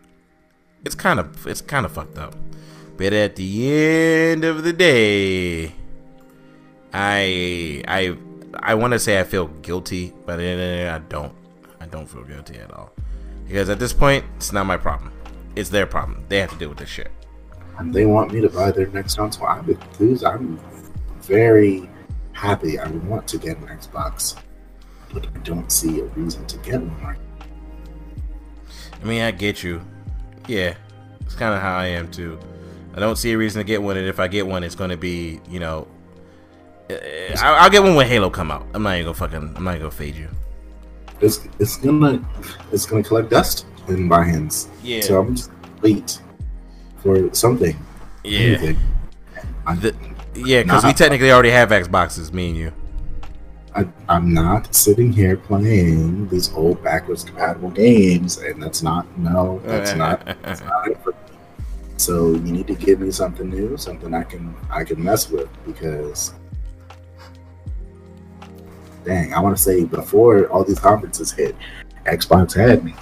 [0.84, 2.34] it's kind of it's kind of fucked up.
[2.96, 5.74] But at the end of the day,
[6.92, 8.16] I I
[8.54, 11.32] I want to say I feel guilty, but I don't.
[11.80, 12.92] I don't feel guilty at all
[13.50, 15.12] because at this point, it's not my problem.
[15.56, 16.24] It's their problem.
[16.28, 17.10] They have to deal with this shit.
[17.78, 19.46] And they want me to buy their next console.
[19.46, 20.22] I'm enthused.
[20.24, 20.60] I'm
[21.22, 21.90] very
[22.32, 22.78] happy.
[22.78, 24.36] I want to get an Xbox,
[25.12, 27.16] but I don't see a reason to get one.
[29.02, 29.80] I mean, I get you.
[30.46, 30.74] Yeah,
[31.20, 32.38] it's kind of how I am too.
[32.94, 34.90] I don't see a reason to get one, and if I get one, it's going
[34.90, 35.86] to be, you know,
[36.90, 38.66] eh, I'll get one when Halo come out.
[38.74, 39.56] I'm not even gonna fucking.
[39.56, 40.28] I'm not even gonna fade you.
[41.20, 42.24] It's it's gonna
[42.72, 44.68] it's gonna collect dust in my hands.
[44.82, 45.02] Yeah.
[45.02, 45.50] So I'm just
[45.82, 46.20] wait
[46.98, 47.76] for something.
[48.24, 48.74] Yeah.
[49.76, 49.94] The,
[50.34, 52.72] yeah, because we technically already have Xboxes, me and you.
[53.74, 59.60] I, I'm not sitting here playing these old backwards compatible games, and that's not no,
[59.64, 61.18] that's not that's not it for me.
[61.96, 65.48] So you need to give me something new, something I can I can mess with
[65.64, 66.34] because
[69.04, 71.54] dang, I want to say before all these conferences hit,
[72.06, 72.94] Xbox had me.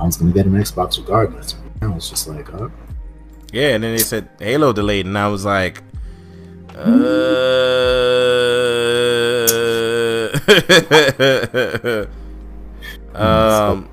[0.00, 1.56] I was gonna get an Xbox regardless.
[1.80, 2.70] I was just like, oh,
[3.52, 5.82] Yeah, and then they said Halo delayed, and I was like,
[6.76, 6.82] uh,
[13.14, 13.88] um,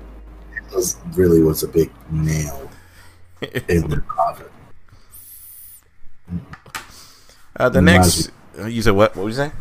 [0.54, 2.70] it was really was a big nail
[3.68, 4.46] in the coffin.
[7.56, 9.14] uh, the next, uh, you said what?
[9.16, 9.52] What was you saying?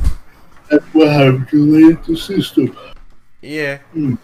[0.70, 2.78] That's what happened to the system.
[3.42, 3.78] Yeah.
[3.94, 4.16] Hmm.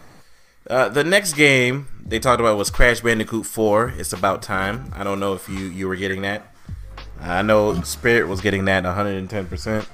[0.68, 3.94] Uh, the next game they talked about was Crash Bandicoot 4.
[3.98, 4.92] It's about time.
[4.96, 6.54] I don't know if you you were getting that.
[7.20, 9.88] I know Spirit was getting that 110%.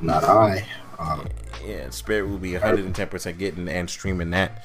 [0.00, 0.66] Not I.
[0.98, 1.28] Um,
[1.64, 4.64] Yeah, Spirit will be 110% getting and streaming that.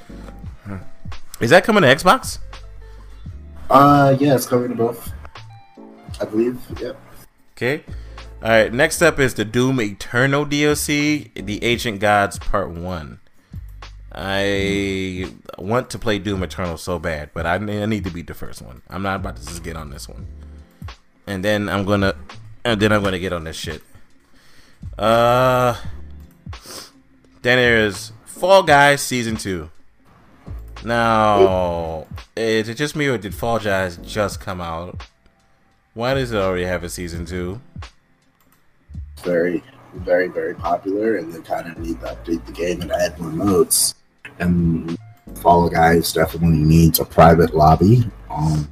[1.40, 2.40] Is that coming to Xbox?
[3.70, 5.12] uh, yeah, it's coming to both.
[6.20, 6.60] I believe.
[6.80, 6.98] Yep.
[7.58, 7.84] Okay.
[8.44, 8.72] All right.
[8.72, 13.20] Next up is the Doom Eternal DLC, The Ancient Gods Part One.
[14.14, 18.62] I want to play Doom Eternal so bad, but I need to beat the first
[18.62, 18.82] one.
[18.90, 20.28] I'm not about to just get on this one,
[21.26, 22.16] and then I'm gonna,
[22.66, 23.82] and then I'm gonna get on this shit.
[25.00, 25.76] Uh,
[27.42, 29.70] then there's Fall Guys season two.
[30.84, 35.04] Now, is it just me or did Fall Guys just come out?
[35.94, 37.62] Why does it already have a season two?
[39.24, 39.64] Very,
[39.94, 43.32] very, very popular, and they kind of need to update the game and add more
[43.32, 43.96] modes.
[44.40, 44.98] And
[45.42, 48.04] Fall Guys definitely needs a private lobby.
[48.30, 48.68] Um,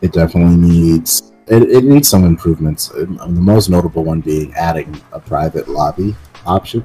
[0.00, 2.90] it definitely needs it, it needs some improvements.
[2.90, 6.14] Um, the most notable one being adding a private lobby
[6.48, 6.84] option.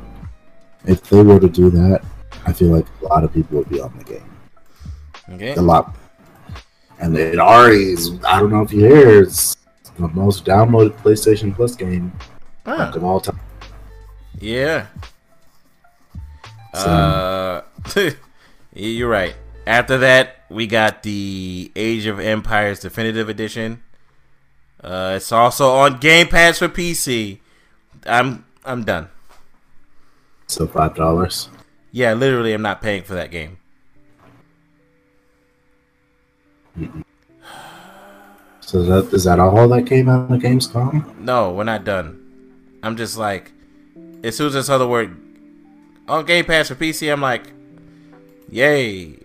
[0.85, 2.01] If they were to do that,
[2.45, 4.29] I feel like a lot of people would be on the game.
[5.31, 5.55] Okay.
[5.55, 5.95] A lot.
[6.99, 9.57] And it already is, I don't know if you hear, it's
[9.97, 12.11] the most downloaded PlayStation Plus game
[12.65, 13.39] Ah, of all time.
[14.39, 14.87] yeah.
[16.73, 17.61] So- Uh,
[18.73, 19.35] you're right.
[19.65, 23.81] After that, we got the Age of Empires Definitive Edition.
[24.83, 27.39] Uh, it's also on Game Pass for PC.
[28.05, 29.07] I'm I'm done.
[30.47, 31.49] So five dollars.
[31.91, 33.57] Yeah, literally, I'm not paying for that game.
[38.61, 41.17] So is that is that all that came out of Gamescom?
[41.19, 42.19] No, we're not done.
[42.81, 43.51] I'm just like,
[44.23, 45.15] as soon as this other word
[46.07, 47.51] on Game Pass for PC, I'm like,
[48.49, 49.15] yay!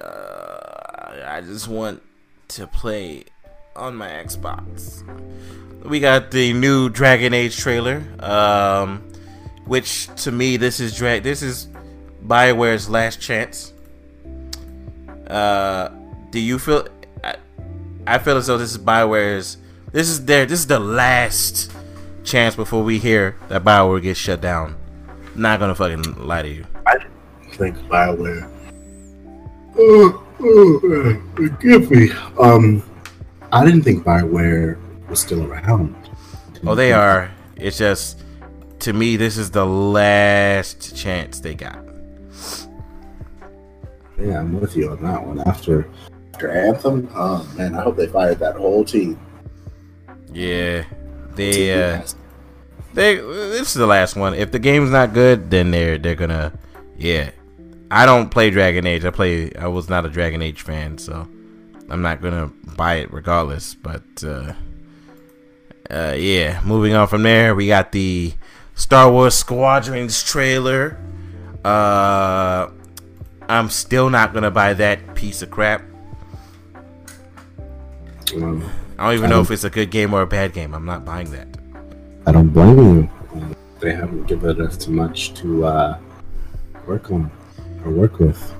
[0.00, 2.02] Uh, I just want
[2.48, 3.24] to play
[3.74, 5.02] on my Xbox.
[5.84, 9.02] We got the new Dragon Age trailer, um,
[9.66, 11.68] which to me this is drag this is
[12.26, 13.72] Bioware's last chance.
[15.26, 15.88] Uh,
[16.30, 16.86] do you feel?
[17.24, 17.36] I,
[18.06, 19.56] I feel as though this is Bioware's.
[19.92, 20.46] This is their.
[20.46, 21.72] This is the last
[22.24, 24.76] chance before we hear that Bioware gets shut down.
[25.34, 26.64] Not gonna fucking lie to you.
[26.86, 26.98] I
[27.52, 28.48] think Bioware.
[29.76, 32.10] Oh, oh, forgive me.
[32.38, 32.82] Um,
[33.50, 35.96] I didn't think Bioware was still around.
[36.64, 37.30] Oh, they are.
[37.56, 38.21] It's just
[38.82, 41.78] to me, this is the last chance they got.
[44.18, 45.40] Yeah, I'm with you on that one.
[45.40, 45.88] After
[46.34, 49.18] after Anthem, oh man, I hope they fired that whole team.
[50.32, 50.84] Yeah,
[51.34, 51.72] they.
[51.72, 52.02] Uh,
[52.94, 53.16] they.
[53.16, 54.34] This is the last one.
[54.34, 56.52] If the game's not good, then they're they're gonna.
[56.96, 57.30] Yeah,
[57.90, 59.04] I don't play Dragon Age.
[59.04, 59.54] I play.
[59.54, 61.28] I was not a Dragon Age fan, so
[61.88, 63.74] I'm not gonna buy it regardless.
[63.74, 64.52] But uh,
[65.88, 68.34] uh, yeah, moving on from there, we got the
[68.74, 70.98] Star Wars Squadrons trailer.
[71.64, 72.68] Uh,
[73.48, 75.82] I'm still not gonna buy that piece of crap.
[78.34, 78.68] Um,
[78.98, 80.74] I don't even know if it's a good game or a bad game.
[80.74, 81.48] I'm not buying that.
[82.26, 83.10] I don't blame you.
[83.80, 85.98] They haven't given us too much to uh,
[86.86, 87.30] work on
[87.84, 88.54] or work with.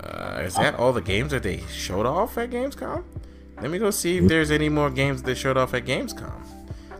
[0.00, 3.04] Uh, is that all the games that they showed off at Gamescom?
[3.60, 6.40] Let me go see if there's any more games they showed off at Gamescom.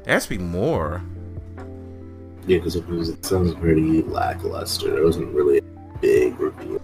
[0.04, 1.02] There has to be more.
[2.48, 4.90] Yeah, because it was it sounds pretty lackluster.
[4.90, 6.80] There wasn't really a big review.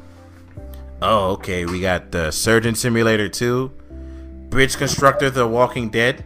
[1.00, 1.64] Oh, okay.
[1.64, 3.72] We got the Surgeon Simulator 2,
[4.50, 6.22] Bridge Constructor The Walking Dead.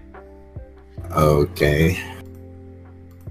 [1.13, 2.03] Okay.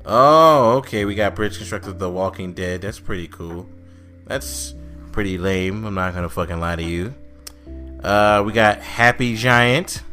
[0.06, 1.04] Oh, okay.
[1.04, 2.82] We got Bridge Constructor The Walking Dead.
[2.82, 3.68] That's pretty cool.
[4.28, 4.76] That's
[5.12, 5.84] pretty lame.
[5.84, 7.14] I'm not gonna fucking lie to you.
[8.02, 10.04] Uh, we got Happy Giant.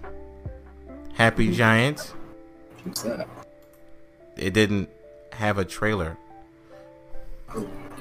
[1.15, 2.13] Happy Giant.
[2.83, 3.29] What's that?
[4.37, 4.89] It didn't
[5.35, 6.17] have a trailer.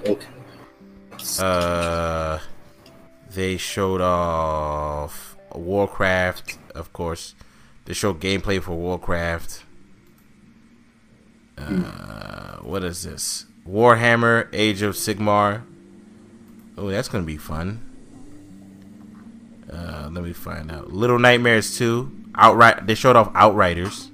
[0.06, 0.18] Okay.
[1.40, 2.40] Uh,
[3.30, 7.36] they showed off Warcraft, of course.
[7.86, 9.64] They showed gameplay for Warcraft.
[11.58, 13.46] Uh, what is this?
[13.68, 15.64] Warhammer: Age of Sigmar.
[16.78, 17.90] Oh, that's gonna be fun.
[19.72, 20.92] Uh, let me find out.
[20.92, 22.12] Little Nightmares 2.
[22.36, 22.86] Outright.
[22.86, 24.12] They showed off Outriders.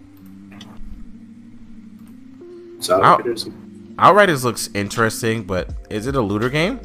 [2.80, 3.50] So Out- Outriders-
[3.98, 6.80] Outriders looks interesting, but is it a looter game?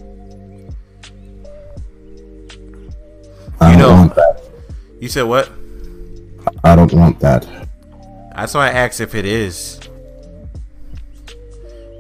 [3.61, 4.43] I You don't know- want that.
[5.01, 5.51] You said what?
[6.65, 7.47] I don't want that.
[8.35, 9.79] That's why I asked if it is.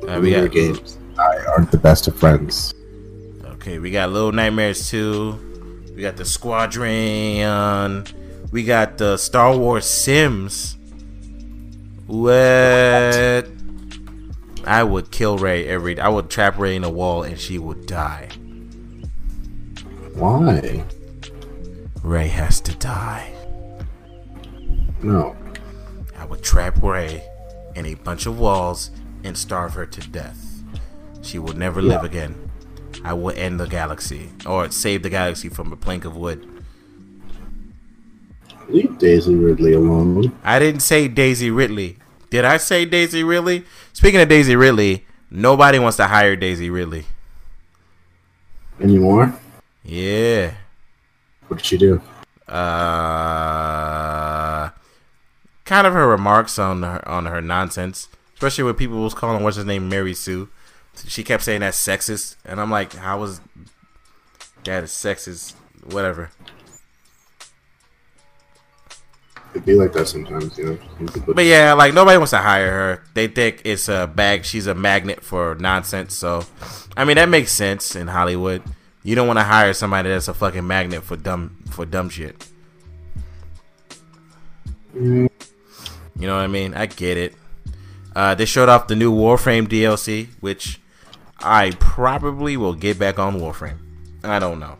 [0.08, 0.98] Uh, we got games.
[1.18, 2.74] I aren't the best of friends.
[3.52, 5.92] Okay, we got Little Nightmares 2.
[5.96, 8.04] We got the Squadron.
[8.50, 10.76] We got the Star Wars Sims.
[12.06, 13.46] What?
[14.66, 15.98] I would kill Rey every.
[15.98, 18.28] I would trap Rey in a wall and she would die.
[20.14, 20.84] Why?
[22.02, 23.32] Rey has to die.
[25.02, 25.36] No.
[26.16, 27.22] I would trap Rey
[27.74, 28.90] in a bunch of walls
[29.24, 30.62] and starve her to death.
[31.22, 32.50] She will never live again.
[33.02, 36.48] I will end the galaxy or save the galaxy from a plank of wood.
[38.68, 40.32] Leave Daisy Ridley alone.
[40.42, 41.98] I didn't say Daisy Ridley.
[42.30, 43.64] Did I say Daisy Ridley?
[43.94, 47.06] Speaking of Daisy Ridley, nobody wants to hire Daisy Ridley.
[48.80, 49.34] Anymore?
[49.84, 50.54] Yeah.
[51.48, 52.02] What did she do?
[52.48, 53.84] Uh
[55.64, 59.56] kind of her remarks on her on her nonsense, especially when people was calling what's
[59.56, 60.48] his name Mary Sue.
[61.06, 63.40] She kept saying that's sexist, and I'm like, how was
[64.64, 65.54] that is sexist?
[65.84, 66.30] Whatever.
[69.54, 70.78] It'd be like that sometimes, you know.
[71.00, 73.02] You could put- But yeah, like nobody wants to hire her.
[73.14, 74.44] They think it's a bag.
[74.44, 76.14] She's a magnet for nonsense.
[76.14, 76.44] So,
[76.96, 78.62] I mean, that makes sense in Hollywood.
[79.04, 82.46] You don't want to hire somebody that's a fucking magnet for dumb for dumb shit.
[84.96, 85.28] Mm,
[86.18, 86.74] You know what I mean?
[86.74, 87.34] I get it.
[88.14, 90.80] Uh, they showed off the new Warframe DLC, which
[91.40, 93.78] I probably will get back on Warframe.
[94.22, 94.78] I don't know.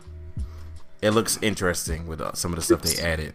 [1.01, 3.33] It looks interesting with uh, some of the stuff they added.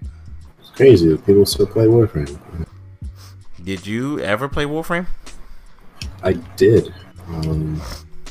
[0.80, 2.40] Crazy that people still play Warframe.
[3.62, 5.06] Did you ever play Warframe?
[6.22, 6.94] I did.
[7.28, 7.80] Um,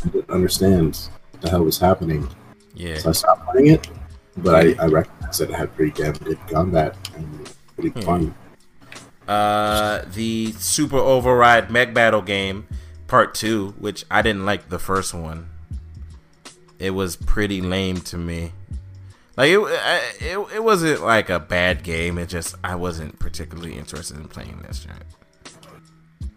[0.03, 1.10] I didn't understand
[1.42, 2.28] the hell was happening.
[2.74, 2.98] Yeah.
[2.98, 3.88] So I stopped playing it.
[4.38, 8.02] But I, I recognized that it had pretty damn good combat and pretty Hmm.
[8.06, 8.36] fun.
[9.28, 12.68] uh, the Super Override Mech Battle game,
[13.06, 15.50] Part Two, which I didn't like the first one.
[16.80, 18.53] It was pretty lame to me.
[19.40, 19.59] Like it,
[20.19, 22.18] it, it wasn't like a bad game.
[22.18, 25.53] It just I wasn't particularly interested in playing this shit.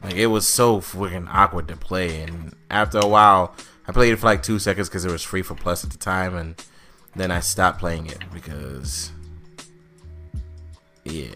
[0.05, 3.56] Like it was so freaking awkward to play, and after a while,
[3.89, 5.98] I played it for like two seconds because it was free for plus at the
[5.98, 6.64] time, and
[7.16, 9.10] then I stopped playing it because
[11.02, 11.34] yeah.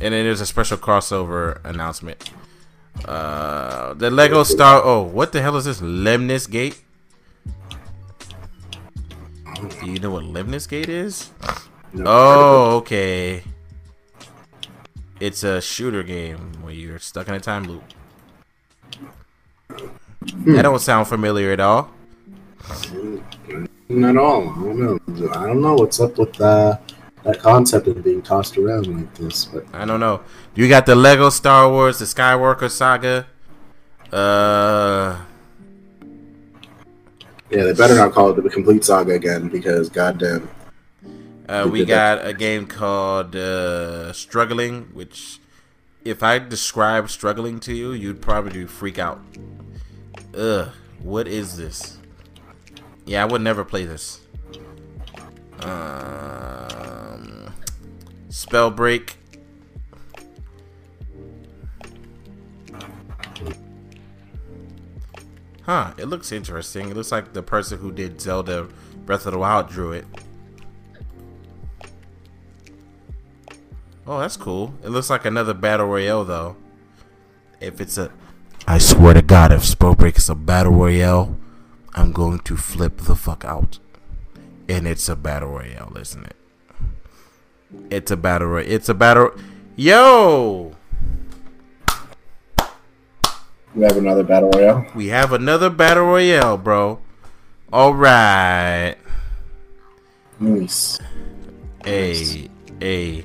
[0.00, 2.28] And then there's a special crossover announcement.
[3.04, 4.82] Uh, the Lego Star.
[4.82, 5.80] Oh, what the hell is this?
[5.80, 6.82] Lemnis Gate.
[9.68, 11.30] Do you know what Lemnis Gate is?
[11.92, 13.42] No, Oh, okay.
[15.20, 17.82] It's a shooter game where you're stuck in a time loop.
[20.46, 21.90] That don't sound familiar at all.
[23.88, 24.42] Not at all.
[24.42, 25.30] I don't know.
[25.32, 26.78] I don't know what's up with uh,
[27.22, 30.20] that concept of being tossed around like this, but I don't know.
[30.54, 33.26] You got the Lego Star Wars, the Skywalker Saga.
[34.12, 35.18] Uh,
[37.54, 40.48] yeah, they better not call it the complete saga again because goddamn,
[41.48, 42.18] Uh, We did that.
[42.18, 45.38] got a game called uh, Struggling, which,
[46.04, 49.20] if I describe struggling to you, you'd probably freak out.
[50.36, 50.68] Ugh,
[51.02, 51.98] what is this?
[53.06, 54.20] Yeah, I would never play this.
[55.60, 57.52] Um,
[58.28, 58.70] Spell
[65.64, 66.90] Huh, it looks interesting.
[66.90, 68.68] It looks like the person who did Zelda
[69.06, 70.04] Breath of the Wild drew it.
[74.06, 74.74] Oh, that's cool.
[74.82, 76.56] It looks like another battle royale though.
[77.60, 78.10] If it's a
[78.66, 81.36] I swear to god if Spellbreak is a battle royale,
[81.94, 83.78] I'm going to flip the fuck out.
[84.68, 86.36] And it's a battle royale, isn't it?
[87.90, 88.70] It's a battle royale.
[88.70, 89.32] It's a battle
[89.76, 90.76] Yo!
[93.74, 94.86] We have another battle royale.
[94.94, 97.00] We have another battle royale, bro.
[97.72, 98.98] Alright.
[100.38, 101.00] Nice.
[101.84, 102.48] Hey,
[102.80, 103.24] hey.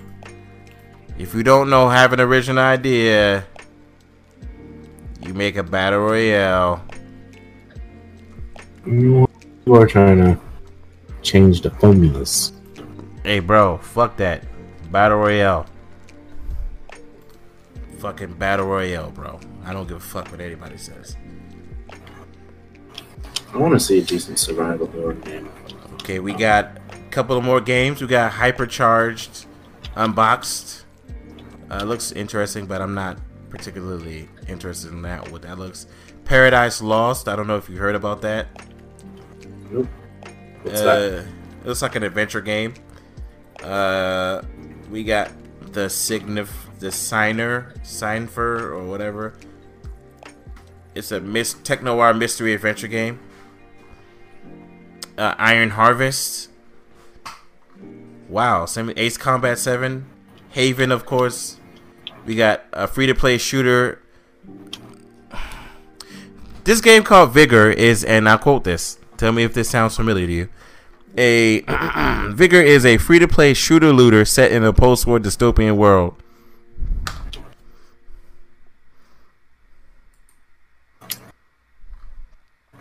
[1.17, 3.45] If you don't know, have an original idea.
[5.21, 6.83] You make a battle royale.
[8.85, 9.27] You
[9.71, 10.39] are trying to
[11.21, 12.53] change the formulas.
[13.23, 14.43] Hey, bro, fuck that.
[14.91, 15.65] Battle Royale.
[17.99, 19.39] Fucking Battle Royale, bro.
[19.69, 21.15] I don't give a fuck what anybody says.
[23.53, 25.47] I want to see a decent survival horror game.
[25.93, 28.01] Okay, we got a couple of more games.
[28.01, 29.45] We got Hypercharged
[29.95, 30.85] Unboxed.
[31.69, 33.19] Uh, looks interesting, but I'm not
[33.51, 35.31] particularly interested in that.
[35.31, 35.85] What that looks.
[36.25, 37.27] Paradise Lost.
[37.27, 38.47] I don't know if you heard about that.
[39.69, 39.87] Nope.
[40.63, 41.27] What's uh, that?
[41.61, 42.73] It looks like an adventure game.
[43.61, 44.41] Uh,
[44.89, 45.29] we got
[45.73, 46.49] the signif
[46.79, 49.35] the signer Signfer or whatever.
[50.99, 53.21] It's a mis- techno noir mystery adventure game.
[55.17, 56.49] Uh, Iron Harvest.
[58.27, 60.07] Wow, same Ace Combat Seven,
[60.49, 61.57] Haven, of course.
[62.25, 64.01] We got a free to play shooter.
[66.65, 68.99] This game called Vigor is, and I quote this.
[69.15, 70.49] Tell me if this sounds familiar to you.
[71.17, 71.61] A
[72.33, 76.21] Vigor is a free to play shooter looter set in a post war dystopian world.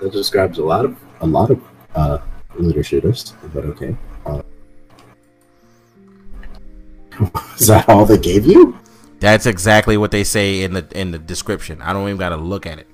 [0.01, 1.63] That describes a lot of a lot of
[1.95, 2.19] uh,
[2.57, 3.97] looter shooters, but okay.
[4.27, 4.43] Uh,
[7.59, 8.79] is that all they gave you?
[9.21, 11.83] That's exactly what they say in the in the description.
[11.83, 12.87] I don't even got to look at it.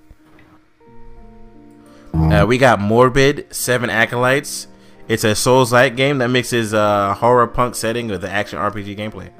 [2.15, 4.68] Uh, we got Morbid Seven Acolytes.
[5.08, 9.31] It's a Souls-like game that mixes uh, horror punk setting with the action RPG gameplay.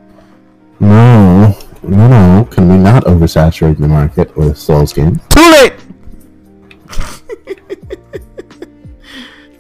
[0.81, 2.49] No, no, no.
[2.51, 5.21] Can we not oversaturate the market with Souls games?
[5.31, 5.75] Too late.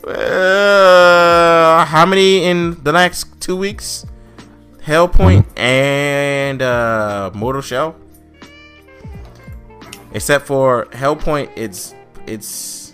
[0.06, 4.06] Uh, how many in the next two weeks?
[4.84, 7.96] Hellpoint and uh, Mortal Shell.
[10.12, 11.94] Except for Hellpoint, it's
[12.26, 12.92] it's,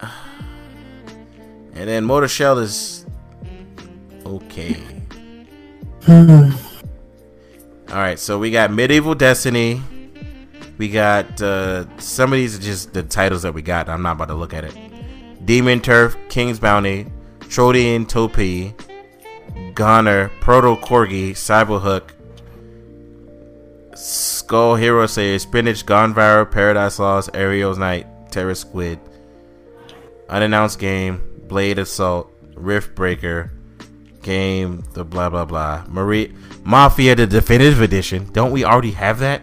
[0.00, 3.04] and then Mortal Shell is
[4.24, 4.76] okay.
[7.92, 9.82] All right, so we got Medieval Destiny.
[10.78, 13.88] We got uh, some of these are just the titles that we got.
[13.88, 14.91] I'm not about to look at it.
[15.44, 17.06] Demon Turf, King's Bounty,
[17.40, 18.74] Trodian Topi,
[19.74, 22.10] Goner, Proto Corgi, Cyberhook,
[23.94, 28.98] Skull Hero Says, Spinach, Gone Viral, Paradise Lost, Ariel's Knight, Terror Squid,
[30.28, 33.52] Unannounced Game, Blade Assault, Rift Breaker,
[34.22, 35.84] Game, the blah blah blah.
[35.88, 36.32] Marie
[36.64, 38.30] Mafia the Definitive Edition.
[38.32, 39.42] Don't we already have that?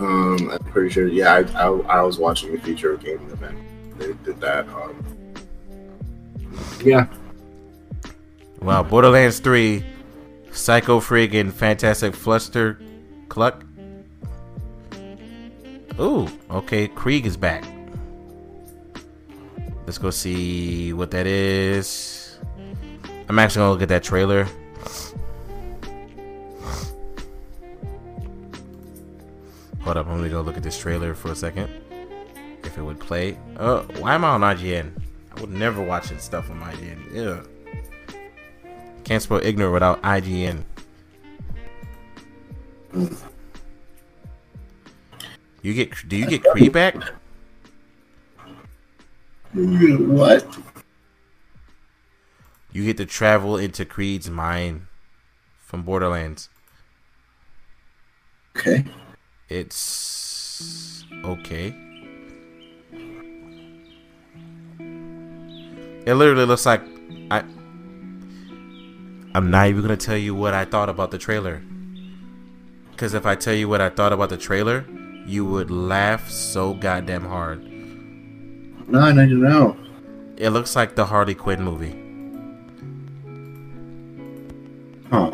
[0.00, 1.06] Um, I'm pretty sure.
[1.06, 3.58] Yeah, I, I, I was watching the feature gaming event.
[3.98, 4.68] They did that.
[4.68, 5.04] Um,
[6.84, 7.06] yeah,
[8.62, 9.84] Wow, Borderlands 3,
[10.52, 12.78] Psycho Krieg, and Fantastic Fluster
[13.28, 13.64] Cluck.
[15.98, 17.64] Ooh, okay, Krieg is back.
[19.84, 22.38] Let's go see what that is.
[23.28, 24.46] I'm actually gonna look at that trailer.
[29.80, 31.68] Hold up, I'm gonna go look at this trailer for a second.
[32.64, 33.38] If it would play.
[33.56, 34.92] Uh, why am I on IGN?
[35.36, 37.14] I would never watch it stuff on IGN.
[37.14, 37.48] Ew.
[39.04, 40.64] Can't spell ignorant without IGN.
[45.62, 46.96] You get do you get Krieg back?
[49.54, 50.58] what?
[52.72, 54.86] You get to travel into Krieg's mind
[55.58, 56.48] from Borderlands.
[58.56, 58.84] Okay.
[59.48, 61.74] It's okay.
[66.04, 66.82] It literally looks like
[67.30, 67.44] I.
[69.34, 71.62] I'm not even gonna tell you what I thought about the trailer.
[72.90, 74.84] Because if I tell you what I thought about the trailer,
[75.26, 77.62] you would laugh so goddamn hard.
[78.88, 79.76] No, I to know.
[80.36, 81.98] It looks like the Harley Quinn movie.
[85.10, 85.30] Huh?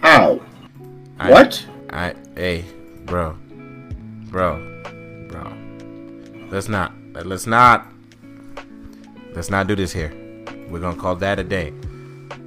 [0.00, 0.40] How?
[1.18, 1.66] I- what?
[1.90, 2.64] I hey,
[3.06, 3.36] bro,
[4.30, 4.82] bro,
[5.28, 5.52] bro.
[6.50, 6.92] Let's not.
[7.14, 7.86] Let's not.
[9.38, 10.12] Let's not do this here.
[10.68, 11.72] We're gonna call that a day.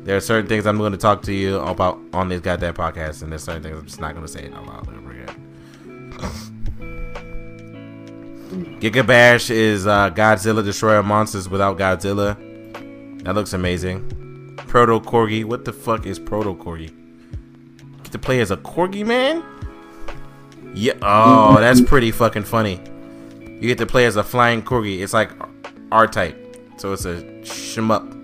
[0.04, 3.32] There are certain things I'm to talk to you about on this goddamn podcast, and
[3.32, 5.38] there's certain things I'm just not to say it out loud ever again.
[8.82, 12.36] Giga Bash is uh, Godzilla Destroyer Monsters without Godzilla.
[13.24, 14.58] That looks amazing.
[14.58, 15.46] Proto Corgi.
[15.46, 16.94] What the fuck is Proto Corgi?
[18.04, 19.42] Get to play as a Corgi man?
[20.74, 20.96] Yeah.
[21.02, 22.82] Oh, that's pretty fucking funny.
[23.40, 25.00] You get to play as a flying Corgi.
[25.02, 25.32] It's like
[25.90, 26.40] R type.
[26.82, 28.18] So it's a shmup.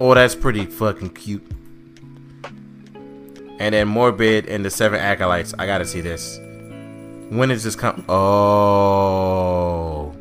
[0.00, 1.46] Oh, that's pretty fucking cute.
[3.58, 5.52] And then Morbid and the Seven Acolytes.
[5.58, 6.38] I gotta see this.
[7.28, 8.06] When is this come?
[8.08, 10.14] Oh,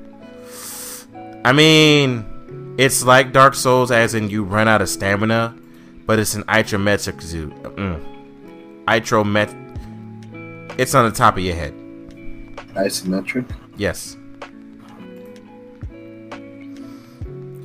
[1.45, 5.55] I mean, it's like Dark Souls, as in you run out of stamina,
[6.05, 7.47] but it's an isometric zoo.
[7.77, 8.83] Mm.
[8.89, 10.77] Itromet.
[10.77, 11.73] It's on the top of your head.
[12.75, 13.49] Isometric.
[13.77, 14.17] Yes.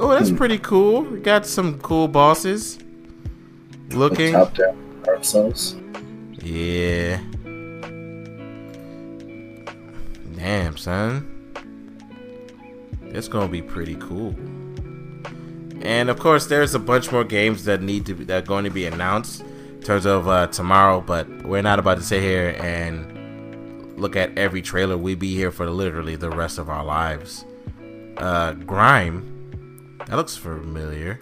[0.01, 1.03] Oh, that's pretty cool.
[1.03, 2.79] We got some cool bosses.
[3.91, 4.33] Looking.
[4.33, 5.75] Top down Souls.
[6.43, 7.21] Yeah.
[10.37, 11.35] Damn, son.
[13.03, 14.37] It's gonna be pretty cool.
[15.81, 18.65] And of course, there's a bunch more games that need to be, that are going
[18.65, 21.01] to be announced in terms of uh, tomorrow.
[21.01, 24.97] But we're not about to sit here and look at every trailer.
[24.97, 27.45] We'd be here for literally the rest of our lives.
[28.17, 29.38] Uh, Grime.
[30.09, 31.21] That looks familiar.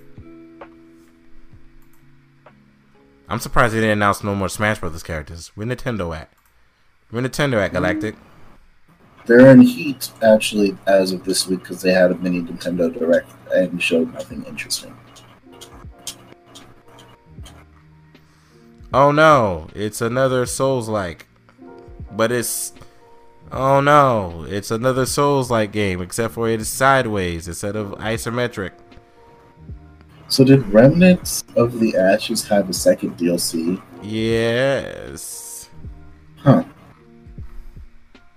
[3.28, 5.50] I'm surprised they didn't announce no more Smash Brothers characters.
[5.56, 6.31] Where Nintendo at?
[7.10, 8.15] Where Nintendo at, Galactic?
[9.26, 13.28] They're in heat actually as of this week because they had a mini Nintendo Direct
[13.52, 14.97] and showed nothing interesting.
[18.94, 21.26] Oh no, it's another Souls like.
[22.12, 22.73] But it's
[23.59, 28.73] Oh no, it's another Souls like game, except for it is sideways instead of isometric.
[30.28, 33.81] So did Remnants of the Ashes have a second DLC?
[34.02, 35.70] Yes.
[36.36, 36.65] Huh.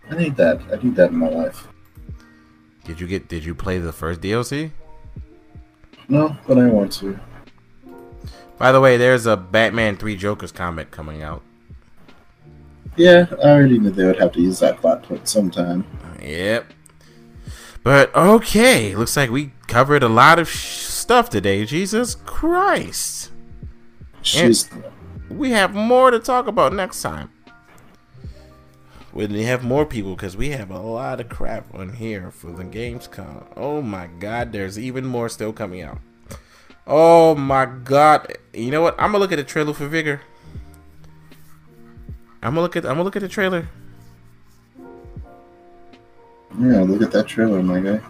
[0.10, 0.62] I need that.
[0.72, 1.68] I need that in my life.
[2.86, 4.72] Did you get did you play the first DLC?
[6.08, 7.20] No, but I want to.
[8.58, 11.42] By the way, there's a Batman 3 Jokers comic coming out.
[13.00, 15.86] Yeah, I already knew they would have to use that plot point sometime.
[16.22, 16.66] Yep.
[17.82, 21.64] But okay, looks like we covered a lot of sh- stuff today.
[21.64, 23.32] Jesus Christ.
[24.22, 24.70] She's
[25.30, 27.32] We have more to talk about next time.
[29.14, 32.52] When we have more people, because we have a lot of crap on here for
[32.52, 33.46] the Gamescom.
[33.56, 36.00] Oh my god, there's even more still coming out.
[36.86, 38.38] Oh my god.
[38.52, 38.96] You know what?
[39.00, 40.20] I'm gonna look at the trailer for Vigor.
[42.42, 43.68] I'm gonna look at I'm gonna look at the trailer.
[46.60, 46.82] yeah.
[46.82, 48.02] Look at that trailer, my guy.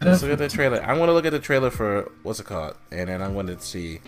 [0.00, 0.82] Let's look at the trailer.
[0.82, 3.46] I want to look at the trailer for what's it called, and then I'm going
[3.46, 4.00] to see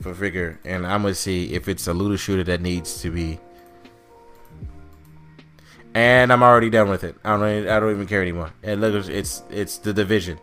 [0.00, 3.38] for Vigor, and I'm to see if it's a looter shooter that needs to be.
[5.92, 7.16] And I'm already done with it.
[7.22, 7.40] I don't.
[7.40, 8.52] Really, I don't even care anymore.
[8.62, 10.38] And look, it's it's the division.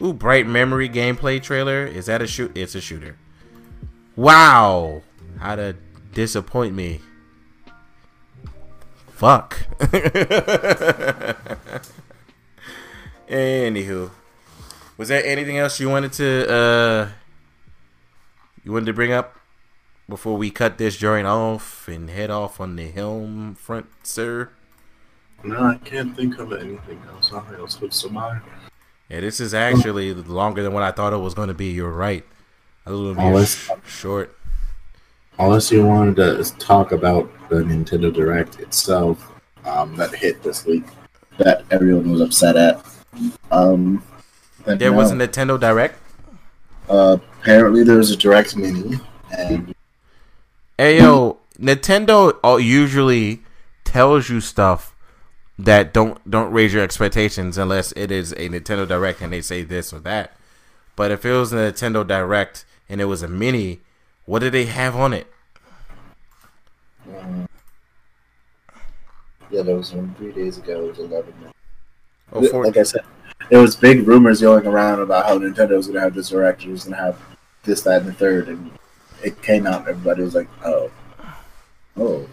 [0.00, 1.84] Ooh, bright memory gameplay trailer.
[1.84, 2.56] Is that a shoot?
[2.56, 3.16] It's a shooter.
[4.16, 5.02] Wow,
[5.38, 5.76] how to
[6.12, 7.00] disappoint me.
[9.08, 9.66] Fuck.
[13.28, 14.10] Anywho,
[14.96, 17.08] was there anything else you wanted to uh
[18.64, 19.36] you wanted to bring up
[20.08, 24.50] before we cut this joint off and head off on the helm front, sir?
[25.44, 27.32] No, I can't think of anything else.
[27.32, 28.40] Nothing else comes to mind.
[29.08, 31.66] Yeah, this is actually longer than what I thought it was going to be.
[31.70, 32.24] You're right.
[32.86, 33.68] A little Always.
[33.86, 34.36] short.
[35.38, 39.32] Unless you wanted to talk about the Nintendo Direct itself
[39.64, 40.84] um, that hit this week,
[41.38, 42.84] that everyone was upset at.
[43.50, 44.02] Um,
[44.64, 44.96] There no.
[44.96, 45.98] was a Nintendo Direct.
[46.88, 49.00] Uh, apparently, there was a Direct Mini,
[49.36, 49.74] and
[50.78, 53.42] Hey yo, Nintendo uh, usually
[53.84, 54.94] tells you stuff
[55.58, 59.62] that don't don't raise your expectations unless it is a Nintendo Direct and they say
[59.62, 60.36] this or that.
[60.94, 63.80] But if it was a Nintendo Direct and it was a mini,
[64.24, 65.26] what did they have on it?
[67.18, 67.48] um,
[69.50, 70.84] yeah, there was one three days ago.
[70.84, 71.34] It was eleven.
[72.32, 73.02] Oh, for, like I said,
[73.50, 76.64] there was big rumors going around about how Nintendo was going to have this Direct,
[76.64, 77.20] it was going to have
[77.62, 78.70] this, that, and the third, and
[79.22, 79.80] it came out.
[79.80, 80.90] and Everybody was like, "Oh,
[81.96, 82.28] oh."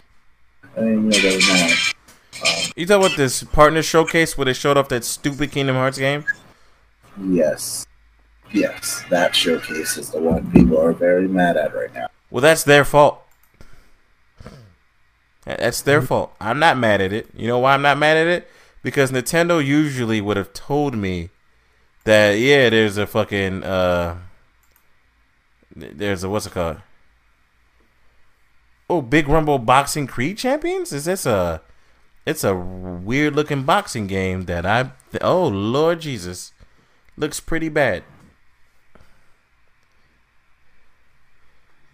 [0.76, 2.50] I didn't know that was now.
[2.50, 6.00] Um, you talk about this partner showcase where they showed off that stupid Kingdom Hearts
[6.00, 6.26] game?
[7.22, 7.86] Yes.
[8.54, 12.08] Yes, that showcase is the one people are very mad at right now.
[12.30, 13.20] Well, that's their fault.
[15.46, 16.36] That's their fault.
[16.40, 17.30] I'm not mad at it.
[17.36, 18.48] You know why I'm not mad at it?
[18.84, 21.32] Because Nintendo usually would have told me
[22.06, 24.18] that yeah, there's a fucking uh
[25.76, 26.78] there's a what's it called?
[28.90, 30.94] Oh, Big Rumble Boxing Creed Champions?
[30.94, 31.62] Is this a
[32.26, 34.92] it's a weird looking boxing game that I
[35.22, 36.54] oh Lord Jesus.
[37.18, 38.04] Looks pretty bad.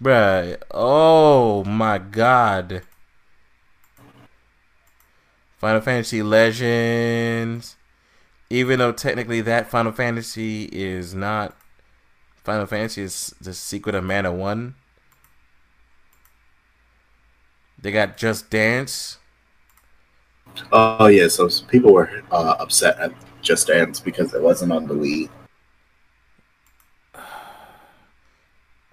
[0.02, 0.58] Bruh.
[0.72, 2.84] Oh my god.
[5.58, 7.76] Final Fantasy Legends.
[8.50, 11.56] Even though technically that Final Fantasy is not
[12.44, 14.74] Final Fantasy is the Secret of Mana 1.
[17.82, 19.18] They got Just Dance.
[20.72, 23.12] Oh yeah, so people were uh, upset at
[23.42, 25.30] Just Dance because it wasn't on the Wii.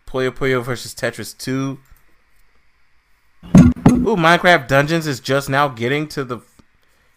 [0.06, 1.78] Puyo Puyo versus Tetris 2.
[3.44, 6.40] Ooh, Minecraft Dungeons is just now getting to the.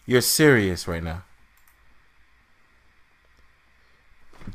[0.06, 1.24] You're serious right now.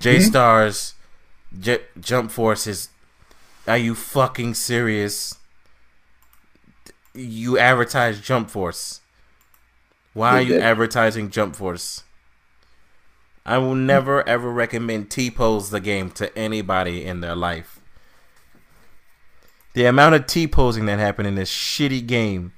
[0.01, 0.23] J hmm?
[0.23, 0.95] Stars,
[1.59, 2.89] J- Jump Force is.
[3.67, 5.39] Are you fucking serious?
[7.15, 9.01] You advertise Jump Force.
[10.13, 12.03] Why are you advertising Jump Force?
[13.47, 17.81] I will never ever recommend T pose the game to anybody in their life.
[19.75, 22.53] The amount of T posing that happened in this shitty game.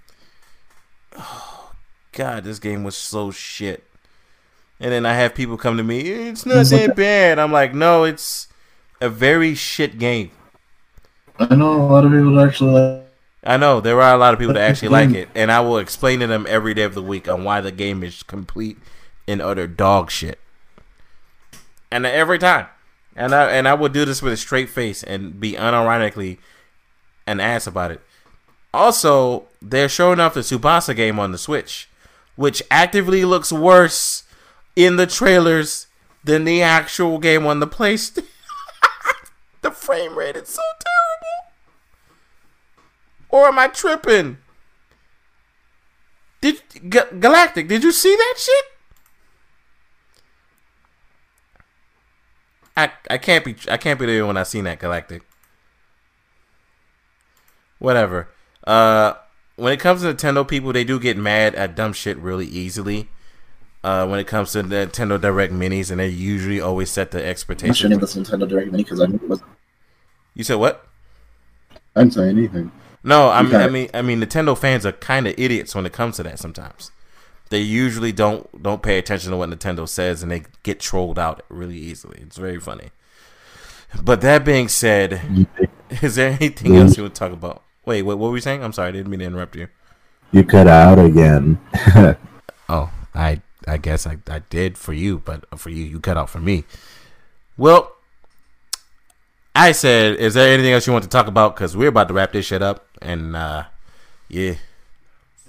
[1.19, 1.73] Oh,
[2.12, 3.85] God, this game was so shit.
[4.78, 7.39] And then I have people come to me, it's not that bad.
[7.39, 8.49] I'm like, no, it's
[9.01, 10.31] a very shit game.
[11.39, 13.03] I know a lot of people actually like.
[13.45, 15.78] I know there are a lot of people that actually like it, and I will
[15.78, 18.77] explain to them every day of the week on why the game is complete
[19.28, 20.41] and utter dog shit.
[21.91, 22.67] And every time,
[23.15, 26.39] and I and I will do this with a straight face and be unironically
[27.27, 28.01] an ass about it.
[28.73, 31.89] Also, they're showing off the Tsubasa game on the Switch,
[32.35, 34.25] which actively looks worse
[34.75, 35.87] in the trailers
[36.23, 38.27] than the actual game on the PlayStation.
[39.63, 41.53] the frame rate is so terrible.
[43.31, 44.39] Or am I tripping?
[46.41, 47.69] Did Ga- Galactic?
[47.69, 48.65] Did you see that shit?
[52.77, 55.23] I I can't be I can't be there when I seen that Galactic.
[57.79, 58.29] Whatever.
[58.67, 59.15] Uh,
[59.57, 63.09] when it comes to Nintendo people, they do get mad at dumb shit really easily.
[63.85, 67.91] Uh, when it comes to Nintendo Direct Minis, and they usually always set the expectation.
[67.91, 69.41] showing this Nintendo Direct Mini because I knew it was.
[70.35, 70.89] You said what?
[71.95, 72.73] I didn't say anything.
[73.05, 75.93] No, I mean, I mean, I mean, Nintendo fans are kind of idiots when it
[75.93, 76.41] comes to that.
[76.41, 76.91] Sometimes
[77.51, 81.45] they usually don't don't pay attention to what Nintendo says, and they get trolled out
[81.49, 82.19] really easily.
[82.23, 82.91] It's very funny.
[84.03, 85.21] But that being said,
[86.03, 87.63] is there anything else you would talk about?
[87.87, 88.63] Wait, what, what were we saying?
[88.63, 89.69] I'm sorry, I didn't mean to interrupt you.
[90.33, 91.59] you cut out again.
[92.69, 96.29] Oh, I I guess I, I did for you, but for you, you cut out
[96.29, 96.65] for me.
[97.57, 97.93] Well,
[99.55, 101.55] I said, is there anything else you want to talk about?
[101.55, 103.67] Because we're about to wrap this shit up, and uh,
[104.29, 104.55] yeah.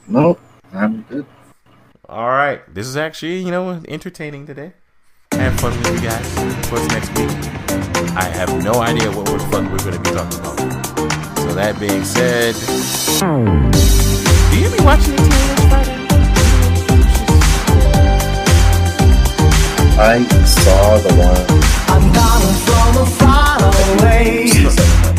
[0.08, 0.40] nope,
[0.74, 1.26] I'm good.
[2.08, 2.62] All right.
[2.74, 4.74] This is actually, you know, entertaining today.
[5.32, 6.38] Have fun with you guys.
[6.38, 7.30] Of course, next week,
[8.16, 10.87] I have no idea what fuck we're going to be talking about.
[11.58, 12.60] So, that being said, do
[14.62, 15.98] you be watching the TV Friday?
[19.98, 21.42] I saw the one.
[21.90, 24.54] I'm coming from a far away.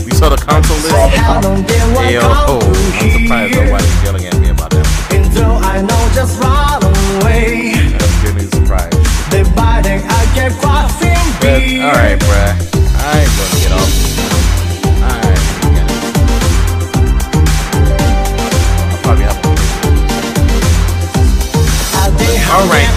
[0.07, 0.94] We saw the console list.
[1.18, 4.86] How long they will Hey, yo, come I'm surprised nobody's yelling at me about that.
[5.10, 8.94] And though I know just run away, I'm genuinely surprised.
[9.34, 11.83] the body I kept crossing But, beer.
[11.83, 12.55] all right, bruh.
[12.94, 13.58] I ain't gonna
[22.51, 22.89] All right.